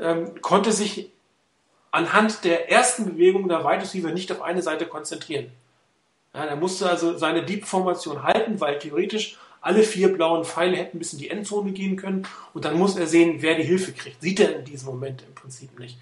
ähm, 0.00 0.40
konnte 0.40 0.72
sich 0.72 1.10
anhand 1.90 2.44
der 2.44 2.70
ersten 2.70 3.06
Bewegung 3.06 3.48
der 3.48 3.64
Wide 3.64 3.82
Receiver 3.82 4.10
nicht 4.10 4.30
auf 4.32 4.42
eine 4.42 4.62
Seite 4.62 4.86
konzentrieren. 4.86 5.50
Ja, 6.34 6.44
er 6.44 6.56
musste 6.56 6.88
also 6.90 7.16
seine 7.16 7.44
Deep-Formation 7.44 8.22
halten, 8.22 8.60
weil 8.60 8.78
theoretisch 8.78 9.38
alle 9.62 9.82
vier 9.82 10.12
blauen 10.12 10.44
Pfeile 10.44 10.76
hätten 10.76 10.98
bis 10.98 11.12
in 11.12 11.18
die 11.18 11.30
Endzone 11.30 11.72
gehen 11.72 11.96
können 11.96 12.26
und 12.52 12.64
dann 12.64 12.78
muss 12.78 12.96
er 12.96 13.06
sehen, 13.06 13.38
wer 13.40 13.54
die 13.54 13.64
Hilfe 13.64 13.92
kriegt. 13.92 14.20
Sieht 14.20 14.40
er 14.40 14.56
in 14.56 14.64
diesem 14.64 14.86
Moment 14.88 15.22
im 15.26 15.34
Prinzip 15.34 15.78
nicht. 15.78 15.98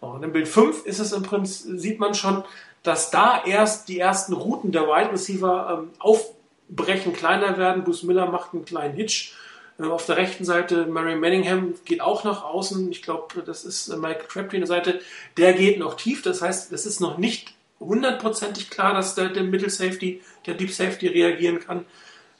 Und 0.00 0.22
im 0.22 0.32
Bild 0.32 0.48
5 0.48 0.84
ist 0.86 0.98
es 0.98 1.12
im 1.12 1.22
Prinzip, 1.22 1.78
sieht 1.78 2.00
man 2.00 2.14
schon, 2.14 2.44
dass 2.84 3.10
da 3.10 3.42
erst 3.44 3.88
die 3.88 3.98
ersten 3.98 4.34
Routen 4.34 4.70
der 4.70 4.82
Wide 4.82 5.10
Receiver 5.10 5.80
ähm, 5.80 5.90
aufbrechen, 5.98 7.14
kleiner 7.14 7.58
werden. 7.58 7.82
Bruce 7.82 8.04
Miller 8.04 8.26
macht 8.26 8.52
einen 8.52 8.64
kleinen 8.64 8.94
Hitch. 8.94 9.34
Ähm, 9.80 9.90
auf 9.90 10.06
der 10.06 10.18
rechten 10.18 10.44
Seite 10.44 10.86
Murray 10.86 11.16
Manningham 11.16 11.74
geht 11.86 12.02
auch 12.02 12.24
nach 12.24 12.44
außen. 12.44 12.92
Ich 12.92 13.02
glaube, 13.02 13.42
das 13.42 13.64
ist 13.64 13.88
äh, 13.88 13.96
Mike 13.96 14.26
Crabtree 14.28 14.58
der 14.58 14.66
Seite. 14.66 15.00
Der 15.38 15.54
geht 15.54 15.78
noch 15.78 15.94
tief. 15.94 16.22
Das 16.22 16.42
heißt, 16.42 16.72
es 16.72 16.84
ist 16.84 17.00
noch 17.00 17.16
nicht 17.16 17.54
hundertprozentig 17.80 18.68
klar, 18.70 18.92
dass 18.92 19.14
der, 19.14 19.30
der 19.30 19.44
Middle 19.44 19.70
Safety, 19.70 20.22
der 20.46 20.54
Deep 20.54 20.70
Safety 20.70 21.08
reagieren 21.08 21.60
kann. 21.60 21.86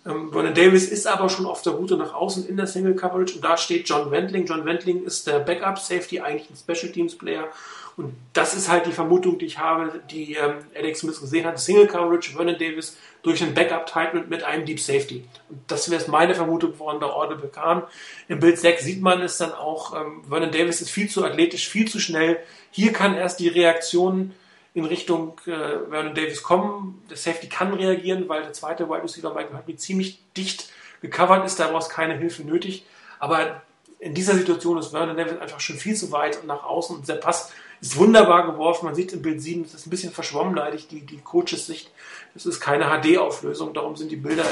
Ähm, 0.07 0.31
Vernon 0.31 0.53
Davis 0.53 0.91
ist 0.91 1.07
aber 1.07 1.31
schon 1.31 1.47
auf 1.47 1.63
der 1.63 1.73
Route 1.73 1.97
nach 1.97 2.13
außen 2.13 2.47
in 2.47 2.59
der 2.59 2.67
Single 2.67 2.95
Coverage 2.95 3.37
und 3.37 3.45
da 3.45 3.57
steht 3.57 3.89
John 3.89 4.11
Wendling. 4.11 4.45
John 4.45 4.67
Wendling 4.67 5.05
ist 5.05 5.27
der 5.27 5.39
Backup 5.39 5.79
Safety, 5.79 6.21
eigentlich 6.21 6.51
ein 6.51 6.57
Special 6.57 6.93
Teams 6.93 7.17
Player. 7.17 7.49
Und 7.97 8.15
das 8.33 8.55
ist 8.55 8.69
halt 8.69 8.87
die 8.87 8.93
Vermutung, 8.93 9.39
die 9.39 9.47
ich 9.47 9.59
habe, 9.59 10.01
die 10.11 10.35
ähm, 10.35 10.57
Alex 10.75 11.01
Smith 11.01 11.21
gesehen 11.21 11.47
hat. 11.47 11.61
Single 11.61 11.87
Coverage, 11.87 12.33
Vernon 12.33 12.59
Davis 12.59 12.97
durch 13.23 13.43
ein 13.43 13.55
Backup 13.55 13.87
Titan 13.87 14.29
mit 14.29 14.43
einem 14.43 14.67
Deep 14.67 14.81
Safety. 14.81 15.25
Und 15.49 15.61
das 15.69 15.91
wäre 15.91 16.11
meine 16.11 16.35
Vermutung, 16.35 16.75
woran 16.79 16.99
der 16.99 17.15
Audible 17.15 17.49
kam. 17.49 17.85
Im 18.29 18.41
Bild 18.41 18.59
6 18.59 18.83
sieht 18.83 19.01
man 19.01 19.23
es 19.23 19.39
dann 19.39 19.53
auch. 19.53 19.95
Ähm, 19.95 20.25
Vernon 20.29 20.51
Davis 20.51 20.81
ist 20.81 20.91
viel 20.91 21.09
zu 21.09 21.25
athletisch, 21.25 21.69
viel 21.69 21.87
zu 21.89 22.01
schnell. 22.01 22.39
Hier 22.71 22.93
kann 22.93 23.15
erst 23.15 23.39
die 23.39 23.49
Reaktion 23.49 24.35
in 24.75 24.85
Richtung 24.85 25.41
äh, 25.47 25.89
Vernon 25.89 26.15
Davis 26.15 26.43
kommen. 26.43 27.01
Der 27.09 27.17
Safety 27.17 27.49
kann 27.49 27.73
reagieren, 27.73 28.29
weil 28.29 28.43
der 28.43 28.53
zweite 28.53 28.89
Wide 28.89 29.05
Receiver 29.05 29.33
Michael 29.33 29.57
Huntley 29.57 29.77
ziemlich 29.77 30.19
dicht 30.37 30.69
gecovert 31.01 31.47
ist. 31.47 31.61
Da 31.61 31.69
braucht 31.69 31.85
es 31.85 31.89
keine 31.89 32.19
Hilfe 32.19 32.43
nötig. 32.43 32.85
Aber 33.21 33.63
in 34.01 34.15
dieser 34.15 34.35
Situation 34.35 34.79
ist 34.79 34.89
Vernon 34.89 35.17
Davis 35.17 35.39
einfach 35.39 35.61
schon 35.61 35.77
viel 35.77 35.95
zu 35.95 36.11
weit 36.11 36.41
und 36.41 36.49
nach 36.49 36.65
außen. 36.65 36.97
Und 36.97 37.09
der 37.09 37.15
Pass 37.15 37.53
ist 37.85 37.97
wunderbar 37.99 38.47
geworfen. 38.47 38.87
Man 38.87 38.95
sieht 38.95 39.13
im 39.13 39.21
Bild 39.21 39.43
7, 39.43 39.63
das 39.63 39.75
ist 39.75 39.87
ein 39.87 39.91
bisschen 39.91 40.13
verschwommen, 40.13 40.55
leidig, 40.55 40.89
die, 40.89 41.03
die 41.03 41.19
Coaches-Sicht. 41.19 41.91
Das 42.33 42.47
ist 42.47 42.61
keine 42.61 42.87
HD-Auflösung, 42.87 43.75
darum 43.75 43.95
sind 43.95 44.11
die 44.11 44.17
Bilder 44.17 44.45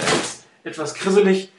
etwas, 0.65 0.95
krisselig. 0.95 1.51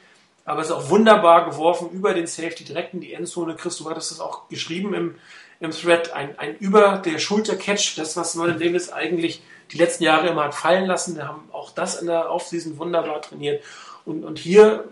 Aber 0.44 0.60
es 0.60 0.68
ist 0.68 0.72
auch 0.72 0.90
wunderbar 0.90 1.46
geworfen 1.46 1.90
über 1.90 2.14
den 2.14 2.26
Safety 2.26 2.64
direkt 2.64 2.94
in 2.94 3.00
die 3.00 3.12
Endzone. 3.12 3.56
Chris, 3.56 3.78
du 3.78 3.88
hattest 3.88 4.10
das 4.10 4.20
auch 4.20 4.48
geschrieben 4.48 4.94
im, 4.94 5.14
im 5.58 5.70
Thread. 5.70 6.12
Ein, 6.12 6.38
ein 6.38 6.56
über 6.58 6.98
der 6.98 7.18
Schulter-Catch, 7.18 7.96
das, 7.96 8.16
was 8.16 8.34
Marlon 8.34 8.58
Davis 8.58 8.92
eigentlich 8.92 9.42
die 9.72 9.78
letzten 9.78 10.04
Jahre 10.04 10.28
immer 10.28 10.44
hat 10.44 10.54
fallen 10.54 10.86
lassen. 10.86 11.16
Wir 11.16 11.26
haben 11.26 11.48
auch 11.50 11.70
das 11.70 12.00
in 12.00 12.06
der 12.06 12.30
Offseason 12.30 12.78
wunderbar 12.78 13.22
trainiert. 13.22 13.64
Und, 14.04 14.22
und 14.22 14.38
hier 14.38 14.84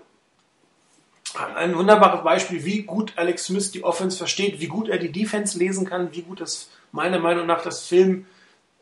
ein 1.35 1.77
wunderbares 1.77 2.23
Beispiel, 2.23 2.65
wie 2.65 2.83
gut 2.83 3.15
Alex 3.17 3.47
Smith 3.47 3.71
die 3.73 3.85
Offense 3.85 4.17
versteht, 4.17 4.61
wie 4.61 4.67
gut 4.67 4.89
er 4.89 4.99
die 4.99 5.13
Defense 5.13 5.59
lesen 5.59 5.87
kann, 5.87 6.13
wie 6.13 6.23
gut 6.23 6.41
das 6.41 6.69
meiner 6.93 7.19
Meinung 7.19 7.47
nach 7.47 7.63
das 7.63 7.87
Film 7.87 8.27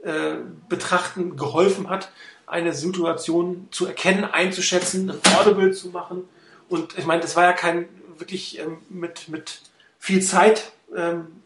äh, 0.03 0.37
betrachten 0.69 1.37
geholfen 1.37 1.89
hat, 1.89 2.11
eine 2.47 2.73
Situation 2.73 3.69
zu 3.71 3.87
erkennen, 3.87 4.25
einzuschätzen, 4.25 5.11
ein 5.11 5.35
Audible 5.37 5.73
zu 5.73 5.91
machen. 5.91 6.29
Und 6.69 6.99
ich 6.99 7.07
meine, 7.07 7.23
das 7.23 7.37
war 7.37 7.45
ja 7.45 7.53
kein 7.53 7.89
wirklich 8.17 8.59
ähm, 8.59 8.79
mit, 8.89 9.29
mit 9.29 9.61
viel 9.99 10.23
Zeit 10.23 10.73
ähm, 10.97 11.43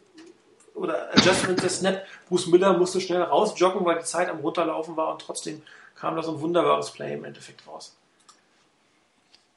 oder 0.73 1.11
Adjustment 1.15 1.61
des 1.61 1.79
Snap. 1.79 2.05
Bruce 2.27 2.47
Miller 2.47 2.77
musste 2.77 2.99
schnell 2.99 3.21
rausjoggen, 3.21 3.85
weil 3.85 3.99
die 3.99 4.05
Zeit 4.05 4.29
am 4.29 4.39
Runterlaufen 4.39 4.97
war 4.97 5.11
und 5.11 5.21
trotzdem 5.21 5.61
kam 5.95 6.15
da 6.15 6.23
so 6.23 6.33
ein 6.33 6.41
wunderbares 6.41 6.91
Play 6.91 7.13
im 7.13 7.23
Endeffekt 7.23 7.67
raus. 7.67 7.95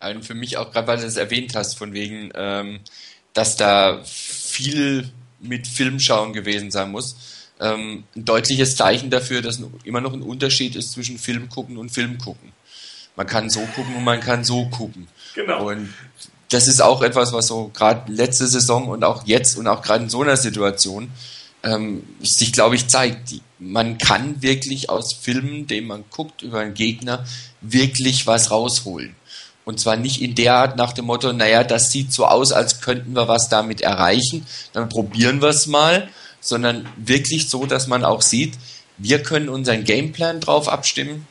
Und 0.01 0.25
für 0.25 0.35
mich 0.35 0.57
auch 0.57 0.73
gerade, 0.73 0.87
weil 0.87 0.99
du 0.99 1.07
es 1.07 1.17
erwähnt 1.17 1.55
hast, 1.55 1.77
von 1.77 1.93
wegen, 1.93 2.31
ähm, 2.35 2.81
dass 3.33 3.57
da 3.57 4.01
viel 4.05 5.11
mit 5.41 5.67
Filmschauen 5.67 6.33
gewesen 6.33 6.71
sein 6.71 6.91
muss. 6.91 7.17
Ähm, 7.61 8.05
ein 8.15 8.25
deutliches 8.25 8.77
Zeichen 8.77 9.11
dafür, 9.11 9.43
dass 9.43 9.61
immer 9.85 10.01
noch 10.01 10.13
ein 10.13 10.23
Unterschied 10.23 10.77
ist 10.77 10.93
zwischen 10.93 11.19
Film 11.19 11.49
gucken 11.49 11.77
und 11.77 11.91
Film 11.91 12.19
gucken. 12.19 12.53
Man 13.17 13.27
kann 13.27 13.51
so 13.51 13.61
gucken 13.75 13.97
und 13.97 14.05
man 14.05 14.21
kann 14.21 14.45
so 14.45 14.67
gucken. 14.67 15.09
Genau. 15.35 15.69
Und 15.71 15.93
das 16.51 16.69
ist 16.69 16.81
auch 16.81 17.03
etwas, 17.03 17.33
was 17.33 17.49
so 17.49 17.69
gerade 17.75 18.13
letzte 18.13 18.47
Saison 18.47 18.89
und 18.89 19.03
auch 19.03 19.27
jetzt 19.27 19.57
und 19.57 19.67
auch 19.67 19.83
gerade 19.83 20.05
in 20.05 20.11
so 20.11 20.23
einer 20.23 20.37
Situation 20.37 21.11
ähm, 21.63 22.05
sich, 22.23 22.53
glaube 22.53 22.77
ich, 22.77 22.87
zeigt. 22.87 23.35
Man 23.59 23.99
kann 23.99 24.41
wirklich 24.41 24.89
aus 24.89 25.13
Filmen, 25.13 25.67
den 25.67 25.87
man 25.87 26.05
guckt 26.11 26.43
über 26.43 26.61
einen 26.61 26.75
Gegner, 26.75 27.25
wirklich 27.61 28.27
was 28.27 28.53
rausholen. 28.53 29.15
Und 29.69 29.79
zwar 29.79 29.97
nicht 29.97 30.23
in 30.23 30.35
der 30.35 30.55
Art 30.55 30.77
nach 30.79 30.95
dem 30.95 31.05
Motto, 31.05 31.31
naja, 31.35 31.63
das 31.63 31.93
sieht 31.93 32.11
so 32.11 32.25
aus, 32.25 32.53
als 32.53 32.81
könnten 32.81 33.15
wir 33.15 33.29
was 33.29 33.51
damit 33.51 33.83
erreichen, 33.83 34.47
dann 34.73 34.89
probieren 34.89 35.43
wir 35.43 35.51
es 35.51 35.67
mal, 35.67 36.09
sondern 36.41 36.89
wirklich 36.97 37.51
so, 37.51 37.67
dass 37.67 37.87
man 37.87 38.03
auch 38.03 38.23
sieht, 38.23 38.55
wir 38.97 39.23
können 39.23 39.51
unseren 39.51 39.85
Gameplan 39.85 40.41
drauf 40.41 40.71
abstimmen 40.71 41.27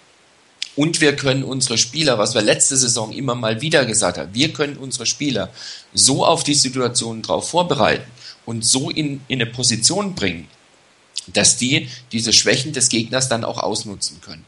und 0.76 1.02
wir 1.02 1.16
können 1.16 1.44
unsere 1.44 1.80
Spieler, 1.80 2.20
was 2.20 2.36
wir 2.36 2.44
letzte 2.44 2.78
Saison 2.78 3.12
immer 3.12 3.34
mal 3.34 3.62
wieder 3.62 3.86
gesagt 3.86 4.20
haben, 4.20 4.36
wir 4.36 4.54
können 4.54 4.78
unsere 4.78 5.08
Spieler 5.08 5.50
so 5.96 6.24
auf 6.24 6.44
die 6.44 6.54
Situation 6.54 7.24
drauf 7.24 7.50
vorbereiten 7.50 8.06
und 8.46 8.64
so 8.64 8.92
in, 8.92 9.22
in 9.28 9.42
eine 9.42 9.50
Position 9.50 10.14
bringen, 10.14 10.48
dass 11.26 11.58
die 11.58 11.90
diese 12.12 12.34
Schwächen 12.34 12.72
des 12.72 12.90
Gegners 12.90 13.30
dann 13.30 13.44
auch 13.44 13.58
ausnutzen 13.58 14.22
können. 14.22 14.46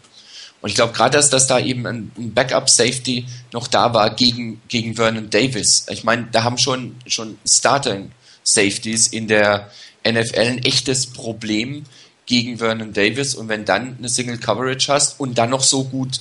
Und 0.61 0.69
ich 0.69 0.75
glaube 0.75 0.93
gerade, 0.93 1.17
dass, 1.17 1.29
dass 1.29 1.47
da 1.47 1.59
eben 1.59 1.85
ein, 1.87 2.11
ein 2.17 2.33
Backup-Safety 2.33 3.25
noch 3.53 3.67
da 3.67 3.93
war 3.93 4.13
gegen, 4.13 4.61
gegen 4.67 4.95
Vernon 4.95 5.29
Davis. 5.29 5.85
Ich 5.89 6.03
meine, 6.03 6.27
da 6.31 6.43
haben 6.43 6.57
schon, 6.57 6.95
schon 7.07 7.37
Starting-Safeties 7.47 9.07
in 9.07 9.27
der 9.27 9.71
NFL 10.05 10.39
ein 10.39 10.63
echtes 10.63 11.07
Problem 11.07 11.85
gegen 12.25 12.57
Vernon 12.57 12.93
Davis. 12.93 13.35
Und 13.35 13.47
wenn 13.47 13.63
dann 13.65 13.97
eine 13.97 14.09
Single 14.09 14.37
Coverage 14.37 14.91
hast 14.91 15.19
und 15.19 15.37
dann 15.37 15.49
noch 15.49 15.63
so 15.63 15.85
gut 15.85 16.19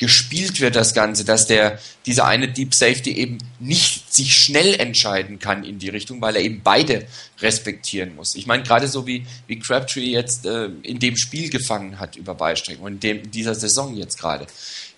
gespielt 0.00 0.60
wird, 0.62 0.76
das 0.76 0.94
Ganze, 0.94 1.26
dass 1.26 1.46
der, 1.46 1.78
dieser 2.06 2.24
eine 2.24 2.48
Deep 2.48 2.74
Safety 2.74 3.12
eben 3.12 3.36
nicht 3.60 4.12
sich 4.12 4.34
schnell 4.34 4.74
entscheiden 4.80 5.38
kann 5.38 5.62
in 5.62 5.78
die 5.78 5.90
Richtung, 5.90 6.22
weil 6.22 6.36
er 6.36 6.42
eben 6.42 6.62
beide 6.64 7.06
respektieren 7.40 8.16
muss. 8.16 8.34
Ich 8.34 8.46
meine, 8.46 8.62
gerade 8.62 8.88
so 8.88 9.06
wie, 9.06 9.26
wie 9.46 9.58
Crabtree 9.58 10.06
jetzt 10.06 10.46
äh, 10.46 10.70
in 10.82 10.98
dem 11.00 11.18
Spiel 11.18 11.50
gefangen 11.50 12.00
hat 12.00 12.16
über 12.16 12.34
Beistrecken 12.34 12.82
und 12.82 12.92
in 12.94 13.00
dem, 13.00 13.30
dieser 13.30 13.54
Saison 13.54 13.94
jetzt 13.94 14.18
gerade. 14.18 14.46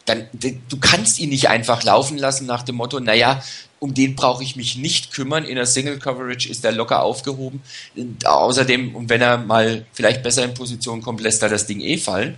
Dann, 0.05 0.29
du 0.33 0.79
kannst 0.81 1.19
ihn 1.19 1.31
nicht 1.31 1.49
einfach 1.49 1.83
laufen 1.83 2.17
lassen 2.17 2.47
nach 2.47 2.63
dem 2.63 2.77
Motto, 2.77 3.01
naja, 3.01 3.43
um 3.81 3.95
den 3.95 4.15
brauche 4.15 4.45
ich 4.45 4.55
mich 4.55 4.77
nicht 4.77 5.13
kümmern. 5.13 5.45
In 5.45 5.57
der 5.57 5.67
Single 5.67 5.99
Coverage 5.99 6.49
ist 6.49 6.65
er 6.65 6.71
locker 6.71 7.03
aufgehoben. 7.03 7.61
Und 7.97 8.25
außerdem, 8.25 8.95
und 8.95 9.09
wenn 9.09 9.21
er 9.21 9.39
mal 9.39 9.85
vielleicht 9.93 10.23
besser 10.23 10.45
in 10.45 10.55
Position 10.55 11.03
kommt, 11.03 11.21
lässt 11.21 11.43
er 11.43 11.49
das 11.49 11.67
Ding 11.67 11.81
eh 11.81 11.99
fallen. 11.99 12.37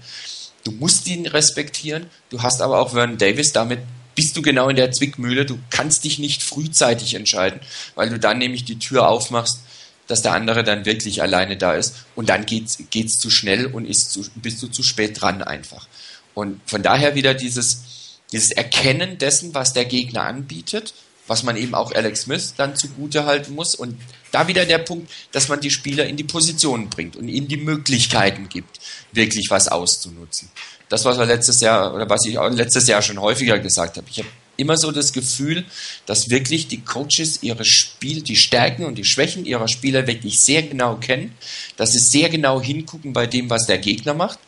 Du 0.64 0.72
musst 0.72 1.06
ihn 1.06 1.26
respektieren. 1.26 2.06
Du 2.30 2.42
hast 2.42 2.60
aber 2.60 2.80
auch 2.80 2.90
Vernon 2.90 3.18
Davis. 3.18 3.52
Damit 3.52 3.80
bist 4.14 4.36
du 4.36 4.42
genau 4.42 4.68
in 4.68 4.76
der 4.76 4.92
Zwickmühle. 4.92 5.44
Du 5.44 5.58
kannst 5.70 6.04
dich 6.04 6.18
nicht 6.18 6.42
frühzeitig 6.42 7.14
entscheiden, 7.14 7.60
weil 7.94 8.08
du 8.08 8.18
dann 8.18 8.38
nämlich 8.38 8.64
die 8.64 8.78
Tür 8.78 9.08
aufmachst, 9.08 9.60
dass 10.06 10.22
der 10.22 10.32
andere 10.32 10.64
dann 10.64 10.84
wirklich 10.84 11.22
alleine 11.22 11.56
da 11.56 11.74
ist. 11.74 11.94
Und 12.14 12.28
dann 12.28 12.46
geht's, 12.46 12.78
geht's 12.90 13.18
zu 13.18 13.30
schnell 13.30 13.66
und 13.66 13.86
ist 13.86 14.12
zu, 14.12 14.24
bist 14.36 14.62
du 14.62 14.68
zu 14.68 14.82
spät 14.82 15.20
dran 15.20 15.42
einfach. 15.42 15.86
Und 16.34 16.60
von 16.66 16.82
daher 16.82 17.14
wieder 17.14 17.34
dieses, 17.34 18.18
dieses 18.32 18.50
Erkennen 18.50 19.18
dessen, 19.18 19.54
was 19.54 19.72
der 19.72 19.84
Gegner 19.84 20.24
anbietet, 20.24 20.94
was 21.26 21.42
man 21.42 21.56
eben 21.56 21.74
auch 21.74 21.92
Alex 21.92 22.22
Smith 22.22 22.54
dann 22.56 22.76
zugute 22.76 23.24
halten 23.24 23.54
muss. 23.54 23.74
Und 23.74 23.98
da 24.34 24.48
wieder 24.48 24.66
der 24.66 24.78
Punkt, 24.78 25.10
dass 25.30 25.48
man 25.48 25.60
die 25.60 25.70
Spieler 25.70 26.06
in 26.06 26.16
die 26.16 26.24
Positionen 26.24 26.90
bringt 26.90 27.14
und 27.14 27.28
ihnen 27.28 27.46
die 27.46 27.56
Möglichkeiten 27.56 28.48
gibt, 28.48 28.80
wirklich 29.12 29.46
was 29.48 29.68
auszunutzen. 29.68 30.50
Das, 30.88 31.04
was 31.04 31.18
wir 31.18 31.26
letztes 31.26 31.60
Jahr 31.60 31.94
oder 31.94 32.10
was 32.10 32.26
ich 32.26 32.36
auch 32.36 32.50
letztes 32.50 32.88
Jahr 32.88 33.00
schon 33.00 33.20
häufiger 33.20 33.58
gesagt 33.60 33.96
habe. 33.96 34.06
Ich 34.10 34.18
habe 34.18 34.28
immer 34.56 34.76
so 34.76 34.90
das 34.90 35.12
Gefühl, 35.12 35.64
dass 36.06 36.30
wirklich 36.30 36.68
die 36.68 36.80
Coaches 36.80 37.42
ihre 37.42 37.64
Spiel, 37.64 38.22
die 38.22 38.36
Stärken 38.36 38.84
und 38.84 38.96
die 38.96 39.04
Schwächen 39.04 39.46
ihrer 39.46 39.68
Spieler 39.68 40.06
wirklich 40.06 40.40
sehr 40.40 40.62
genau 40.62 40.96
kennen, 40.96 41.34
dass 41.76 41.92
sie 41.92 41.98
sehr 41.98 42.28
genau 42.28 42.60
hingucken 42.60 43.12
bei 43.12 43.26
dem, 43.26 43.50
was 43.50 43.66
der 43.66 43.78
Gegner 43.78 44.14
macht 44.14 44.40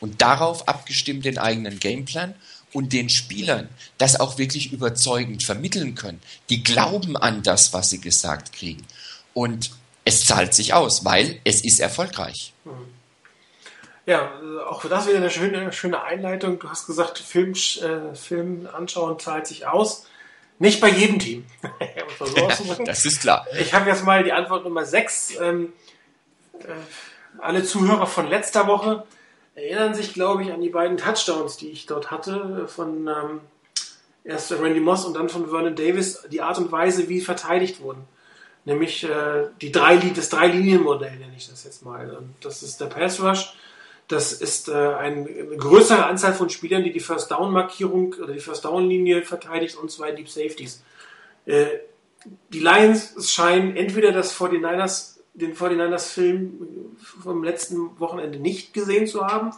und 0.00 0.22
darauf 0.22 0.68
abgestimmt 0.68 1.24
den 1.24 1.38
eigenen 1.38 1.80
Gameplan 1.80 2.34
und 2.72 2.92
den 2.92 3.08
Spielern 3.08 3.68
das 3.98 4.18
auch 4.18 4.38
wirklich 4.38 4.72
überzeugend 4.72 5.44
vermitteln 5.44 5.94
können. 5.94 6.20
Die 6.50 6.62
glauben 6.62 7.16
an 7.16 7.42
das, 7.42 7.72
was 7.72 7.90
sie 7.90 8.00
gesagt 8.00 8.52
kriegen. 8.52 8.84
Und 9.34 9.70
es 10.04 10.24
zahlt 10.24 10.54
sich 10.54 10.74
aus, 10.74 11.04
weil 11.04 11.40
es 11.44 11.64
ist 11.64 11.80
erfolgreich. 11.80 12.52
Ja, 14.06 14.32
auch 14.68 14.82
für 14.82 14.88
das 14.88 15.06
wieder 15.06 15.16
eine 15.16 15.30
schöne, 15.30 15.72
schöne 15.72 16.02
Einleitung. 16.02 16.58
Du 16.58 16.68
hast 16.68 16.86
gesagt, 16.86 17.18
Film, 17.18 17.52
äh, 17.52 18.14
Film 18.14 18.68
anschauen 18.72 19.18
zahlt 19.18 19.46
sich 19.46 19.66
aus. 19.66 20.06
Nicht 20.58 20.80
bei 20.80 20.88
jedem 20.88 21.18
Team. 21.18 21.46
ja, 21.80 22.84
das 22.84 23.04
ist 23.04 23.20
klar. 23.20 23.46
Ich 23.58 23.74
habe 23.74 23.88
jetzt 23.88 24.04
mal 24.04 24.22
die 24.22 24.32
Antwort 24.32 24.64
Nummer 24.64 24.84
6. 24.84 25.40
Ähm, 25.40 25.72
äh, 26.60 26.66
alle 27.40 27.64
Zuhörer 27.64 28.06
von 28.06 28.28
letzter 28.28 28.66
Woche 28.66 29.04
erinnern 29.54 29.94
sich, 29.94 30.12
glaube 30.12 30.42
ich, 30.42 30.52
an 30.52 30.60
die 30.60 30.68
beiden 30.68 30.96
Touchdowns, 30.96 31.56
die 31.56 31.70
ich 31.70 31.86
dort 31.86 32.10
hatte, 32.10 32.68
von 32.68 33.08
ähm, 33.08 33.40
erst 34.22 34.52
Randy 34.52 34.80
Moss 34.80 35.04
und 35.04 35.14
dann 35.14 35.28
von 35.28 35.48
Vernon 35.48 35.74
Davis, 35.74 36.22
die 36.30 36.42
Art 36.42 36.58
und 36.58 36.70
Weise, 36.70 37.08
wie 37.08 37.20
verteidigt 37.20 37.80
wurden. 37.80 38.06
Nämlich 38.64 39.04
äh, 39.04 39.48
die 39.60 39.70
drei, 39.70 39.96
das 39.96 40.30
Drei-Linien-Modell, 40.30 41.16
nenne 41.18 41.34
ich 41.36 41.48
das 41.48 41.64
jetzt 41.64 41.84
mal. 41.84 42.22
Das 42.40 42.62
ist 42.62 42.80
der 42.80 42.86
Pass 42.86 43.22
Rush. 43.22 43.54
Das 44.08 44.32
ist 44.32 44.68
äh, 44.68 44.72
eine 44.72 45.26
größere 45.56 46.06
Anzahl 46.06 46.34
von 46.34 46.50
Spielern, 46.50 46.84
die 46.84 46.92
die 46.92 47.00
First 47.00 47.30
Down-Markierung 47.30 48.14
oder 48.14 48.32
die 48.32 48.40
First 48.40 48.64
Down-Linie 48.64 49.22
verteidigt 49.22 49.76
und 49.76 49.90
zwei 49.90 50.12
Deep 50.12 50.28
Safeties. 50.28 50.82
Äh, 51.46 51.66
die 52.50 52.60
Lions 52.60 53.30
scheinen 53.30 53.76
entweder 53.76 54.12
das 54.12 54.38
49ers, 54.38 55.18
den 55.34 55.54
49ers-Film 55.54 56.96
vom 57.22 57.44
letzten 57.44 57.98
Wochenende 57.98 58.38
nicht 58.38 58.72
gesehen 58.72 59.06
zu 59.06 59.26
haben, 59.26 59.50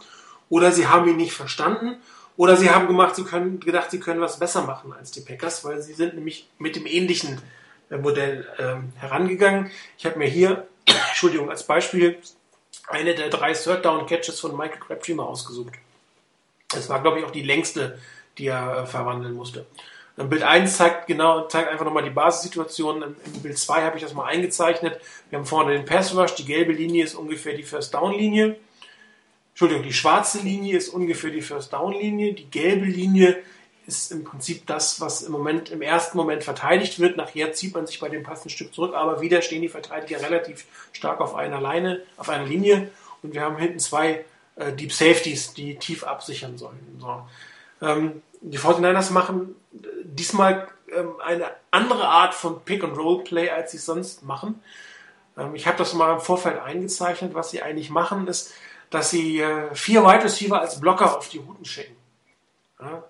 oder 0.49 0.71
sie 0.71 0.87
haben 0.87 1.09
ihn 1.09 1.17
nicht 1.17 1.33
verstanden, 1.33 1.97
oder 2.35 2.57
sie 2.57 2.69
haben 2.69 2.87
gemacht, 2.87 3.15
sie 3.15 3.23
können, 3.23 3.59
gedacht, 3.59 3.91
sie 3.91 3.99
können 3.99 4.21
was 4.21 4.39
besser 4.39 4.63
machen 4.63 4.93
als 4.93 5.11
die 5.11 5.21
Packers, 5.21 5.63
weil 5.63 5.81
sie 5.81 5.93
sind 5.93 6.15
nämlich 6.15 6.49
mit 6.57 6.75
dem 6.75 6.85
ähnlichen 6.85 7.35
äh, 7.35 7.41
Modell 7.89 8.47
ähm, 8.59 8.91
herangegangen. 8.97 9.71
Ich 9.97 10.05
habe 10.05 10.19
mir 10.19 10.27
hier, 10.27 10.67
Entschuldigung, 10.85 11.49
als 11.49 11.65
Beispiel 11.65 12.17
eine 12.87 13.15
der 13.15 13.29
drei 13.29 13.53
Third 13.53 13.85
Down 13.85 14.05
Catches 14.05 14.39
von 14.39 14.55
Michael 14.55 14.79
Crabtree 14.79 15.13
mal 15.13 15.23
ausgesucht. 15.23 15.73
Das 16.69 16.89
war, 16.89 17.01
glaube 17.01 17.19
ich, 17.19 17.25
auch 17.25 17.31
die 17.31 17.43
längste, 17.43 17.99
die 18.37 18.47
er 18.47 18.83
äh, 18.83 18.85
verwandeln 18.85 19.33
musste. 19.33 19.65
Dann 20.17 20.29
Bild 20.29 20.43
1 20.43 20.75
zeigt 20.75 21.07
genau, 21.07 21.47
zeigt 21.47 21.69
einfach 21.69 21.85
nochmal 21.85 22.03
die 22.03 22.09
Basissituation. 22.09 23.03
Im 23.03 23.41
Bild 23.41 23.57
2 23.57 23.83
habe 23.83 23.97
ich 23.97 24.03
das 24.03 24.13
mal 24.13 24.25
eingezeichnet. 24.25 24.99
Wir 25.29 25.37
haben 25.37 25.45
vorne 25.45 25.73
den 25.73 25.85
Pass 25.85 26.15
Rush, 26.15 26.33
die 26.35 26.45
gelbe 26.45 26.73
Linie 26.73 27.03
ist 27.03 27.13
ungefähr 27.13 27.55
die 27.55 27.63
First 27.63 27.93
Down 27.93 28.17
Linie. 28.17 28.57
Entschuldigung, 29.51 29.83
die 29.83 29.93
schwarze 29.93 30.39
Linie 30.39 30.77
ist 30.77 30.89
ungefähr 30.89 31.29
die 31.29 31.41
First 31.41 31.71
Down 31.71 31.93
Linie. 31.93 32.33
Die 32.33 32.49
gelbe 32.49 32.85
Linie 32.85 33.37
ist 33.87 34.11
im 34.11 34.25
Prinzip 34.25 34.67
das, 34.67 34.99
was 34.99 35.23
im 35.23 35.31
Moment, 35.31 35.69
im 35.69 35.81
ersten 35.81 36.17
Moment 36.17 36.43
verteidigt 36.43 36.99
wird. 36.99 37.15
Nachher 37.15 37.53
zieht 37.53 37.73
man 37.73 37.87
sich 37.87 37.99
bei 37.99 38.09
dem 38.09 38.21
passenden 38.21 38.49
Stück 38.49 38.73
zurück, 38.73 38.93
aber 38.93 39.21
wieder 39.21 39.41
stehen 39.41 39.61
die 39.61 39.69
Verteidiger 39.69 40.21
relativ 40.21 40.65
stark 40.91 41.21
auf 41.21 41.35
einer 41.35 41.61
Leine, 41.61 42.01
auf 42.17 42.29
einer 42.29 42.45
Linie. 42.45 42.91
Und 43.23 43.33
wir 43.33 43.41
haben 43.41 43.57
hinten 43.57 43.79
zwei 43.79 44.25
äh, 44.57 44.73
Deep 44.73 44.91
Safeties, 44.91 45.53
die 45.53 45.77
tief 45.77 46.03
absichern 46.03 46.57
sollen. 46.57 46.99
So. 46.99 47.25
Ähm, 47.81 48.21
die 48.41 48.59
49ers 48.59 49.11
machen 49.11 49.55
äh, 49.73 49.87
diesmal 50.03 50.67
ähm, 50.93 51.13
eine 51.23 51.49
andere 51.71 52.07
Art 52.07 52.33
von 52.33 52.61
Pick-and-Roll-Play, 52.61 53.49
als 53.49 53.71
sie 53.71 53.77
sonst 53.77 54.23
machen. 54.23 54.61
Ähm, 55.37 55.55
ich 55.55 55.65
habe 55.65 55.77
das 55.77 55.93
mal 55.93 56.13
im 56.13 56.19
Vorfeld 56.19 56.59
eingezeichnet. 56.59 57.33
Was 57.33 57.51
sie 57.51 57.61
eigentlich 57.61 57.89
machen, 57.89 58.27
ist, 58.27 58.53
dass 58.89 59.11
sie 59.11 59.39
äh, 59.39 59.73
vier 59.73 60.03
Wide 60.03 60.25
Receiver 60.25 60.59
als 60.59 60.79
Blocker 60.79 61.17
auf 61.17 61.29
die 61.29 61.37
Routen 61.37 61.65
schicken. 61.65 61.95
Ja? 62.81 63.03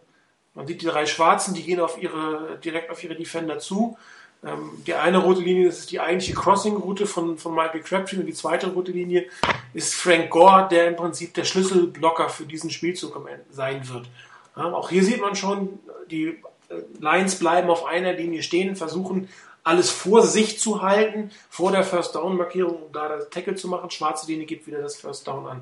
Man 0.58 0.66
sieht 0.66 0.82
die 0.82 0.88
drei 0.88 1.05
Schwarzen, 1.05 1.53
die 1.53 1.62
gehen 1.62 1.80
auf 1.80 2.01
ihre, 2.01 2.58
direkt 2.64 2.89
auf 2.89 3.03
ihre 3.03 3.16
Defender 3.16 3.60
zu. 3.60 3.95
Ähm, 4.43 4.72
die 4.88 4.95
eine 4.95 5.20
rote 5.20 5.41
Linie 5.41 5.68
das 5.68 5.80
ist 5.80 5.91
die 5.91 5.99
eigentliche 5.99 6.34
Crossing-Route 6.34 7.05
von, 7.05 7.38
von 7.38 7.53
Michael 7.53 7.82
Crabtree 7.82 8.18
und 8.18 8.26
die 8.26 8.34
zweite 8.34 8.68
rote 8.68 8.91
Linie 8.91 9.28
ist 9.76 9.93
Frank 9.93 10.32
Gore, 10.32 10.68
der 10.70 10.88
im 10.88 10.95
Prinzip 10.95 11.36
der 11.36 11.43
Schlüsselblocker 11.43 12.30
für 12.30 12.45
diesen 12.45 12.72
Spielzug 12.72 13.24
sein 13.51 13.88
wird. 13.88 14.08
Ja, 14.55 14.74
auch 14.74 14.89
hier 14.89 15.03
sieht 15.03 15.22
man 15.22 15.36
schon, 15.36 15.78
die 16.10 16.41
äh, 16.70 16.76
Lions 16.99 17.38
bleiben 17.38 17.70
auf 17.70 17.86
einer 17.86 18.14
Linie 18.14 18.41
stehen, 18.41 18.76
versuchen 18.76 19.30
alles 19.64 19.91
vor 19.91 20.24
sich 20.24 20.60
zu 20.60 20.82
halten, 20.82 21.30
vor 21.51 21.72
der 21.72 21.84
First 21.84 22.16
Down 22.16 22.36
Markierung, 22.36 22.84
um 22.84 22.91
da 22.93 23.10
das 23.10 23.30
Tackle 23.30 23.55
zu 23.55 23.68
machen. 23.68 23.91
Schwarze 23.91 24.26
Linie 24.26 24.47
gibt 24.47 24.66
wieder 24.66 24.82
das 24.82 24.95
First 24.95 25.28
Down 25.28 25.45
an. 25.45 25.62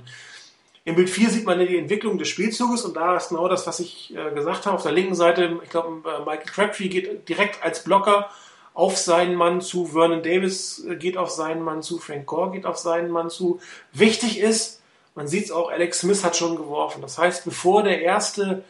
Im 0.88 0.96
Bild 0.96 1.10
4 1.10 1.32
sieht 1.32 1.46
man 1.46 1.60
die 1.60 1.78
Entwicklung 1.78 2.20
des 2.20 2.28
Spielzuges 2.28 2.86
und 2.86 2.96
da 2.96 3.18
ist 3.18 3.30
genau 3.30 3.48
das, 3.48 3.66
was 3.66 3.80
ich 3.80 4.16
äh, 4.16 4.32
gesagt 4.36 4.68
habe. 4.68 4.76
Auf 4.76 4.84
der 4.84 4.92
linken 4.92 5.16
Seite, 5.16 5.60
ich 5.64 5.70
glaube, 5.72 6.08
äh, 6.08 6.20
Michael 6.20 6.46
Crabtree 6.46 6.90
geht 6.90 7.28
direkt 7.28 7.64
als 7.64 7.84
Blocker 7.84 8.30
auf 8.76 8.96
seinen 8.96 9.36
Mann 9.36 9.62
zu, 9.62 9.88
Vernon 9.88 10.22
Davis 10.22 10.86
äh, 10.86 10.96
geht 10.96 11.18
auf 11.18 11.32
seinen 11.32 11.64
Mann 11.64 11.82
zu, 11.82 11.98
Frank 11.98 12.28
Gore 12.28 12.52
geht 12.52 12.68
auf 12.68 12.78
seinen 12.78 13.10
Mann 13.10 13.32
zu. 13.32 13.60
Wichtig 13.94 14.40
ist, 14.40 14.80
man 15.16 15.28
sieht 15.28 15.46
es 15.46 15.52
auch, 15.52 15.72
Alex 15.72 16.02
Smith 16.02 16.24
hat 16.24 16.36
schon 16.36 16.56
geworfen. 16.56 17.02
Das 17.02 17.18
heißt, 17.18 17.46
bevor 17.46 17.82
der 17.82 18.02
erste 18.02 18.64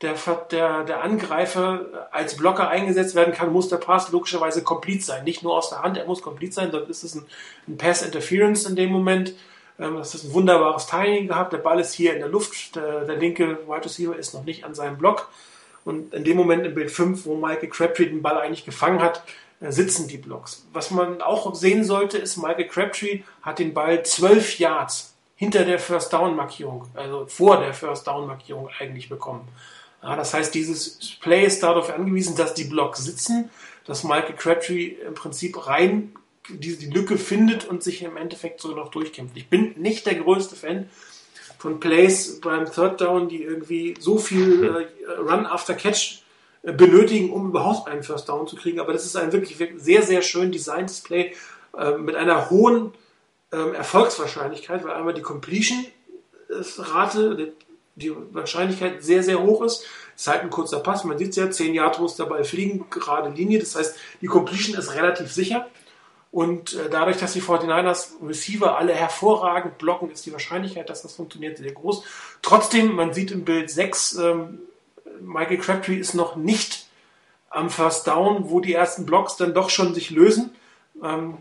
der, 0.00 0.14
der, 0.52 0.84
der 0.84 1.02
Angreifer 1.02 2.08
als 2.12 2.36
Blocker 2.36 2.68
eingesetzt 2.68 3.16
werden 3.16 3.34
kann, 3.34 3.52
muss 3.52 3.68
der 3.68 3.78
Pass 3.78 4.12
logischerweise 4.12 4.62
komplett 4.62 5.02
sein. 5.02 5.24
Nicht 5.24 5.42
nur 5.42 5.56
aus 5.56 5.70
der 5.70 5.82
Hand, 5.82 5.96
er 5.96 6.06
muss 6.06 6.22
komplett 6.22 6.54
sein, 6.54 6.70
sonst 6.70 6.88
ist 6.88 7.02
es 7.02 7.14
ein, 7.16 7.26
ein 7.66 7.78
Pass 7.78 8.02
Interference 8.02 8.64
in 8.64 8.76
dem 8.76 8.92
Moment. 8.92 9.34
Ähm, 9.78 9.96
das 9.96 10.14
ist 10.14 10.24
ein 10.24 10.32
wunderbares 10.32 10.86
Timing 10.86 11.28
gehabt. 11.28 11.52
Der 11.52 11.58
Ball 11.58 11.80
ist 11.80 11.92
hier 11.92 12.14
in 12.14 12.20
der 12.20 12.28
Luft. 12.28 12.76
Der, 12.76 13.04
der 13.04 13.16
linke 13.16 13.58
Wide 13.66 13.84
Receiver 13.84 14.16
ist 14.16 14.34
noch 14.34 14.44
nicht 14.44 14.64
an 14.64 14.74
seinem 14.74 14.98
Block. 14.98 15.28
Und 15.84 16.12
in 16.12 16.24
dem 16.24 16.36
Moment 16.36 16.66
im 16.66 16.74
Bild 16.74 16.90
5, 16.90 17.24
wo 17.24 17.36
Michael 17.36 17.68
Crabtree 17.68 18.06
den 18.06 18.22
Ball 18.22 18.38
eigentlich 18.38 18.64
gefangen 18.64 19.02
hat, 19.02 19.22
äh, 19.60 19.72
sitzen 19.72 20.08
die 20.08 20.18
Blocks. 20.18 20.66
Was 20.72 20.90
man 20.90 21.22
auch 21.22 21.54
sehen 21.54 21.84
sollte, 21.84 22.18
ist, 22.18 22.36
Michael 22.36 22.68
Crabtree 22.68 23.22
hat 23.42 23.58
den 23.58 23.74
Ball 23.74 24.02
12 24.02 24.58
Yards 24.58 25.14
hinter 25.36 25.64
der 25.64 25.78
First 25.78 26.12
Down 26.12 26.34
Markierung, 26.34 26.86
also 26.94 27.26
vor 27.26 27.58
der 27.58 27.72
First 27.72 28.06
Down 28.08 28.26
Markierung 28.26 28.68
eigentlich 28.80 29.08
bekommen. 29.08 29.46
Ja, 30.02 30.16
das 30.16 30.34
heißt, 30.34 30.54
dieses 30.54 31.16
Play 31.20 31.44
ist 31.44 31.62
darauf 31.62 31.92
angewiesen, 31.92 32.36
dass 32.36 32.54
die 32.54 32.64
Blocks 32.64 33.04
sitzen, 33.04 33.50
dass 33.84 34.04
Michael 34.04 34.34
Crabtree 34.34 34.96
im 35.06 35.14
Prinzip 35.14 35.66
rein 35.66 36.12
die, 36.48 36.76
die 36.76 36.90
Lücke 36.90 37.18
findet 37.18 37.66
und 37.66 37.82
sich 37.82 38.02
im 38.02 38.16
Endeffekt 38.16 38.60
so 38.60 38.74
noch 38.74 38.90
durchkämpft. 38.90 39.36
Ich 39.36 39.48
bin 39.48 39.74
nicht 39.76 40.06
der 40.06 40.16
größte 40.16 40.56
Fan 40.56 40.88
von 41.58 41.80
Plays 41.80 42.40
beim 42.40 42.70
Third 42.70 43.00
Down, 43.00 43.28
die 43.28 43.42
irgendwie 43.42 43.94
so 43.98 44.18
viel 44.18 44.64
äh, 44.64 44.86
Run 45.20 45.46
after 45.46 45.74
Catch 45.74 46.22
äh, 46.62 46.72
benötigen, 46.72 47.32
um 47.32 47.48
überhaupt 47.48 47.88
einen 47.88 48.02
First 48.02 48.28
Down 48.28 48.46
zu 48.46 48.56
kriegen. 48.56 48.80
Aber 48.80 48.92
das 48.92 49.04
ist 49.04 49.16
ein 49.16 49.32
wirklich, 49.32 49.58
wirklich 49.58 49.82
sehr, 49.82 50.02
sehr 50.02 50.22
schön 50.22 50.52
designtes 50.52 51.00
Play 51.00 51.32
äh, 51.76 51.92
mit 51.92 52.14
einer 52.14 52.50
hohen 52.50 52.92
ähm, 53.52 53.74
Erfolgswahrscheinlichkeit, 53.74 54.84
weil 54.84 54.92
einmal 54.92 55.14
die 55.14 55.22
Completion-Rate, 55.22 57.52
die 57.96 58.12
Wahrscheinlichkeit 58.32 59.02
sehr, 59.02 59.22
sehr 59.22 59.42
hoch 59.42 59.62
ist. 59.62 59.84
Es 60.14 60.22
ist 60.22 60.28
halt 60.28 60.42
ein 60.42 60.50
kurzer 60.50 60.80
Pass, 60.80 61.04
man 61.04 61.16
sieht 61.18 61.30
es 61.30 61.36
ja, 61.36 61.50
10 61.50 61.74
Yard 61.74 62.00
muss 62.00 62.16
dabei 62.16 62.44
fliegen, 62.44 62.86
gerade 62.90 63.30
Linie, 63.30 63.60
das 63.60 63.76
heißt, 63.76 63.96
die 64.20 64.26
Completion 64.26 64.78
ist 64.78 64.94
relativ 64.94 65.32
sicher. 65.32 65.68
Und 66.30 66.74
äh, 66.74 66.90
dadurch, 66.90 67.16
dass 67.18 67.32
die 67.32 67.42
49ers 67.42 68.10
Receiver 68.26 68.76
alle 68.76 68.94
hervorragend 68.94 69.78
blocken, 69.78 70.10
ist 70.10 70.26
die 70.26 70.32
Wahrscheinlichkeit, 70.32 70.90
dass 70.90 71.02
das 71.02 71.14
funktioniert, 71.14 71.58
sehr 71.58 71.72
groß. 71.72 72.04
Trotzdem, 72.42 72.94
man 72.94 73.14
sieht 73.14 73.30
im 73.30 73.44
Bild 73.44 73.70
6, 73.70 74.16
ähm, 74.16 74.58
Michael 75.20 75.58
Crabtree 75.58 75.96
ist 75.96 76.14
noch 76.14 76.36
nicht 76.36 76.86
am 77.50 77.70
First 77.70 78.06
Down, 78.06 78.50
wo 78.50 78.60
die 78.60 78.74
ersten 78.74 79.06
Blocks 79.06 79.36
dann 79.36 79.54
doch 79.54 79.70
schon 79.70 79.94
sich 79.94 80.10
lösen. 80.10 80.54
Ähm, 81.02 81.38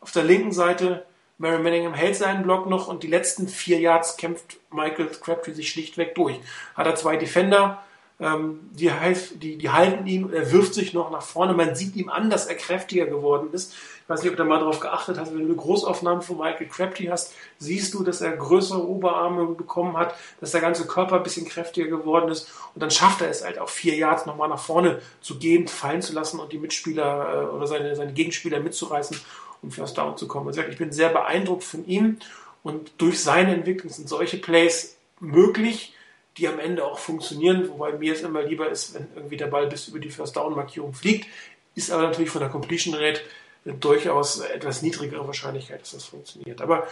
auf 0.00 0.12
der 0.12 0.24
linken 0.24 0.52
Seite 0.52 1.04
Mary 1.38 1.62
Manningham 1.62 1.94
hält 1.94 2.16
seinen 2.16 2.42
Block 2.42 2.68
noch 2.68 2.88
und 2.88 3.02
die 3.02 3.08
letzten 3.08 3.48
vier 3.48 3.80
Yards 3.80 4.16
kämpft 4.16 4.58
Michael 4.70 5.08
Crabtree 5.08 5.52
sich 5.52 5.70
schlichtweg 5.70 6.14
durch. 6.14 6.38
Hat 6.74 6.86
er 6.86 6.94
zwei 6.94 7.16
Defender, 7.16 7.82
die, 8.20 8.90
die, 9.34 9.58
die 9.58 9.70
halten 9.70 10.06
ihn, 10.06 10.32
er 10.32 10.52
wirft 10.52 10.74
sich 10.74 10.92
noch 10.92 11.10
nach 11.10 11.22
vorne. 11.22 11.54
Man 11.54 11.74
sieht 11.74 11.96
ihm 11.96 12.08
an, 12.08 12.30
dass 12.30 12.46
er 12.46 12.54
kräftiger 12.54 13.06
geworden 13.06 13.48
ist. 13.52 13.74
Ich 14.02 14.08
weiß 14.08 14.22
nicht, 14.22 14.30
ob 14.30 14.36
du 14.36 14.44
mal 14.44 14.58
darauf 14.58 14.80
geachtet 14.80 15.18
hast, 15.18 15.32
wenn 15.32 15.40
du 15.40 15.46
eine 15.46 15.54
Großaufnahme 15.54 16.22
von 16.22 16.38
Michael 16.38 16.68
Crabtree 16.68 17.10
hast, 17.10 17.34
siehst 17.58 17.94
du, 17.94 18.04
dass 18.04 18.20
er 18.20 18.36
größere 18.36 18.86
Oberarme 18.86 19.46
bekommen 19.46 19.96
hat, 19.96 20.14
dass 20.40 20.52
der 20.52 20.60
ganze 20.60 20.86
Körper 20.86 21.16
ein 21.16 21.22
bisschen 21.22 21.46
kräftiger 21.46 21.88
geworden 21.88 22.30
ist. 22.30 22.48
Und 22.74 22.82
dann 22.82 22.90
schafft 22.90 23.22
er 23.22 23.30
es 23.30 23.44
halt 23.44 23.58
auch 23.58 23.68
vier 23.68 23.96
Yards 23.96 24.26
nochmal 24.26 24.48
nach 24.48 24.58
vorne 24.58 25.00
zu 25.20 25.38
gehen, 25.38 25.66
fallen 25.66 26.02
zu 26.02 26.12
lassen 26.12 26.38
und 26.38 26.52
die 26.52 26.58
Mitspieler 26.58 27.48
äh, 27.50 27.54
oder 27.54 27.66
seine, 27.66 27.96
seine 27.96 28.12
Gegenspieler 28.12 28.60
mitzureißen, 28.60 29.18
um 29.62 29.70
First 29.70 29.98
Down 29.98 30.16
zu 30.16 30.28
kommen. 30.28 30.48
Also 30.48 30.62
ich 30.62 30.78
bin 30.78 30.92
sehr 30.92 31.08
beeindruckt 31.08 31.64
von 31.64 31.86
ihm 31.86 32.18
und 32.62 32.92
durch 32.98 33.20
seine 33.20 33.54
Entwicklung 33.54 33.92
sind 33.92 34.08
solche 34.08 34.36
Plays 34.36 34.96
möglich 35.20 35.94
die 36.36 36.48
am 36.48 36.58
Ende 36.58 36.84
auch 36.84 36.98
funktionieren, 36.98 37.68
wobei 37.68 37.92
mir 37.92 38.14
es 38.14 38.22
immer 38.22 38.42
lieber 38.42 38.68
ist, 38.70 38.94
wenn 38.94 39.08
irgendwie 39.14 39.36
der 39.36 39.48
Ball 39.48 39.66
bis 39.66 39.88
über 39.88 39.98
die 39.98 40.10
First 40.10 40.36
Down 40.36 40.54
Markierung 40.54 40.94
fliegt, 40.94 41.28
ist 41.74 41.90
aber 41.90 42.02
natürlich 42.02 42.30
von 42.30 42.40
der 42.40 42.50
Completion 42.50 42.94
Rate 42.94 43.20
durchaus 43.64 44.40
etwas 44.40 44.82
niedrigere 44.82 45.26
Wahrscheinlichkeit, 45.26 45.82
dass 45.82 45.92
das 45.92 46.04
funktioniert. 46.04 46.60
Aber 46.60 46.86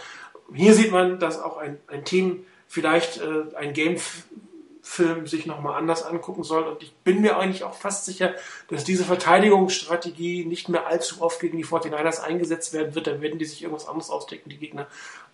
hier 0.53 0.73
sieht 0.73 0.91
man, 0.91 1.19
dass 1.19 1.39
auch 1.39 1.57
ein, 1.57 1.77
ein 1.87 2.05
Team 2.05 2.45
vielleicht 2.67 3.17
äh, 3.17 3.55
ein 3.55 3.73
Game-Film 3.73 5.27
sich 5.27 5.45
nochmal 5.45 5.77
anders 5.77 6.03
angucken 6.03 6.43
soll. 6.43 6.63
Und 6.63 6.81
ich 6.81 6.93
bin 7.03 7.21
mir 7.21 7.37
eigentlich 7.37 7.63
auch 7.63 7.73
fast 7.73 8.05
sicher, 8.05 8.33
dass 8.69 8.85
diese 8.85 9.03
Verteidigungsstrategie 9.03 10.45
nicht 10.45 10.69
mehr 10.69 10.87
allzu 10.87 11.21
oft 11.21 11.41
gegen 11.41 11.57
die 11.57 11.65
49ers 11.65 12.21
eingesetzt 12.21 12.73
werden 12.73 12.95
wird. 12.95 13.07
Dann 13.07 13.21
werden 13.21 13.39
die 13.39 13.45
sich 13.45 13.61
irgendwas 13.61 13.87
anderes 13.87 14.09
ausdecken, 14.09 14.49
die 14.49 14.57
Gegner, 14.57 14.87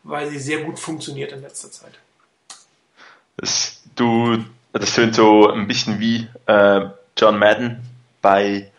weil 0.03 0.30
sie 0.30 0.39
sehr 0.39 0.64
gut 0.64 0.80
funktioniert 0.80 1.32
in 1.32 1.41
letzter 1.41 1.72
Zeit. 1.72 1.99
Das, 3.38 3.76
du, 4.00 4.43
das 4.74 4.93
tönt 4.93 5.16
so 5.16 5.50
ein 5.52 5.68
bisschen 5.68 6.00
wie 6.00 6.28
äh, 6.45 6.82
John 7.18 7.39
Madden 7.39 7.82
bei, 8.22 8.72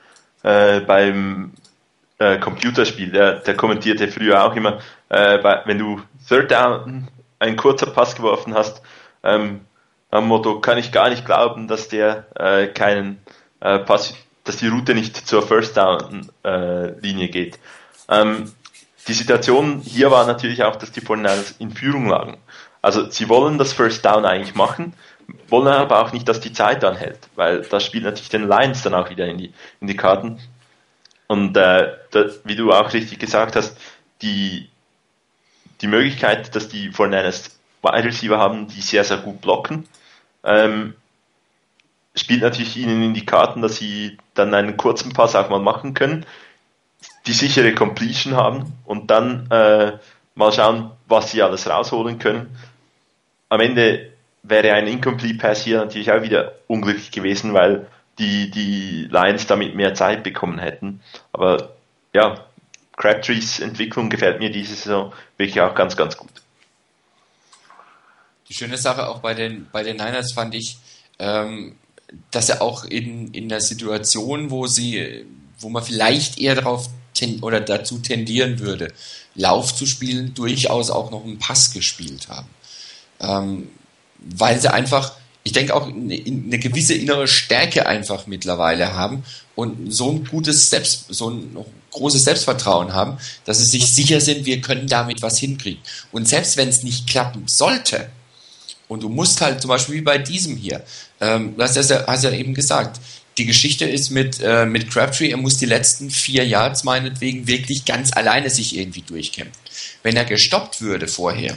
äh, 0.42 0.80
beim 0.80 1.52
äh, 2.18 2.38
Computerspiel. 2.38 3.10
Der, 3.10 3.34
der 3.34 3.56
kommentierte 3.56 4.08
früher 4.08 4.44
auch 4.44 4.54
immer, 4.54 4.78
äh, 5.08 5.38
bei, 5.38 5.62
wenn 5.64 5.78
du 5.78 6.00
Third 6.28 6.50
Down 6.50 7.08
einen 7.38 7.56
kurzer 7.56 7.86
Pass 7.86 8.16
geworfen 8.16 8.54
hast, 8.54 8.82
ähm, 9.22 9.60
am 10.10 10.26
Motto, 10.26 10.60
kann 10.60 10.78
ich 10.78 10.90
gar 10.90 11.10
nicht 11.10 11.26
glauben, 11.26 11.68
dass 11.68 11.88
der 11.88 12.26
äh, 12.34 12.68
keinen 12.68 13.20
äh, 13.60 13.78
Pass, 13.78 14.14
dass 14.44 14.56
die 14.56 14.68
Route 14.68 14.94
nicht 14.94 15.16
zur 15.16 15.46
First 15.46 15.76
Down 15.76 16.30
Linie 17.02 17.28
geht. 17.28 17.58
Ähm, 18.08 18.50
die 19.08 19.12
Situation 19.12 19.80
hier 19.80 20.10
war 20.10 20.26
natürlich 20.26 20.62
auch, 20.64 20.76
dass 20.76 20.92
die 20.92 21.00
49 21.00 21.56
in 21.60 21.70
Führung 21.70 22.08
lagen. 22.08 22.38
Also 22.82 23.10
sie 23.10 23.28
wollen 23.28 23.58
das 23.58 23.72
First 23.72 24.04
Down 24.04 24.24
eigentlich 24.24 24.54
machen, 24.54 24.94
wollen 25.48 25.68
aber 25.68 26.02
auch 26.02 26.12
nicht, 26.12 26.28
dass 26.28 26.40
die 26.40 26.52
Zeit 26.52 26.84
anhält, 26.84 27.18
weil 27.34 27.62
das 27.62 27.84
spielt 27.84 28.04
natürlich 28.04 28.28
den 28.28 28.48
Lions 28.48 28.82
dann 28.82 28.94
auch 28.94 29.10
wieder 29.10 29.26
in 29.26 29.38
die, 29.38 29.52
in 29.80 29.86
die 29.86 29.96
Karten. 29.96 30.40
Und 31.26 31.56
äh, 31.56 31.92
das, 32.10 32.40
wie 32.44 32.56
du 32.56 32.72
auch 32.72 32.92
richtig 32.92 33.18
gesagt 33.18 33.56
hast, 33.56 33.76
die, 34.22 34.68
die 35.80 35.86
Möglichkeit, 35.86 36.54
dass 36.54 36.68
die 36.68 36.90
49ers 36.90 37.50
Wide 37.82 38.04
Receiver 38.04 38.38
haben, 38.38 38.68
die 38.68 38.80
sehr, 38.80 39.04
sehr 39.04 39.18
gut 39.18 39.40
blocken, 39.40 39.86
ähm, 40.44 40.94
spielt 42.14 42.42
natürlich 42.42 42.76
ihnen 42.76 43.02
in 43.02 43.14
die 43.14 43.26
Karten, 43.26 43.62
dass 43.62 43.76
sie 43.76 44.18
dann 44.34 44.54
einen 44.54 44.76
kurzen 44.76 45.12
Pass 45.12 45.36
auch 45.36 45.50
mal 45.50 45.60
machen 45.60 45.94
können, 45.94 46.26
die 47.26 47.32
sichere 47.32 47.74
Completion 47.74 48.34
haben 48.34 48.72
und 48.84 49.10
dann 49.10 49.50
äh, 49.50 49.98
mal 50.38 50.52
schauen, 50.52 50.92
was 51.06 51.32
sie 51.32 51.42
alles 51.42 51.68
rausholen 51.68 52.18
können. 52.18 52.56
Am 53.48 53.60
Ende 53.60 54.12
wäre 54.44 54.72
ein 54.72 54.86
Incomplete 54.86 55.36
Pass 55.36 55.64
hier 55.64 55.78
natürlich 55.78 56.10
auch 56.12 56.22
wieder 56.22 56.54
unglücklich 56.68 57.10
gewesen, 57.10 57.54
weil 57.54 57.86
die, 58.18 58.50
die 58.50 59.08
Lions 59.10 59.46
damit 59.46 59.74
mehr 59.74 59.94
Zeit 59.94 60.22
bekommen 60.22 60.58
hätten. 60.58 61.00
Aber 61.32 61.72
ja, 62.14 62.44
Crabtrees 62.96 63.60
Entwicklung 63.60 64.10
gefällt 64.10 64.38
mir 64.38 64.50
diese 64.50 64.74
Saison 64.74 65.12
wirklich 65.36 65.60
auch 65.60 65.74
ganz, 65.74 65.96
ganz 65.96 66.16
gut. 66.16 66.30
Die 68.48 68.54
schöne 68.54 68.78
Sache 68.78 69.08
auch 69.08 69.18
bei 69.18 69.34
den, 69.34 69.68
bei 69.72 69.82
den 69.82 69.96
Niners 69.96 70.32
fand 70.32 70.54
ich, 70.54 70.78
ähm, 71.18 71.76
dass 72.30 72.48
er 72.48 72.62
auch 72.62 72.84
in, 72.84 73.34
in 73.34 73.48
der 73.48 73.60
Situation, 73.60 74.50
wo 74.50 74.66
sie, 74.66 75.26
wo 75.58 75.68
man 75.68 75.82
vielleicht 75.82 76.38
eher 76.38 76.54
darauf 76.54 76.88
ten, 77.12 77.40
oder 77.40 77.60
dazu 77.60 77.98
tendieren 77.98 78.60
würde, 78.60 78.92
Lauf 79.38 79.74
zu 79.74 79.86
spielen, 79.86 80.34
durchaus 80.34 80.90
auch 80.90 81.10
noch 81.10 81.24
einen 81.24 81.38
Pass 81.38 81.72
gespielt 81.72 82.28
haben. 82.28 82.48
Ähm, 83.20 83.68
weil 84.18 84.60
sie 84.60 84.72
einfach, 84.72 85.12
ich 85.44 85.52
denke 85.52 85.74
auch 85.74 85.86
eine, 85.86 86.14
eine, 86.14 86.58
gewisse 86.58 86.94
innere 86.94 87.28
Stärke 87.28 87.86
einfach 87.86 88.26
mittlerweile 88.26 88.94
haben 88.94 89.24
und 89.54 89.92
so 89.92 90.10
ein 90.10 90.24
gutes 90.24 90.68
Selbst, 90.70 91.06
so 91.08 91.30
ein 91.30 91.56
großes 91.92 92.24
Selbstvertrauen 92.24 92.92
haben, 92.92 93.18
dass 93.44 93.58
sie 93.58 93.78
sich 93.78 93.92
sicher 93.92 94.20
sind, 94.20 94.44
wir 94.44 94.60
können 94.60 94.88
damit 94.88 95.22
was 95.22 95.38
hinkriegen. 95.38 95.82
Und 96.10 96.28
selbst 96.28 96.56
wenn 96.56 96.68
es 96.68 96.82
nicht 96.82 97.08
klappen 97.08 97.44
sollte, 97.46 98.10
und 98.88 99.02
du 99.02 99.08
musst 99.08 99.40
halt 99.40 99.60
zum 99.60 99.68
Beispiel 99.68 99.96
wie 99.96 100.00
bei 100.00 100.18
diesem 100.18 100.56
hier, 100.56 100.82
ähm, 101.20 101.56
du 101.56 101.62
hast 101.62 101.76
ja, 101.76 102.06
hast 102.06 102.24
ja 102.24 102.30
eben 102.30 102.54
gesagt, 102.54 103.00
die 103.38 103.46
Geschichte 103.46 103.84
ist 103.84 104.10
mit, 104.10 104.40
äh, 104.40 104.66
mit 104.66 104.90
Crabtree, 104.90 105.30
er 105.30 105.36
muss 105.36 105.56
die 105.56 105.66
letzten 105.66 106.10
vier 106.10 106.46
Yards 106.46 106.84
meinetwegen 106.84 107.46
wirklich 107.46 107.84
ganz 107.84 108.12
alleine 108.12 108.50
sich 108.50 108.76
irgendwie 108.76 109.02
durchkämpfen. 109.02 109.62
Wenn 110.02 110.16
er 110.16 110.24
gestoppt 110.24 110.80
würde 110.80 111.08
vorher, 111.08 111.56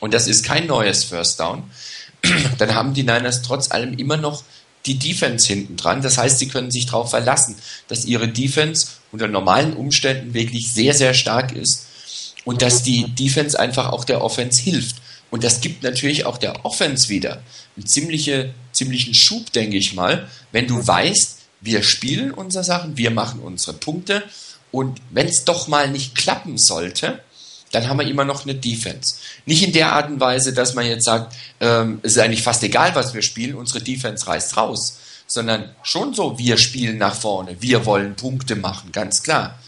und 0.00 0.14
das 0.14 0.26
ist 0.26 0.44
kein 0.44 0.66
neues 0.66 1.04
First 1.04 1.40
Down, 1.40 1.70
dann 2.58 2.74
haben 2.74 2.94
die 2.94 3.02
Niners 3.04 3.42
trotz 3.42 3.70
allem 3.70 3.96
immer 3.96 4.16
noch 4.16 4.42
die 4.86 4.98
Defense 4.98 5.46
hinten 5.46 5.76
dran. 5.76 6.02
Das 6.02 6.18
heißt, 6.18 6.38
sie 6.38 6.48
können 6.48 6.70
sich 6.70 6.86
darauf 6.86 7.10
verlassen, 7.10 7.56
dass 7.88 8.04
ihre 8.04 8.28
Defense 8.28 8.88
unter 9.12 9.28
normalen 9.28 9.74
Umständen 9.74 10.34
wirklich 10.34 10.72
sehr, 10.72 10.94
sehr 10.94 11.14
stark 11.14 11.52
ist 11.52 11.86
und 12.44 12.62
dass 12.62 12.82
die 12.82 13.04
Defense 13.14 13.58
einfach 13.58 13.92
auch 13.92 14.04
der 14.04 14.22
Offense 14.22 14.62
hilft. 14.62 14.96
Und 15.30 15.44
das 15.44 15.60
gibt 15.60 15.82
natürlich 15.82 16.24
auch 16.24 16.38
der 16.38 16.64
Offense 16.64 17.08
wieder 17.08 17.42
einen 17.76 17.86
ziemliche, 17.86 18.54
ziemlichen 18.78 19.14
Schub, 19.14 19.52
denke 19.52 19.76
ich 19.76 19.94
mal, 19.94 20.28
wenn 20.52 20.66
du 20.66 20.86
weißt, 20.86 21.38
wir 21.60 21.82
spielen 21.82 22.30
unsere 22.30 22.64
Sachen, 22.64 22.96
wir 22.96 23.10
machen 23.10 23.40
unsere 23.40 23.76
Punkte 23.76 24.22
und 24.70 25.00
wenn 25.10 25.26
es 25.26 25.44
doch 25.44 25.68
mal 25.68 25.90
nicht 25.90 26.14
klappen 26.14 26.58
sollte, 26.58 27.20
dann 27.72 27.88
haben 27.88 27.98
wir 27.98 28.06
immer 28.06 28.24
noch 28.24 28.44
eine 28.44 28.54
Defense. 28.54 29.16
Nicht 29.44 29.62
in 29.62 29.72
der 29.72 29.92
Art 29.92 30.08
und 30.08 30.20
Weise, 30.20 30.54
dass 30.54 30.74
man 30.74 30.86
jetzt 30.86 31.04
sagt, 31.04 31.34
ähm, 31.60 32.00
es 32.02 32.12
ist 32.12 32.18
eigentlich 32.18 32.42
fast 32.42 32.62
egal, 32.62 32.94
was 32.94 33.12
wir 33.12 33.22
spielen, 33.22 33.56
unsere 33.56 33.82
Defense 33.82 34.26
reißt 34.26 34.56
raus, 34.56 34.98
sondern 35.26 35.74
schon 35.82 36.14
so, 36.14 36.38
wir 36.38 36.56
spielen 36.56 36.96
nach 36.96 37.14
vorne, 37.14 37.56
wir 37.60 37.84
wollen 37.84 38.14
Punkte 38.14 38.56
machen, 38.56 38.92
ganz 38.92 39.22
klar. 39.22 39.58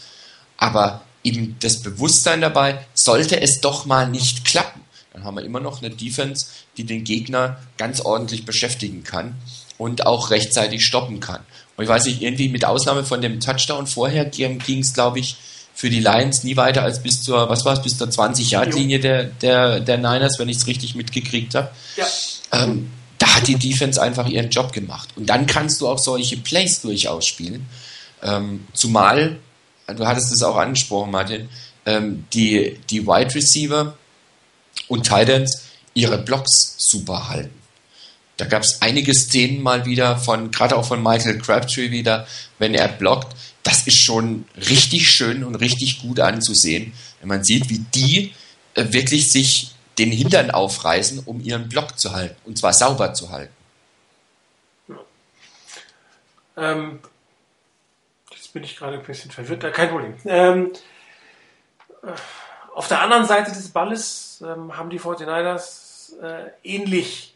Aber 0.57 1.01
eben 1.23 1.57
das 1.59 1.81
Bewusstsein 1.81 2.41
dabei, 2.41 2.83
sollte 2.93 3.39
es 3.39 3.61
doch 3.61 3.85
mal 3.85 4.09
nicht 4.09 4.45
klappen, 4.45 4.81
dann 5.13 5.23
haben 5.23 5.35
wir 5.35 5.43
immer 5.43 5.59
noch 5.59 5.81
eine 5.81 5.89
Defense, 5.89 6.47
die 6.77 6.85
den 6.85 7.03
Gegner 7.03 7.59
ganz 7.77 8.01
ordentlich 8.01 8.45
beschäftigen 8.45 9.03
kann 9.03 9.35
und 9.77 10.05
auch 10.05 10.29
rechtzeitig 10.29 10.85
stoppen 10.85 11.19
kann. 11.19 11.41
Und 11.75 11.83
ich 11.83 11.89
weiß 11.89 12.05
nicht, 12.05 12.21
irgendwie 12.21 12.49
mit 12.49 12.65
Ausnahme 12.65 13.03
von 13.03 13.21
dem 13.21 13.39
Touchdown 13.39 13.87
vorher 13.87 14.25
ging 14.25 14.79
es, 14.79 14.93
glaube 14.93 15.19
ich, 15.19 15.35
für 15.73 15.89
die 15.89 15.99
Lions 15.99 16.43
nie 16.43 16.57
weiter 16.57 16.83
als 16.83 17.01
bis 17.01 17.23
zur, 17.23 17.49
was 17.49 17.65
war 17.65 17.73
es, 17.73 17.81
bis 17.81 17.97
zur 17.97 18.07
20-Yard-Linie 18.07 18.99
der, 18.99 19.23
der, 19.23 19.79
der 19.79 19.97
Niners, 19.97 20.37
wenn 20.37 20.49
ich 20.49 20.57
es 20.57 20.67
richtig 20.67 20.95
mitgekriegt 20.95 21.55
habe. 21.55 21.71
Ja. 21.97 22.05
Ähm, 22.51 22.91
da 23.17 23.35
hat 23.35 23.47
die 23.47 23.55
Defense 23.55 24.01
einfach 24.01 24.27
ihren 24.27 24.49
Job 24.49 24.73
gemacht. 24.73 25.09
Und 25.15 25.27
dann 25.27 25.45
kannst 25.45 25.81
du 25.81 25.87
auch 25.87 25.97
solche 25.97 26.37
Plays 26.37 26.81
durchaus 26.81 27.25
spielen. 27.25 27.67
Ähm, 28.21 28.67
zumal, 28.73 29.37
du 29.87 30.05
hattest 30.05 30.31
es 30.31 30.43
auch 30.43 30.57
angesprochen, 30.57 31.11
Martin, 31.11 31.49
ähm, 31.85 32.25
die, 32.33 32.77
die 32.89 33.07
Wide 33.07 33.33
Receiver 33.33 33.95
und 34.91 35.03
Titans 35.03 35.69
ihre 35.93 36.17
Blocks 36.17 36.75
super 36.77 37.29
halten. 37.29 37.57
Da 38.35 38.45
gab 38.45 38.63
es 38.63 38.81
einige 38.81 39.13
Szenen 39.13 39.61
mal 39.61 39.85
wieder 39.85 40.17
von, 40.17 40.51
gerade 40.51 40.75
auch 40.75 40.85
von 40.85 41.01
Michael 41.01 41.39
Crabtree 41.39 41.91
wieder, 41.91 42.27
wenn 42.59 42.73
er 42.73 42.89
blockt. 42.89 43.33
Das 43.63 43.87
ist 43.87 43.99
schon 43.99 44.45
richtig 44.57 45.09
schön 45.09 45.43
und 45.43 45.55
richtig 45.55 46.01
gut 46.01 46.19
anzusehen, 46.19 46.93
wenn 47.19 47.29
man 47.29 47.43
sieht, 47.43 47.69
wie 47.69 47.79
die 47.93 48.33
äh, 48.73 48.91
wirklich 48.91 49.31
sich 49.31 49.75
den 49.97 50.11
Hintern 50.11 50.51
aufreißen, 50.51 51.19
um 51.25 51.39
ihren 51.39 51.69
Block 51.69 51.97
zu 51.97 52.11
halten. 52.11 52.35
Und 52.45 52.57
zwar 52.57 52.73
sauber 52.73 53.13
zu 53.13 53.29
halten. 53.29 53.53
Ähm, 56.57 56.99
jetzt 58.31 58.51
bin 58.51 58.63
ich 58.63 58.75
gerade 58.75 58.97
ein 58.97 59.03
bisschen 59.03 59.31
verwirrt, 59.31 59.73
kein 59.73 59.89
Problem. 59.89 60.15
Ähm, 60.25 60.73
äh, 62.03 62.07
auf 62.75 62.87
der 62.87 63.01
anderen 63.01 63.25
Seite 63.25 63.51
des 63.51 63.69
Balles 63.69 64.30
ähm, 64.41 64.77
haben 64.77 64.89
die 64.89 64.99
49ers 64.99 66.19
äh, 66.21 66.51
ähnlich 66.63 67.35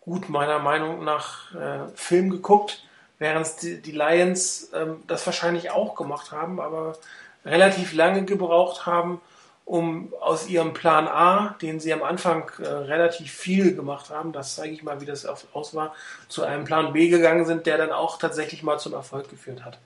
gut 0.00 0.28
meiner 0.28 0.58
Meinung 0.58 1.04
nach 1.04 1.54
äh, 1.54 1.88
Film 1.94 2.30
geguckt, 2.30 2.84
während 3.18 3.62
die, 3.62 3.80
die 3.80 3.92
Lions 3.92 4.70
ähm, 4.74 5.02
das 5.06 5.24
wahrscheinlich 5.26 5.70
auch 5.70 5.94
gemacht 5.94 6.32
haben, 6.32 6.60
aber 6.60 6.96
relativ 7.44 7.92
lange 7.92 8.24
gebraucht 8.24 8.86
haben, 8.86 9.20
um 9.64 10.12
aus 10.20 10.48
ihrem 10.48 10.74
Plan 10.74 11.06
A, 11.06 11.56
den 11.62 11.78
sie 11.78 11.92
am 11.92 12.02
Anfang 12.02 12.50
äh, 12.58 12.66
relativ 12.66 13.32
viel 13.32 13.76
gemacht 13.76 14.10
haben, 14.10 14.32
das 14.32 14.56
zeige 14.56 14.74
ich 14.74 14.82
mal, 14.82 15.00
wie 15.00 15.06
das 15.06 15.24
aus 15.24 15.74
war, 15.74 15.94
zu 16.28 16.42
einem 16.42 16.64
Plan 16.64 16.92
B 16.92 17.08
gegangen 17.08 17.46
sind, 17.46 17.66
der 17.66 17.78
dann 17.78 17.92
auch 17.92 18.18
tatsächlich 18.18 18.62
mal 18.62 18.78
zum 18.78 18.92
Erfolg 18.92 19.30
geführt 19.30 19.64
hat. 19.64 19.78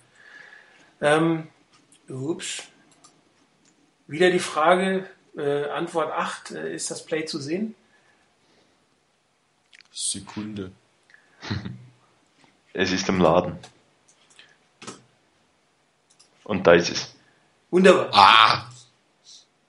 Ähm, 1.03 1.49
ups, 2.09 2.63
wieder 4.07 4.31
die 4.31 4.39
Frage, 4.39 5.05
äh, 5.37 5.69
Antwort 5.71 6.13
8, 6.13 6.51
äh, 6.53 6.75
ist 6.75 6.91
das 6.91 7.05
Play 7.05 7.25
zu 7.25 7.39
sehen? 7.39 7.75
Sekunde. 9.93 10.73
Es 12.79 12.93
ist 12.93 13.09
im 13.09 13.23
Laden. 13.23 13.59
Und 16.45 16.67
da 16.67 16.75
ist 16.75 16.91
es. 16.91 17.15
Wunderbar. 17.71 18.11
Ah! 18.13 18.71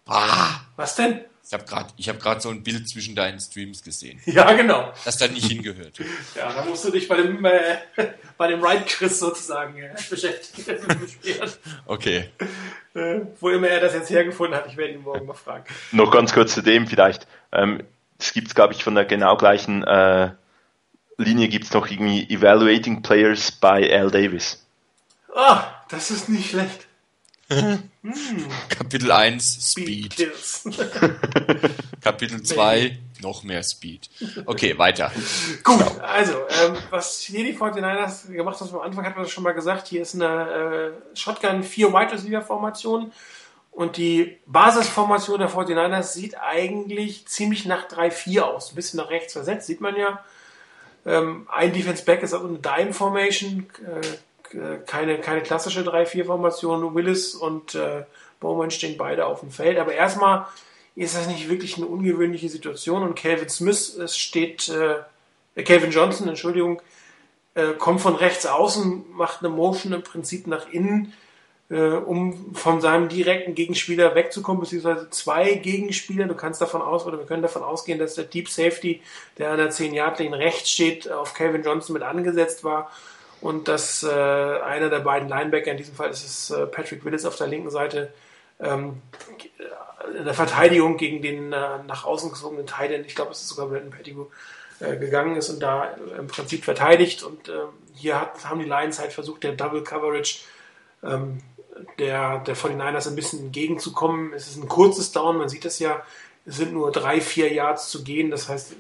Ah! 0.06 0.60
Was 0.76 0.98
denn? 0.98 1.24
Ich 1.48 1.54
habe 1.54 1.64
gerade 1.64 2.30
hab 2.30 2.42
so 2.42 2.50
ein 2.50 2.62
Bild 2.62 2.90
zwischen 2.90 3.16
deinen 3.16 3.40
Streams 3.40 3.82
gesehen. 3.82 4.20
Ja, 4.26 4.52
genau. 4.52 4.92
Das 5.06 5.18
da 5.18 5.30
nicht 5.30 5.50
hingehört. 5.50 5.98
ja, 6.36 6.52
da 6.52 6.66
musst 6.66 6.84
du 6.84 6.92
dich 6.92 7.08
bei 7.08 7.16
dem, 7.16 7.46
äh, 7.46 7.78
bei 8.38 8.48
dem 8.48 8.62
Right 8.62 8.86
Chris 8.86 9.18
sozusagen 9.20 9.78
äh, 9.78 9.96
beschäftigen. 10.10 10.78
okay. 11.86 12.32
Äh, 12.94 13.22
wo 13.40 13.50
immer 13.50 13.70
er 13.70 13.80
das 13.80 13.94
jetzt 13.94 14.10
hergefunden 14.10 14.58
hat, 14.58 14.68
ich 14.68 14.76
werde 14.76 14.96
ihn 14.96 15.04
morgen 15.04 15.26
mal 15.26 15.36
fragen. 15.36 15.64
Noch 15.94 16.12
ganz 16.12 16.34
kurz 16.34 16.54
zu 16.54 16.62
dem 16.62 16.86
vielleicht. 16.86 17.28
Ähm, 17.54 17.82
es 18.20 18.34
gibt, 18.34 18.54
glaube 18.54 18.74
ich, 18.74 18.84
von 18.84 18.96
der 18.96 19.06
genau 19.06 19.38
gleichen 19.38 19.84
äh, 19.86 20.32
Linie 21.18 21.48
gibt 21.48 21.66
es 21.66 21.74
noch 21.74 21.90
irgendwie 21.90 22.30
Evaluating 22.30 23.04
Players 23.04 23.54
by 23.54 23.90
Al 23.90 24.12
Davis. 24.12 24.66
Ah, 25.34 25.64
das 25.90 26.12
ist 26.12 26.28
nicht 26.28 26.50
schlecht. 26.50 26.87
Hm. 27.50 27.90
Kapitel 28.70 29.12
1 29.12 29.72
Speed. 29.72 30.32
Kapitel 32.02 32.44
2 32.44 33.00
noch 33.22 33.44
mehr 33.44 33.64
Speed. 33.64 34.10
Okay, 34.46 34.78
weiter. 34.78 35.12
Gut, 35.64 35.82
also, 36.02 36.34
ähm, 36.34 36.76
was 36.90 37.22
hier 37.22 37.44
die 37.44 37.58
49ers 37.58 38.32
gemacht 38.32 38.60
haben, 38.60 38.74
am 38.74 38.82
Anfang 38.82 39.06
hat 39.06 39.16
man 39.16 39.24
das 39.24 39.32
schon 39.32 39.44
mal 39.44 39.54
gesagt, 39.54 39.88
hier 39.88 40.02
ist 40.02 40.16
eine 40.16 40.94
äh, 41.14 41.16
Shotgun 41.16 41.64
4 41.64 41.94
Wide 41.94 42.12
Receiver 42.12 42.42
Formation 42.42 43.12
und 43.72 43.98
die 43.98 44.38
Basisformation 44.46 45.40
der 45.40 45.50
49ers 45.50 46.14
sieht 46.14 46.36
eigentlich 46.40 47.28
ziemlich 47.28 47.66
nach 47.66 47.88
3-4 47.88 48.42
aus. 48.42 48.72
Ein 48.72 48.76
bisschen 48.76 48.98
nach 48.98 49.10
rechts 49.10 49.34
versetzt, 49.34 49.68
sieht 49.68 49.82
man 49.82 49.96
ja. 49.96 50.24
Ähm, 51.06 51.48
ein 51.50 51.72
Defense 51.74 52.04
Back 52.04 52.24
ist 52.24 52.34
auch 52.34 52.44
eine 52.44 52.60
Dime 52.60 52.94
Formation, 52.94 53.68
äh, 53.86 54.02
keine, 54.86 55.20
keine 55.20 55.42
klassische 55.42 55.82
3-4-Formation. 55.82 56.96
Willis 56.96 57.36
und 57.36 57.76
äh, 57.76 58.04
Bowman 58.40 58.72
stehen 58.72 58.98
beide 58.98 59.26
auf 59.26 59.42
dem 59.42 59.52
Feld. 59.52 59.78
Aber 59.78 59.94
erstmal 59.94 60.46
ist 60.96 61.16
das 61.16 61.28
nicht 61.28 61.50
wirklich 61.50 61.78
eine 61.78 61.86
ungewöhnliche 61.86 62.50
Situation. 62.50 63.04
Und 63.04 63.16
Calvin 63.16 63.50
Smith 63.50 63.96
es 63.96 64.18
steht, 64.18 64.70
äh, 64.70 65.64
Calvin 65.64 65.92
Johnson, 65.92 66.28
Entschuldigung, 66.28 66.82
äh, 67.56 67.74
kommt 67.74 68.02
von 68.02 68.16
rechts 68.16 68.46
außen, 68.46 69.06
macht 69.12 69.40
eine 69.40 69.50
Motion 69.50 69.94
im 69.94 70.04
Prinzip 70.04 70.48
nach 70.48 70.70
innen, 70.70 71.14
äh, 71.70 71.76
um 71.76 72.56
von 72.56 72.82
seinem 72.82 73.10
direkten 73.10 73.54
Gegenspieler 73.54 74.16
wegzukommen, 74.16 74.62
beziehungsweise 74.62 75.10
zwei 75.10 75.54
Gegenspieler. 75.56 76.26
Du 76.26 76.36
kannst 76.36 76.62
davon 76.62 76.82
aus, 76.82 77.06
oder 77.06 77.18
wir 77.18 77.26
können 77.26 77.42
davon 77.42 77.64
ausgehen, 77.64 78.00
dass 78.00 78.16
der 78.16 78.24
Deep 78.24 78.50
Safety, 78.50 79.02
der 79.38 79.52
an 79.52 79.58
der 79.58 79.70
10 79.70 79.94
Yard 79.94 80.20
Linie 80.20 80.40
rechts 80.40 80.72
steht, 80.72 81.12
auf 81.12 81.34
Calvin 81.34 81.64
Johnson 81.64 81.94
mit 81.94 82.04
angesetzt 82.04 82.64
war 82.64 82.92
und 83.42 83.68
dass 83.68 84.04
äh, 84.04 84.10
einer 84.10 84.90
der 84.90 85.00
beiden 85.00 85.30
Linebacker, 85.30 85.72
in 85.72 85.78
diesem 85.78 85.96
Fall 85.96 86.10
ist 86.10 86.26
es 86.26 86.50
äh, 86.50 86.66
Patrick 86.66 87.06
Willis 87.06 87.26
auf 87.26 87.36
der 87.36 87.48
linken 87.48 87.70
Seite, 87.70 88.12
ähm, 88.60 89.02
in 90.18 90.26
der 90.26 90.34
Verteidigung 90.34 90.98
gegen 90.98 91.22
den 91.22 91.54
äh, 91.54 91.84
nach 91.86 92.06
außen 92.06 92.30
gezogenen 92.30 92.66
Titan, 92.66 93.06
ich 93.06 93.16
glaube, 93.16 93.32
es 93.32 93.42
ist 93.42 93.50
sogar 93.50 93.68
Brandon 93.68 93.92
Pettigrew, 93.92 94.26
äh, 94.80 94.96
gegangen 94.98 95.36
ist 95.36 95.50
und 95.50 95.60
da 95.60 95.96
im 96.18 96.28
Prinzip 96.28 96.64
verteidigt. 96.64 97.24
Und 97.24 97.50
ähm, 97.50 97.70
hier 97.96 98.22
hat, 98.22 98.46
haben 98.46 98.60
die 98.60 98.68
Lions 98.68 99.00
halt 99.00 99.12
versucht, 99.12 99.44
der 99.44 99.54
Double 99.54 99.84
Coverage 99.84 100.42
ähm, 101.04 101.40
der, 102.00 102.40
der 102.40 102.56
49ers 102.56 103.08
ein 103.08 103.16
bisschen 103.16 103.40
entgegenzukommen. 103.46 104.34
Es 104.34 104.48
ist 104.48 104.58
ein 104.58 104.68
kurzes 104.68 105.12
Down, 105.12 105.38
man 105.38 105.50
sieht 105.50 105.66
es 105.66 105.80
ja, 105.80 106.04
es 106.48 106.56
sind 106.56 106.72
nur 106.72 106.94
drei, 106.94 107.20
vier 107.20 107.52
Yards 107.52 107.90
zu 107.90 108.06
gehen. 108.06 108.32
Das 108.32 108.48
heißt, 108.48 108.72
äh, 108.72 108.76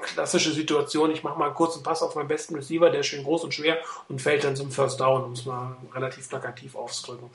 klassische 0.00 0.52
Situation, 0.52 1.10
ich 1.10 1.24
mache 1.24 1.38
mal 1.38 1.46
einen 1.46 1.54
kurzen 1.54 1.82
Pass 1.82 2.02
auf 2.02 2.14
meinen 2.14 2.28
besten 2.28 2.54
Receiver, 2.54 2.88
der 2.88 3.00
ist 3.00 3.06
schön 3.06 3.24
groß 3.24 3.42
und 3.44 3.52
schwer 3.52 3.78
und 4.08 4.22
fällt 4.22 4.44
dann 4.44 4.54
zum 4.54 4.70
First 4.70 5.00
Down, 5.00 5.24
um 5.24 5.32
es 5.32 5.44
mal 5.44 5.76
relativ 5.92 6.28
plakativ 6.28 6.76
auszudrücken. 6.76 7.28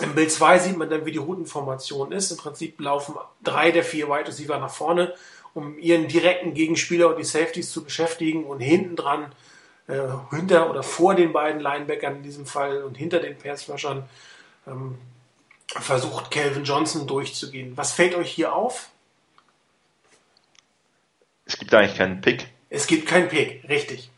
Im 0.00 0.14
Bild 0.14 0.32
2 0.32 0.58
sieht 0.58 0.76
man 0.76 0.88
dann, 0.88 1.04
wie 1.04 1.12
die 1.12 1.18
Routenformation 1.18 2.12
ist. 2.12 2.30
Im 2.30 2.38
Prinzip 2.38 2.80
laufen 2.80 3.14
drei 3.42 3.70
der 3.70 3.84
vier 3.84 4.08
Wide 4.08 4.28
Receiver 4.28 4.58
nach 4.58 4.70
vorne, 4.70 5.14
um 5.52 5.78
ihren 5.78 6.08
direkten 6.08 6.54
Gegenspieler 6.54 7.08
und 7.08 7.18
die 7.18 7.24
Safeties 7.24 7.70
zu 7.72 7.84
beschäftigen 7.84 8.44
und 8.44 8.60
hinten 8.60 8.96
dran 8.96 9.32
äh, 9.86 10.00
hinter 10.30 10.70
oder 10.70 10.82
vor 10.82 11.14
den 11.14 11.32
beiden 11.32 11.60
Linebackern 11.60 12.16
in 12.16 12.22
diesem 12.22 12.46
Fall 12.46 12.84
und 12.84 12.96
hinter 12.96 13.20
den 13.20 13.36
Passrushern 13.36 14.08
ähm, 14.66 14.98
versucht 15.68 16.30
Calvin 16.30 16.64
Johnson 16.64 17.06
durchzugehen. 17.06 17.76
Was 17.76 17.92
fällt 17.92 18.14
euch 18.14 18.30
hier 18.30 18.54
auf? 18.54 18.90
Es 21.44 21.58
gibt 21.58 21.72
eigentlich 21.74 21.96
keinen 21.96 22.20
Pick. 22.20 22.48
Es 22.68 22.86
gibt 22.86 23.06
keinen 23.06 23.28
Pick, 23.28 23.68
richtig. 23.68 24.10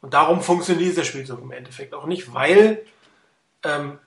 Und 0.00 0.14
darum 0.14 0.42
funktioniert 0.42 0.90
dieser 0.90 1.04
Spielzug 1.04 1.40
im 1.40 1.52
Endeffekt 1.52 1.94
auch 1.94 2.06
nicht, 2.06 2.32
weil 2.34 2.84
ähm, 3.64 3.98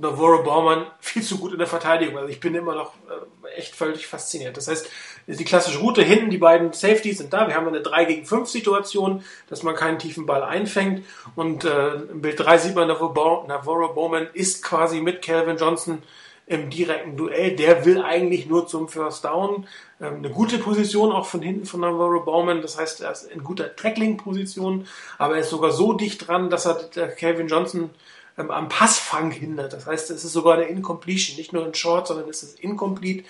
Navarro 0.00 0.44
Baumann 0.44 0.86
viel 1.00 1.22
zu 1.22 1.38
gut 1.38 1.52
in 1.52 1.58
der 1.58 1.66
Verteidigung. 1.66 2.16
Also 2.16 2.30
ich 2.30 2.38
bin 2.38 2.54
immer 2.54 2.76
noch 2.76 2.94
äh, 3.10 3.56
echt 3.56 3.74
völlig 3.74 4.06
fasziniert. 4.06 4.56
Das 4.56 4.68
heißt, 4.68 4.88
die 5.26 5.44
klassische 5.44 5.80
Route 5.80 6.02
hinten, 6.02 6.30
die 6.30 6.38
beiden 6.38 6.72
Safeties 6.72 7.18
sind 7.18 7.32
da. 7.32 7.48
Wir 7.48 7.56
haben 7.56 7.66
eine 7.66 7.82
3 7.82 8.04
gegen 8.04 8.24
5 8.24 8.48
Situation, 8.48 9.24
dass 9.48 9.64
man 9.64 9.74
keinen 9.74 9.98
tiefen 9.98 10.24
Ball 10.24 10.44
einfängt. 10.44 11.04
Und 11.34 11.64
äh, 11.64 11.94
im 11.94 12.22
Bild 12.22 12.38
3 12.38 12.58
sieht 12.58 12.74
man, 12.76 12.86
Navarro 12.86 13.88
Bowman 13.92 14.28
ist 14.34 14.62
quasi 14.62 15.00
mit 15.00 15.20
Calvin 15.20 15.56
Johnson 15.56 16.02
im 16.46 16.70
direkten 16.70 17.16
Duell. 17.16 17.56
Der 17.56 17.84
will 17.84 18.00
eigentlich 18.00 18.46
nur 18.46 18.68
zum 18.68 18.88
First 18.88 19.24
Down. 19.24 19.66
Ähm, 20.00 20.18
eine 20.18 20.30
gute 20.30 20.58
Position 20.58 21.10
auch 21.10 21.26
von 21.26 21.42
hinten 21.42 21.66
von 21.66 21.80
Navarro 21.80 22.20
Bowman. 22.20 22.62
Das 22.62 22.78
heißt, 22.78 23.00
er 23.00 23.10
ist 23.10 23.24
in 23.24 23.42
guter 23.42 23.74
Tackling-Position, 23.74 24.86
aber 25.18 25.34
er 25.34 25.40
ist 25.40 25.50
sogar 25.50 25.72
so 25.72 25.92
dicht 25.92 26.28
dran, 26.28 26.50
dass 26.50 26.66
er 26.66 26.76
Calvin 27.16 27.48
Johnson 27.48 27.90
ähm, 28.38 28.50
am 28.50 28.68
Passfang 28.68 29.30
hindert. 29.30 29.72
Das 29.72 29.86
heißt, 29.86 30.10
es 30.10 30.24
ist 30.24 30.32
sogar 30.32 30.54
eine 30.54 30.64
Incompletion, 30.64 31.36
nicht 31.36 31.52
nur 31.52 31.64
ein 31.64 31.74
Short, 31.74 32.06
sondern 32.06 32.28
es 32.28 32.42
ist 32.42 32.60
incomplete. 32.60 33.24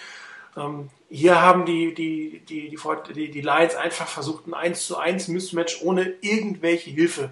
Ähm, 0.56 0.90
hier 1.08 1.40
haben 1.40 1.64
die, 1.64 1.94
die, 1.94 2.42
die, 2.48 2.76
die, 3.14 3.30
die, 3.30 3.40
Lions 3.40 3.74
einfach 3.74 4.06
versucht, 4.06 4.46
ein 4.46 4.54
1 4.54 4.86
zu 4.86 4.98
1 4.98 5.28
Mismatch 5.28 5.80
ohne 5.82 6.12
irgendwelche 6.20 6.90
Hilfe 6.90 7.30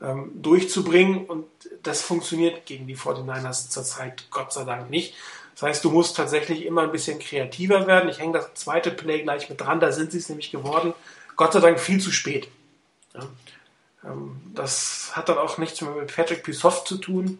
ähm, 0.00 0.30
durchzubringen 0.34 1.26
und 1.26 1.46
das 1.82 2.02
funktioniert 2.02 2.66
gegen 2.66 2.86
die 2.86 2.96
49ers 2.96 3.68
zurzeit 3.68 4.28
Gott 4.30 4.52
sei 4.52 4.64
Dank 4.64 4.90
nicht. 4.90 5.14
Das 5.54 5.62
heißt, 5.62 5.84
du 5.84 5.90
musst 5.90 6.16
tatsächlich 6.16 6.64
immer 6.64 6.82
ein 6.82 6.92
bisschen 6.92 7.18
kreativer 7.18 7.86
werden. 7.88 8.08
Ich 8.08 8.20
hänge 8.20 8.34
das 8.34 8.54
zweite 8.54 8.92
Play 8.92 9.22
gleich 9.22 9.48
mit 9.48 9.60
dran, 9.60 9.80
da 9.80 9.90
sind 9.92 10.12
sie 10.12 10.18
es 10.18 10.28
nämlich 10.28 10.50
geworden. 10.50 10.94
Gott 11.36 11.52
sei 11.52 11.60
Dank 11.60 11.80
viel 11.80 12.00
zu 12.00 12.10
spät. 12.10 12.48
Ähm, 14.04 14.40
das 14.54 15.16
hat 15.16 15.28
dann 15.28 15.38
auch 15.38 15.58
nichts 15.58 15.80
mehr 15.80 15.90
mit 15.92 16.14
Patrick 16.14 16.42
Pissoff 16.42 16.84
zu 16.84 16.98
tun. 16.98 17.38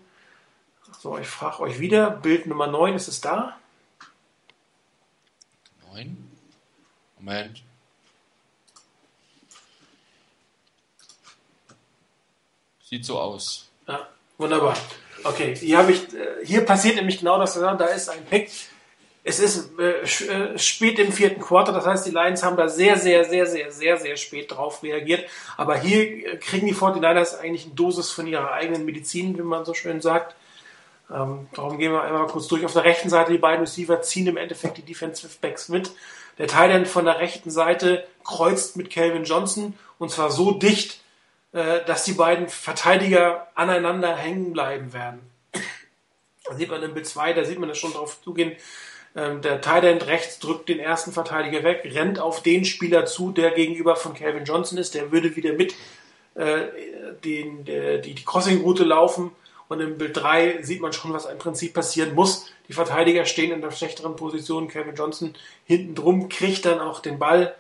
So, 1.01 1.19
ich 1.19 1.29
frage 1.29 1.61
euch 1.61 1.79
wieder, 1.79 2.11
Bild 2.11 2.47
Nummer 2.47 2.67
9, 2.67 2.95
ist 2.95 3.09
es 3.09 3.21
da? 3.21 3.59
9? 5.93 6.17
Moment. 7.19 7.63
Sieht 12.83 13.05
so 13.05 13.19
aus. 13.19 13.69
Ja, 13.87 14.09
wunderbar. 14.39 14.77
Okay, 15.25 15.55
hier, 15.55 15.87
ich, 15.89 16.15
äh, 16.15 16.45
hier 16.45 16.65
passiert 16.65 16.97
nämlich 16.97 17.19
genau 17.19 17.39
das, 17.39 17.55
da 17.55 17.85
ist 17.87 18.09
ein 18.09 18.25
Pick 18.25 18.51
es 19.29 19.41
ist 19.41 19.79
äh, 19.79 20.01
äh, 20.01 20.59
spät 20.59 20.99
im 20.99 21.13
vierten 21.13 21.43
Quarter, 21.43 21.73
das 21.73 21.85
heißt, 21.85 22.07
die 22.07 22.11
Lions 22.13 22.43
haben 22.43 22.57
da 22.57 22.67
sehr, 22.67 22.97
sehr, 22.97 23.27
sehr, 23.27 23.45
sehr, 23.45 23.71
sehr, 23.71 23.99
sehr 23.99 24.17
spät 24.17 24.51
drauf 24.51 24.83
reagiert. 24.83 25.29
Aber 25.59 25.77
hier 25.77 26.03
äh, 26.03 26.37
kriegen 26.39 26.67
die 26.67 26.75
49ers 26.75 27.39
eigentlich 27.39 27.67
eine 27.67 27.75
Dosis 27.75 28.11
von 28.11 28.27
ihrer 28.27 28.53
eigenen 28.53 28.87
Medizin, 28.87 29.37
wie 29.37 29.43
man 29.43 29.67
so 29.67 29.75
schön 29.75 30.01
sagt. 30.01 30.35
Ähm, 31.11 31.49
darum 31.53 31.77
gehen 31.77 31.93
wir 31.93 32.03
einmal 32.03 32.27
kurz 32.27 32.49
durch. 32.49 32.65
Auf 32.65 32.73
der 32.73 32.85
rechten 32.85 33.11
Seite, 33.11 33.33
die 33.33 33.39
beiden 33.39 33.61
Receiver 33.61 34.01
ziehen 34.01 34.27
im 34.29 34.39
Endeffekt 34.39 34.79
die 34.79 34.83
Defensive 34.83 35.33
Backs 35.43 35.69
mit. 35.69 35.91
Der 36.39 36.47
Thailand 36.47 36.89
von 36.89 37.05
der 37.05 37.19
rechten 37.19 37.51
Seite 37.51 38.07
kreuzt 38.25 38.79
mit 38.79 38.91
Calvin 38.91 39.25
Johnson 39.25 39.75
und 39.99 40.11
zwar 40.11 40.31
so 40.31 40.53
dicht, 40.53 41.03
äh, 41.53 41.85
dass 41.85 42.05
die 42.05 42.13
beiden 42.13 42.49
Verteidiger 42.49 43.49
aneinander 43.55 44.17
hängen 44.17 44.55
bleiben 44.55 44.95
werden. 44.95 45.21
Da 46.45 46.55
sieht 46.55 46.71
man 46.71 46.83
im 46.83 46.95
Bild 46.95 47.07
2, 47.07 47.35
da 47.35 47.45
sieht 47.45 47.59
man 47.59 47.69
das 47.69 47.77
schon 47.77 47.93
drauf 47.93 48.23
zugehen, 48.23 48.57
ähm, 49.19 49.43
der 49.43 49.61
Tight 49.61 49.85
End 49.85 50.07
rechts 50.07 50.39
drückt 50.39 50.69
den 50.69 50.79
ersten 50.79 51.13
Verteidiger 51.13 51.65
weg, 51.65 51.83
rennt 51.93 52.21
auf 52.21 52.43
den 52.43 52.65
Spieler 52.65 53.05
zu, 53.05 53.33
der 53.33 53.51
gegenüber 53.51 53.97
von 53.97 54.15
Calvin 54.15 54.45
Johnson 54.45 54.79
ist. 54.79 54.95
Der 54.95 55.11
würde 55.11 55.35
wieder 55.35 55.55
mit 55.55 55.75
äh, 56.35 56.67
den, 57.25 57.65
der, 57.65 57.99
die, 57.99 58.15
die 58.15 58.25
Crossing-Route 58.25 58.85
laufen. 58.85 59.33
Und 59.69 59.81
im 59.81 59.99
Bild 59.99 60.17
3 60.17 60.63
sieht 60.63 60.81
man 60.81 60.93
schon, 60.93 61.13
was 61.13 61.27
im 61.27 61.39
Prinzip 61.39 61.75
passieren 61.75 62.15
muss. 62.15 62.51
Die 62.69 62.73
Verteidiger 62.73 63.27
stehen 63.27 63.51
in 63.51 63.61
der 63.61 63.73
schlechteren 63.73 64.15
Position. 64.15 64.69
Calvin 64.69 64.95
Johnson 64.95 65.35
hinten 65.65 65.95
drum 65.95 66.29
kriegt 66.29 66.65
dann 66.65 66.81
auch 66.81 67.01
den 67.01 67.19
Ball. 67.19 67.55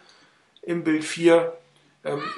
Im 0.62 0.84
Bild 0.84 1.04
4 1.04 1.34
ähm, 1.34 1.57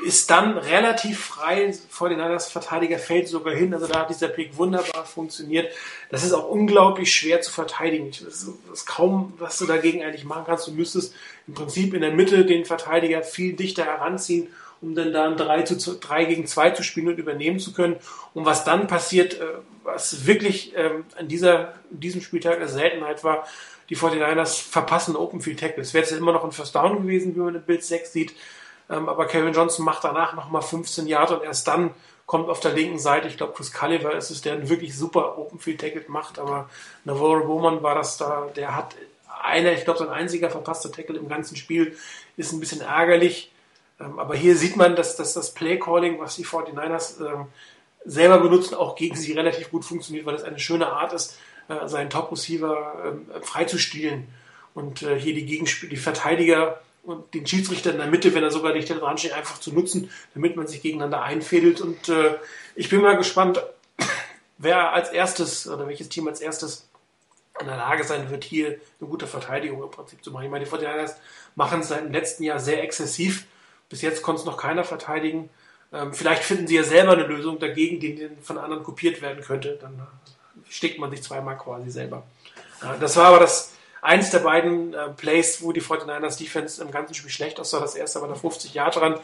ist 0.06 0.30
dann 0.30 0.56
relativ 0.56 1.20
frei 1.20 1.74
vor 1.90 2.08
den 2.08 2.18
Niners 2.18 2.50
Verteidiger, 2.50 2.98
fällt 2.98 3.28
sogar 3.28 3.54
hin. 3.54 3.74
Also 3.74 3.86
da 3.86 4.00
hat 4.00 4.10
dieser 4.10 4.28
Pick 4.28 4.56
wunderbar 4.56 5.04
funktioniert. 5.04 5.72
Das 6.10 6.24
ist 6.24 6.32
auch 6.32 6.48
unglaublich 6.48 7.14
schwer 7.14 7.42
zu 7.42 7.52
verteidigen. 7.52 8.10
Das 8.24 8.48
ist 8.72 8.86
kaum, 8.86 9.34
was 9.38 9.58
du 9.58 9.66
dagegen 9.66 10.02
eigentlich 10.02 10.24
machen 10.24 10.44
kannst. 10.46 10.66
Du 10.66 10.72
müsstest 10.72 11.14
im 11.46 11.54
Prinzip 11.54 11.92
in 11.92 12.00
der 12.00 12.12
Mitte 12.12 12.46
den 12.46 12.64
Verteidiger 12.64 13.22
viel 13.22 13.52
dichter 13.52 13.84
heranziehen, 13.84 14.48
um 14.80 14.94
dann 14.94 15.12
da 15.12 15.26
ein 15.26 15.36
3, 15.36 15.62
zu, 15.62 15.98
3 15.98 16.24
gegen 16.24 16.46
2 16.46 16.70
zu 16.70 16.82
spielen 16.82 17.08
und 17.08 17.18
übernehmen 17.18 17.58
zu 17.58 17.74
können. 17.74 17.96
Und 18.32 18.46
was 18.46 18.64
dann 18.64 18.86
passiert, 18.86 19.34
äh, 19.34 19.44
was 19.84 20.26
wirklich 20.26 20.72
ähm, 20.74 21.04
an, 21.18 21.28
dieser, 21.28 21.74
an 21.90 22.00
diesem 22.00 22.22
Spieltag 22.22 22.56
eine 22.56 22.68
Seltenheit 22.68 23.24
war, 23.24 23.46
die 23.90 23.96
49ers 23.96 24.62
verpassen 24.62 25.16
Open 25.16 25.42
Field 25.42 25.60
Tackle. 25.60 25.82
Es 25.82 25.92
wäre 25.92 26.04
jetzt 26.04 26.16
immer 26.16 26.32
noch 26.32 26.44
ein 26.44 26.52
First 26.52 26.76
Down 26.76 27.02
gewesen, 27.02 27.34
wie 27.34 27.40
man 27.40 27.56
in 27.56 27.62
Bild 27.62 27.84
6 27.84 28.10
sieht. 28.12 28.34
Ähm, 28.90 29.08
aber 29.08 29.26
Kevin 29.26 29.54
Johnson 29.54 29.84
macht 29.84 30.04
danach 30.04 30.34
nochmal 30.34 30.62
15 30.62 31.06
Jahre 31.06 31.38
und 31.38 31.44
erst 31.44 31.68
dann 31.68 31.94
kommt 32.26 32.48
auf 32.48 32.60
der 32.60 32.72
linken 32.72 32.98
Seite, 32.98 33.28
ich 33.28 33.36
glaube 33.36 33.54
Chris 33.54 33.72
Culliver 33.72 34.14
ist 34.14 34.30
es, 34.30 34.40
der 34.40 34.54
einen 34.54 34.68
wirklich 34.68 34.96
super 34.96 35.38
Open 35.38 35.58
Field 35.58 35.80
Tackle 35.80 36.04
macht, 36.08 36.38
aber 36.38 36.68
Navarro 37.04 37.44
Bowman 37.44 37.82
war 37.82 37.94
das 37.94 38.18
da, 38.18 38.48
der 38.54 38.76
hat 38.76 38.94
einer, 39.42 39.72
ich 39.72 39.84
glaube 39.84 39.98
sein 39.98 40.10
einziger 40.10 40.50
verpasster 40.50 40.92
Tackle 40.92 41.18
im 41.18 41.28
ganzen 41.28 41.56
Spiel, 41.56 41.96
ist 42.36 42.52
ein 42.52 42.60
bisschen 42.60 42.82
ärgerlich. 42.82 43.50
Ähm, 43.98 44.18
aber 44.18 44.34
hier 44.34 44.56
sieht 44.56 44.76
man, 44.76 44.96
dass, 44.96 45.16
dass 45.16 45.34
das 45.34 45.52
Play 45.54 45.78
Calling, 45.78 46.20
was 46.20 46.36
die 46.36 46.44
49ers 46.44 47.24
ähm, 47.24 47.46
selber 48.04 48.38
benutzen, 48.38 48.74
auch 48.74 48.96
gegen 48.96 49.16
sie 49.16 49.32
relativ 49.32 49.70
gut 49.70 49.84
funktioniert, 49.84 50.26
weil 50.26 50.34
es 50.34 50.42
eine 50.42 50.58
schöne 50.58 50.88
Art 50.88 51.12
ist, 51.12 51.38
äh, 51.68 51.86
seinen 51.88 52.10
Top 52.10 52.32
Receiver 52.32 52.94
ähm, 53.04 53.26
freizuspielen 53.42 54.28
und 54.74 55.02
äh, 55.02 55.18
hier 55.18 55.34
die 55.34 55.46
Gegenspiel, 55.46 55.88
die 55.88 55.96
Verteidiger 55.96 56.80
und 57.02 57.32
den 57.34 57.46
Schiedsrichter 57.46 57.92
in 57.92 57.98
der 57.98 58.06
Mitte, 58.06 58.34
wenn 58.34 58.42
er 58.42 58.50
sogar 58.50 58.72
nicht 58.72 58.88
dran 58.88 59.18
steht, 59.18 59.32
einfach 59.32 59.58
zu 59.58 59.72
nutzen, 59.72 60.10
damit 60.34 60.56
man 60.56 60.66
sich 60.66 60.82
gegeneinander 60.82 61.22
einfädelt. 61.22 61.80
Und 61.80 62.08
äh, 62.08 62.36
ich 62.74 62.88
bin 62.88 63.00
mal 63.00 63.16
gespannt, 63.16 63.62
wer 64.58 64.92
als 64.92 65.10
erstes 65.10 65.66
oder 65.68 65.86
welches 65.86 66.08
Team 66.08 66.28
als 66.28 66.40
erstes 66.40 66.88
in 67.60 67.66
der 67.66 67.76
Lage 67.76 68.04
sein 68.04 68.30
wird, 68.30 68.44
hier 68.44 68.78
eine 69.00 69.08
gute 69.08 69.26
Verteidigung 69.26 69.82
im 69.82 69.90
Prinzip 69.90 70.22
zu 70.24 70.30
machen. 70.30 70.44
Ich 70.44 70.50
meine, 70.50 70.64
die 70.64 70.70
Fortinanders 70.70 71.16
machen 71.54 71.80
es 71.80 71.88
seit 71.88 72.04
dem 72.04 72.12
letzten 72.12 72.44
Jahr 72.44 72.58
sehr 72.58 72.82
exzessiv. 72.82 73.46
Bis 73.88 74.02
jetzt 74.02 74.22
konnte 74.22 74.40
es 74.40 74.46
noch 74.46 74.56
keiner 74.56 74.84
verteidigen. 74.84 75.50
Ähm, 75.92 76.14
vielleicht 76.14 76.42
finden 76.42 76.66
sie 76.66 76.76
ja 76.76 76.84
selber 76.84 77.12
eine 77.12 77.26
Lösung 77.26 77.58
dagegen, 77.58 77.98
die 78.00 78.30
von 78.42 78.58
anderen 78.58 78.84
kopiert 78.84 79.20
werden 79.20 79.42
könnte. 79.42 79.78
Dann 79.80 80.06
steckt 80.68 80.98
man 80.98 81.10
sich 81.10 81.22
zweimal 81.22 81.58
quasi 81.58 81.90
selber. 81.90 82.22
Ja, 82.82 82.96
das 82.98 83.16
war 83.16 83.26
aber 83.26 83.40
das 83.40 83.72
eins 84.02 84.30
der 84.30 84.40
beiden 84.40 84.94
äh, 84.94 85.08
Plays, 85.10 85.62
wo 85.62 85.72
die 85.72 85.82
49ers 85.82 86.38
Defense 86.38 86.82
im 86.82 86.90
ganzen 86.90 87.14
Spiel 87.14 87.30
schlecht 87.30 87.60
aussah, 87.60 87.80
das 87.80 87.94
erste 87.94 88.20
war 88.20 88.28
der 88.28 88.36
50 88.36 88.74
Jahre 88.74 88.98
dran. 88.98 89.20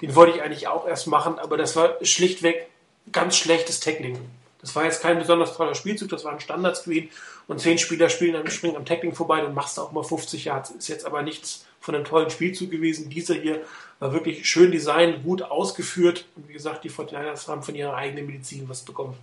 Den 0.00 0.14
wollte 0.14 0.36
ich 0.36 0.42
eigentlich 0.42 0.68
auch 0.68 0.86
erst 0.86 1.06
machen, 1.06 1.38
aber 1.38 1.56
das 1.56 1.76
war 1.76 1.96
schlichtweg 2.02 2.68
ganz 3.12 3.36
schlechtes 3.36 3.80
Tackling. 3.80 4.18
Das 4.60 4.76
war 4.76 4.84
jetzt 4.84 5.02
kein 5.02 5.18
besonders 5.18 5.56
toller 5.56 5.74
Spielzug, 5.74 6.10
das 6.10 6.24
war 6.24 6.32
ein 6.32 6.40
Standard-Screen 6.40 7.08
und 7.48 7.60
zehn 7.60 7.78
Spieler 7.78 8.10
spielen 8.10 8.34
dann 8.34 8.50
springen 8.50 8.76
am 8.76 8.84
Tackling 8.84 9.14
vorbei, 9.14 9.40
dann 9.40 9.54
machst 9.54 9.78
du 9.78 9.82
auch 9.82 9.92
mal 9.92 10.04
50 10.04 10.44
Yards. 10.44 10.70
Ist 10.70 10.88
jetzt 10.88 11.06
aber 11.06 11.22
nichts 11.22 11.64
von 11.80 11.94
einem 11.94 12.04
tollen 12.04 12.30
Spielzug 12.30 12.70
gewesen. 12.70 13.08
Dieser 13.08 13.34
hier 13.34 13.62
war 13.98 14.12
wirklich 14.12 14.48
schön 14.48 14.70
designt, 14.70 15.24
gut 15.24 15.42
ausgeführt 15.42 16.26
und 16.36 16.48
wie 16.48 16.52
gesagt, 16.52 16.84
die 16.84 16.90
49ers 16.90 17.48
haben 17.48 17.62
von 17.62 17.74
ihrer 17.74 17.94
eigenen 17.94 18.26
Medizin 18.26 18.68
was 18.68 18.82
bekommen. 18.82 19.16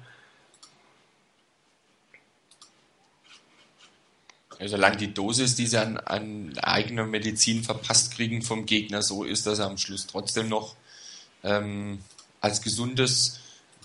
Solange 4.66 4.98
die 4.98 5.14
Dosis, 5.14 5.56
die 5.56 5.68
sie 5.68 5.80
an, 5.80 5.98
an 5.98 6.58
eigener 6.60 7.06
Medizin 7.06 7.64
verpasst 7.64 8.16
kriegen 8.16 8.42
vom 8.42 8.66
Gegner, 8.66 9.04
so 9.04 9.24
ist, 9.24 9.46
dass 9.46 9.58
sie 9.58 9.66
am 9.66 9.78
Schluss 9.78 10.08
trotzdem 10.08 10.50
noch 10.50 10.76
ähm, 11.44 12.00
als 12.42 12.62
gesundes, 12.62 13.40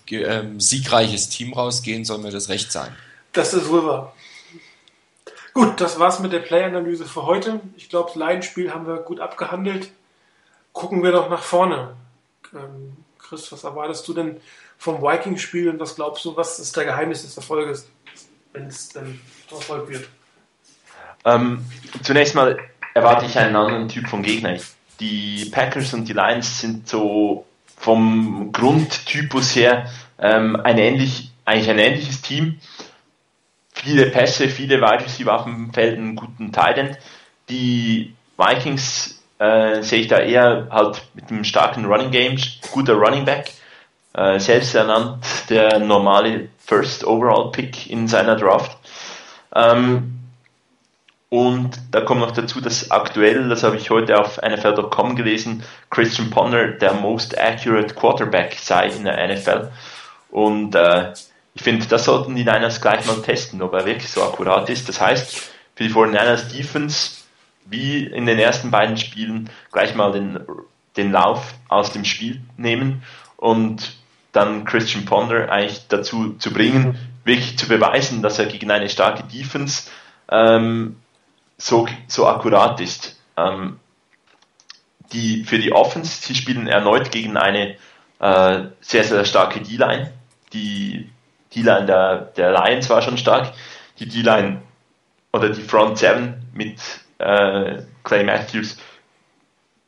ge, 0.07 0.23
ähm, 0.23 0.61
siegreiches 0.61 1.29
Team 1.29 1.53
rausgehen, 1.53 2.05
soll 2.05 2.19
mir 2.19 2.31
das 2.31 2.49
recht 2.49 2.73
sein. 2.73 2.95
Das 3.33 3.53
ist 3.53 3.69
wohl 3.69 3.87
wahr. 3.87 4.15
Gut, 5.55 5.81
das 5.81 5.99
war's 5.99 6.19
mit 6.21 6.33
der 6.33 6.39
Play-Analyse 6.39 7.05
für 7.05 7.27
heute. 7.27 7.61
Ich 7.77 7.91
glaube, 7.91 8.09
das 8.09 8.17
Laienspiel 8.17 8.73
haben 8.73 8.87
wir 8.87 8.97
gut 8.97 9.21
abgehandelt. 9.21 9.91
Gucken 10.73 11.03
wir 11.03 11.13
doch 11.13 11.29
nach 11.29 11.43
vorne. 11.43 11.95
Ähm, 12.55 12.97
Chris, 13.19 13.53
was 13.53 13.65
erwartest 13.65 14.09
du 14.09 14.15
denn 14.15 14.41
vom 14.79 15.03
Vikings-Spiel 15.03 15.69
und 15.69 15.79
was 15.79 15.97
glaubst 15.97 16.25
du, 16.25 16.35
was 16.37 16.59
ist 16.59 16.75
der 16.77 16.85
Geheimnis 16.85 17.23
des 17.23 17.37
Erfolges, 17.37 17.87
wenn 18.55 18.67
es 18.67 18.89
dann 18.89 19.21
Erfolg 19.51 19.89
wird? 19.91 20.09
Ähm, 21.25 21.65
zunächst 22.03 22.35
mal 22.35 22.59
erwarte 22.95 23.27
ich 23.27 23.39
einen 23.39 23.57
anderen 23.57 23.89
Typ 23.89 24.09
von 24.09 24.23
Gegner. 24.23 24.57
Die 25.01 25.49
Packers 25.51 25.95
und 25.95 26.09
die 26.09 26.13
Lions 26.13 26.61
sind 26.61 26.89
so 26.89 27.47
vom 27.77 28.51
Grundtypus 28.53 29.57
her 29.57 29.91
ähm, 30.19 30.57
ein 30.57 30.79
ähnlich, 30.79 31.33
eigentlich 31.45 31.71
ein 31.71 31.79
ähnliches 31.79 32.23
Team. 32.23 32.61
Viele 33.73 34.07
Pässe, 34.07 34.49
viele 34.49 34.81
Wide 34.81 35.05
Receiver 35.05 35.35
auf 35.35 35.45
dem 35.45 35.73
Feld, 35.73 35.97
einen 35.97 36.15
guten 36.15 36.53
Titan. 36.53 36.97
Die 37.49 38.15
Vikings 38.37 39.23
äh, 39.39 39.83
sehe 39.83 40.01
ich 40.01 40.09
da 40.09 40.19
eher 40.19 40.69
halt 40.71 41.03
mit 41.15 41.31
einem 41.31 41.43
starken 41.43 41.85
Running 41.87 42.11
Game, 42.11 42.39
guter 42.71 42.95
Running 42.95 43.25
Back, 43.25 43.51
äh, 44.15 44.39
selbst 44.39 44.75
ernannt 44.75 45.25
der 45.49 45.81
normale 45.81 46.49
First 46.65 47.05
Overall 47.05 47.51
Pick 47.51 47.91
in 47.91 48.07
seiner 48.07 48.37
Draft. 48.37 48.77
Ähm, 49.55 50.12
und 51.33 51.81
da 51.93 52.03
kommt 52.03 52.21
noch 52.21 52.33
dazu, 52.33 52.61
dass 52.61 52.91
aktuell, 52.91 53.49
das 53.49 53.63
habe 53.63 53.79
ich 53.79 53.89
heute 53.89 54.21
auf 54.21 54.39
NFL.com 54.43 55.17
gelesen, 55.17 55.65
Christian 55.89 56.29
Ponder 56.29 56.73
der 56.73 56.93
most 56.93 57.39
accurate 57.39 57.95
Quarterback 57.95 58.55
sei 58.61 58.89
in 58.89 59.05
der 59.05 59.35
NFL. 59.35 59.71
Und 60.31 60.75
äh, 60.75 61.15
ich 61.55 61.63
finde, 61.63 61.87
das 61.87 62.05
sollten 62.05 62.37
die 62.37 62.45
Niners 62.45 62.83
gleich 62.83 63.07
mal 63.07 63.23
testen, 63.23 63.63
ob 63.63 63.73
er 63.73 63.87
wirklich 63.87 64.11
so 64.11 64.23
akkurat 64.23 64.69
ist. 64.69 64.91
Das 64.91 65.01
heißt, 65.01 65.51
für 65.75 65.85
die 65.85 65.89
49ers 65.89 66.55
Defense, 66.55 67.23
wie 67.65 68.05
in 68.05 68.27
den 68.27 68.39
ersten 68.39 68.71
beiden 68.71 68.99
Spielen, 68.99 69.49
gleich 69.73 69.95
mal 69.95 70.13
den, 70.13 70.39
den 70.99 71.13
Lauf 71.13 71.55
aus 71.71 71.93
dem 71.93 72.05
Spiel 72.05 72.43
nehmen 72.59 73.05
und 73.39 73.97
dann 74.33 74.67
Christian 74.67 75.07
Ponder 75.07 75.51
eigentlich 75.51 75.89
dazu 75.89 76.35
zu 76.35 76.53
bringen, 76.53 76.99
wirklich 77.25 77.57
zu 77.57 77.69
beweisen, 77.69 78.21
dass 78.21 78.39
er 78.39 78.45
gegen 78.45 78.71
eine 78.71 78.91
starke 78.91 79.23
Defense 79.23 79.89
ähm, 80.31 80.97
so, 81.63 81.87
so 82.09 82.27
akkurat 82.27 82.81
ist. 82.81 83.21
Ähm, 83.37 83.79
die, 85.13 85.45
für 85.45 85.59
die 85.59 85.73
Offense, 85.73 86.23
sie 86.23 86.35
spielen 86.35 86.67
erneut 86.67 87.11
gegen 87.11 87.37
eine 87.37 87.77
äh, 88.19 88.63
sehr, 88.81 89.05
sehr 89.05 89.25
starke 89.25 89.61
D-Line. 89.61 90.13
Die 90.53 91.11
D-Line 91.55 91.87
der, 91.87 92.17
der 92.37 92.53
Lions 92.53 92.91
war 92.91 93.03
schon 93.03 93.19
stark. 93.19 93.53
Die 93.99 94.09
D-Line 94.09 94.63
oder 95.33 95.51
die 95.51 95.63
Front 95.63 95.99
7 95.99 96.51
mit 96.53 96.81
äh, 97.19 97.83
Clay 98.03 98.25
Matthews 98.25 98.79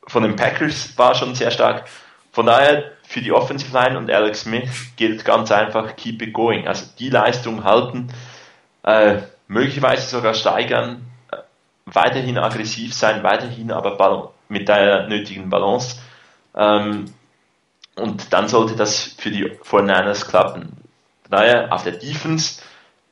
von 0.07 0.23
den 0.23 0.35
Packers 0.35 0.97
war 0.97 1.15
schon 1.15 1.35
sehr 1.35 1.51
stark. 1.51 1.87
Von 2.31 2.45
daher 2.45 2.91
für 3.03 3.21
die 3.21 3.31
Offensive 3.31 3.73
Line 3.73 3.97
und 3.97 4.09
Alex 4.09 4.41
Smith 4.41 4.95
gilt 4.95 5.25
ganz 5.25 5.51
einfach 5.51 5.95
keep 5.95 6.21
it 6.21 6.33
going. 6.33 6.67
Also 6.67 6.85
die 6.99 7.09
Leistung 7.09 7.63
halten, 7.63 8.13
äh, 8.83 9.17
möglicherweise 9.47 10.07
sogar 10.07 10.33
steigern 10.33 11.04
weiterhin 11.95 12.37
aggressiv 12.37 12.93
sein, 12.93 13.23
weiterhin 13.23 13.71
aber 13.71 14.33
mit 14.49 14.67
der 14.67 15.07
nötigen 15.07 15.49
Balance. 15.49 15.97
Ähm, 16.55 17.05
und 17.95 18.33
dann 18.33 18.47
sollte 18.47 18.75
das 18.75 19.15
für 19.17 19.31
die 19.31 19.45
49ers 19.45 20.27
klappen. 20.27 20.73
Daher 21.29 21.71
auf 21.73 21.83
der 21.83 21.93
Defense 21.93 22.61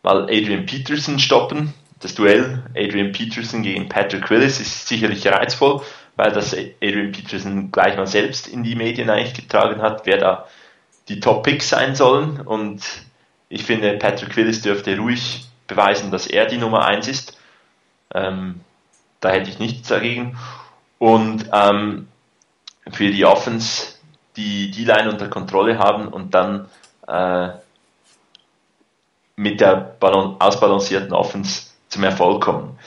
mal 0.03 0.23
Adrian 0.23 0.65
Peterson 0.65 1.19
stoppen. 1.19 1.73
Das 1.99 2.15
Duell 2.15 2.63
Adrian 2.75 3.13
Peterson 3.13 3.63
gegen 3.63 3.88
Patrick 3.88 4.29
Willis 4.29 4.59
ist 4.59 4.88
sicherlich 4.88 5.25
reizvoll, 5.25 5.81
weil 6.17 6.31
das 6.31 6.53
Adrian 6.53 7.13
Peterson 7.13 7.71
gleich 7.71 7.95
mal 7.95 8.07
selbst 8.07 8.47
in 8.47 8.63
die 8.63 8.75
Medien 8.75 9.09
eigentlich 9.09 9.34
getragen 9.34 9.81
hat, 9.81 10.05
wer 10.05 10.17
da 10.17 10.47
die 11.07 11.19
Top 11.21 11.43
Picks 11.43 11.69
sein 11.69 11.95
sollen. 11.95 12.41
Und 12.41 12.84
ich 13.47 13.63
finde, 13.63 13.93
Patrick 13.97 14.36
Willis 14.36 14.61
dürfte 14.61 14.97
ruhig 14.97 15.45
beweisen, 15.67 16.11
dass 16.11 16.27
er 16.27 16.45
die 16.45 16.57
Nummer 16.57 16.86
1 16.86 17.07
ist. 17.07 17.38
Ähm, 18.13 18.61
da 19.24 19.30
hätte 19.30 19.49
ich 19.49 19.59
nichts 19.59 19.88
dagegen. 19.88 20.38
Und 20.99 21.49
ähm, 21.53 22.07
für 22.91 23.11
die 23.11 23.26
Offense 23.26 23.95
die 24.36 24.71
D-Line 24.71 25.09
unter 25.11 25.30
Kontrolle 25.30 25.78
haben 25.78 26.07
und 26.07 26.34
dann 26.34 26.67
äh, 27.07 27.49
mit 29.36 29.61
der 29.61 29.95
ausbalancierten 30.01 31.13
Offense 31.13 31.67
zum 31.89 32.03
Erfolg 32.03 32.43
kommen. 32.43 32.78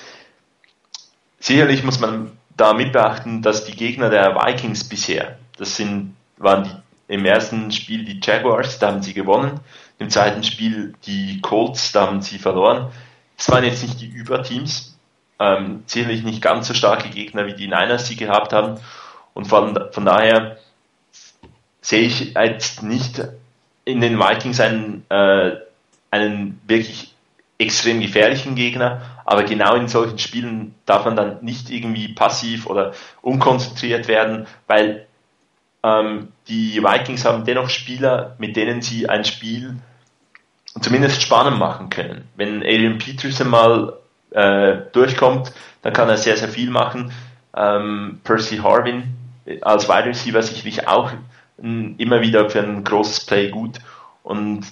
Sicherlich 1.38 1.82
muss 1.84 2.00
man 2.00 2.36
da 2.56 2.72
mit 2.72 2.92
beachten, 2.92 3.42
dass 3.42 3.64
die 3.64 3.76
Gegner 3.76 4.10
der 4.10 4.34
Vikings 4.34 4.84
bisher, 4.84 5.38
das 5.58 5.76
sind, 5.76 6.16
waren 6.38 6.64
die, 6.64 7.14
im 7.14 7.24
ersten 7.24 7.70
Spiel 7.70 8.04
die 8.04 8.20
Jaguars, 8.22 8.78
da 8.78 8.88
haben 8.88 9.02
sie 9.02 9.14
gewonnen, 9.14 9.60
im 9.98 10.10
zweiten 10.10 10.42
Spiel 10.42 10.94
die 11.06 11.40
Colts, 11.40 11.92
da 11.92 12.08
haben 12.08 12.20
sie 12.20 12.38
verloren. 12.38 12.90
Es 13.38 13.48
waren 13.50 13.64
jetzt 13.64 13.82
nicht 13.82 14.00
die 14.00 14.08
Überteams, 14.08 14.95
ähm, 15.38 15.82
sicherlich 15.86 16.22
nicht 16.22 16.42
ganz 16.42 16.68
so 16.68 16.74
starke 16.74 17.08
Gegner 17.10 17.46
wie 17.46 17.54
die 17.54 17.68
Niners 17.68 18.06
sie 18.06 18.16
gehabt 18.16 18.52
haben. 18.52 18.80
Und 19.34 19.46
von, 19.46 19.78
von 19.92 20.04
daher 20.04 20.58
sehe 21.80 22.02
ich 22.02 22.34
jetzt 22.34 22.82
nicht 22.82 23.22
in 23.84 24.00
den 24.00 24.18
Vikings 24.18 24.60
einen, 24.60 25.04
äh, 25.08 25.52
einen 26.10 26.60
wirklich 26.66 27.14
extrem 27.58 28.00
gefährlichen 28.00 28.54
Gegner, 28.54 29.02
aber 29.24 29.44
genau 29.44 29.74
in 29.74 29.88
solchen 29.88 30.18
Spielen 30.18 30.74
darf 30.84 31.04
man 31.04 31.16
dann 31.16 31.38
nicht 31.42 31.70
irgendwie 31.70 32.08
passiv 32.08 32.66
oder 32.66 32.92
unkonzentriert 33.22 34.08
werden, 34.08 34.46
weil 34.66 35.06
ähm, 35.82 36.28
die 36.48 36.82
Vikings 36.82 37.24
haben 37.24 37.44
dennoch 37.44 37.70
Spieler, 37.70 38.36
mit 38.38 38.56
denen 38.56 38.82
sie 38.82 39.08
ein 39.08 39.24
Spiel 39.24 39.76
zumindest 40.80 41.22
spannend 41.22 41.58
machen 41.58 41.88
können. 41.88 42.28
Wenn 42.36 42.62
Adrian 42.62 42.98
Peterson 42.98 43.48
mal 43.48 43.94
äh, 44.36 44.82
durchkommt, 44.92 45.52
dann 45.82 45.92
kann 45.92 46.08
er 46.08 46.16
sehr, 46.16 46.36
sehr 46.36 46.48
viel 46.48 46.70
machen. 46.70 47.12
Ähm, 47.56 48.20
Percy 48.22 48.58
Harvin 48.58 49.14
als 49.62 49.88
Wide 49.88 50.06
Receiver 50.06 50.42
sicherlich 50.42 50.86
auch 50.86 51.10
immer 51.58 52.20
wieder 52.20 52.50
für 52.50 52.60
ein 52.60 52.84
großes 52.84 53.24
Play 53.24 53.48
gut 53.48 53.78
und 54.22 54.66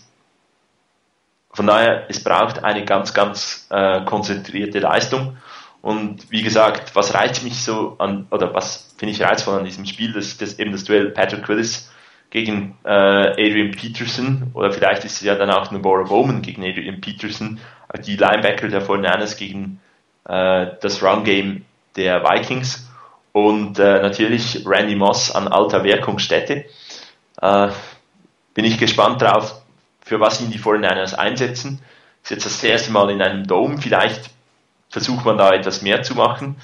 von 1.55 1.69
daher, 1.69 2.07
es 2.09 2.23
braucht 2.23 2.65
eine 2.65 2.85
ganz, 2.85 3.15
ganz 3.15 3.69
äh, 3.71 4.05
konzentrierte 4.05 4.81
Leistung. 4.81 5.37
Und 5.83 6.31
wie 6.31 6.43
gesagt, 6.43 6.97
was 6.97 7.15
reizt 7.15 7.45
mich 7.45 7.63
so 7.63 7.95
an, 7.99 8.27
oder 8.33 8.53
was 8.53 8.93
finde 8.99 9.15
ich 9.15 9.23
reizvoll 9.23 9.59
an 9.59 9.65
diesem 9.65 9.87
Spiel, 9.87 10.13
das, 10.13 10.37
das 10.37 10.59
eben 10.59 10.73
das 10.73 10.83
Duell 10.83 11.11
Patrick 11.11 11.49
Willis 11.49 11.93
gegen 12.35 12.77
äh, 12.85 12.89
Adrian 12.91 13.71
Peterson. 13.71 14.51
Oder 14.55 14.73
vielleicht 14.73 15.05
ist 15.05 15.13
es 15.13 15.21
ja 15.21 15.37
dann 15.37 15.51
auch 15.51 15.71
Bora 15.71 16.03
Bowman 16.03 16.43
gegen 16.43 16.65
Adrian 16.65 17.01
Peterson, 17.01 17.61
die 18.05 18.17
Linebacker 18.17 18.67
der 18.67 18.83
49ers 18.83 19.39
gegen 19.39 19.81
äh, 20.25 20.67
das 20.81 21.01
Run-Game 21.01 21.65
der 21.95 22.25
Vikings. 22.25 22.91
Und 23.31 23.79
äh, 23.79 24.03
natürlich 24.03 24.67
Randy 24.67 24.97
Moss 24.97 25.31
an 25.33 25.47
alter 25.47 25.85
Wirkungsstätte. 25.85 26.65
Äh, 27.41 27.69
bin 28.53 28.65
ich 28.65 28.79
gespannt 28.79 29.23
drauf, 29.23 29.63
für 30.01 30.19
was 30.19 30.41
ihn 30.41 30.51
die 30.51 30.59
49ers 30.59 31.15
einsetzen. 31.15 31.81
Ist 32.25 32.31
jetzt 32.31 32.47
das 32.47 32.65
erste 32.65 32.91
Mal 32.91 33.11
in 33.11 33.23
einem 33.23 33.47
Dome, 33.47 33.79
vielleicht 33.79 34.31
versucht 34.89 35.25
man 35.25 35.39
da 35.39 35.53
etwas 35.53 35.83
mehr 35.83 36.03
zu 36.03 36.17
machen 36.17 36.57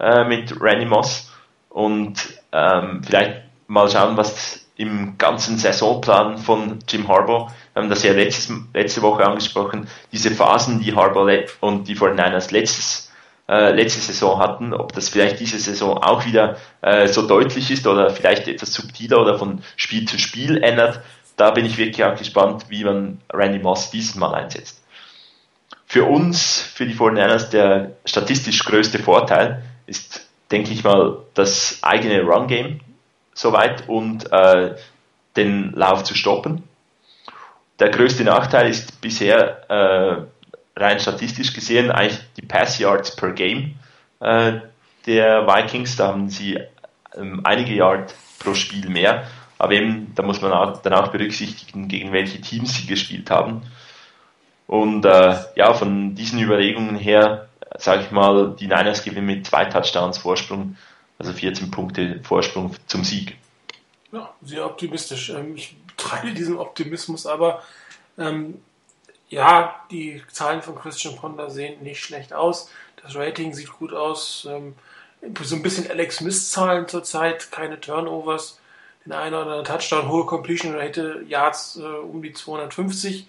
äh, 0.00 0.24
mit 0.24 0.58
Randy 0.58 0.86
Moss. 0.86 1.30
Und 1.68 2.16
ähm, 2.50 3.02
vielleicht 3.04 3.42
mal 3.66 3.90
schauen, 3.90 4.16
was 4.16 4.67
im 4.78 5.18
ganzen 5.18 5.58
Saisonplan 5.58 6.38
von 6.38 6.78
Jim 6.88 7.08
Harbaugh, 7.08 7.48
wir 7.72 7.82
haben 7.82 7.90
das 7.90 8.04
ja 8.04 8.12
letztes, 8.12 8.56
letzte 8.72 9.02
Woche 9.02 9.26
angesprochen, 9.26 9.88
diese 10.12 10.30
Phasen, 10.30 10.80
die 10.80 10.94
Harbaugh 10.94 11.46
und 11.60 11.88
die 11.88 11.96
49ers 11.96 12.52
letztes, 12.52 13.12
äh, 13.48 13.72
letzte 13.72 14.00
Saison 14.00 14.38
hatten, 14.38 14.72
ob 14.72 14.92
das 14.92 15.08
vielleicht 15.08 15.40
diese 15.40 15.58
Saison 15.58 15.98
auch 15.98 16.24
wieder 16.24 16.58
äh, 16.80 17.08
so 17.08 17.26
deutlich 17.26 17.72
ist 17.72 17.88
oder 17.88 18.10
vielleicht 18.10 18.46
etwas 18.46 18.72
subtiler 18.72 19.20
oder 19.20 19.36
von 19.36 19.62
Spiel 19.74 20.06
zu 20.06 20.16
Spiel 20.16 20.62
ändert, 20.62 21.00
da 21.36 21.50
bin 21.50 21.66
ich 21.66 21.76
wirklich 21.76 22.04
auch 22.04 22.16
gespannt, 22.16 22.66
wie 22.68 22.84
man 22.84 23.20
Randy 23.32 23.58
Moss 23.58 23.90
dieses 23.90 24.14
Mal 24.14 24.32
einsetzt. 24.32 24.80
Für 25.86 26.04
uns, 26.04 26.60
für 26.60 26.86
die 26.86 26.94
49ers, 26.94 27.50
der 27.50 27.96
statistisch 28.04 28.64
größte 28.64 29.00
Vorteil 29.00 29.64
ist, 29.86 30.28
denke 30.52 30.72
ich 30.72 30.84
mal, 30.84 31.18
das 31.34 31.78
eigene 31.82 32.22
Run-Game 32.22 32.80
soweit 33.38 33.88
und 33.88 34.30
äh, 34.32 34.74
den 35.36 35.72
Lauf 35.72 36.02
zu 36.02 36.14
stoppen. 36.14 36.64
Der 37.78 37.90
größte 37.90 38.24
Nachteil 38.24 38.68
ist 38.68 39.00
bisher 39.00 39.70
äh, 39.70 40.80
rein 40.80 40.98
statistisch 40.98 41.52
gesehen 41.52 41.92
eigentlich 41.92 42.18
die 42.36 42.42
Pass 42.42 42.78
Yards 42.80 43.14
per 43.14 43.30
Game 43.30 43.76
äh, 44.18 44.54
der 45.06 45.46
Vikings. 45.46 45.94
Da 45.94 46.08
haben 46.08 46.28
sie 46.28 46.58
ähm, 47.16 47.40
einige 47.44 47.74
Yards 47.74 48.14
pro 48.40 48.54
Spiel 48.54 48.88
mehr. 48.88 49.28
Aber 49.56 49.72
eben, 49.72 50.12
da 50.16 50.24
muss 50.24 50.40
man 50.40 50.52
auch, 50.52 50.82
dann 50.82 50.94
auch 50.94 51.08
berücksichtigen, 51.08 51.86
gegen 51.86 52.12
welche 52.12 52.40
Teams 52.40 52.74
sie 52.74 52.86
gespielt 52.86 53.30
haben. 53.30 53.62
Und 54.66 55.04
äh, 55.04 55.36
ja, 55.54 55.72
von 55.74 56.16
diesen 56.16 56.40
Überlegungen 56.40 56.96
her, 56.96 57.48
sage 57.76 58.02
ich 58.02 58.10
mal, 58.10 58.56
die 58.58 58.66
Niners 58.66 59.04
gewinnen 59.04 59.26
mit 59.26 59.46
zwei 59.46 59.64
Touchdowns 59.64 60.18
Vorsprung, 60.18 60.76
also 61.18 61.32
14 61.32 61.70
Punkte 61.70 62.20
Vorsprung 62.22 62.74
zum 62.86 63.04
Sieg. 63.04 63.36
Ja, 64.12 64.32
sehr 64.42 64.64
optimistisch. 64.64 65.30
Ähm, 65.30 65.56
ich 65.56 65.76
teile 65.96 66.32
diesen 66.32 66.56
Optimismus, 66.56 67.26
aber 67.26 67.62
ähm, 68.16 68.60
ja, 69.28 69.84
die 69.90 70.22
Zahlen 70.30 70.62
von 70.62 70.76
Christian 70.76 71.16
Ponder 71.16 71.50
sehen 71.50 71.82
nicht 71.82 72.02
schlecht 72.02 72.32
aus. 72.32 72.70
Das 73.02 73.14
Rating 73.14 73.52
sieht 73.52 73.72
gut 73.72 73.92
aus. 73.92 74.46
Ähm, 74.48 74.74
so 75.42 75.56
ein 75.56 75.62
bisschen 75.62 75.90
Alex 75.90 76.16
Smith-Zahlen 76.16 76.88
zurzeit, 76.88 77.50
keine 77.50 77.80
Turnovers, 77.80 78.60
den 79.04 79.12
einen 79.12 79.34
oder 79.34 79.42
anderen 79.42 79.64
Touchdown, 79.64 80.08
hohe 80.08 80.26
Completion 80.26 80.74
Rate, 80.74 81.24
Yards 81.26 81.76
äh, 81.76 81.82
um 81.82 82.22
die 82.22 82.32
250. 82.32 83.26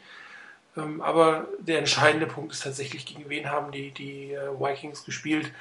Ähm, 0.78 1.02
aber 1.02 1.48
der 1.60 1.80
entscheidende 1.80 2.28
Punkt 2.28 2.54
ist 2.54 2.64
tatsächlich, 2.64 3.06
gegen 3.06 3.28
wen 3.30 3.50
haben 3.50 3.72
die, 3.72 3.92
die 3.92 4.34
äh, 4.34 4.50
Vikings 4.60 5.04
gespielt. 5.04 5.52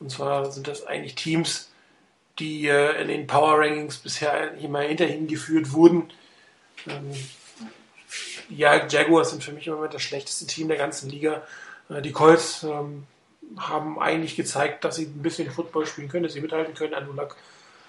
Und 0.00 0.10
zwar 0.10 0.50
sind 0.50 0.68
das 0.68 0.86
eigentlich 0.86 1.14
Teams, 1.14 1.71
die 2.38 2.66
äh, 2.66 3.00
in 3.02 3.08
den 3.08 3.26
Power 3.26 3.58
Rankings 3.58 3.98
bisher 3.98 4.54
immer 4.54 4.80
hinter 4.80 5.08
ihnen 5.08 5.26
geführt 5.26 5.72
wurden. 5.72 6.10
Ähm, 6.86 7.12
ja, 8.48 8.86
Jaguars 8.86 9.30
sind 9.30 9.44
für 9.44 9.52
mich 9.52 9.66
im 9.66 9.74
Moment 9.74 9.94
das 9.94 10.02
schlechteste 10.02 10.46
Team 10.46 10.68
der 10.68 10.76
ganzen 10.76 11.10
Liga. 11.10 11.42
Äh, 11.88 12.02
die 12.02 12.12
Colts 12.12 12.62
ähm, 12.62 13.04
haben 13.56 13.98
eigentlich 13.98 14.36
gezeigt, 14.36 14.84
dass 14.84 14.96
sie 14.96 15.04
ein 15.04 15.22
bisschen 15.22 15.50
Football 15.50 15.86
spielen 15.86 16.08
können, 16.08 16.24
dass 16.24 16.32
sie 16.32 16.40
mithalten 16.40 16.74
können. 16.74 16.94
Anulak 16.94 17.36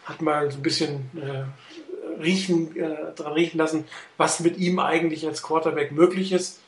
hat 0.06 0.22
mal 0.22 0.52
so 0.52 0.57
ein 0.57 0.64
bisschen 0.64 1.10
äh, 1.15 2.22
riechen, 2.22 2.76
äh, 2.76 3.14
dran 3.15 3.34
riechen 3.34 3.57
lassen, 3.57 3.86
was 4.18 4.40
mit 4.41 4.57
ihm 4.57 4.80
eigentlich 4.80 5.26
als 5.26 5.41
Quarterback 5.41 5.91
möglich 5.91 6.34
ist. 6.34 6.60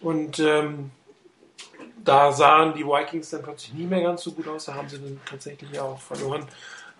Und 0.00 0.38
ähm, 0.38 0.90
da 2.04 2.32
sahen 2.32 2.74
die 2.74 2.86
Vikings 2.86 3.30
dann 3.30 3.42
plötzlich 3.42 3.74
nie 3.74 3.86
mehr 3.86 4.02
ganz 4.02 4.22
so 4.22 4.32
gut 4.32 4.46
aus. 4.48 4.66
Da 4.66 4.74
haben 4.74 4.88
sie 4.88 4.98
dann 4.98 5.20
tatsächlich 5.28 5.78
auch 5.80 6.00
verloren. 6.00 6.46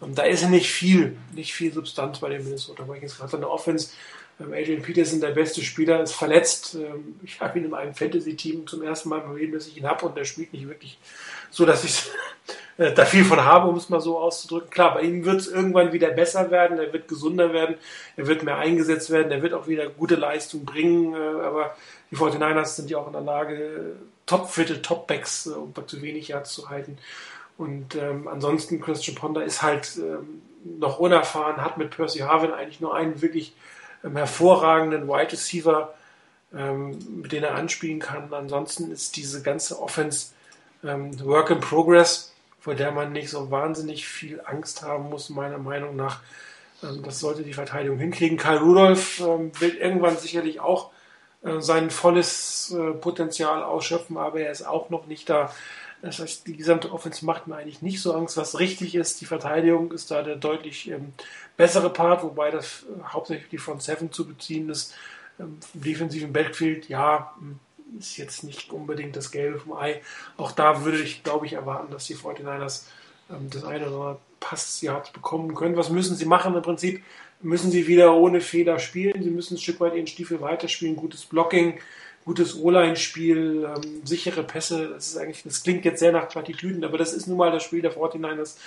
Ähm, 0.02 0.14
da 0.14 0.22
ist 0.22 0.48
nicht 0.48 0.70
viel, 0.70 1.16
nicht 1.34 1.54
viel 1.54 1.72
Substanz 1.72 2.18
bei 2.18 2.28
den 2.28 2.44
Minnesota 2.44 2.88
Vikings. 2.88 3.18
Gerade 3.18 3.36
eine 3.36 3.50
Offense 3.50 3.90
ähm, 4.40 4.52
Adrian 4.52 4.82
Peterson, 4.82 5.20
der 5.20 5.30
beste 5.30 5.62
Spieler, 5.62 6.02
ist 6.02 6.14
verletzt. 6.14 6.74
Ähm, 6.74 7.18
ich 7.22 7.40
habe 7.40 7.58
ihn 7.58 7.66
in 7.66 7.74
einem 7.74 7.94
Fantasy-Team 7.94 8.66
zum 8.66 8.82
ersten 8.82 9.08
Mal 9.08 9.20
erleben, 9.20 9.52
dass 9.52 9.66
ich 9.66 9.76
ihn 9.76 9.86
habe 9.86 10.06
und 10.06 10.16
der 10.16 10.24
spielt 10.24 10.52
nicht 10.52 10.68
wirklich 10.68 10.98
so, 11.50 11.64
dass 11.64 11.84
ich 11.84 12.04
äh, 12.78 12.92
da 12.92 13.04
viel 13.04 13.24
von 13.24 13.44
habe, 13.44 13.68
um 13.68 13.76
es 13.76 13.88
mal 13.88 14.00
so 14.00 14.18
auszudrücken. 14.18 14.70
Klar, 14.70 14.94
bei 14.94 15.02
ihm 15.02 15.24
wird 15.24 15.40
es 15.40 15.48
irgendwann 15.48 15.92
wieder 15.92 16.10
besser 16.10 16.50
werden, 16.50 16.78
er 16.78 16.92
wird 16.92 17.08
gesunder 17.08 17.52
werden, 17.52 17.76
er 18.16 18.26
wird 18.26 18.42
mehr 18.42 18.58
eingesetzt 18.58 19.10
werden, 19.10 19.32
er 19.32 19.42
wird 19.42 19.54
auch 19.54 19.66
wieder 19.66 19.88
gute 19.88 20.14
Leistung 20.14 20.64
bringen, 20.64 21.14
äh, 21.14 21.42
aber 21.42 21.76
die 22.10 22.16
49ers 22.16 22.76
sind 22.76 22.90
ja 22.90 22.98
auch 22.98 23.06
in 23.06 23.12
der 23.12 23.22
Lage, 23.22 23.96
topfitte 24.26 24.80
Topbacks 24.82 25.46
äh, 25.46 25.50
um 25.50 25.74
zu 25.86 26.00
wenig 26.00 26.28
Yards 26.28 26.52
zu 26.52 26.68
halten. 26.68 26.98
Und 27.58 27.96
ähm, 27.96 28.28
ansonsten, 28.28 28.80
Christian 28.80 29.16
Ponder 29.16 29.44
ist 29.44 29.62
halt 29.62 29.98
ähm, 29.98 30.42
noch 30.78 30.98
unerfahren, 30.98 31.58
hat 31.58 31.76
mit 31.76 31.90
Percy 31.90 32.20
Harvin 32.20 32.52
eigentlich 32.52 32.80
nur 32.80 32.94
einen 32.94 33.20
wirklich 33.20 33.52
ähm, 34.04 34.16
hervorragenden 34.16 35.08
Wide 35.08 35.32
Receiver, 35.32 35.92
ähm, 36.54 36.98
mit 37.20 37.32
dem 37.32 37.42
er 37.44 37.56
anspielen 37.56 37.98
kann. 37.98 38.32
Ansonsten 38.32 38.90
ist 38.90 39.16
diese 39.16 39.42
ganze 39.42 39.80
Offense 39.82 40.28
ähm, 40.84 41.18
Work 41.24 41.50
in 41.50 41.60
Progress, 41.60 42.32
vor 42.60 42.74
der 42.74 42.92
man 42.92 43.12
nicht 43.12 43.28
so 43.28 43.50
wahnsinnig 43.50 44.06
viel 44.06 44.40
Angst 44.44 44.82
haben 44.82 45.10
muss, 45.10 45.28
meiner 45.28 45.58
Meinung 45.58 45.96
nach. 45.96 46.20
Ähm, 46.82 47.02
das 47.02 47.18
sollte 47.18 47.42
die 47.42 47.54
Verteidigung 47.54 47.98
hinkriegen. 47.98 48.38
Karl 48.38 48.58
Rudolph 48.58 49.20
will 49.20 49.74
irgendwann 49.74 50.16
sicherlich 50.16 50.60
auch 50.60 50.90
äh, 51.42 51.60
sein 51.60 51.90
volles 51.90 52.74
äh, 52.76 52.92
Potenzial 52.92 53.62
ausschöpfen, 53.62 54.16
aber 54.16 54.40
er 54.40 54.50
ist 54.50 54.66
auch 54.66 54.90
noch 54.90 55.06
nicht 55.06 55.28
da. 55.28 55.52
Das 56.00 56.20
heißt, 56.20 56.46
die 56.46 56.56
gesamte 56.56 56.92
Offense 56.92 57.24
macht 57.24 57.46
mir 57.46 57.56
eigentlich 57.56 57.82
nicht 57.82 58.00
so 58.00 58.14
Angst. 58.14 58.36
Was 58.36 58.58
richtig 58.60 58.94
ist, 58.94 59.20
die 59.20 59.24
Verteidigung 59.26 59.90
ist 59.92 60.10
da 60.10 60.22
der 60.22 60.36
deutlich 60.36 60.88
ähm, 60.90 61.12
bessere 61.56 61.90
Part, 61.90 62.22
wobei 62.22 62.50
das 62.50 62.84
äh, 62.84 63.02
hauptsächlich 63.12 63.48
die 63.48 63.58
Front 63.58 63.82
Seven 63.82 64.12
zu 64.12 64.26
beziehen 64.26 64.68
ist. 64.68 64.94
Ähm, 65.40 65.58
defensiven 65.74 66.32
Backfield, 66.32 66.88
ja, 66.88 67.34
hm, 67.38 67.58
ist 67.98 68.16
jetzt 68.16 68.44
nicht 68.44 68.70
unbedingt 68.70 69.16
das 69.16 69.30
Gelbe 69.30 69.58
vom 69.58 69.72
Ei. 69.72 70.00
Auch 70.36 70.52
da 70.52 70.84
würde 70.84 71.00
ich, 71.00 71.24
glaube 71.24 71.46
ich, 71.46 71.54
erwarten, 71.54 71.90
dass 71.90 72.06
die 72.06 72.16
49ers 72.16 72.84
ähm, 73.30 73.50
das 73.50 73.64
eine 73.64 73.86
oder 73.86 73.96
andere 73.96 74.18
Passyard 74.40 75.12
bekommen 75.12 75.54
können. 75.54 75.76
Was 75.76 75.90
müssen 75.90 76.16
sie 76.16 76.26
machen? 76.26 76.54
Im 76.54 76.62
Prinzip 76.62 77.02
müssen 77.40 77.70
sie 77.70 77.86
wieder 77.86 78.14
ohne 78.14 78.40
Fehler 78.40 78.78
spielen. 78.78 79.22
Sie 79.22 79.30
müssen 79.30 79.54
ein 79.54 79.60
Stück 79.60 79.80
weit 79.80 79.94
ihren 79.94 80.06
Stiefel 80.06 80.40
weiterspielen. 80.40 80.96
Gutes 80.96 81.24
Blocking, 81.24 81.80
gutes 82.28 82.60
O-Line-Spiel, 82.60 83.66
ähm, 83.74 84.02
sichere 84.04 84.42
Pässe. 84.42 84.90
Das 84.90 85.06
ist 85.06 85.16
eigentlich, 85.16 85.44
das 85.44 85.62
klingt 85.62 85.86
jetzt 85.86 85.98
sehr 85.98 86.12
nach 86.12 86.28
Plattitüden, 86.28 86.84
aber 86.84 86.98
das 86.98 87.14
ist 87.14 87.26
nun 87.26 87.38
mal 87.38 87.50
das 87.50 87.62
Spiel 87.62 87.80
der 87.80 87.96
49ers. 87.96 88.58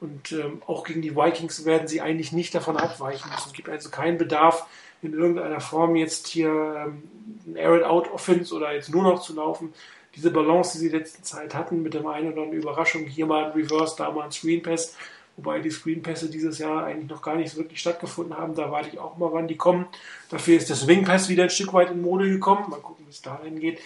Und 0.00 0.32
ähm, 0.32 0.62
auch 0.66 0.84
gegen 0.84 1.02
die 1.02 1.14
Vikings 1.14 1.66
werden 1.66 1.86
sie 1.86 2.00
eigentlich 2.00 2.32
nicht 2.32 2.54
davon 2.54 2.78
abweichen 2.78 3.30
müssen. 3.30 3.48
Es 3.48 3.52
gibt 3.52 3.68
also 3.68 3.90
keinen 3.90 4.16
Bedarf, 4.16 4.66
in 5.02 5.12
irgendeiner 5.12 5.60
Form 5.60 5.96
jetzt 5.96 6.28
hier 6.28 6.48
ähm, 6.48 7.02
ein 7.46 7.56
Air-Out-Offense 7.56 8.54
oder 8.54 8.72
jetzt 8.72 8.88
nur 8.88 9.02
noch 9.02 9.20
zu 9.20 9.34
laufen. 9.34 9.74
Diese 10.16 10.30
Balance, 10.30 10.72
die 10.72 10.78
sie 10.78 10.88
letzten 10.88 11.22
Zeit 11.22 11.54
hatten, 11.54 11.82
mit 11.82 11.92
dem 11.92 12.06
einen 12.06 12.32
oder 12.32 12.42
anderen 12.42 12.62
Überraschung, 12.62 13.04
hier 13.04 13.26
mal 13.26 13.44
ein 13.44 13.52
Reverse, 13.52 13.96
da 13.98 14.10
mal 14.10 14.24
ein 14.24 14.32
Screen 14.32 14.62
Pass, 14.62 14.96
wobei 15.40 15.60
die 15.60 15.70
Screen 15.70 16.02
Pässe 16.02 16.30
dieses 16.30 16.58
Jahr 16.58 16.84
eigentlich 16.84 17.10
noch 17.10 17.22
gar 17.22 17.36
nicht 17.36 17.50
so 17.50 17.58
wirklich 17.58 17.80
stattgefunden 17.80 18.36
haben. 18.36 18.54
Da 18.54 18.70
warte 18.70 18.88
ich 18.88 18.98
auch 18.98 19.16
mal, 19.16 19.32
wann 19.32 19.48
die 19.48 19.56
kommen. 19.56 19.86
Dafür 20.28 20.56
ist 20.56 20.68
der 20.68 20.76
Swing 20.76 21.04
Pass 21.04 21.28
wieder 21.28 21.44
ein 21.44 21.50
Stück 21.50 21.72
weit 21.72 21.90
in 21.90 22.02
Mode 22.02 22.28
gekommen. 22.28 22.68
Mal 22.68 22.80
gucken, 22.80 23.06
wie 23.06 23.10
es 23.10 23.22
dahin 23.22 23.58
geht. 23.58 23.80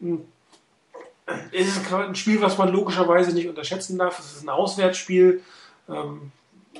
Hm. 0.00 0.24
Es 1.52 1.68
ist 1.68 1.92
ein 1.92 2.14
Spiel, 2.14 2.40
was 2.40 2.58
man 2.58 2.72
logischerweise 2.72 3.32
nicht 3.32 3.48
unterschätzen 3.48 3.98
darf. 3.98 4.18
Es 4.18 4.32
ist 4.32 4.42
ein 4.42 4.48
Auswärtsspiel. 4.48 5.42
Ähm, 5.88 6.32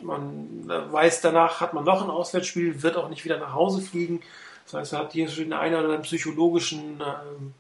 man 0.02 0.62
weiß, 0.66 1.20
danach 1.20 1.61
hat 1.61 1.74
man 1.74 1.85
noch 1.85 2.02
ein 2.02 2.11
Auswärtsspiel, 2.11 2.82
wird 2.82 2.97
auch 2.97 3.09
nicht 3.09 3.24
wieder 3.24 3.39
nach 3.39 3.55
Hause 3.55 3.81
fliegen. 3.81 4.23
Das 4.65 4.74
heißt, 4.74 4.93
er 4.93 4.98
hat 5.01 5.12
hier 5.12 5.28
schon 5.28 5.44
den 5.44 5.52
einen 5.52 5.74
oder 5.74 5.85
anderen 5.85 6.02
psychologischen 6.02 7.01
ähm, 7.01 7.55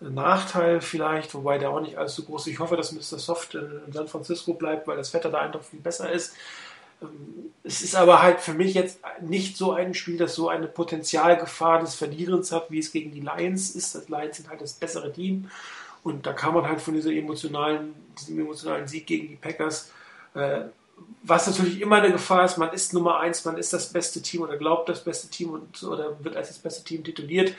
Nachteil 0.00 0.80
vielleicht, 0.80 1.34
wobei 1.34 1.58
der 1.58 1.70
auch 1.70 1.80
nicht 1.80 1.98
allzu 1.98 2.24
groß 2.24 2.46
ist. 2.46 2.52
Ich 2.54 2.58
hoffe, 2.58 2.76
dass 2.76 2.92
Mr. 2.92 3.18
Soft 3.18 3.54
in 3.54 3.92
San 3.92 4.08
Francisco 4.08 4.54
bleibt, 4.54 4.86
weil 4.86 4.96
das 4.96 5.12
Wetter 5.12 5.30
da 5.30 5.40
einfach 5.40 5.62
viel 5.62 5.80
besser 5.80 6.10
ist. 6.10 6.34
Ähm, 7.02 7.52
es 7.62 7.82
ist 7.82 7.94
aber 7.94 8.22
halt 8.22 8.40
für 8.40 8.54
mich 8.54 8.74
jetzt 8.74 9.00
nicht 9.20 9.56
so 9.56 9.72
ein 9.72 9.92
Spiel, 9.94 10.16
das 10.16 10.34
so 10.34 10.48
eine 10.48 10.66
Potenzialgefahr 10.66 11.80
des 11.80 11.94
Verlierens 11.94 12.50
hat, 12.52 12.70
wie 12.70 12.78
es 12.78 12.92
gegen 12.92 13.12
die 13.12 13.20
Lions 13.20 13.70
ist. 13.70 13.94
Das 13.94 14.08
Lions 14.08 14.38
sind 14.38 14.48
halt 14.48 14.60
das 14.60 14.72
bessere 14.72 15.12
Team. 15.12 15.50
Und 16.02 16.24
da 16.26 16.32
kann 16.32 16.54
man 16.54 16.66
halt 16.66 16.80
von 16.80 16.94
dieser 16.94 17.12
emotionalen, 17.12 17.94
diesem 18.18 18.40
emotionalen 18.40 18.88
Sieg 18.88 19.06
gegen 19.06 19.28
die 19.28 19.36
Packers 19.36 19.92
äh, 20.34 20.62
was 21.22 21.46
natürlich 21.46 21.80
immer 21.80 21.96
eine 21.96 22.12
Gefahr 22.12 22.44
ist, 22.44 22.56
man 22.56 22.72
ist 22.72 22.94
Nummer 22.94 23.20
eins, 23.20 23.44
man 23.44 23.58
ist 23.58 23.72
das 23.72 23.92
beste 23.92 24.22
Team 24.22 24.42
oder 24.42 24.56
glaubt 24.56 24.88
das 24.88 25.04
beste 25.04 25.28
Team 25.28 25.50
und, 25.50 25.82
oder 25.82 26.16
wird 26.24 26.36
als 26.36 26.48
das 26.48 26.58
beste 26.58 26.82
Team 26.84 27.04
tituliert. 27.04 27.54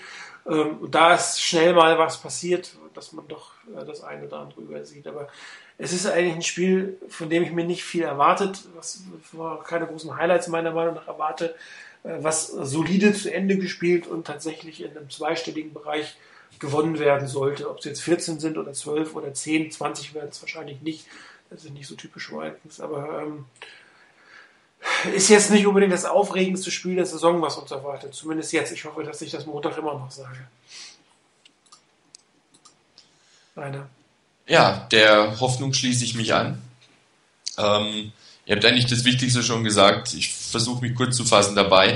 Ähm, 0.47 0.79
und 0.79 0.95
da 0.95 1.13
ist 1.13 1.41
schnell 1.41 1.73
mal 1.73 1.97
was 1.97 2.21
passiert, 2.21 2.75
dass 2.93 3.13
man 3.13 3.27
doch 3.27 3.51
äh, 3.75 3.85
das 3.85 4.03
eine 4.03 4.25
oder 4.25 4.39
andere 4.39 4.61
übersieht. 4.61 5.07
Aber 5.07 5.27
es 5.77 5.93
ist 5.93 6.07
eigentlich 6.07 6.35
ein 6.35 6.41
Spiel, 6.41 6.97
von 7.07 7.29
dem 7.29 7.43
ich 7.43 7.51
mir 7.51 7.65
nicht 7.65 7.83
viel 7.83 8.03
erwartet, 8.03 8.63
was 8.75 9.03
keine 9.65 9.87
großen 9.87 10.15
Highlights 10.15 10.47
meiner 10.47 10.71
Meinung 10.71 10.95
nach 10.95 11.07
erwarte, 11.07 11.55
äh, 12.03 12.17
was 12.19 12.47
solide 12.47 13.13
zu 13.13 13.31
Ende 13.31 13.57
gespielt 13.57 14.07
und 14.07 14.25
tatsächlich 14.25 14.81
in 14.83 14.91
einem 14.91 15.09
zweistelligen 15.09 15.73
Bereich 15.73 16.17
gewonnen 16.59 16.99
werden 16.99 17.27
sollte. 17.27 17.69
Ob 17.69 17.79
es 17.79 17.85
jetzt 17.85 18.01
14 18.01 18.39
sind 18.39 18.57
oder 18.57 18.73
12 18.73 19.15
oder 19.15 19.33
10, 19.33 19.71
20 19.71 20.13
werden 20.13 20.29
es 20.29 20.41
wahrscheinlich 20.41 20.81
nicht. 20.81 21.07
Sind 21.55 21.73
nicht 21.73 21.87
so 21.87 21.95
typische 21.95 22.31
Vikings, 22.31 22.79
aber 22.79 23.23
ähm, 23.23 23.45
ist 25.13 25.29
jetzt 25.29 25.51
nicht 25.51 25.67
unbedingt 25.67 25.93
das 25.93 26.05
aufregendste 26.05 26.71
Spiel 26.71 26.95
der 26.95 27.05
Saison, 27.05 27.41
was 27.41 27.57
uns 27.57 27.71
erwartet. 27.71 28.13
Zumindest 28.15 28.53
jetzt. 28.53 28.71
Ich 28.71 28.85
hoffe, 28.85 29.03
dass 29.03 29.21
ich 29.21 29.31
das 29.31 29.45
Montag 29.45 29.77
immer 29.77 29.93
noch 29.93 30.11
sage. 30.11 30.47
Rainer. 33.55 33.89
Ja, 34.47 34.87
der 34.91 35.39
Hoffnung 35.39 35.73
schließe 35.73 36.03
ich 36.03 36.15
mich 36.15 36.33
an. 36.33 36.61
Ähm, 37.57 38.11
ihr 38.45 38.55
habt 38.55 38.65
eigentlich 38.65 38.87
das 38.87 39.03
Wichtigste 39.03 39.43
schon 39.43 39.63
gesagt. 39.63 40.13
Ich 40.13 40.33
versuche 40.33 40.81
mich 40.81 40.95
kurz 40.95 41.15
zu 41.15 41.25
fassen 41.25 41.55
dabei. 41.55 41.93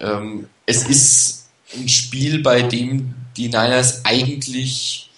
Ähm, 0.00 0.48
es 0.64 0.84
ist 0.84 1.50
ein 1.74 1.88
Spiel, 1.88 2.42
bei 2.42 2.62
dem 2.62 3.14
die 3.36 3.48
Niners 3.48 4.04
eigentlich 4.04 5.10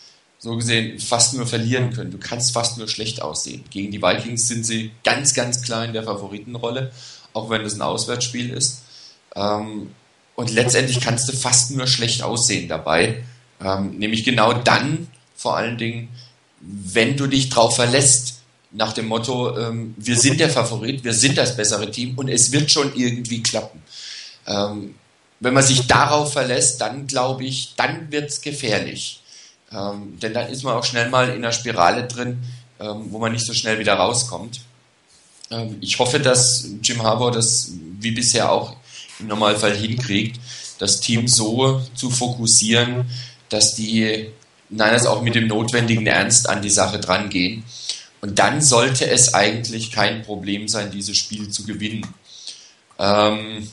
so 0.45 0.57
gesehen 0.57 1.01
fast 1.01 1.33
nur 1.33 1.47
verlieren 1.47 1.91
können. 1.95 2.11
Du 2.11 2.19
kannst 2.19 2.53
fast 2.53 2.77
nur 2.77 2.87
schlecht 2.87 3.23
aussehen. 3.23 3.65
Gegen 3.71 3.91
die 3.91 4.03
Vikings 4.03 4.47
sind 4.47 4.67
sie 4.67 4.91
ganz, 5.03 5.33
ganz 5.33 5.63
klar 5.63 5.87
in 5.87 5.95
der 5.95 6.03
Favoritenrolle, 6.03 6.93
auch 7.33 7.49
wenn 7.49 7.63
es 7.63 7.73
ein 7.73 7.81
Auswärtsspiel 7.81 8.51
ist. 8.51 8.83
Ähm, 9.35 9.93
und 10.35 10.53
letztendlich 10.53 11.01
kannst 11.01 11.31
du 11.31 11.33
fast 11.33 11.71
nur 11.71 11.87
schlecht 11.87 12.23
aussehen 12.23 12.69
dabei. 12.69 13.25
Ähm, 13.59 13.97
nämlich 13.97 14.23
genau 14.23 14.53
dann, 14.53 15.09
vor 15.35 15.57
allen 15.57 15.79
Dingen, 15.79 16.11
wenn 16.61 17.17
du 17.17 17.27
dich 17.27 17.49
drauf 17.49 17.77
verlässt, 17.77 18.43
nach 18.71 18.93
dem 18.93 19.07
Motto, 19.07 19.57
ähm, 19.57 19.95
wir 19.97 20.19
sind 20.19 20.41
der 20.41 20.51
Favorit, 20.51 21.05
wir 21.05 21.15
sind 21.15 21.39
das 21.39 21.57
bessere 21.57 21.91
Team 21.91 22.19
und 22.19 22.29
es 22.29 22.53
wird 22.53 22.71
schon 22.71 22.95
irgendwie 22.95 23.43
klappen. 23.43 23.83
Wenn 24.47 25.55
man 25.55 25.63
sich 25.63 25.87
darauf 25.87 26.35
verlässt, 26.35 26.83
dann 26.83 27.07
glaube 27.07 27.45
ich, 27.45 27.73
dann 27.77 28.13
wird 28.13 28.29
es 28.29 28.43
gefährlich. 28.43 29.23
Ähm, 29.75 30.19
denn 30.21 30.33
dann 30.33 30.49
ist 30.49 30.63
man 30.63 30.75
auch 30.75 30.85
schnell 30.85 31.09
mal 31.11 31.29
in 31.29 31.37
einer 31.37 31.53
Spirale 31.53 32.07
drin, 32.07 32.43
ähm, 32.81 33.07
wo 33.11 33.19
man 33.19 33.33
nicht 33.33 33.47
so 33.47 33.53
schnell 33.53 33.79
wieder 33.79 33.95
rauskommt. 33.95 34.61
Ähm, 35.51 35.77
ich 35.81 35.99
hoffe, 35.99 36.21
dass 36.21 36.69
Jim 36.83 37.03
Harbour 37.03 37.33
das 37.33 37.73
wie 37.99 38.13
bisher 38.13 38.53
auch 38.53 38.77
im 39.19 39.27
Normalfall 39.29 39.75
hinkriegt, 39.77 40.41
das 40.79 41.01
Team 41.01 41.29
so 41.29 41.83
zu 41.95 42.11
fokussieren, 42.11 43.11
dass 43.49 43.75
die 43.75 44.29
Niners 44.71 45.07
auch 45.07 45.23
mit 45.23 45.35
dem 45.35 45.47
notwendigen 45.47 46.07
Ernst 46.07 46.49
an 46.49 46.63
die 46.63 46.71
Sache 46.71 46.99
drangehen. 46.99 47.65
Und 48.21 48.39
dann 48.39 48.61
sollte 48.61 49.07
es 49.07 49.35
eigentlich 49.35 49.93
kein 49.93 50.23
Problem 50.23 50.67
sein, 50.67 50.91
dieses 50.91 51.17
Spiel 51.17 51.51
zu 51.51 51.65
gewinnen. 51.65 52.07
Ähm, 52.99 53.69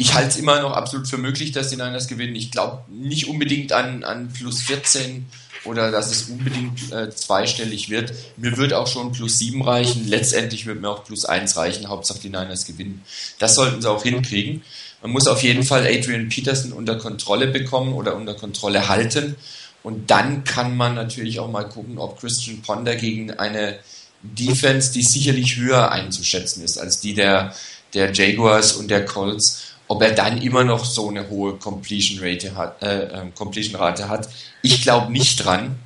ich 0.00 0.14
halte 0.14 0.28
es 0.28 0.36
immer 0.36 0.62
noch 0.62 0.74
absolut 0.74 1.08
für 1.08 1.18
möglich, 1.18 1.50
dass 1.50 1.70
die 1.70 1.76
Niners 1.76 2.06
gewinnen. 2.06 2.36
Ich 2.36 2.52
glaube 2.52 2.84
nicht 2.88 3.28
unbedingt 3.28 3.72
an, 3.72 4.04
an 4.04 4.32
plus 4.32 4.62
14 4.62 5.26
oder 5.64 5.90
dass 5.90 6.12
es 6.12 6.30
unbedingt 6.30 6.92
äh, 6.92 7.10
zweistellig 7.10 7.90
wird. 7.90 8.12
Mir 8.36 8.56
wird 8.56 8.72
auch 8.72 8.86
schon 8.86 9.10
plus 9.10 9.38
7 9.38 9.60
reichen. 9.60 10.06
Letztendlich 10.06 10.66
wird 10.66 10.80
mir 10.80 10.88
auch 10.88 11.04
plus 11.04 11.24
1 11.24 11.56
reichen. 11.56 11.88
Hauptsache 11.88 12.20
die 12.20 12.28
Niners 12.28 12.64
gewinnen. 12.64 13.02
Das 13.40 13.56
sollten 13.56 13.82
sie 13.82 13.90
auch 13.90 14.04
hinkriegen. 14.04 14.62
Man 15.02 15.10
muss 15.10 15.26
auf 15.26 15.42
jeden 15.42 15.64
Fall 15.64 15.84
Adrian 15.84 16.28
Peterson 16.28 16.72
unter 16.72 16.96
Kontrolle 16.96 17.48
bekommen 17.48 17.92
oder 17.92 18.14
unter 18.14 18.34
Kontrolle 18.34 18.88
halten. 18.88 19.34
Und 19.82 20.12
dann 20.12 20.44
kann 20.44 20.76
man 20.76 20.94
natürlich 20.94 21.40
auch 21.40 21.50
mal 21.50 21.68
gucken, 21.68 21.98
ob 21.98 22.20
Christian 22.20 22.62
Ponder 22.62 22.94
gegen 22.94 23.32
eine 23.32 23.80
Defense, 24.22 24.92
die 24.92 25.02
sicherlich 25.02 25.56
höher 25.56 25.90
einzuschätzen 25.90 26.62
ist 26.62 26.78
als 26.78 27.00
die 27.00 27.14
der, 27.14 27.52
der 27.94 28.12
Jaguars 28.12 28.72
und 28.74 28.92
der 28.92 29.04
Colts, 29.04 29.67
ob 29.88 30.02
er 30.02 30.12
dann 30.12 30.40
immer 30.40 30.64
noch 30.64 30.84
so 30.84 31.08
eine 31.08 31.28
hohe 31.28 31.54
Completion 31.54 32.20
Rate 32.20 32.54
hat, 32.54 32.82
äh, 32.82 33.04
ähm, 33.04 33.34
Completion 33.34 33.76
Rate 33.76 34.08
hat. 34.08 34.28
Ich 34.62 34.82
glaube 34.82 35.10
nicht 35.10 35.44
dran. 35.44 35.78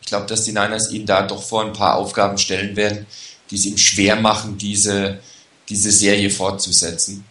Ich 0.00 0.06
glaube, 0.06 0.26
dass 0.26 0.44
die 0.44 0.52
Niners 0.52 0.90
ihn 0.90 1.04
da 1.04 1.22
doch 1.22 1.42
vor 1.42 1.64
ein 1.64 1.72
paar 1.72 1.96
Aufgaben 1.96 2.38
stellen 2.38 2.76
werden, 2.76 3.06
die 3.50 3.56
es 3.56 3.66
ihm 3.66 3.76
schwer 3.76 4.16
machen, 4.16 4.56
diese, 4.56 5.18
diese 5.68 5.90
Serie 5.90 6.30
fortzusetzen. 6.30 7.24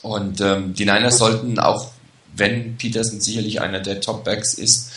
Und 0.00 0.40
ähm, 0.40 0.74
die 0.74 0.84
Niners 0.84 1.18
sollten 1.18 1.58
auch, 1.58 1.90
wenn 2.34 2.76
Peterson 2.76 3.20
sicherlich 3.20 3.60
einer 3.60 3.80
der 3.80 4.00
Top-Backs 4.00 4.54
ist, 4.54 4.90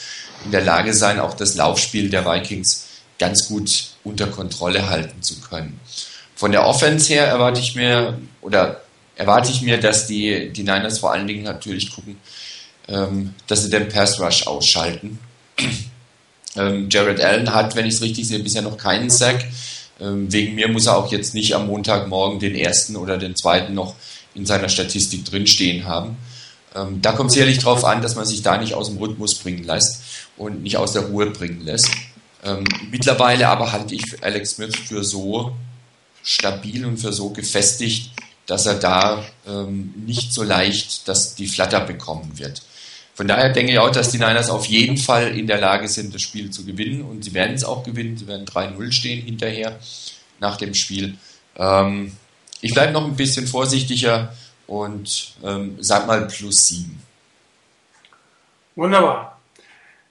in 0.45 0.51
der 0.51 0.61
Lage 0.61 0.93
sein, 0.93 1.19
auch 1.19 1.33
das 1.33 1.55
Laufspiel 1.55 2.09
der 2.09 2.25
Vikings 2.25 2.85
ganz 3.17 3.47
gut 3.47 3.87
unter 4.03 4.27
Kontrolle 4.27 4.89
halten 4.89 5.21
zu 5.21 5.41
können. 5.41 5.79
Von 6.35 6.51
der 6.51 6.65
Offense 6.65 7.13
her 7.13 7.27
erwarte 7.27 7.59
ich 7.59 7.75
mir, 7.75 8.19
oder 8.41 8.84
erwarte 9.15 9.51
ich 9.51 9.61
mir, 9.61 9.79
dass 9.79 10.07
die, 10.07 10.51
die 10.51 10.63
Niners 10.63 10.99
vor 10.99 11.11
allen 11.11 11.27
Dingen 11.27 11.43
natürlich 11.43 11.93
gucken, 11.93 12.17
ähm, 12.87 13.33
dass 13.47 13.63
sie 13.63 13.69
den 13.69 13.89
Pass 13.89 14.19
Rush 14.19 14.47
ausschalten. 14.47 15.19
ähm, 16.55 16.89
Jared 16.89 17.21
Allen 17.21 17.53
hat, 17.53 17.75
wenn 17.75 17.85
ich 17.85 17.95
es 17.95 18.01
richtig 18.01 18.27
sehe, 18.27 18.39
bisher 18.39 18.61
noch 18.61 18.77
keinen 18.77 19.09
Sack. 19.09 19.45
Ähm, 19.99 20.31
wegen 20.31 20.55
mir 20.55 20.67
muss 20.67 20.87
er 20.87 20.97
auch 20.97 21.11
jetzt 21.11 21.33
nicht 21.33 21.55
am 21.55 21.67
Montagmorgen 21.67 22.39
den 22.39 22.55
ersten 22.55 22.95
oder 22.95 23.17
den 23.17 23.35
zweiten 23.35 23.73
noch 23.73 23.95
in 24.33 24.45
seiner 24.45 24.69
Statistik 24.69 25.23
drinstehen 25.25 25.85
haben. 25.85 26.17
Ähm, 26.75 27.01
da 27.01 27.13
kommt 27.13 27.31
sicherlich 27.31 27.59
darauf 27.59 27.85
an, 27.85 28.01
dass 28.01 28.15
man 28.15 28.25
sich 28.25 28.41
da 28.41 28.57
nicht 28.57 28.73
aus 28.73 28.89
dem 28.89 28.97
Rhythmus 28.97 29.35
bringen 29.35 29.63
lässt 29.63 30.01
und 30.35 30.61
nicht 30.61 30.77
aus 30.77 30.91
der 30.91 31.03
Ruhe 31.03 31.27
bringen 31.27 31.61
lässt. 31.63 31.89
Ähm, 32.43 32.65
mittlerweile 32.91 33.47
aber 33.47 33.71
halte 33.71 33.95
ich 33.95 34.03
Alex 34.21 34.51
Smith 34.51 34.75
für 34.75 35.03
so 35.03 35.53
stabil 36.21 36.85
und 36.85 36.97
für 36.97 37.13
so 37.13 37.29
gefestigt, 37.29 38.11
dass 38.45 38.65
er 38.65 38.75
da 38.75 39.23
ähm, 39.47 39.93
nicht 40.05 40.33
so 40.33 40.43
leicht 40.43 41.07
dass 41.07 41.35
die 41.35 41.47
Flatter 41.47 41.81
bekommen 41.81 42.37
wird. 42.37 42.61
Von 43.15 43.27
daher 43.27 43.49
denke 43.49 43.71
ich 43.71 43.79
auch, 43.79 43.91
dass 43.91 44.11
die 44.11 44.17
Niners 44.17 44.49
auf 44.49 44.65
jeden 44.65 44.97
Fall 44.97 45.37
in 45.37 45.47
der 45.47 45.59
Lage 45.59 45.87
sind, 45.87 46.13
das 46.13 46.21
Spiel 46.21 46.51
zu 46.51 46.65
gewinnen 46.65 47.01
und 47.01 47.23
sie 47.23 47.33
werden 47.33 47.55
es 47.55 47.63
auch 47.63 47.83
gewinnen. 47.83 48.17
Sie 48.17 48.27
werden 48.27 48.45
3-0 48.45 48.91
stehen 48.91 49.21
hinterher 49.21 49.79
nach 50.39 50.57
dem 50.57 50.73
Spiel. 50.73 51.17
Ähm, 51.55 52.11
ich 52.59 52.73
bleibe 52.73 52.91
noch 52.91 53.05
ein 53.05 53.15
bisschen 53.15 53.47
vorsichtiger 53.47 54.35
und 54.67 55.35
ähm, 55.43 55.77
sag 55.79 56.07
mal 56.07 56.27
plus 56.27 56.67
7. 56.67 57.01
Wunderbar. 58.75 59.39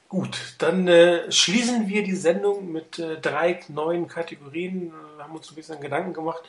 Gut, 0.09 0.39
dann 0.59 0.89
äh, 0.89 1.31
schließen 1.31 1.89
wir 1.89 2.05
die 2.05 2.17
Sendung 2.17 2.73
mit 2.73 2.99
äh, 2.99 3.21
drei 3.21 3.61
neuen 3.69 4.09
Kategorien. 4.09 4.93
Wir 5.17 5.25
haben 5.25 5.35
uns 5.35 5.51
ein 5.51 5.57
bisschen 5.57 5.81
Gedanken 5.81 6.15
gemacht 6.15 6.43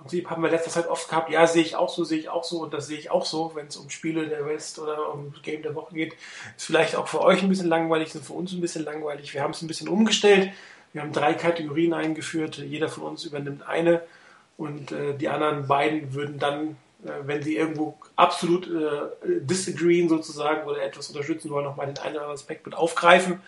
Prinzip 0.00 0.30
haben 0.30 0.42
wir 0.42 0.50
letzter 0.50 0.70
Zeit 0.70 0.88
oft 0.88 1.08
gehabt, 1.08 1.30
ja, 1.30 1.46
sehe 1.46 1.62
ich 1.62 1.76
auch 1.76 1.88
so, 1.88 2.04
sehe 2.04 2.18
ich 2.18 2.28
auch 2.28 2.44
so 2.44 2.62
und 2.62 2.72
das 2.72 2.86
sehe 2.86 2.98
ich 2.98 3.10
auch 3.10 3.24
so, 3.24 3.52
wenn 3.54 3.66
es 3.66 3.76
um 3.76 3.90
Spiele 3.90 4.28
der 4.28 4.46
West 4.46 4.78
oder 4.78 5.12
um 5.12 5.32
Game 5.42 5.62
der 5.62 5.74
Woche 5.74 5.94
geht. 5.94 6.14
Ist 6.56 6.66
vielleicht 6.66 6.96
auch 6.96 7.08
für 7.08 7.22
euch 7.22 7.42
ein 7.42 7.48
bisschen 7.48 7.68
langweilig, 7.68 8.12
sind 8.12 8.24
für 8.24 8.34
uns 8.34 8.52
ein 8.52 8.60
bisschen 8.60 8.84
langweilig. 8.84 9.34
Wir 9.34 9.42
haben 9.42 9.50
es 9.52 9.62
ein 9.62 9.68
bisschen 9.68 9.88
umgestellt. 9.88 10.52
Wir 10.92 11.02
haben 11.02 11.12
drei 11.12 11.34
Kategorien 11.34 11.92
eingeführt. 11.92 12.58
Jeder 12.58 12.88
von 12.88 13.04
uns 13.04 13.24
übernimmt 13.24 13.66
eine 13.66 14.02
und 14.56 14.92
äh, 14.92 15.14
die 15.14 15.28
anderen 15.28 15.66
beiden 15.66 16.14
würden 16.14 16.38
dann, 16.38 16.76
äh, 17.04 17.10
wenn 17.24 17.42
sie 17.42 17.56
irgendwo 17.56 17.98
absolut 18.16 18.66
äh, 18.66 19.40
disagreeen 19.40 20.08
sozusagen 20.08 20.66
oder 20.66 20.82
etwas 20.82 21.08
unterstützen 21.08 21.50
wollen, 21.50 21.64
nochmal 21.64 21.86
den 21.86 21.98
einen 21.98 22.14
oder 22.14 22.22
anderen 22.22 22.34
Aspekt 22.34 22.64
mit 22.64 22.74
aufgreifen. 22.74 23.40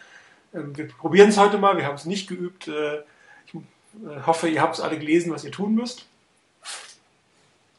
Ähm, 0.52 0.76
wir 0.76 0.88
probieren 0.88 1.28
es 1.28 1.38
heute 1.38 1.58
mal. 1.58 1.76
Wir 1.76 1.86
haben 1.86 1.94
es 1.94 2.04
nicht 2.04 2.28
geübt. 2.28 2.68
Äh, 2.68 2.98
ich 3.46 3.54
äh, 3.54 4.26
hoffe, 4.26 4.48
ihr 4.48 4.60
habt 4.60 4.74
es 4.74 4.80
alle 4.80 4.98
gelesen, 4.98 5.32
was 5.32 5.44
ihr 5.44 5.52
tun 5.52 5.74
müsst. 5.74 6.07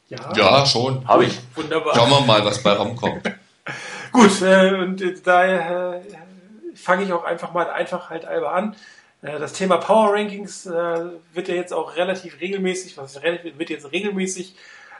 Ja, 0.10 0.34
ja 0.36 0.65
schon. 0.65 1.07
Habe 1.07 1.26
ich. 1.26 1.40
Wunderbar. 1.56 1.95
Schauen 1.95 2.10
wir 2.10 2.22
mal, 2.22 2.44
was 2.44 2.61
bei 2.61 2.73
rumkommt. 2.73 3.23
Gut, 4.11 4.41
äh, 4.41 4.73
und 4.73 5.02
äh, 5.02 5.15
daher 5.23 6.02
äh, 6.03 6.76
fange 6.76 7.03
ich 7.03 7.14
auch 7.14 7.23
einfach 7.23 7.53
mal 7.53 7.69
einfach 7.69 8.10
halt 8.10 8.26
einmal 8.26 8.53
an. 8.53 8.76
Äh, 9.22 9.40
das 9.40 9.53
Thema 9.53 9.77
Power 9.77 10.14
Rankings 10.14 10.65
äh, 10.65 11.06
wird 11.34 11.48
ja 11.48 11.56
jetzt 11.56 11.73
auch 11.73 11.95
relativ 11.95 12.40
regelmäßig, 12.41 12.98
was 12.98 13.22
wird 13.22 13.69
jetzt 13.69 13.91
regelmäßig 13.91 14.56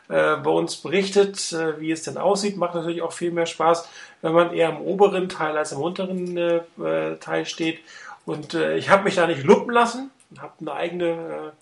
äh, 0.10 0.36
bei 0.36 0.50
uns 0.52 0.78
berichtet, 0.78 1.56
wie 1.80 1.92
es 1.92 2.04
denn 2.04 2.18
aussieht. 2.18 2.58
Macht 2.58 2.76
natürlich 2.76 3.02
auch 3.02 3.14
viel 3.14 3.32
mehr 3.32 3.46
Spaß, 3.46 3.88
wenn 4.22 4.34
man 4.34 4.54
eher 4.54 4.70
im 4.70 4.82
oberen 4.82 5.30
Teil 5.30 5.58
als 5.58 5.72
im 5.72 5.80
unteren 5.80 6.62
Teil 7.20 7.46
steht. 7.46 7.80
Und 8.26 8.54
ich 8.54 8.90
habe 8.90 9.04
mich 9.04 9.16
da 9.16 9.28
nicht 9.28 9.44
luppen 9.44 9.72
lassen 9.72 10.12
und 10.30 10.42
habe 10.42 10.54
eine 10.60 10.74
eigene 10.74 11.54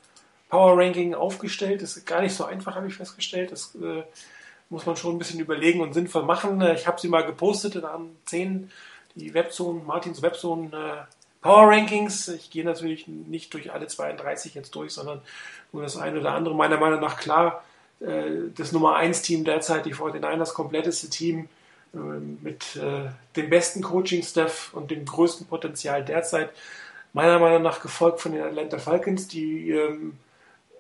Power 0.50 0.78
Ranking 0.78 1.14
aufgestellt. 1.14 1.82
Das 1.82 1.98
ist 1.98 2.06
gar 2.06 2.22
nicht 2.22 2.34
so 2.34 2.46
einfach, 2.46 2.76
habe 2.76 2.88
ich 2.88 2.96
festgestellt. 2.96 3.52
Das 3.52 3.76
äh, 3.76 4.04
muss 4.70 4.86
man 4.86 4.96
schon 4.96 5.16
ein 5.16 5.20
bisschen 5.20 5.40
überlegen 5.40 5.82
und 5.82 5.94
sinnvoll 5.94 6.24
machen. 6.24 6.62
Äh, 6.62 6.76
ich 6.76 6.88
habe 6.88 7.00
sie 7.00 7.10
mal 7.10 7.26
gepostet, 7.26 7.76
da 7.76 7.90
haben 7.90 8.16
10 8.26 8.72
die 9.16 9.34
Webzone, 9.34 9.82
Martins 9.84 10.22
Webzone 10.22 10.68
äh, 10.68 11.14
Power 11.42 11.70
Rankings. 11.70 12.28
Ich 12.30 12.50
gehe 12.50 12.64
natürlich 12.64 13.08
nicht 13.08 13.54
durch 13.54 13.72
alle 13.74 13.88
32 13.88 14.56
jetzt 14.56 14.76
durch, 14.76 14.94
sondern 14.94 15.22
nur 15.72 15.84
das 15.84 15.98
eine 15.98 16.20
oder 16.20 16.34
andere. 16.34 16.56
Meiner 16.56 16.78
Meinung 16.78 17.02
nach 17.02 17.18
klar, 17.18 17.64
äh, 18.00 18.50
das 18.56 18.72
Nummer 18.72 18.96
1 18.96 19.22
Team 19.24 19.44
derzeit, 19.44 19.86
die 19.86 19.94
49ers, 19.94 20.54
kompletteste 20.54 21.10
Team 21.10 21.50
äh, 21.94 21.98
mit 21.98 22.80
dem 23.36 23.50
besten 23.50 23.82
Coaching-Staff 23.82 24.74
und 24.74 24.92
dem 24.92 25.06
größten 25.06 25.48
Potenzial 25.48 26.06
derzeit. 26.06 26.52
Meiner 27.14 27.40
Meinung 27.40 27.64
nach 27.64 27.82
gefolgt 27.82 28.22
von 28.22 28.34
den 28.34 28.44
Atlanta 28.44 28.78
Falcons, 28.78 29.28
die 29.28 29.72
ähm, 29.72 30.18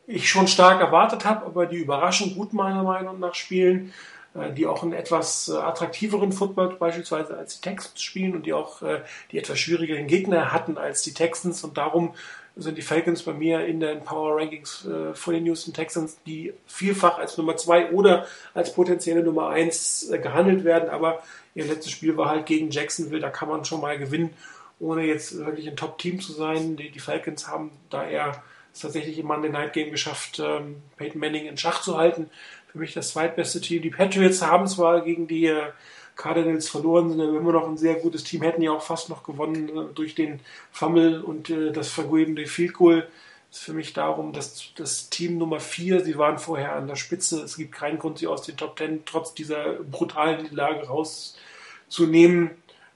ich 0.07 0.29
schon 0.29 0.47
stark 0.47 0.79
erwartet 0.79 1.25
habe, 1.25 1.45
aber 1.45 1.65
die 1.65 1.77
überraschend 1.77 2.35
gut 2.35 2.53
meiner 2.53 2.83
Meinung 2.83 3.19
nach 3.19 3.35
spielen, 3.35 3.93
äh, 4.33 4.53
die 4.53 4.65
auch 4.65 4.81
einen 4.81 4.93
etwas 4.93 5.49
äh, 5.49 5.57
attraktiveren 5.57 6.31
Football 6.31 6.77
beispielsweise 6.79 7.37
als 7.37 7.59
die 7.59 7.69
Texans 7.69 8.01
spielen 8.01 8.33
und 8.33 8.45
die 8.45 8.53
auch 8.53 8.81
äh, 8.81 9.01
die 9.31 9.37
etwas 9.37 9.59
schwierigeren 9.59 10.07
Gegner 10.07 10.53
hatten 10.53 10.77
als 10.77 11.01
die 11.01 11.13
Texans 11.13 11.63
und 11.63 11.77
darum 11.77 12.13
sind 12.55 12.77
die 12.77 12.81
Falcons 12.81 13.21
bei 13.21 13.33
mir 13.33 13.67
in 13.67 13.79
den 13.79 13.99
Power 14.03 14.37
Rankings 14.37 14.87
vor 15.13 15.31
den 15.31 15.45
Houston 15.45 15.75
Texans, 15.75 16.17
die 16.25 16.53
vielfach 16.65 17.19
als 17.19 17.37
Nummer 17.37 17.55
zwei 17.55 17.91
oder 17.91 18.25
als 18.55 18.73
potenzielle 18.73 19.21
Nummer 19.21 19.49
eins 19.49 20.11
gehandelt 20.23 20.63
werden, 20.63 20.89
aber 20.89 21.21
ihr 21.53 21.65
letztes 21.65 21.91
Spiel 21.91 22.17
war 22.17 22.29
halt 22.31 22.47
gegen 22.47 22.71
Jacksonville, 22.71 23.21
da 23.21 23.29
kann 23.29 23.47
man 23.47 23.63
schon 23.63 23.79
mal 23.79 23.99
gewinnen, 23.99 24.31
ohne 24.79 25.03
jetzt 25.03 25.37
wirklich 25.37 25.69
ein 25.69 25.77
Top-Team 25.77 26.19
zu 26.19 26.31
sein. 26.31 26.77
Die, 26.77 26.89
die 26.89 26.99
Falcons 26.99 27.47
haben 27.47 27.69
da 27.91 28.07
eher 28.07 28.41
es 28.77 28.81
tatsächlich 28.81 29.17
im 29.17 29.27
Monday 29.27 29.49
Night 29.49 29.73
Game 29.73 29.91
geschafft, 29.91 30.39
ähm, 30.39 30.77
Peyton 30.97 31.19
Manning 31.19 31.47
in 31.47 31.57
Schach 31.57 31.81
zu 31.81 31.97
halten. 31.97 32.29
für 32.71 32.79
mich 32.79 32.93
das 32.93 33.11
zweitbeste 33.11 33.61
Team. 33.61 33.81
Die 33.81 33.89
Patriots 33.89 34.41
haben 34.41 34.67
zwar 34.67 35.01
gegen 35.01 35.27
die 35.27 35.45
äh, 35.45 35.71
Cardinals 36.15 36.69
verloren, 36.69 37.09
sind 37.09 37.21
aber 37.21 37.37
immer 37.37 37.53
noch 37.53 37.67
ein 37.67 37.77
sehr 37.77 37.95
gutes 37.95 38.23
Team, 38.23 38.41
hätten 38.41 38.61
ja 38.61 38.71
auch 38.71 38.81
fast 38.81 39.09
noch 39.09 39.23
gewonnen 39.23 39.69
äh, 39.69 39.93
durch 39.93 40.15
den 40.15 40.41
Fumble 40.71 41.21
und 41.21 41.49
äh, 41.49 41.71
das 41.71 41.89
vergebene 41.89 42.45
Field 42.45 42.73
Goal. 42.73 43.07
Das 43.49 43.59
ist 43.59 43.65
für 43.65 43.73
mich 43.73 43.93
darum, 43.93 44.33
dass 44.33 44.73
das 44.75 45.09
Team 45.09 45.37
Nummer 45.37 45.59
4, 45.59 46.03
sie 46.03 46.17
waren 46.17 46.37
vorher 46.37 46.75
an 46.75 46.87
der 46.87 46.97
Spitze, 46.97 47.41
es 47.41 47.55
gibt 47.55 47.71
keinen 47.71 47.97
Grund, 47.97 48.17
sie 48.17 48.27
aus 48.27 48.41
den 48.41 48.57
Top 48.57 48.77
10 48.77 49.05
trotz 49.05 49.33
dieser 49.33 49.75
brutalen 49.75 50.53
Lage 50.53 50.87
rauszunehmen. 50.87 52.51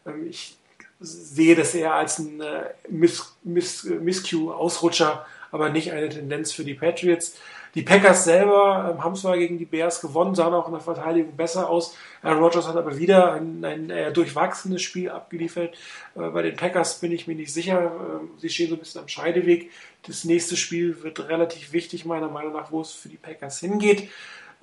Ähm, 0.06 0.28
ich 0.28 0.58
sehe 0.99 1.56
das 1.56 1.74
eher 1.74 1.95
als 1.95 2.20
ein 2.20 2.41
äh, 2.41 2.66
Miss, 2.90 3.36
Miss, 3.44 3.84
Miscue-Ausrutscher, 3.84 5.26
aber 5.52 5.69
nicht 5.69 5.91
eine 5.91 6.10
Tendenz 6.10 6.52
für 6.52 6.64
die 6.64 6.73
Patriots. 6.73 7.38
Die 7.73 7.84
Packers 7.84 8.26
selber 8.26 8.91
ähm, 8.91 9.03
haben 9.03 9.15
zwar 9.15 9.38
gegen 9.38 9.57
die 9.57 9.65
Bears 9.65 10.02
gewonnen, 10.02 10.36
sahen 10.36 10.53
auch 10.53 10.68
in 10.68 10.73
der 10.73 10.82
Verteidigung 10.82 11.38
besser 11.38 11.69
aus. 11.69 11.95
Aaron 12.22 12.44
Rodgers 12.44 12.68
hat 12.68 12.76
aber 12.76 12.98
wieder 12.98 13.34
ein, 13.34 13.64
ein 13.64 13.90
eher 13.90 14.11
durchwachsenes 14.11 14.82
Spiel 14.82 15.10
abgeliefert. 15.10 15.78
Äh, 16.15 16.30
bei 16.30 16.41
den 16.41 16.57
Packers 16.57 16.99
bin 16.99 17.14
ich 17.14 17.28
mir 17.28 17.36
nicht 17.36 17.53
sicher. 17.53 17.86
Äh, 17.86 18.40
sie 18.40 18.49
stehen 18.49 18.69
so 18.69 18.76
ein 18.76 18.80
bisschen 18.80 19.02
am 19.02 19.07
Scheideweg. 19.07 19.72
Das 20.06 20.26
nächste 20.26 20.57
Spiel 20.57 21.02
wird 21.02 21.28
relativ 21.30 21.72
wichtig, 21.72 22.03
meiner 22.03 22.30
Meinung 22.30 22.53
nach, 22.53 22.72
wo 22.72 22.82
es 22.82 22.91
für 22.91 23.10
die 23.10 23.18
Packers 23.18 23.60
hingeht. 23.60 24.10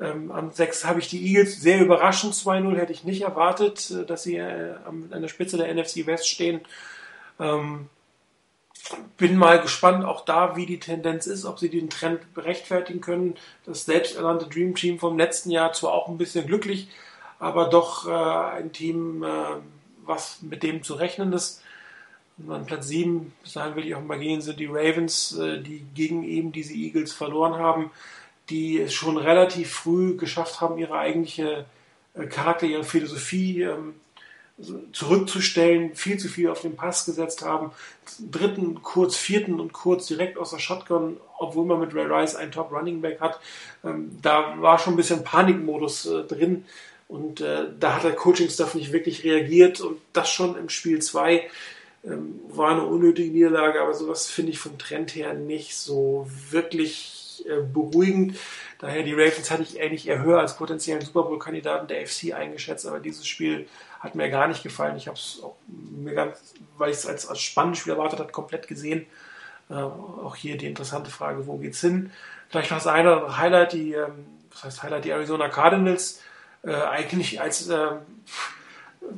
Ähm, 0.00 0.30
am 0.30 0.52
6 0.52 0.84
habe 0.84 1.00
ich 1.00 1.08
die 1.08 1.26
Eagles 1.26 1.60
sehr 1.60 1.80
überraschend 1.80 2.34
2-0, 2.34 2.76
hätte 2.76 2.92
ich 2.92 3.04
nicht 3.04 3.22
erwartet, 3.22 3.90
äh, 3.90 4.04
dass 4.04 4.22
sie 4.22 4.36
äh, 4.36 4.74
an 4.84 5.22
der 5.22 5.28
Spitze 5.28 5.56
der 5.56 5.74
NFC 5.74 6.06
West 6.06 6.28
stehen. 6.28 6.60
Ähm, 7.40 7.88
bin 9.16 9.36
mal 9.36 9.60
gespannt, 9.60 10.04
auch 10.04 10.24
da, 10.24 10.56
wie 10.56 10.66
die 10.66 10.80
Tendenz 10.80 11.26
ist, 11.26 11.44
ob 11.44 11.58
sie 11.58 11.68
den 11.68 11.90
Trend 11.90 12.20
rechtfertigen 12.36 13.00
können. 13.00 13.36
Das 13.64 13.84
selbsternannte 13.84 14.46
Dream 14.46 14.74
Team 14.74 14.98
vom 14.98 15.18
letzten 15.18 15.50
Jahr 15.50 15.72
zwar 15.72 15.92
auch 15.92 16.08
ein 16.08 16.18
bisschen 16.18 16.46
glücklich, 16.46 16.88
aber 17.38 17.68
doch 17.68 18.06
äh, 18.06 18.56
ein 18.56 18.72
Team, 18.72 19.22
äh, 19.22 19.28
was 20.04 20.42
mit 20.42 20.62
dem 20.62 20.82
zu 20.82 20.94
rechnen 20.94 21.32
ist. 21.32 21.62
Und 22.38 22.52
an 22.52 22.66
Platz 22.66 22.86
7, 22.88 23.32
bis 23.42 23.54
dahin 23.54 23.74
will 23.74 23.86
ich 23.86 23.94
auch 23.94 24.02
mal 24.02 24.18
gehen, 24.18 24.40
sind 24.40 24.60
die 24.60 24.66
Ravens, 24.66 25.36
äh, 25.36 25.60
die 25.60 25.84
gegen 25.94 26.22
eben 26.22 26.52
diese 26.52 26.74
Eagles 26.74 27.12
verloren 27.12 27.54
haben 27.54 27.90
die 28.50 28.80
es 28.80 28.94
schon 28.94 29.16
relativ 29.16 29.70
früh 29.70 30.16
geschafft 30.16 30.60
haben, 30.60 30.78
ihre 30.78 30.98
eigentliche 30.98 31.66
äh, 32.14 32.26
Charakter, 32.26 32.66
ihre 32.66 32.84
Philosophie 32.84 33.62
ähm, 33.62 33.94
zurückzustellen, 34.92 35.94
viel 35.94 36.18
zu 36.18 36.28
viel 36.28 36.48
auf 36.48 36.62
den 36.62 36.74
Pass 36.74 37.04
gesetzt 37.04 37.42
haben, 37.42 37.70
dritten, 38.18 38.82
kurz 38.82 39.16
vierten 39.16 39.60
und 39.60 39.72
kurz 39.72 40.06
direkt 40.06 40.36
aus 40.36 40.50
der 40.50 40.58
Shotgun, 40.58 41.18
obwohl 41.38 41.64
man 41.64 41.78
mit 41.78 41.94
Ray 41.94 42.06
Rice 42.06 42.34
einen 42.34 42.50
Top 42.50 42.72
Running 42.72 43.00
Back 43.00 43.20
hat. 43.20 43.38
Ähm, 43.84 44.18
da 44.20 44.60
war 44.60 44.78
schon 44.78 44.94
ein 44.94 44.96
bisschen 44.96 45.22
Panikmodus 45.22 46.06
äh, 46.06 46.24
drin 46.24 46.64
und 47.06 47.40
äh, 47.40 47.66
da 47.78 47.94
hat 47.94 48.04
der 48.04 48.16
Coaching-Staff 48.16 48.74
nicht 48.74 48.92
wirklich 48.92 49.22
reagiert 49.22 49.80
und 49.80 50.00
das 50.12 50.28
schon 50.30 50.56
im 50.58 50.68
Spiel 50.68 51.00
2 51.00 51.48
ähm, 52.04 52.40
war 52.48 52.72
eine 52.72 52.84
unnötige 52.84 53.30
Niederlage, 53.30 53.80
aber 53.80 53.94
sowas 53.94 54.26
finde 54.26 54.52
ich 54.52 54.58
vom 54.58 54.76
Trend 54.76 55.14
her 55.14 55.34
nicht 55.34 55.76
so 55.76 56.26
wirklich 56.50 57.44
äh, 57.48 57.62
beruhigend. 57.62 58.36
Daher 58.80 59.04
die 59.04 59.14
Ravens 59.14 59.50
hatte 59.50 59.62
ich 59.62 59.80
eigentlich 59.80 60.08
eher 60.08 60.22
höher 60.22 60.40
als 60.40 60.56
potenziellen 60.56 61.04
Super 61.04 61.22
Bowl-Kandidaten 61.22 61.88
der 61.88 62.06
FC 62.06 62.32
eingeschätzt, 62.34 62.86
aber 62.86 63.00
dieses 63.00 63.26
Spiel 63.26 63.66
hat 64.00 64.14
mir 64.14 64.30
gar 64.30 64.48
nicht 64.48 64.62
gefallen. 64.62 64.96
Ich 64.96 65.08
habe 65.08 65.16
es 65.16 65.42
mir 65.66 66.14
ganz, 66.14 66.54
weil 66.76 66.90
ich 66.90 66.98
es 66.98 67.06
als, 67.06 67.26
als 67.28 67.40
spannendes 67.40 67.80
Spiel 67.80 67.92
erwartet 67.92 68.20
habe, 68.20 68.32
komplett 68.32 68.68
gesehen. 68.68 69.06
Äh, 69.70 69.74
auch 69.74 70.36
hier 70.36 70.56
die 70.56 70.66
interessante 70.66 71.10
Frage, 71.10 71.46
wo 71.46 71.56
geht's 71.56 71.80
hin? 71.80 72.10
Vielleicht 72.48 72.70
noch 72.70 72.78
das 72.78 72.86
eine 72.86 73.36
Highlight, 73.38 73.72
die, 73.72 73.92
ähm, 73.92 74.26
was 74.50 74.64
heißt 74.64 74.82
Highlight, 74.82 75.04
die 75.04 75.10
Arizona 75.10 75.48
Cardinals, 75.48 76.22
äh, 76.62 76.74
eigentlich 76.74 77.40
als 77.40 77.68
äh, 77.68 77.88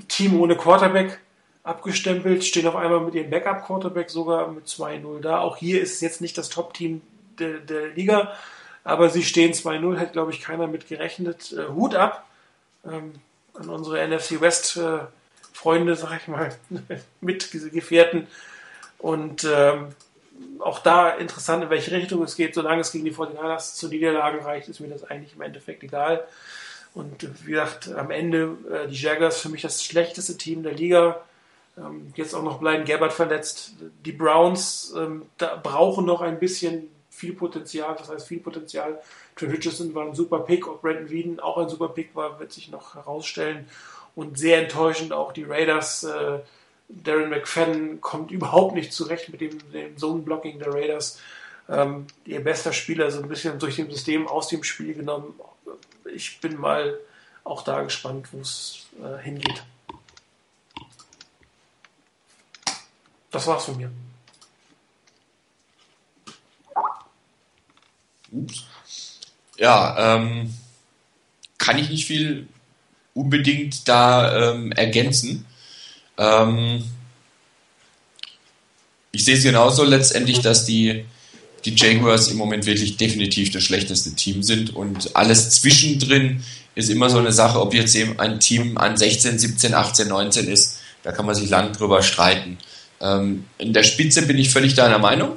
Team 0.08 0.40
ohne 0.40 0.56
Quarterback 0.56 1.20
abgestempelt, 1.62 2.44
stehen 2.44 2.66
auf 2.66 2.76
einmal 2.76 3.00
mit 3.00 3.14
ihrem 3.14 3.30
Backup-Quarterback 3.30 4.10
sogar 4.10 4.48
mit 4.48 4.66
2-0 4.66 5.20
da. 5.20 5.40
Auch 5.40 5.56
hier 5.56 5.80
ist 5.80 5.94
es 5.94 6.00
jetzt 6.00 6.20
nicht 6.20 6.36
das 6.38 6.48
Top-Team 6.48 7.02
der, 7.38 7.58
der 7.58 7.88
Liga. 7.88 8.32
Aber 8.82 9.10
sie 9.10 9.22
stehen 9.22 9.52
2-0, 9.52 9.98
hätte, 9.98 10.12
glaube 10.12 10.32
ich, 10.32 10.40
keiner 10.40 10.66
mit 10.66 10.88
gerechnet. 10.88 11.52
Äh, 11.52 11.68
Hut 11.68 11.94
ab 11.94 12.26
ähm, 12.84 13.12
an 13.54 13.68
unsere 13.68 14.06
NFC 14.06 14.40
West 14.40 14.76
äh, 14.76 15.00
Freunde, 15.52 15.96
sag 15.96 16.20
ich 16.20 16.28
mal, 16.28 16.54
mit 17.20 17.50
Gefährten. 17.50 18.26
Und 18.98 19.46
ähm, 19.50 19.88
auch 20.58 20.78
da 20.80 21.10
interessant, 21.10 21.64
in 21.64 21.70
welche 21.70 21.92
Richtung 21.92 22.22
es 22.22 22.36
geht. 22.36 22.54
Solange 22.54 22.80
es 22.80 22.92
gegen 22.92 23.04
die 23.04 23.14
49ers 23.14 23.74
zu 23.74 23.88
Niederlagen 23.88 24.40
reicht, 24.40 24.68
ist 24.68 24.80
mir 24.80 24.88
das 24.88 25.04
eigentlich 25.04 25.34
im 25.34 25.42
Endeffekt 25.42 25.82
egal. 25.82 26.26
Und 26.92 27.46
wie 27.46 27.52
gesagt, 27.52 27.92
am 27.92 28.10
Ende 28.10 28.56
äh, 28.70 28.88
die 28.88 28.96
Jaguars 28.96 29.40
für 29.40 29.48
mich 29.48 29.62
das 29.62 29.84
schlechteste 29.84 30.36
Team 30.36 30.62
der 30.62 30.72
Liga. 30.72 31.20
Ähm, 31.78 32.12
jetzt 32.16 32.34
auch 32.34 32.42
noch 32.42 32.58
Blind 32.58 32.86
Gabbard 32.86 33.12
verletzt. 33.12 33.74
Die 34.04 34.12
Browns 34.12 34.92
ähm, 34.96 35.22
brauchen 35.62 36.04
noch 36.04 36.20
ein 36.20 36.38
bisschen 36.38 36.88
viel 37.10 37.34
Potenzial, 37.34 37.94
das 37.96 38.08
heißt 38.08 38.26
viel 38.26 38.40
Potenzial. 38.40 39.00
Trent 39.40 39.52
Richardson 39.54 39.94
war 39.94 40.04
ein 40.04 40.14
super 40.14 40.40
Pick, 40.40 40.68
ob 40.68 40.82
Brandon 40.82 41.08
Whedon 41.08 41.40
auch 41.40 41.56
ein 41.56 41.68
super 41.68 41.88
Pick 41.88 42.14
war, 42.14 42.38
wird 42.38 42.52
sich 42.52 42.70
noch 42.70 42.94
herausstellen. 42.94 43.66
Und 44.14 44.38
sehr 44.38 44.58
enttäuschend 44.62 45.12
auch 45.12 45.32
die 45.32 45.44
Raiders. 45.44 46.04
Äh, 46.04 46.40
Darren 46.88 47.30
McFadden 47.30 48.00
kommt 48.00 48.30
überhaupt 48.32 48.74
nicht 48.74 48.92
zurecht 48.92 49.28
mit 49.30 49.40
dem, 49.40 49.72
dem 49.72 49.96
Zone-Blocking 49.96 50.58
der 50.58 50.74
Raiders. 50.74 51.20
Ähm, 51.68 52.06
ihr 52.26 52.42
bester 52.42 52.72
Spieler 52.72 53.10
so 53.10 53.22
ein 53.22 53.28
bisschen 53.28 53.58
durch 53.58 53.76
dem 53.76 53.90
System 53.90 54.28
aus 54.28 54.48
dem 54.48 54.62
Spiel 54.62 54.94
genommen. 54.94 55.38
Ich 56.12 56.40
bin 56.40 56.58
mal 56.58 56.98
auch 57.44 57.62
da 57.62 57.82
gespannt, 57.82 58.28
wo 58.32 58.40
es 58.40 58.88
äh, 59.02 59.22
hingeht. 59.22 59.62
Das 63.30 63.46
war's 63.46 63.64
von 63.64 63.76
mir. 63.76 63.90
Ups. 68.32 68.66
Ja, 69.60 70.16
ähm, 70.16 70.54
kann 71.58 71.78
ich 71.78 71.90
nicht 71.90 72.06
viel 72.06 72.48
unbedingt 73.12 73.86
da 73.86 74.52
ähm, 74.52 74.72
ergänzen. 74.72 75.44
Ähm, 76.16 76.82
ich 79.12 79.24
sehe 79.24 79.36
es 79.36 79.42
genauso 79.42 79.84
letztendlich, 79.84 80.40
dass 80.40 80.64
die, 80.64 81.04
die 81.66 81.74
Jaguars 81.76 82.28
im 82.28 82.38
Moment 82.38 82.64
wirklich 82.64 82.96
definitiv 82.96 83.50
das 83.50 83.62
schlechteste 83.62 84.14
Team 84.14 84.42
sind 84.42 84.74
und 84.74 85.14
alles 85.14 85.50
zwischendrin 85.50 86.42
ist 86.74 86.88
immer 86.88 87.10
so 87.10 87.18
eine 87.18 87.32
Sache, 87.32 87.60
ob 87.60 87.74
jetzt 87.74 87.94
eben 87.94 88.18
ein 88.18 88.40
Team 88.40 88.78
an 88.78 88.96
16, 88.96 89.38
17, 89.38 89.74
18, 89.74 90.08
19 90.08 90.48
ist, 90.48 90.78
da 91.02 91.12
kann 91.12 91.26
man 91.26 91.34
sich 91.34 91.50
lang 91.50 91.74
drüber 91.74 92.02
streiten. 92.02 92.56
Ähm, 93.02 93.44
in 93.58 93.74
der 93.74 93.82
Spitze 93.82 94.22
bin 94.22 94.38
ich 94.38 94.48
völlig 94.48 94.72
deiner 94.72 94.98
Meinung. 94.98 95.36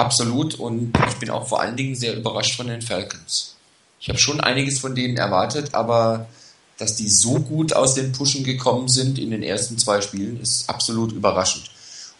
Absolut 0.00 0.54
und 0.54 0.96
ich 1.10 1.16
bin 1.16 1.28
auch 1.28 1.46
vor 1.46 1.60
allen 1.60 1.76
Dingen 1.76 1.94
sehr 1.94 2.16
überrascht 2.16 2.56
von 2.56 2.68
den 2.68 2.80
Falcons. 2.80 3.56
Ich 4.00 4.08
habe 4.08 4.18
schon 4.18 4.40
einiges 4.40 4.78
von 4.78 4.94
denen 4.94 5.18
erwartet, 5.18 5.74
aber 5.74 6.26
dass 6.78 6.96
die 6.96 7.10
so 7.10 7.34
gut 7.40 7.74
aus 7.74 7.92
den 7.92 8.12
Pushen 8.12 8.42
gekommen 8.42 8.88
sind 8.88 9.18
in 9.18 9.30
den 9.30 9.42
ersten 9.42 9.76
zwei 9.76 10.00
Spielen, 10.00 10.40
ist 10.40 10.70
absolut 10.70 11.12
überraschend. 11.12 11.70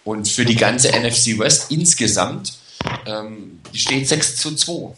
Und 0.05 0.29
für 0.29 0.45
die 0.45 0.57
ganze 0.57 0.89
NFC 0.89 1.39
West 1.39 1.71
insgesamt, 1.71 2.53
ähm, 3.07 3.61
steht 3.73 4.07
6 4.07 4.37
zu 4.37 4.55
2, 4.55 4.95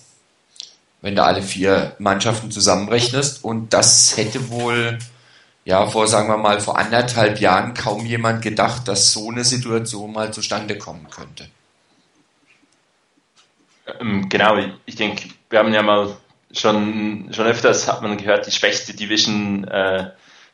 wenn 1.02 1.14
du 1.14 1.22
alle 1.22 1.42
vier 1.42 1.94
Mannschaften 2.00 2.50
zusammenrechnest. 2.50 3.44
Und 3.44 3.72
das 3.72 4.16
hätte 4.16 4.50
wohl, 4.50 4.98
ja, 5.64 5.86
vor, 5.86 6.08
sagen 6.08 6.28
wir 6.28 6.36
mal, 6.36 6.60
vor 6.60 6.78
anderthalb 6.78 7.40
Jahren 7.40 7.74
kaum 7.74 8.04
jemand 8.06 8.42
gedacht, 8.42 8.88
dass 8.88 9.12
so 9.12 9.30
eine 9.30 9.44
Situation 9.44 10.12
mal 10.12 10.32
zustande 10.32 10.76
kommen 10.76 11.06
könnte. 11.10 11.48
Ähm, 14.00 14.28
genau, 14.28 14.56
ich 14.86 14.96
denke, 14.96 15.28
wir 15.50 15.58
haben 15.58 15.72
ja 15.72 15.82
mal 15.82 16.16
schon, 16.52 17.30
schon 17.32 17.46
öfters 17.46 17.88
hat 17.88 18.02
man 18.02 18.16
gehört, 18.16 18.46
die 18.46 18.52
schwächste 18.52 18.94
Division 18.94 19.64
äh, 19.64 20.10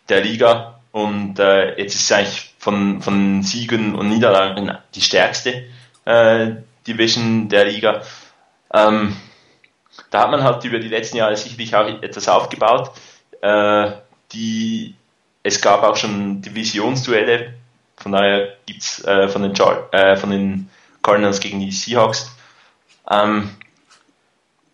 der 0.09 0.20
Liga 0.23 0.81
und 0.93 1.39
äh, 1.39 1.78
jetzt 1.78 1.94
ist 1.94 2.02
es 2.02 2.12
eigentlich 2.12 2.55
von, 2.59 3.02
von 3.02 3.43
Siegen 3.43 3.94
und 3.94 4.09
Niederlagen 4.09 4.77
die 4.94 5.01
stärkste 5.01 5.65
äh, 6.05 6.52
Division 6.86 7.48
der 7.48 7.66
Liga. 7.66 8.02
Ähm, 8.73 9.16
da 10.10 10.23
hat 10.23 10.31
man 10.31 10.43
halt 10.43 10.65
über 10.65 10.78
die 10.78 10.89
letzten 10.89 11.19
Jahre 11.19 11.36
sicherlich 11.36 11.74
auch 11.74 11.86
etwas 12.02 12.28
aufgebaut. 12.28 12.93
Äh, 13.40 13.93
die, 14.32 14.94
es 15.43 15.60
gab 15.60 15.82
auch 15.82 15.97
schon 15.97 16.43
Divisionsduelle, 16.43 17.55
von 17.97 18.12
daher 18.12 18.56
gibt's 18.66 19.05
äh, 19.05 19.28
von, 19.28 19.43
den 19.43 19.55
äh, 19.93 20.16
von 20.16 20.31
den 20.31 20.70
Cardinals 21.02 21.40
gegen 21.40 21.60
die 21.60 21.73
Seahawks 21.73 22.31
ähm, 23.10 23.51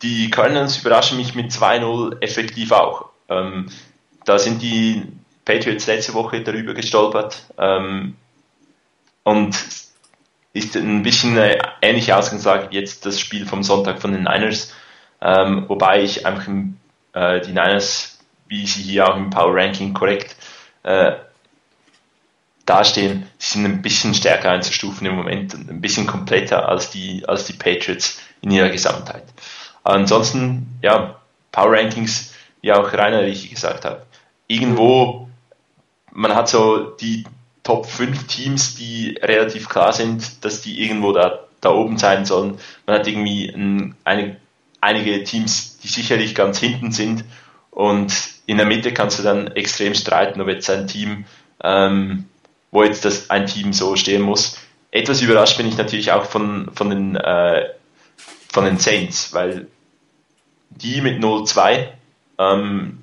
die 0.03 0.31
Cardinals 0.31 0.79
überraschen 0.79 1.17
mich 1.17 1.35
mit 1.35 1.51
2-0 1.51 2.21
effektiv 2.21 2.73
auch. 2.73 3.07
Ähm, 3.29 3.71
da 4.25 4.39
sind 4.39 4.63
die 4.63 5.03
Patriots 5.45 5.87
letzte 5.87 6.15
Woche 6.15 6.43
darüber 6.43 6.75
gestolpert 6.75 7.45
ähm, 7.59 8.17
und 9.23 9.57
ist 10.53 10.77
ein 10.77 11.03
bisschen 11.03 11.37
eine 11.37 11.59
ähnliche 11.83 12.17
Ausgangslage 12.17 12.71
wie 12.71 12.77
jetzt 12.77 13.05
das 13.05 13.19
Spiel 13.19 13.47
vom 13.47 13.63
Sonntag 13.63 14.01
von 14.01 14.13
den 14.13 14.23
Niners. 14.23 14.73
Ähm, 15.21 15.65
wobei 15.69 16.03
ich 16.03 16.27
einfach 16.27 16.49
äh, 17.13 17.41
die 17.41 17.53
Niners, 17.53 18.19
wie 18.47 18.67
sie 18.67 18.83
hier 18.83 19.09
auch 19.09 19.17
im 19.17 19.31
Power 19.31 19.55
Ranking 19.55 19.95
korrekt 19.95 20.37
äh, 20.85 21.13
dastehen, 22.67 23.27
sind 23.39 23.65
ein 23.65 23.83
bisschen 23.83 24.15
stärker 24.15 24.51
einzustufen 24.51 25.07
im 25.07 25.17
Moment 25.17 25.55
und 25.55 25.71
ein 25.71 25.81
bisschen 25.81 26.07
kompletter 26.07 26.69
als 26.69 26.91
die, 26.91 27.25
als 27.27 27.47
die 27.47 27.55
Patriots 27.55 28.21
in 28.45 28.51
ihrer 28.51 28.69
Gesamtheit. 28.69 29.25
Ansonsten, 29.83 30.79
ja, 30.83 31.21
Power 31.51 31.73
Rankings, 31.73 32.35
wie 32.61 32.73
auch 32.73 32.93
Rainer 32.93 33.23
richtig 33.23 33.51
gesagt 33.51 33.85
hat, 33.85 34.07
irgendwo, 34.47 35.29
man 36.13 36.35
hat 36.35 36.49
so 36.49 36.91
die 36.91 37.25
Top 37.63 37.87
5 37.87 38.27
Teams, 38.27 38.75
die 38.75 39.19
relativ 39.23 39.69
klar 39.69 39.93
sind, 39.93 40.45
dass 40.45 40.61
die 40.61 40.83
irgendwo 40.83 41.13
da, 41.13 41.41
da 41.61 41.71
oben 41.71 41.97
sein 41.97 42.27
sollen. 42.27 42.59
Man 42.87 42.99
hat 42.99 43.07
irgendwie 43.07 43.49
ein, 43.49 43.95
eine, 44.05 44.37
einige 44.81 45.25
Teams, 45.25 45.79
die 45.79 45.89
sicherlich 45.89 46.35
ganz 46.35 46.59
hinten 46.59 46.93
sind 46.93 47.25
und 47.71 48.13
in 48.47 48.59
der 48.59 48.67
Mitte 48.67 48.93
kannst 48.93 49.19
du 49.19 49.23
dann 49.23 49.49
extrem 49.53 49.95
streiten, 49.95 50.41
ob 50.41 50.49
jetzt 50.49 50.69
ein 50.69 50.87
Team 50.87 51.25
ähm, 51.63 52.27
wo 52.75 52.83
jetzt 52.83 53.05
das 53.05 53.31
ein 53.31 53.47
Team 53.47 53.73
so 53.73 53.95
stehen 53.95 54.21
muss. 54.21 54.59
Etwas 54.91 55.23
überrascht 55.23 55.57
bin 55.57 55.69
ich 55.69 55.79
natürlich 55.79 56.11
auch 56.11 56.25
von, 56.25 56.71
von, 56.75 56.91
den, 56.91 57.17
äh, 57.17 57.69
von 58.55 58.65
den 58.65 58.79
Saints, 58.79 59.35
weil 59.35 59.67
die 60.71 61.01
mit 61.01 61.21
0-2, 61.21 61.89
ähm, 62.39 63.03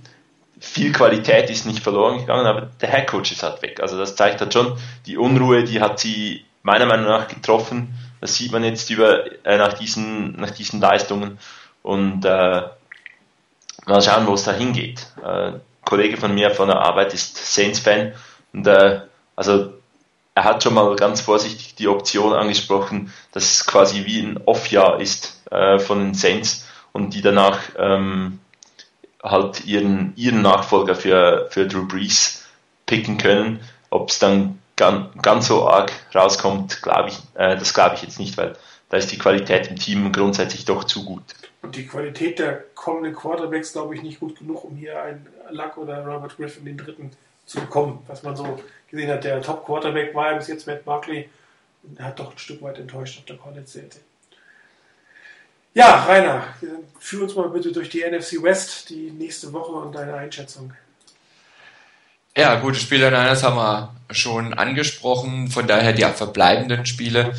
viel 0.62 0.94
Qualität 0.94 1.50
ist 1.50 1.66
nicht 1.66 1.84
verloren 1.84 2.20
gegangen, 2.20 2.46
aber 2.46 2.70
der 2.80 2.88
Headcoach 2.88 3.34
ist 3.34 3.44
halt 3.44 3.62
weg. 3.62 3.82
Also 3.82 3.98
das 3.98 4.16
zeigt 4.16 4.40
halt 4.40 4.54
schon, 4.54 4.78
die 5.06 5.18
Unruhe, 5.18 5.66
die 5.66 5.82
hat 5.82 6.00
sie 6.00 6.46
meiner 6.64 6.86
Meinung 6.86 7.08
nach 7.08 7.28
getroffen. 7.28 7.94
Das 8.22 8.36
sieht 8.36 8.54
man 8.54 8.64
jetzt 8.64 8.90
über, 8.90 9.26
äh, 9.46 9.58
nach, 9.58 9.74
diesen, 9.74 10.40
nach 10.40 10.52
diesen 10.52 10.80
Leistungen. 10.80 11.38
Und 11.84 12.24
äh, 12.24 12.62
mal 13.86 14.02
schauen, 14.02 14.28
wo 14.28 14.36
es 14.36 14.44
da 14.44 14.54
hingeht. 14.54 15.06
Äh, 15.22 15.54
Kollege 15.84 16.16
von 16.16 16.34
mir 16.34 16.52
von 16.52 16.70
der 16.70 16.80
Arbeit 16.80 17.14
ist 17.14 17.36
Saints-Fan 17.54 18.14
und 18.54 18.68
äh, 18.68 19.02
also 19.36 19.74
er 20.36 20.44
hat 20.44 20.64
schon 20.64 20.74
mal 20.74 20.96
ganz 20.96 21.22
vorsichtig 21.22 21.76
die 21.76 21.88
Option 21.88 22.34
angesprochen, 22.34 23.12
dass 23.32 23.52
es 23.52 23.66
quasi 23.66 24.06
wie 24.06 24.22
ein 24.22 24.40
Off-Jahr 24.46 25.00
ist 25.02 25.44
äh, 25.52 25.80
von 25.80 26.00
den 26.00 26.14
Saints 26.14 26.68
und 26.94 27.14
die 27.14 27.22
danach 27.22 27.60
ähm, 27.78 28.40
halt 29.22 29.66
ihren, 29.66 30.14
ihren 30.16 30.42
Nachfolger 30.42 30.96
für, 30.96 31.48
für 31.50 31.68
Drew 31.68 31.86
Brees 31.86 32.46
picken 32.86 33.18
können. 33.18 33.60
Ob 33.90 34.10
es 34.10 34.20
dann 34.20 34.60
ganz, 34.78 35.10
ganz 35.22 35.48
so 35.48 35.68
arg 35.68 35.92
rauskommt, 36.16 36.82
glaube 36.82 37.10
ich, 37.10 37.20
äh, 37.36 37.58
das 37.58 37.74
glaube 37.74 37.96
ich 37.96 38.04
jetzt 38.04 38.20
nicht, 38.20 38.38
weil 38.38 38.54
da 38.90 38.98
ist 38.98 39.12
die 39.12 39.18
Qualität 39.18 39.68
im 39.68 39.76
Team 39.76 40.12
grundsätzlich 40.12 40.66
doch 40.66 40.86
zu 40.86 41.06
gut. 41.06 41.24
Und 41.62 41.76
die 41.76 41.86
Qualität 41.86 42.40
der 42.40 42.64
kommenden 42.74 43.14
Quarterbacks, 43.14 43.74
glaube 43.74 43.96
ich, 43.96 44.02
nicht 44.02 44.20
gut 44.20 44.40
genug, 44.40 44.64
um 44.64 44.76
hier 44.76 45.02
einen 45.02 45.28
Luck 45.50 45.78
oder 45.78 46.06
Robert 46.06 46.36
Griffin 46.38 46.66
den 46.66 46.78
dritten 46.78 47.12
zu 47.52 47.60
bekommen, 47.60 48.04
was 48.08 48.24
man 48.24 48.36
so 48.36 48.60
gesehen 48.90 49.10
hat. 49.10 49.24
Der 49.24 49.42
Top-Quarterback 49.42 50.14
war 50.16 50.36
bis 50.36 50.48
jetzt 50.48 50.68
Matt 50.68 50.84
Barkley 50.86 51.30
er 51.98 52.06
hat 52.06 52.20
doch 52.20 52.32
ein 52.32 52.38
Stück 52.38 52.62
weit 52.62 52.78
enttäuscht 52.78 53.18
auf 53.20 53.26
der 53.26 53.38
College-Seite. 53.38 54.00
Ja, 55.74 56.04
Rainer, 56.04 56.44
führ 57.00 57.24
uns 57.24 57.36
mal 57.36 57.50
bitte 57.50 57.72
durch 57.72 57.90
die 57.90 58.04
NFC 58.04 58.44
West 58.44 58.90
die 58.90 59.12
nächste 59.12 59.54
Woche 59.54 59.72
und 59.72 59.94
deine 59.96 60.14
Einschätzung. 60.14 60.74
Ja, 62.36 62.60
gute 62.60 62.80
Spiele 62.80 63.10
Niners 63.10 63.44
haben 63.44 63.56
wir 63.56 63.96
schon 64.14 64.54
angesprochen, 64.54 65.50
von 65.50 65.68
daher 65.68 65.94
die 65.94 66.04
verbleibenden 66.04 66.86
Spiele. 66.86 67.34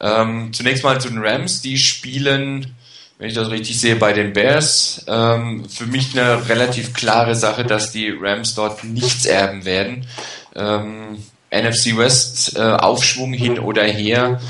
Ähm, 0.00 0.52
zunächst 0.52 0.84
mal 0.84 1.00
zu 1.00 1.08
den 1.08 1.24
Rams, 1.24 1.60
die 1.60 1.78
spielen, 1.78 2.74
wenn 3.18 3.28
ich 3.28 3.34
das 3.34 3.50
richtig 3.50 3.80
sehe, 3.80 3.96
bei 3.96 4.12
den 4.12 4.32
Bears. 4.32 5.04
Ähm, 5.08 5.68
für 5.68 5.86
mich 5.86 6.18
eine 6.18 6.48
relativ 6.48 6.94
klare 6.94 7.34
Sache, 7.34 7.64
dass 7.64 7.90
die 7.90 8.10
Rams 8.10 8.54
dort 8.54 8.84
nichts 8.84 9.26
erben 9.26 9.64
werden 9.64 10.06
ähm, 10.58 11.22
NFC 11.50 11.96
West 11.96 12.56
äh, 12.56 12.60
Aufschwung 12.60 13.32
hin 13.32 13.58
oder 13.58 13.84
her, 13.84 14.40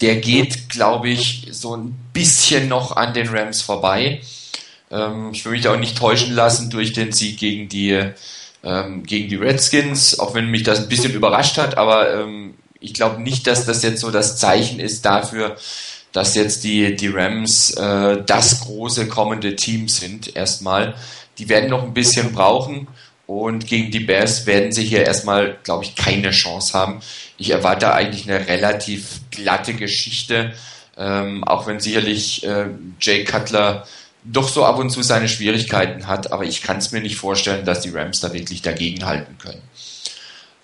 der 0.00 0.16
geht, 0.16 0.68
glaube 0.68 1.08
ich, 1.08 1.48
so 1.50 1.76
ein 1.76 1.96
bisschen 2.12 2.68
noch 2.68 2.96
an 2.96 3.14
den 3.14 3.28
Rams 3.28 3.62
vorbei. 3.62 4.20
Ähm, 4.90 5.30
ich 5.32 5.44
will 5.44 5.52
mich 5.52 5.66
auch 5.66 5.76
nicht 5.76 5.96
täuschen 5.96 6.34
lassen 6.34 6.70
durch 6.70 6.92
den 6.92 7.12
Sieg 7.12 7.38
gegen 7.38 7.68
die, 7.68 8.10
ähm, 8.62 9.04
gegen 9.04 9.28
die 9.28 9.36
Redskins, 9.36 10.18
auch 10.18 10.34
wenn 10.34 10.50
mich 10.50 10.62
das 10.62 10.80
ein 10.80 10.88
bisschen 10.88 11.14
überrascht 11.14 11.58
hat, 11.58 11.76
aber 11.76 12.14
ähm, 12.14 12.54
ich 12.80 12.92
glaube 12.92 13.22
nicht, 13.22 13.46
dass 13.46 13.64
das 13.64 13.82
jetzt 13.82 14.00
so 14.00 14.10
das 14.10 14.36
Zeichen 14.36 14.78
ist 14.78 15.06
dafür, 15.06 15.56
dass 16.14 16.36
jetzt 16.36 16.62
die, 16.64 16.94
die 16.94 17.08
Rams 17.08 17.72
äh, 17.72 18.22
das 18.24 18.60
große 18.60 19.08
kommende 19.08 19.56
Team 19.56 19.88
sind 19.88 20.34
erstmal. 20.34 20.94
Die 21.38 21.48
werden 21.48 21.68
noch 21.68 21.82
ein 21.82 21.92
bisschen 21.92 22.32
brauchen. 22.32 22.86
Und 23.26 23.66
gegen 23.66 23.90
die 23.90 24.00
Bears 24.00 24.46
werden 24.46 24.70
sie 24.70 24.84
hier 24.84 25.04
erstmal, 25.04 25.58
glaube 25.64 25.84
ich, 25.84 25.96
keine 25.96 26.30
Chance 26.30 26.78
haben. 26.78 27.00
Ich 27.36 27.50
erwarte 27.50 27.92
eigentlich 27.92 28.30
eine 28.30 28.46
relativ 28.46 29.22
glatte 29.30 29.74
Geschichte, 29.74 30.52
ähm, 30.96 31.42
auch 31.42 31.66
wenn 31.66 31.80
sicherlich 31.80 32.44
äh, 32.44 32.66
Jay 33.00 33.24
Cutler 33.24 33.86
doch 34.24 34.48
so 34.48 34.64
ab 34.64 34.78
und 34.78 34.90
zu 34.90 35.02
seine 35.02 35.28
Schwierigkeiten 35.28 36.06
hat, 36.06 36.32
aber 36.32 36.44
ich 36.44 36.62
kann 36.62 36.78
es 36.78 36.92
mir 36.92 37.00
nicht 37.00 37.16
vorstellen, 37.16 37.64
dass 37.64 37.80
die 37.80 37.90
Rams 37.90 38.20
da 38.20 38.32
wirklich 38.32 38.62
dagegenhalten 38.62 39.36
können. 39.38 39.62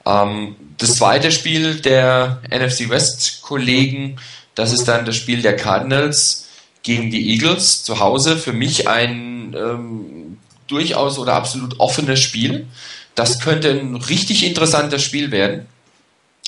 Ähm, 0.06 0.56
das 0.78 0.96
zweite 0.96 1.32
Spiel 1.32 1.80
der 1.80 2.40
NFC 2.50 2.88
West 2.88 3.42
Kollegen, 3.42 4.16
das 4.54 4.72
ist 4.72 4.88
dann 4.88 5.04
das 5.04 5.16
Spiel 5.16 5.42
der 5.42 5.56
Cardinals 5.56 6.48
gegen 6.82 7.10
die 7.10 7.30
Eagles 7.30 7.84
zu 7.84 8.00
Hause. 8.00 8.36
Für 8.36 8.52
mich 8.52 8.88
ein 8.88 9.54
ähm, 9.54 10.38
durchaus 10.66 11.18
oder 11.18 11.34
absolut 11.34 11.78
offenes 11.80 12.20
Spiel. 12.20 12.66
Das 13.14 13.40
könnte 13.40 13.70
ein 13.70 13.96
richtig 13.96 14.44
interessantes 14.44 15.02
Spiel 15.02 15.30
werden. 15.30 15.66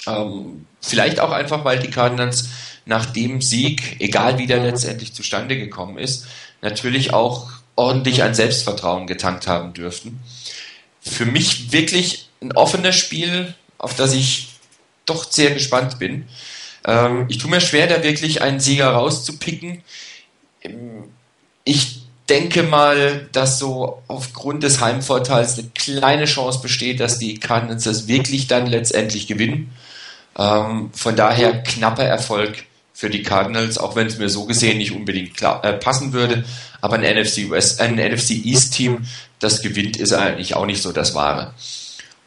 Ähm, 0.06 0.66
vielleicht 0.80 1.20
auch 1.20 1.32
einfach, 1.32 1.64
weil 1.64 1.78
die 1.78 1.90
Cardinals 1.90 2.48
nach 2.84 3.06
dem 3.06 3.40
Sieg, 3.40 3.96
egal 4.00 4.38
wie 4.38 4.46
der 4.46 4.62
letztendlich 4.62 5.12
zustande 5.14 5.56
gekommen 5.56 5.98
ist, 5.98 6.26
natürlich 6.60 7.12
auch 7.12 7.50
ordentlich 7.76 8.22
an 8.22 8.34
Selbstvertrauen 8.34 9.06
getankt 9.06 9.46
haben 9.46 9.72
dürften. 9.72 10.20
Für 11.00 11.26
mich 11.26 11.72
wirklich 11.72 12.28
ein 12.40 12.52
offenes 12.52 12.96
Spiel, 12.96 13.54
auf 13.78 13.94
das 13.94 14.12
ich 14.12 14.48
doch 15.06 15.30
sehr 15.30 15.52
gespannt 15.52 15.98
bin. 15.98 16.28
Ähm, 16.86 17.26
ich 17.28 17.38
tue 17.38 17.50
mir 17.50 17.60
schwer, 17.60 17.86
da 17.86 18.02
wirklich 18.02 18.42
einen 18.42 18.60
Sieger 18.60 18.90
rauszupicken. 18.90 19.82
Ich 21.64 22.02
denke 22.28 22.62
mal, 22.62 23.28
dass 23.32 23.58
so 23.58 24.02
aufgrund 24.08 24.62
des 24.62 24.80
Heimvorteils 24.80 25.58
eine 25.58 25.68
kleine 25.74 26.24
Chance 26.24 26.60
besteht, 26.62 27.00
dass 27.00 27.18
die 27.18 27.38
Cardinals 27.38 27.84
das 27.84 28.08
wirklich 28.08 28.46
dann 28.46 28.66
letztendlich 28.66 29.26
gewinnen. 29.26 29.72
Ähm, 30.38 30.90
von 30.94 31.16
daher 31.16 31.62
knapper 31.62 32.04
Erfolg 32.04 32.64
für 32.94 33.10
die 33.10 33.22
Cardinals, 33.22 33.78
auch 33.78 33.96
wenn 33.96 34.06
es 34.06 34.18
mir 34.18 34.28
so 34.28 34.46
gesehen 34.46 34.78
nicht 34.78 34.92
unbedingt 34.92 35.36
klar, 35.36 35.64
äh, 35.64 35.72
passen 35.72 36.12
würde. 36.12 36.44
Aber 36.80 36.96
ein 36.96 37.02
NFC 37.02 37.50
West, 37.50 37.80
ein 37.80 37.96
NFC 37.96 38.30
East 38.44 38.74
Team, 38.74 39.06
das 39.38 39.60
gewinnt, 39.60 39.96
ist 39.96 40.12
eigentlich 40.12 40.54
auch 40.54 40.66
nicht 40.66 40.82
so 40.82 40.92
das 40.92 41.14
Wahre. 41.14 41.52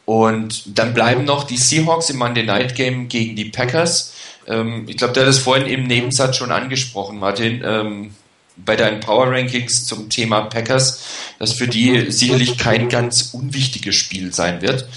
Und 0.06 0.78
dann 0.78 0.94
bleiben 0.94 1.24
noch 1.24 1.44
die 1.44 1.56
Seahawks 1.58 2.10
im 2.10 2.16
Monday 2.16 2.44
Night 2.44 2.74
Game 2.74 3.08
gegen 3.08 3.36
die 3.36 3.46
Packers. 3.46 4.14
Ähm, 4.46 4.86
ich 4.88 4.96
glaube, 4.96 5.12
der 5.12 5.24
hat 5.24 5.30
es 5.30 5.38
vorhin 5.38 5.66
im 5.66 5.84
Nebensatz 5.86 6.36
schon 6.36 6.52
angesprochen, 6.52 7.18
Martin. 7.18 7.62
Ähm, 7.64 8.14
bei 8.56 8.76
deinen 8.76 9.00
Power 9.00 9.30
Rankings 9.30 9.84
zum 9.84 10.08
Thema 10.08 10.42
Packers, 10.42 11.02
dass 11.38 11.52
für 11.52 11.68
die 11.68 12.10
sicherlich 12.10 12.56
kein 12.56 12.88
ganz 12.88 13.34
unwichtiges 13.34 13.94
Spiel 13.94 14.32
sein 14.32 14.62
wird. 14.62 14.88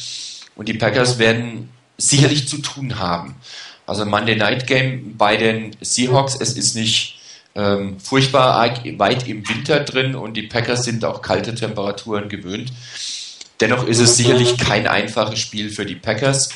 Und 0.56 0.70
die 0.70 0.76
Packers 0.76 1.20
werden 1.20 1.70
sicherlich 1.98 2.48
zu 2.48 2.60
tun 2.60 3.00
haben. 3.00 3.36
Also 3.86 4.06
Monday 4.06 4.36
Night 4.36 4.68
Game 4.68 5.18
bei 5.18 5.36
den 5.36 5.76
Seahawks, 5.82 6.38
es 6.40 6.54
ist 6.54 6.76
nicht 6.76 7.20
ähm, 7.56 8.00
furchtbar 8.00 8.74
weit 8.98 9.28
im 9.28 9.50
Winter 9.50 9.80
drin 9.82 10.16
und 10.16 10.38
die 10.38 10.44
Packers 10.44 10.84
sind 10.84 11.04
auch 11.04 11.22
kalte 11.22 11.56
Temperaturen 11.56 12.30
gewöhnt. 12.30 12.72
Dennoch 13.62 13.86
ist 13.86 14.00
es 14.00 14.18
sicherlich 14.18 14.58
kein 14.58 14.88
einfaches 14.88 15.40
Spiel 15.40 15.70
für 15.70 15.86
die 15.86 15.96
Packers, 15.96 16.50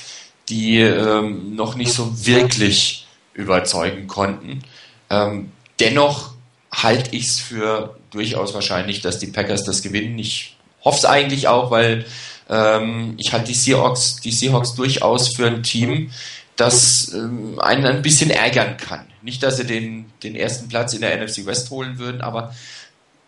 die 0.49 0.79
ähm, 0.79 1.55
noch 1.55 1.75
nicht 1.75 1.93
so 1.93 2.25
wirklich 2.25 3.07
überzeugen 3.33 4.07
konnten. 4.07 4.61
Ähm, 5.09 5.51
dennoch 5.79 6.33
halte 6.71 7.15
ich 7.15 7.27
es 7.27 7.39
für 7.39 7.97
durchaus 8.11 8.53
wahrscheinlich, 8.53 9.01
dass 9.01 9.19
die 9.19 9.27
Packers 9.27 9.63
das 9.63 9.81
gewinnen. 9.81 10.17
Ich 10.17 10.57
hoffe 10.83 10.99
es 10.99 11.05
eigentlich 11.05 11.47
auch, 11.47 11.71
weil 11.71 12.05
ähm, 12.49 13.15
ich 13.17 13.33
halte 13.33 13.47
die 13.47 13.53
Seahawks, 13.53 14.17
die 14.17 14.31
Seahawks 14.31 14.75
durchaus 14.75 15.35
für 15.35 15.47
ein 15.47 15.63
Team, 15.63 16.11
das 16.55 17.11
ähm, 17.13 17.59
einen 17.59 17.85
ein 17.85 18.01
bisschen 18.01 18.29
ärgern 18.29 18.77
kann. 18.77 19.05
Nicht, 19.21 19.41
dass 19.43 19.57
sie 19.57 19.65
den, 19.65 20.05
den 20.21 20.35
ersten 20.35 20.67
Platz 20.67 20.93
in 20.93 21.01
der 21.01 21.17
NFC 21.17 21.45
West 21.45 21.69
holen 21.69 21.97
würden, 21.97 22.21
aber 22.21 22.53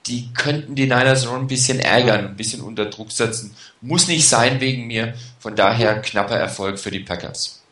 die 0.07 0.31
könnten 0.33 0.75
die 0.75 0.83
Niners 0.83 1.23
schon 1.23 1.41
ein 1.41 1.47
bisschen 1.47 1.79
ärgern, 1.79 2.27
ein 2.27 2.35
bisschen 2.35 2.61
unter 2.61 2.85
Druck 2.85 3.11
setzen. 3.11 3.55
Muss 3.81 4.07
nicht 4.07 4.27
sein 4.27 4.61
wegen 4.61 4.87
mir. 4.87 5.15
Von 5.39 5.55
daher 5.55 6.01
knapper 6.01 6.37
Erfolg 6.37 6.79
für 6.79 6.91
die 6.91 6.99
Packers. 6.99 7.63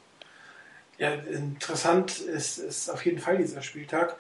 Ja, 0.98 1.14
interessant 1.14 2.20
ist, 2.20 2.58
ist 2.58 2.90
auf 2.90 3.06
jeden 3.06 3.20
Fall 3.20 3.38
dieser 3.38 3.62
Spieltag. 3.62 4.16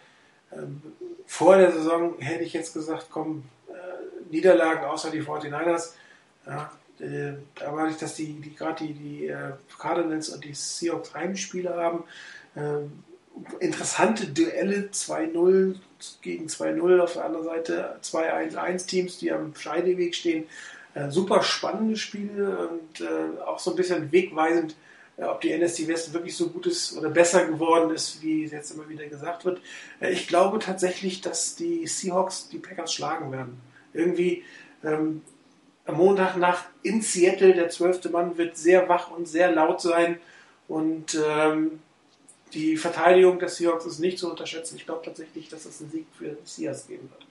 Ähm, 0.51 0.81
vor 1.25 1.57
der 1.57 1.71
Saison 1.71 2.19
hätte 2.19 2.43
ich 2.43 2.53
jetzt 2.53 2.73
gesagt, 2.73 3.07
komm, 3.09 3.43
äh, 3.69 4.31
Niederlagen 4.31 4.85
außer 4.85 5.09
die 5.09 5.21
49ers. 5.21 5.91
Ja, 6.45 6.71
äh, 6.99 7.33
da 7.55 7.75
war 7.75 7.89
ich, 7.89 7.97
dass 7.97 8.15
die, 8.15 8.33
die 8.33 8.55
gerade 8.55 8.85
die, 8.85 8.93
die 8.93 9.27
äh, 9.27 9.53
Cardinals 9.79 10.29
und 10.29 10.43
die 10.43 10.53
Seahawks 10.53 11.13
Heimspiele 11.13 11.73
haben. 11.75 12.03
Ähm, 12.55 13.03
interessante 13.59 14.27
Duelle 14.27 14.89
2-0 14.91 15.75
gegen 16.21 16.47
2-0, 16.47 16.99
auf 16.99 17.13
der 17.13 17.25
anderen 17.25 17.45
Seite 17.45 17.95
2-1-1 18.03 18.87
Teams, 18.87 19.17
die 19.17 19.31
am 19.31 19.55
Scheideweg 19.55 20.15
stehen. 20.15 20.45
Äh, 20.93 21.09
super 21.09 21.41
spannende 21.41 21.97
Spiele 21.97 22.69
und 22.69 23.01
äh, 23.01 23.41
auch 23.45 23.59
so 23.59 23.71
ein 23.71 23.77
bisschen 23.77 24.11
wegweisend, 24.11 24.75
äh, 25.17 25.23
ob 25.23 25.41
die 25.41 25.51
NSC 25.51 25.87
West 25.87 26.13
wirklich 26.13 26.35
so 26.35 26.49
gut 26.49 26.67
ist 26.67 26.95
oder 26.97 27.09
besser 27.09 27.45
geworden 27.45 27.93
ist, 27.93 28.21
wie 28.21 28.45
jetzt 28.45 28.71
immer 28.71 28.87
wieder 28.87 29.07
gesagt 29.07 29.45
wird. 29.45 29.61
Äh, 29.99 30.11
ich 30.11 30.27
glaube 30.27 30.59
tatsächlich, 30.59 31.21
dass 31.21 31.55
die 31.55 31.87
Seahawks 31.87 32.49
die 32.49 32.59
Packers 32.59 32.93
schlagen 32.93 33.31
werden. 33.31 33.59
Irgendwie 33.93 34.43
ähm, 34.83 35.21
am 35.85 35.97
Montagnacht 35.97 36.65
in 36.83 37.01
Seattle, 37.01 37.53
der 37.53 37.69
zwölfte 37.69 38.09
Mann 38.09 38.37
wird 38.37 38.57
sehr 38.57 38.87
wach 38.87 39.11
und 39.11 39.27
sehr 39.27 39.51
laut 39.51 39.81
sein 39.81 40.17
und 40.67 41.19
ähm, 41.27 41.79
die 42.53 42.77
Verteidigung 42.77 43.39
des 43.39 43.57
Seahawks 43.57 43.85
ist 43.85 43.99
nicht 43.99 44.19
zu 44.19 44.29
unterschätzen. 44.29 44.75
Ich 44.77 44.85
glaube 44.85 45.03
tatsächlich, 45.03 45.49
dass 45.49 45.65
es 45.65 45.81
einen 45.81 45.91
Sieg 45.91 46.05
für 46.17 46.37
Seahawks 46.43 46.87
geben 46.87 47.09
wird. 47.09 47.25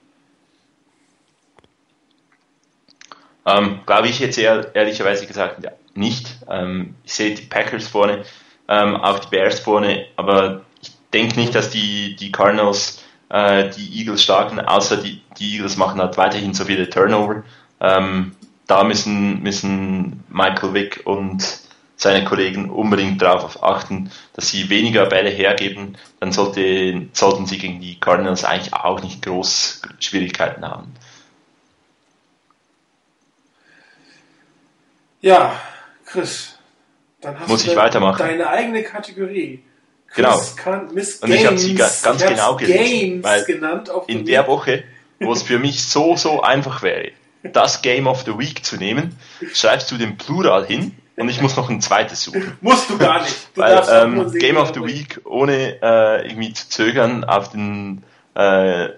Ähm, 3.45 3.79
Glaube 3.85 4.07
ich 4.07 4.19
jetzt 4.19 4.37
eher, 4.37 4.73
ehrlicherweise 4.75 5.25
gesagt 5.27 5.65
nicht. 5.95 6.37
Ähm, 6.49 6.95
ich 7.03 7.13
sehe 7.13 7.35
die 7.35 7.43
Packers 7.43 7.87
vorne, 7.87 8.23
ähm, 8.67 8.95
auch 8.95 9.19
die 9.19 9.29
Bears 9.29 9.59
vorne, 9.59 10.07
aber 10.15 10.65
ich 10.81 10.91
denke 11.13 11.39
nicht, 11.39 11.53
dass 11.53 11.69
die, 11.69 12.15
die 12.15 12.31
Cardinals 12.31 13.03
äh, 13.29 13.69
die 13.69 13.99
Eagles 13.99 14.23
schlagen, 14.23 14.59
außer 14.59 14.97
die, 14.97 15.21
die 15.37 15.55
Eagles 15.55 15.77
machen 15.77 15.99
halt 15.99 16.17
weiterhin 16.17 16.53
so 16.53 16.65
viele 16.65 16.89
Turnover. 16.89 17.43
Ähm, 17.81 18.35
da 18.67 18.83
müssen, 18.83 19.41
müssen 19.43 20.23
Michael 20.29 20.73
Vick 20.73 21.01
und 21.05 21.43
seine 22.03 22.25
Kollegen 22.25 22.69
unbedingt 22.69 23.21
darauf 23.21 23.63
achten, 23.63 24.11
dass 24.33 24.49
sie 24.49 24.69
weniger 24.69 25.05
Bälle 25.07 25.29
hergeben, 25.29 25.97
dann 26.19 26.31
sollte, 26.31 27.07
sollten 27.13 27.45
sie 27.45 27.57
gegen 27.57 27.79
die 27.79 27.99
Cardinals 27.99 28.43
eigentlich 28.43 28.73
auch 28.73 29.01
nicht 29.01 29.21
groß 29.23 29.81
Schwierigkeiten 29.99 30.63
haben. 30.65 30.93
Ja, 35.21 35.57
Chris, 36.05 36.57
dann 37.21 37.39
hast 37.39 37.47
Muss 37.47 37.63
du 37.63 37.71
ich 37.71 37.77
weitermachen? 37.77 38.19
deine 38.19 38.47
eigene 38.49 38.83
Kategorie. 38.83 39.63
Chris 40.07 40.15
Genau. 40.17 40.41
Kann, 40.57 40.93
Miss 40.93 41.19
Und 41.21 41.31
ich 41.31 41.45
habe 41.45 41.57
sie 41.57 41.73
ga- 41.73 41.89
ganz 42.03 42.23
genau 42.23 42.55
gelesen, 42.57 43.21
Games 43.21 43.23
weil 43.23 43.45
genannt. 43.45 43.89
In 44.07 44.25
der 44.25 44.45
Woche, 44.47 44.83
wo 45.19 45.31
es 45.31 45.41
für 45.41 45.57
mich 45.57 45.85
so, 45.85 46.17
so 46.17 46.41
einfach 46.41 46.81
wäre, 46.83 47.11
das 47.43 47.81
Game 47.81 48.07
of 48.07 48.23
the 48.25 48.37
Week 48.37 48.63
zu 48.65 48.75
nehmen, 48.75 49.17
schreibst 49.53 49.89
du 49.91 49.97
den 49.97 50.17
Plural 50.17 50.65
hin 50.65 50.95
und 51.15 51.29
ich 51.29 51.41
muss 51.41 51.55
noch 51.55 51.69
ein 51.69 51.81
zweites 51.81 52.23
suchen. 52.23 52.57
Musst 52.61 52.89
du 52.89 52.97
gar 52.97 53.21
nicht. 53.21 53.49
Du 53.55 53.61
Weil 53.61 53.83
ähm, 53.91 54.29
sehen, 54.29 54.39
Game 54.39 54.57
of 54.57 54.73
the. 54.73 54.83
Week, 54.83 55.21
ohne 55.25 55.81
äh, 55.81 56.27
irgendwie 56.27 56.53
zu 56.53 56.69
zögern, 56.69 57.23
auf 57.23 57.49
den 57.49 58.03
äh, 58.33 58.89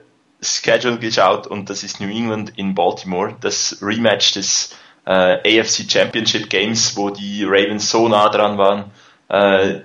Schedule 0.42 0.98
geschaut 0.98 1.48
und 1.48 1.70
das 1.70 1.84
ist 1.84 2.00
New 2.00 2.10
England 2.10 2.54
in 2.56 2.74
Baltimore, 2.76 3.36
das 3.42 3.80
Rematch 3.82 4.34
des 4.34 4.76
äh, 5.06 5.60
AFC 5.60 5.92
Championship 5.92 6.50
Games, 6.50 6.96
wo 6.96 7.10
die 7.10 7.44
Ravens 7.44 7.90
so 7.90 8.08
nah 8.08 8.30
dran 8.30 8.58
waren, 8.58 8.92
äh, 9.28 9.82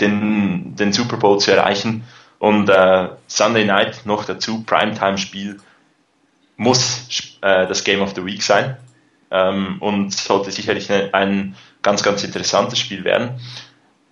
den, 0.00 0.74
den 0.76 0.92
Super 0.92 1.18
Bowl 1.18 1.38
zu 1.38 1.52
erreichen. 1.52 2.04
Und 2.38 2.70
äh, 2.70 3.08
Sunday 3.26 3.66
Night 3.66 4.06
noch 4.06 4.24
dazu, 4.24 4.62
Primetime-Spiel, 4.62 5.58
muss 6.56 7.36
äh, 7.42 7.66
das 7.66 7.84
Game 7.84 8.00
of 8.00 8.14
the 8.14 8.24
Week 8.24 8.42
sein 8.42 8.78
ähm, 9.30 9.76
und 9.80 10.12
sollte 10.12 10.50
sicherlich 10.50 10.90
ein, 10.90 11.14
ein 11.14 11.56
ganz, 11.82 12.02
ganz 12.02 12.24
interessantes 12.24 12.78
Spiel 12.78 13.04
werden. 13.04 13.40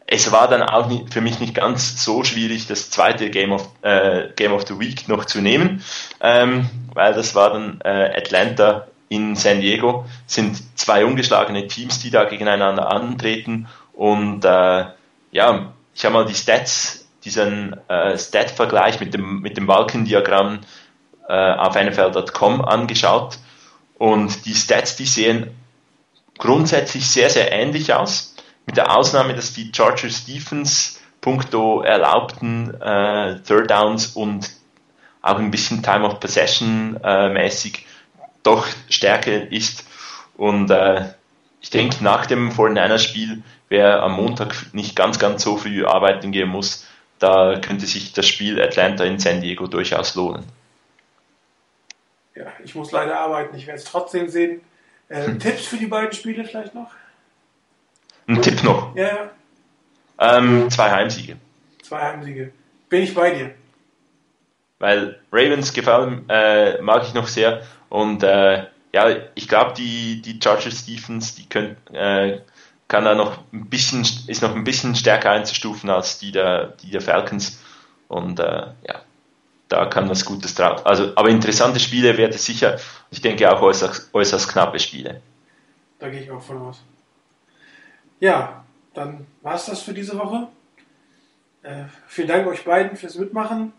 Es 0.07 0.33
war 0.33 0.49
dann 0.49 0.63
auch 0.63 0.89
nicht, 0.89 1.13
für 1.13 1.21
mich 1.21 1.39
nicht 1.39 1.55
ganz 1.55 2.03
so 2.03 2.25
schwierig, 2.25 2.67
das 2.67 2.91
zweite 2.91 3.29
Game 3.29 3.53
of, 3.53 3.69
äh, 3.83 4.29
Game 4.37 4.53
of 4.53 4.67
the 4.67 4.79
Week 4.79 5.07
noch 5.09 5.27
zu 5.27 5.41
nehmen, 5.41 5.85
ähm, 6.21 6.69
weil 6.95 7.13
das 7.13 7.35
war 7.35 7.53
dann 7.53 7.81
äh, 7.85 8.17
Atlanta 8.17 8.87
in 9.11 9.37
San 9.37 9.61
Diego. 9.61 10.07
Sind 10.27 10.79
zwei 10.79 11.05
ungeschlagene 11.05 11.67
Teams, 11.67 11.99
die 11.99 12.11
da 12.11 12.25
gegeneinander 12.25 12.91
antreten 12.91 13.69
und 13.93 14.45
äh, 14.45 14.85
ja, 15.31 15.73
ich 15.95 16.05
habe 16.05 16.15
mal 16.15 16.25
die 16.25 16.35
Stats, 16.35 17.09
diesen 17.25 17.77
äh, 17.89 18.17
Stat-Vergleich 18.17 19.01
mit 19.01 19.13
dem, 19.13 19.41
mit 19.41 19.57
dem 19.57 19.67
Balkendiagramm 19.67 20.61
äh, 21.29 21.53
auf 21.53 21.75
NFL.com 21.75 22.63
angeschaut 22.63 23.39
und 23.99 24.45
die 24.47 24.55
Stats, 24.55 24.97
die 24.97 25.07
sehen 25.07 25.51
grundsätzlich 26.39 27.09
sehr, 27.09 27.31
sehr 27.31 27.53
ähnlich 27.53 27.93
aus, 27.93 28.35
mit 28.67 28.77
der 28.77 28.97
Ausnahme, 28.97 29.35
dass 29.35 29.53
die 29.53 29.73
Chargers 29.75 30.25
Defense 30.25 30.99
punkto 31.21 31.83
erlaubten 31.83 32.75
äh, 32.81 33.41
Third 33.43 33.71
Downs 33.71 34.09
und 34.09 34.51
auch 35.21 35.39
ein 35.39 35.51
bisschen 35.51 35.83
Time 35.83 36.07
of 36.07 36.21
Possession 36.21 36.99
äh, 37.03 37.29
mäßig 37.29 37.87
doch 38.43 38.67
stärker 38.89 39.51
ist 39.51 39.85
und 40.37 40.71
äh, 40.71 41.13
ich 41.61 41.71
denke, 41.71 42.03
nach 42.03 42.27
dem 42.27 42.51
49er-Spiel, 42.51 43.43
wer 43.69 44.03
am 44.03 44.13
Montag 44.13 44.73
nicht 44.73 44.95
ganz, 44.95 45.19
ganz 45.19 45.43
so 45.43 45.57
früh 45.57 45.85
arbeiten 45.85 46.31
gehen 46.31 46.49
muss, 46.49 46.87
da 47.19 47.59
könnte 47.59 47.87
sich 47.87 48.13
das 48.13 48.27
Spiel 48.27 48.63
Atlanta 48.63 49.05
in 49.05 49.19
San 49.19 49.41
Diego 49.41 49.67
durchaus 49.67 50.15
lohnen. 50.15 50.45
Ja, 52.39 52.53
ich 52.63 52.75
muss 52.77 52.93
leider 52.93 53.19
arbeiten. 53.19 53.57
Ich 53.57 53.67
werde 53.67 53.81
es 53.81 53.85
trotzdem 53.85 54.29
sehen. 54.29 54.61
Äh, 55.09 55.27
Hm. 55.27 55.41
Tipps 55.41 55.67
für 55.67 55.77
die 55.77 55.87
beiden 55.87 56.13
Spiele 56.13 56.45
vielleicht 56.45 56.75
noch? 56.75 56.93
Ein 58.29 58.41
Tipp 58.43 58.63
noch. 58.63 58.95
Ja. 58.95 59.31
Ähm, 60.21 60.71
zwei 60.71 60.91
Heimsiege. 60.91 61.37
Zwei 61.83 62.01
Heimsiege. 62.01 62.53
Bin 62.89 63.03
ich 63.03 63.15
bei 63.15 63.31
dir. 63.33 63.55
Weil 64.79 65.19
Ravens 65.33 65.73
gefallen 65.73 66.25
äh, 66.29 66.81
mag 66.81 67.03
ich 67.03 67.15
noch 67.15 67.27
sehr 67.27 67.63
und 67.89 68.23
äh, 68.23 68.67
ja, 68.93 69.17
ich 69.35 69.49
glaube 69.49 69.75
die, 69.75 70.23
die 70.23 70.39
Chargers 70.43 70.87
Defense, 70.87 71.35
die 71.37 71.49
können, 71.49 71.77
äh, 71.93 72.39
kann 72.87 73.05
da 73.05 73.15
noch 73.15 73.39
ein 73.53 73.69
bisschen, 73.69 74.07
ist 74.29 74.43
noch 74.43 74.55
ein 74.55 74.65
bisschen 74.65 74.95
stärker 74.95 75.33
einzustufen 75.33 75.91
als 75.91 76.19
die 76.19 76.31
der, 76.31 76.75
die 76.83 76.91
der 76.91 77.01
Falcons 77.01 77.61
und 78.07 78.39
äh, 78.39 78.67
ja, 78.87 79.03
da 79.69 79.87
kann 79.87 80.09
was 80.09 80.25
Gutes 80.25 80.55
drauf. 80.55 80.85
Also, 80.87 81.13
aber 81.15 81.29
interessante 81.29 81.79
Spiele 81.79 82.17
wird 82.17 82.35
es 82.35 82.45
sicher. 82.45 82.79
Ich 83.11 83.21
denke 83.21 83.51
auch 83.51 83.61
äußerst, 83.61 84.15
äußerst 84.15 84.49
knappe 84.49 84.79
Spiele. 84.79 85.21
Da 85.99 86.09
gehe 86.09 86.23
ich 86.23 86.31
auch 86.31 86.43
von 86.43 86.59
aus. 86.63 86.83
Ja, 88.21 88.65
dann 88.95 89.27
war 89.43 89.55
es 89.55 89.67
das 89.67 89.83
für 89.83 89.95
diese 89.95 90.19
Woche. 90.19 90.49
Äh, 91.63 91.85
vielen 92.07 92.29
Dank 92.29 92.47
euch 92.47 92.65
beiden 92.65 92.97
fürs 92.97 93.17
Mitmachen. 93.17 93.73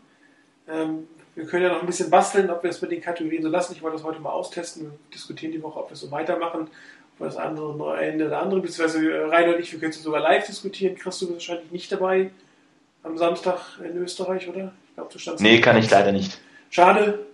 Ähm, 0.68 1.07
wir 1.36 1.45
können 1.45 1.64
ja 1.64 1.70
noch 1.70 1.82
ein 1.82 1.86
bisschen 1.86 2.10
basteln, 2.10 2.49
ob 2.49 2.64
wir 2.64 2.70
es 2.70 2.82
mit 2.82 2.91
den 2.91 3.02
Kategorien 3.02 3.41
so 3.41 3.49
lassen. 3.49 3.74
Ich 3.74 3.82
wollte 3.82 3.98
das 3.98 4.06
heute 4.06 4.20
mal 4.20 4.32
austesten. 4.32 4.84
Wir 4.84 4.91
diskutieren 5.14 5.52
die 5.52 5.64
Woche, 5.64 5.80
ob 5.80 5.90
wir 5.90 5.94
es 5.94 6.02
so 6.02 6.11
weitermachen. 6.11 6.70
Ob 7.18 7.26
das 7.26 7.38
andere 7.38 7.98
Ende 7.99 8.28
oder 8.28 8.41
andere, 8.41 8.61
beziehungsweise 8.61 9.30
Rainer 9.30 9.56
und 9.56 9.60
ich, 9.61 9.72
wir 9.72 9.80
können 9.80 9.91
es 9.91 10.03
sogar 10.03 10.22
live 10.22 10.45
diskutieren. 10.45 10.95
Chris, 10.95 11.20
du 11.20 11.28
bist 11.28 11.49
wahrscheinlich 11.49 11.72
nicht 11.72 11.91
dabei 11.91 12.32
am 13.03 13.18
Samstag 13.18 13.80
in 13.84 13.98
Österreich, 13.98 14.48
oder? 14.48 14.74
Glaube, 14.99 15.13
du 15.13 15.19
standst 15.19 15.41
Nee, 15.41 15.61
kann 15.61 15.77
ich 15.77 15.89
leider 15.89 16.11
nicht. 16.11 16.41
Schade. 16.69 17.26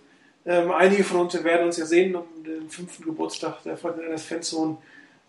Ähm, 0.44 0.70
einige 0.70 1.02
von 1.02 1.18
uns 1.18 1.42
werden 1.42 1.66
uns 1.66 1.76
ja 1.78 1.84
sehen, 1.84 2.14
um 2.14 2.44
den 2.44 2.70
fünften 2.70 3.02
Geburtstag 3.02 3.64
der 3.64 3.76
Fortinanders 3.76 4.22
Fanzone 4.22 4.76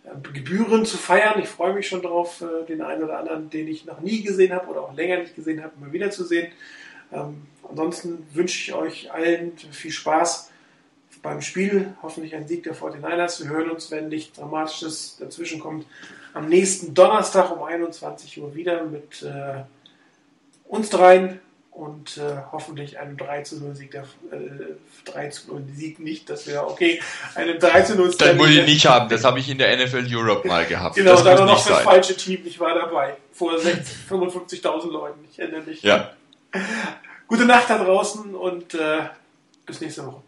äh, 0.03 0.09
Gebühren 0.33 0.85
zu 0.85 0.97
feiern. 0.97 1.39
Ich 1.41 1.49
freue 1.49 1.73
mich 1.73 1.87
schon 1.87 2.03
drauf, 2.03 2.43
äh, 2.43 2.67
den 2.67 2.83
einen 2.83 3.03
oder 3.03 3.17
anderen, 3.17 3.49
den 3.49 3.67
ich 3.67 3.85
noch 3.85 4.01
nie 4.01 4.21
gesehen 4.21 4.53
habe 4.53 4.67
oder 4.67 4.81
auch 4.81 4.95
länger 4.95 5.17
nicht 5.17 5.35
gesehen 5.35 5.63
habe, 5.63 5.73
mal 5.79 5.91
wiederzusehen. 5.91 6.51
Ähm, 7.11 7.47
ansonsten 7.67 8.27
wünsche 8.33 8.61
ich 8.61 8.73
euch 8.75 9.11
allen 9.11 9.57
viel 9.71 9.91
Spaß 9.91 10.51
beim 11.23 11.41
Spiel. 11.41 11.95
Hoffentlich 12.03 12.35
ein 12.35 12.47
Sieg 12.47 12.61
der 12.61 12.75
49ers. 12.75 13.41
Wir 13.41 13.49
hören 13.49 13.71
uns, 13.71 13.89
wenn 13.89 14.09
nichts 14.09 14.37
Dramatisches 14.37 15.17
dazwischen 15.19 15.59
kommt, 15.59 15.87
am 16.35 16.49
nächsten 16.49 16.93
Donnerstag 16.93 17.49
um 17.49 17.63
21 17.63 18.39
Uhr 18.39 18.53
wieder 18.53 18.83
mit 18.83 19.23
äh, 19.23 19.63
uns 20.65 20.91
dreien 20.91 21.39
und 21.77 22.17
äh, 22.17 22.37
hoffentlich 22.51 22.97
einem 22.97 23.17
3 23.17 23.43
zu 23.43 23.63
0 23.63 23.75
Sieg. 23.75 23.91
Der, 23.91 24.01
äh, 24.31 24.75
3 25.05 25.29
zu 25.29 25.53
0 25.53 25.63
Sieg 25.71 25.99
nicht, 25.99 26.27
das 26.27 26.47
wäre 26.47 26.67
okay. 26.67 26.99
Einen 27.35 27.59
3 27.59 27.81
zu 27.83 27.95
0 27.95 28.15
Das 28.17 28.35
muss 28.35 28.49
ich 28.49 28.65
nicht 28.65 28.85
haben, 28.87 29.07
das 29.09 29.23
habe 29.23 29.39
ich 29.39 29.47
in 29.47 29.59
der 29.59 29.77
NFL 29.77 30.07
Europe 30.09 30.47
mal 30.47 30.65
gehabt. 30.65 30.95
Genau, 30.95 31.11
das 31.11 31.23
war 31.23 31.45
noch 31.45 31.63
das 31.63 31.81
falsche 31.81 32.17
Team. 32.17 32.41
Ich 32.45 32.59
war 32.59 32.73
dabei. 32.73 33.15
Vor 33.31 33.59
60 33.59 33.95
55.000 34.09 34.87
Leuten. 34.91 35.19
Ich 35.31 35.37
erinnere 35.37 35.61
mich. 35.61 35.83
Ja. 35.83 36.13
Gute 37.27 37.45
Nacht 37.45 37.69
da 37.69 37.77
draußen 37.77 38.33
und 38.33 38.73
äh, 38.73 39.01
bis 39.67 39.79
nächste 39.79 40.07
Woche. 40.07 40.23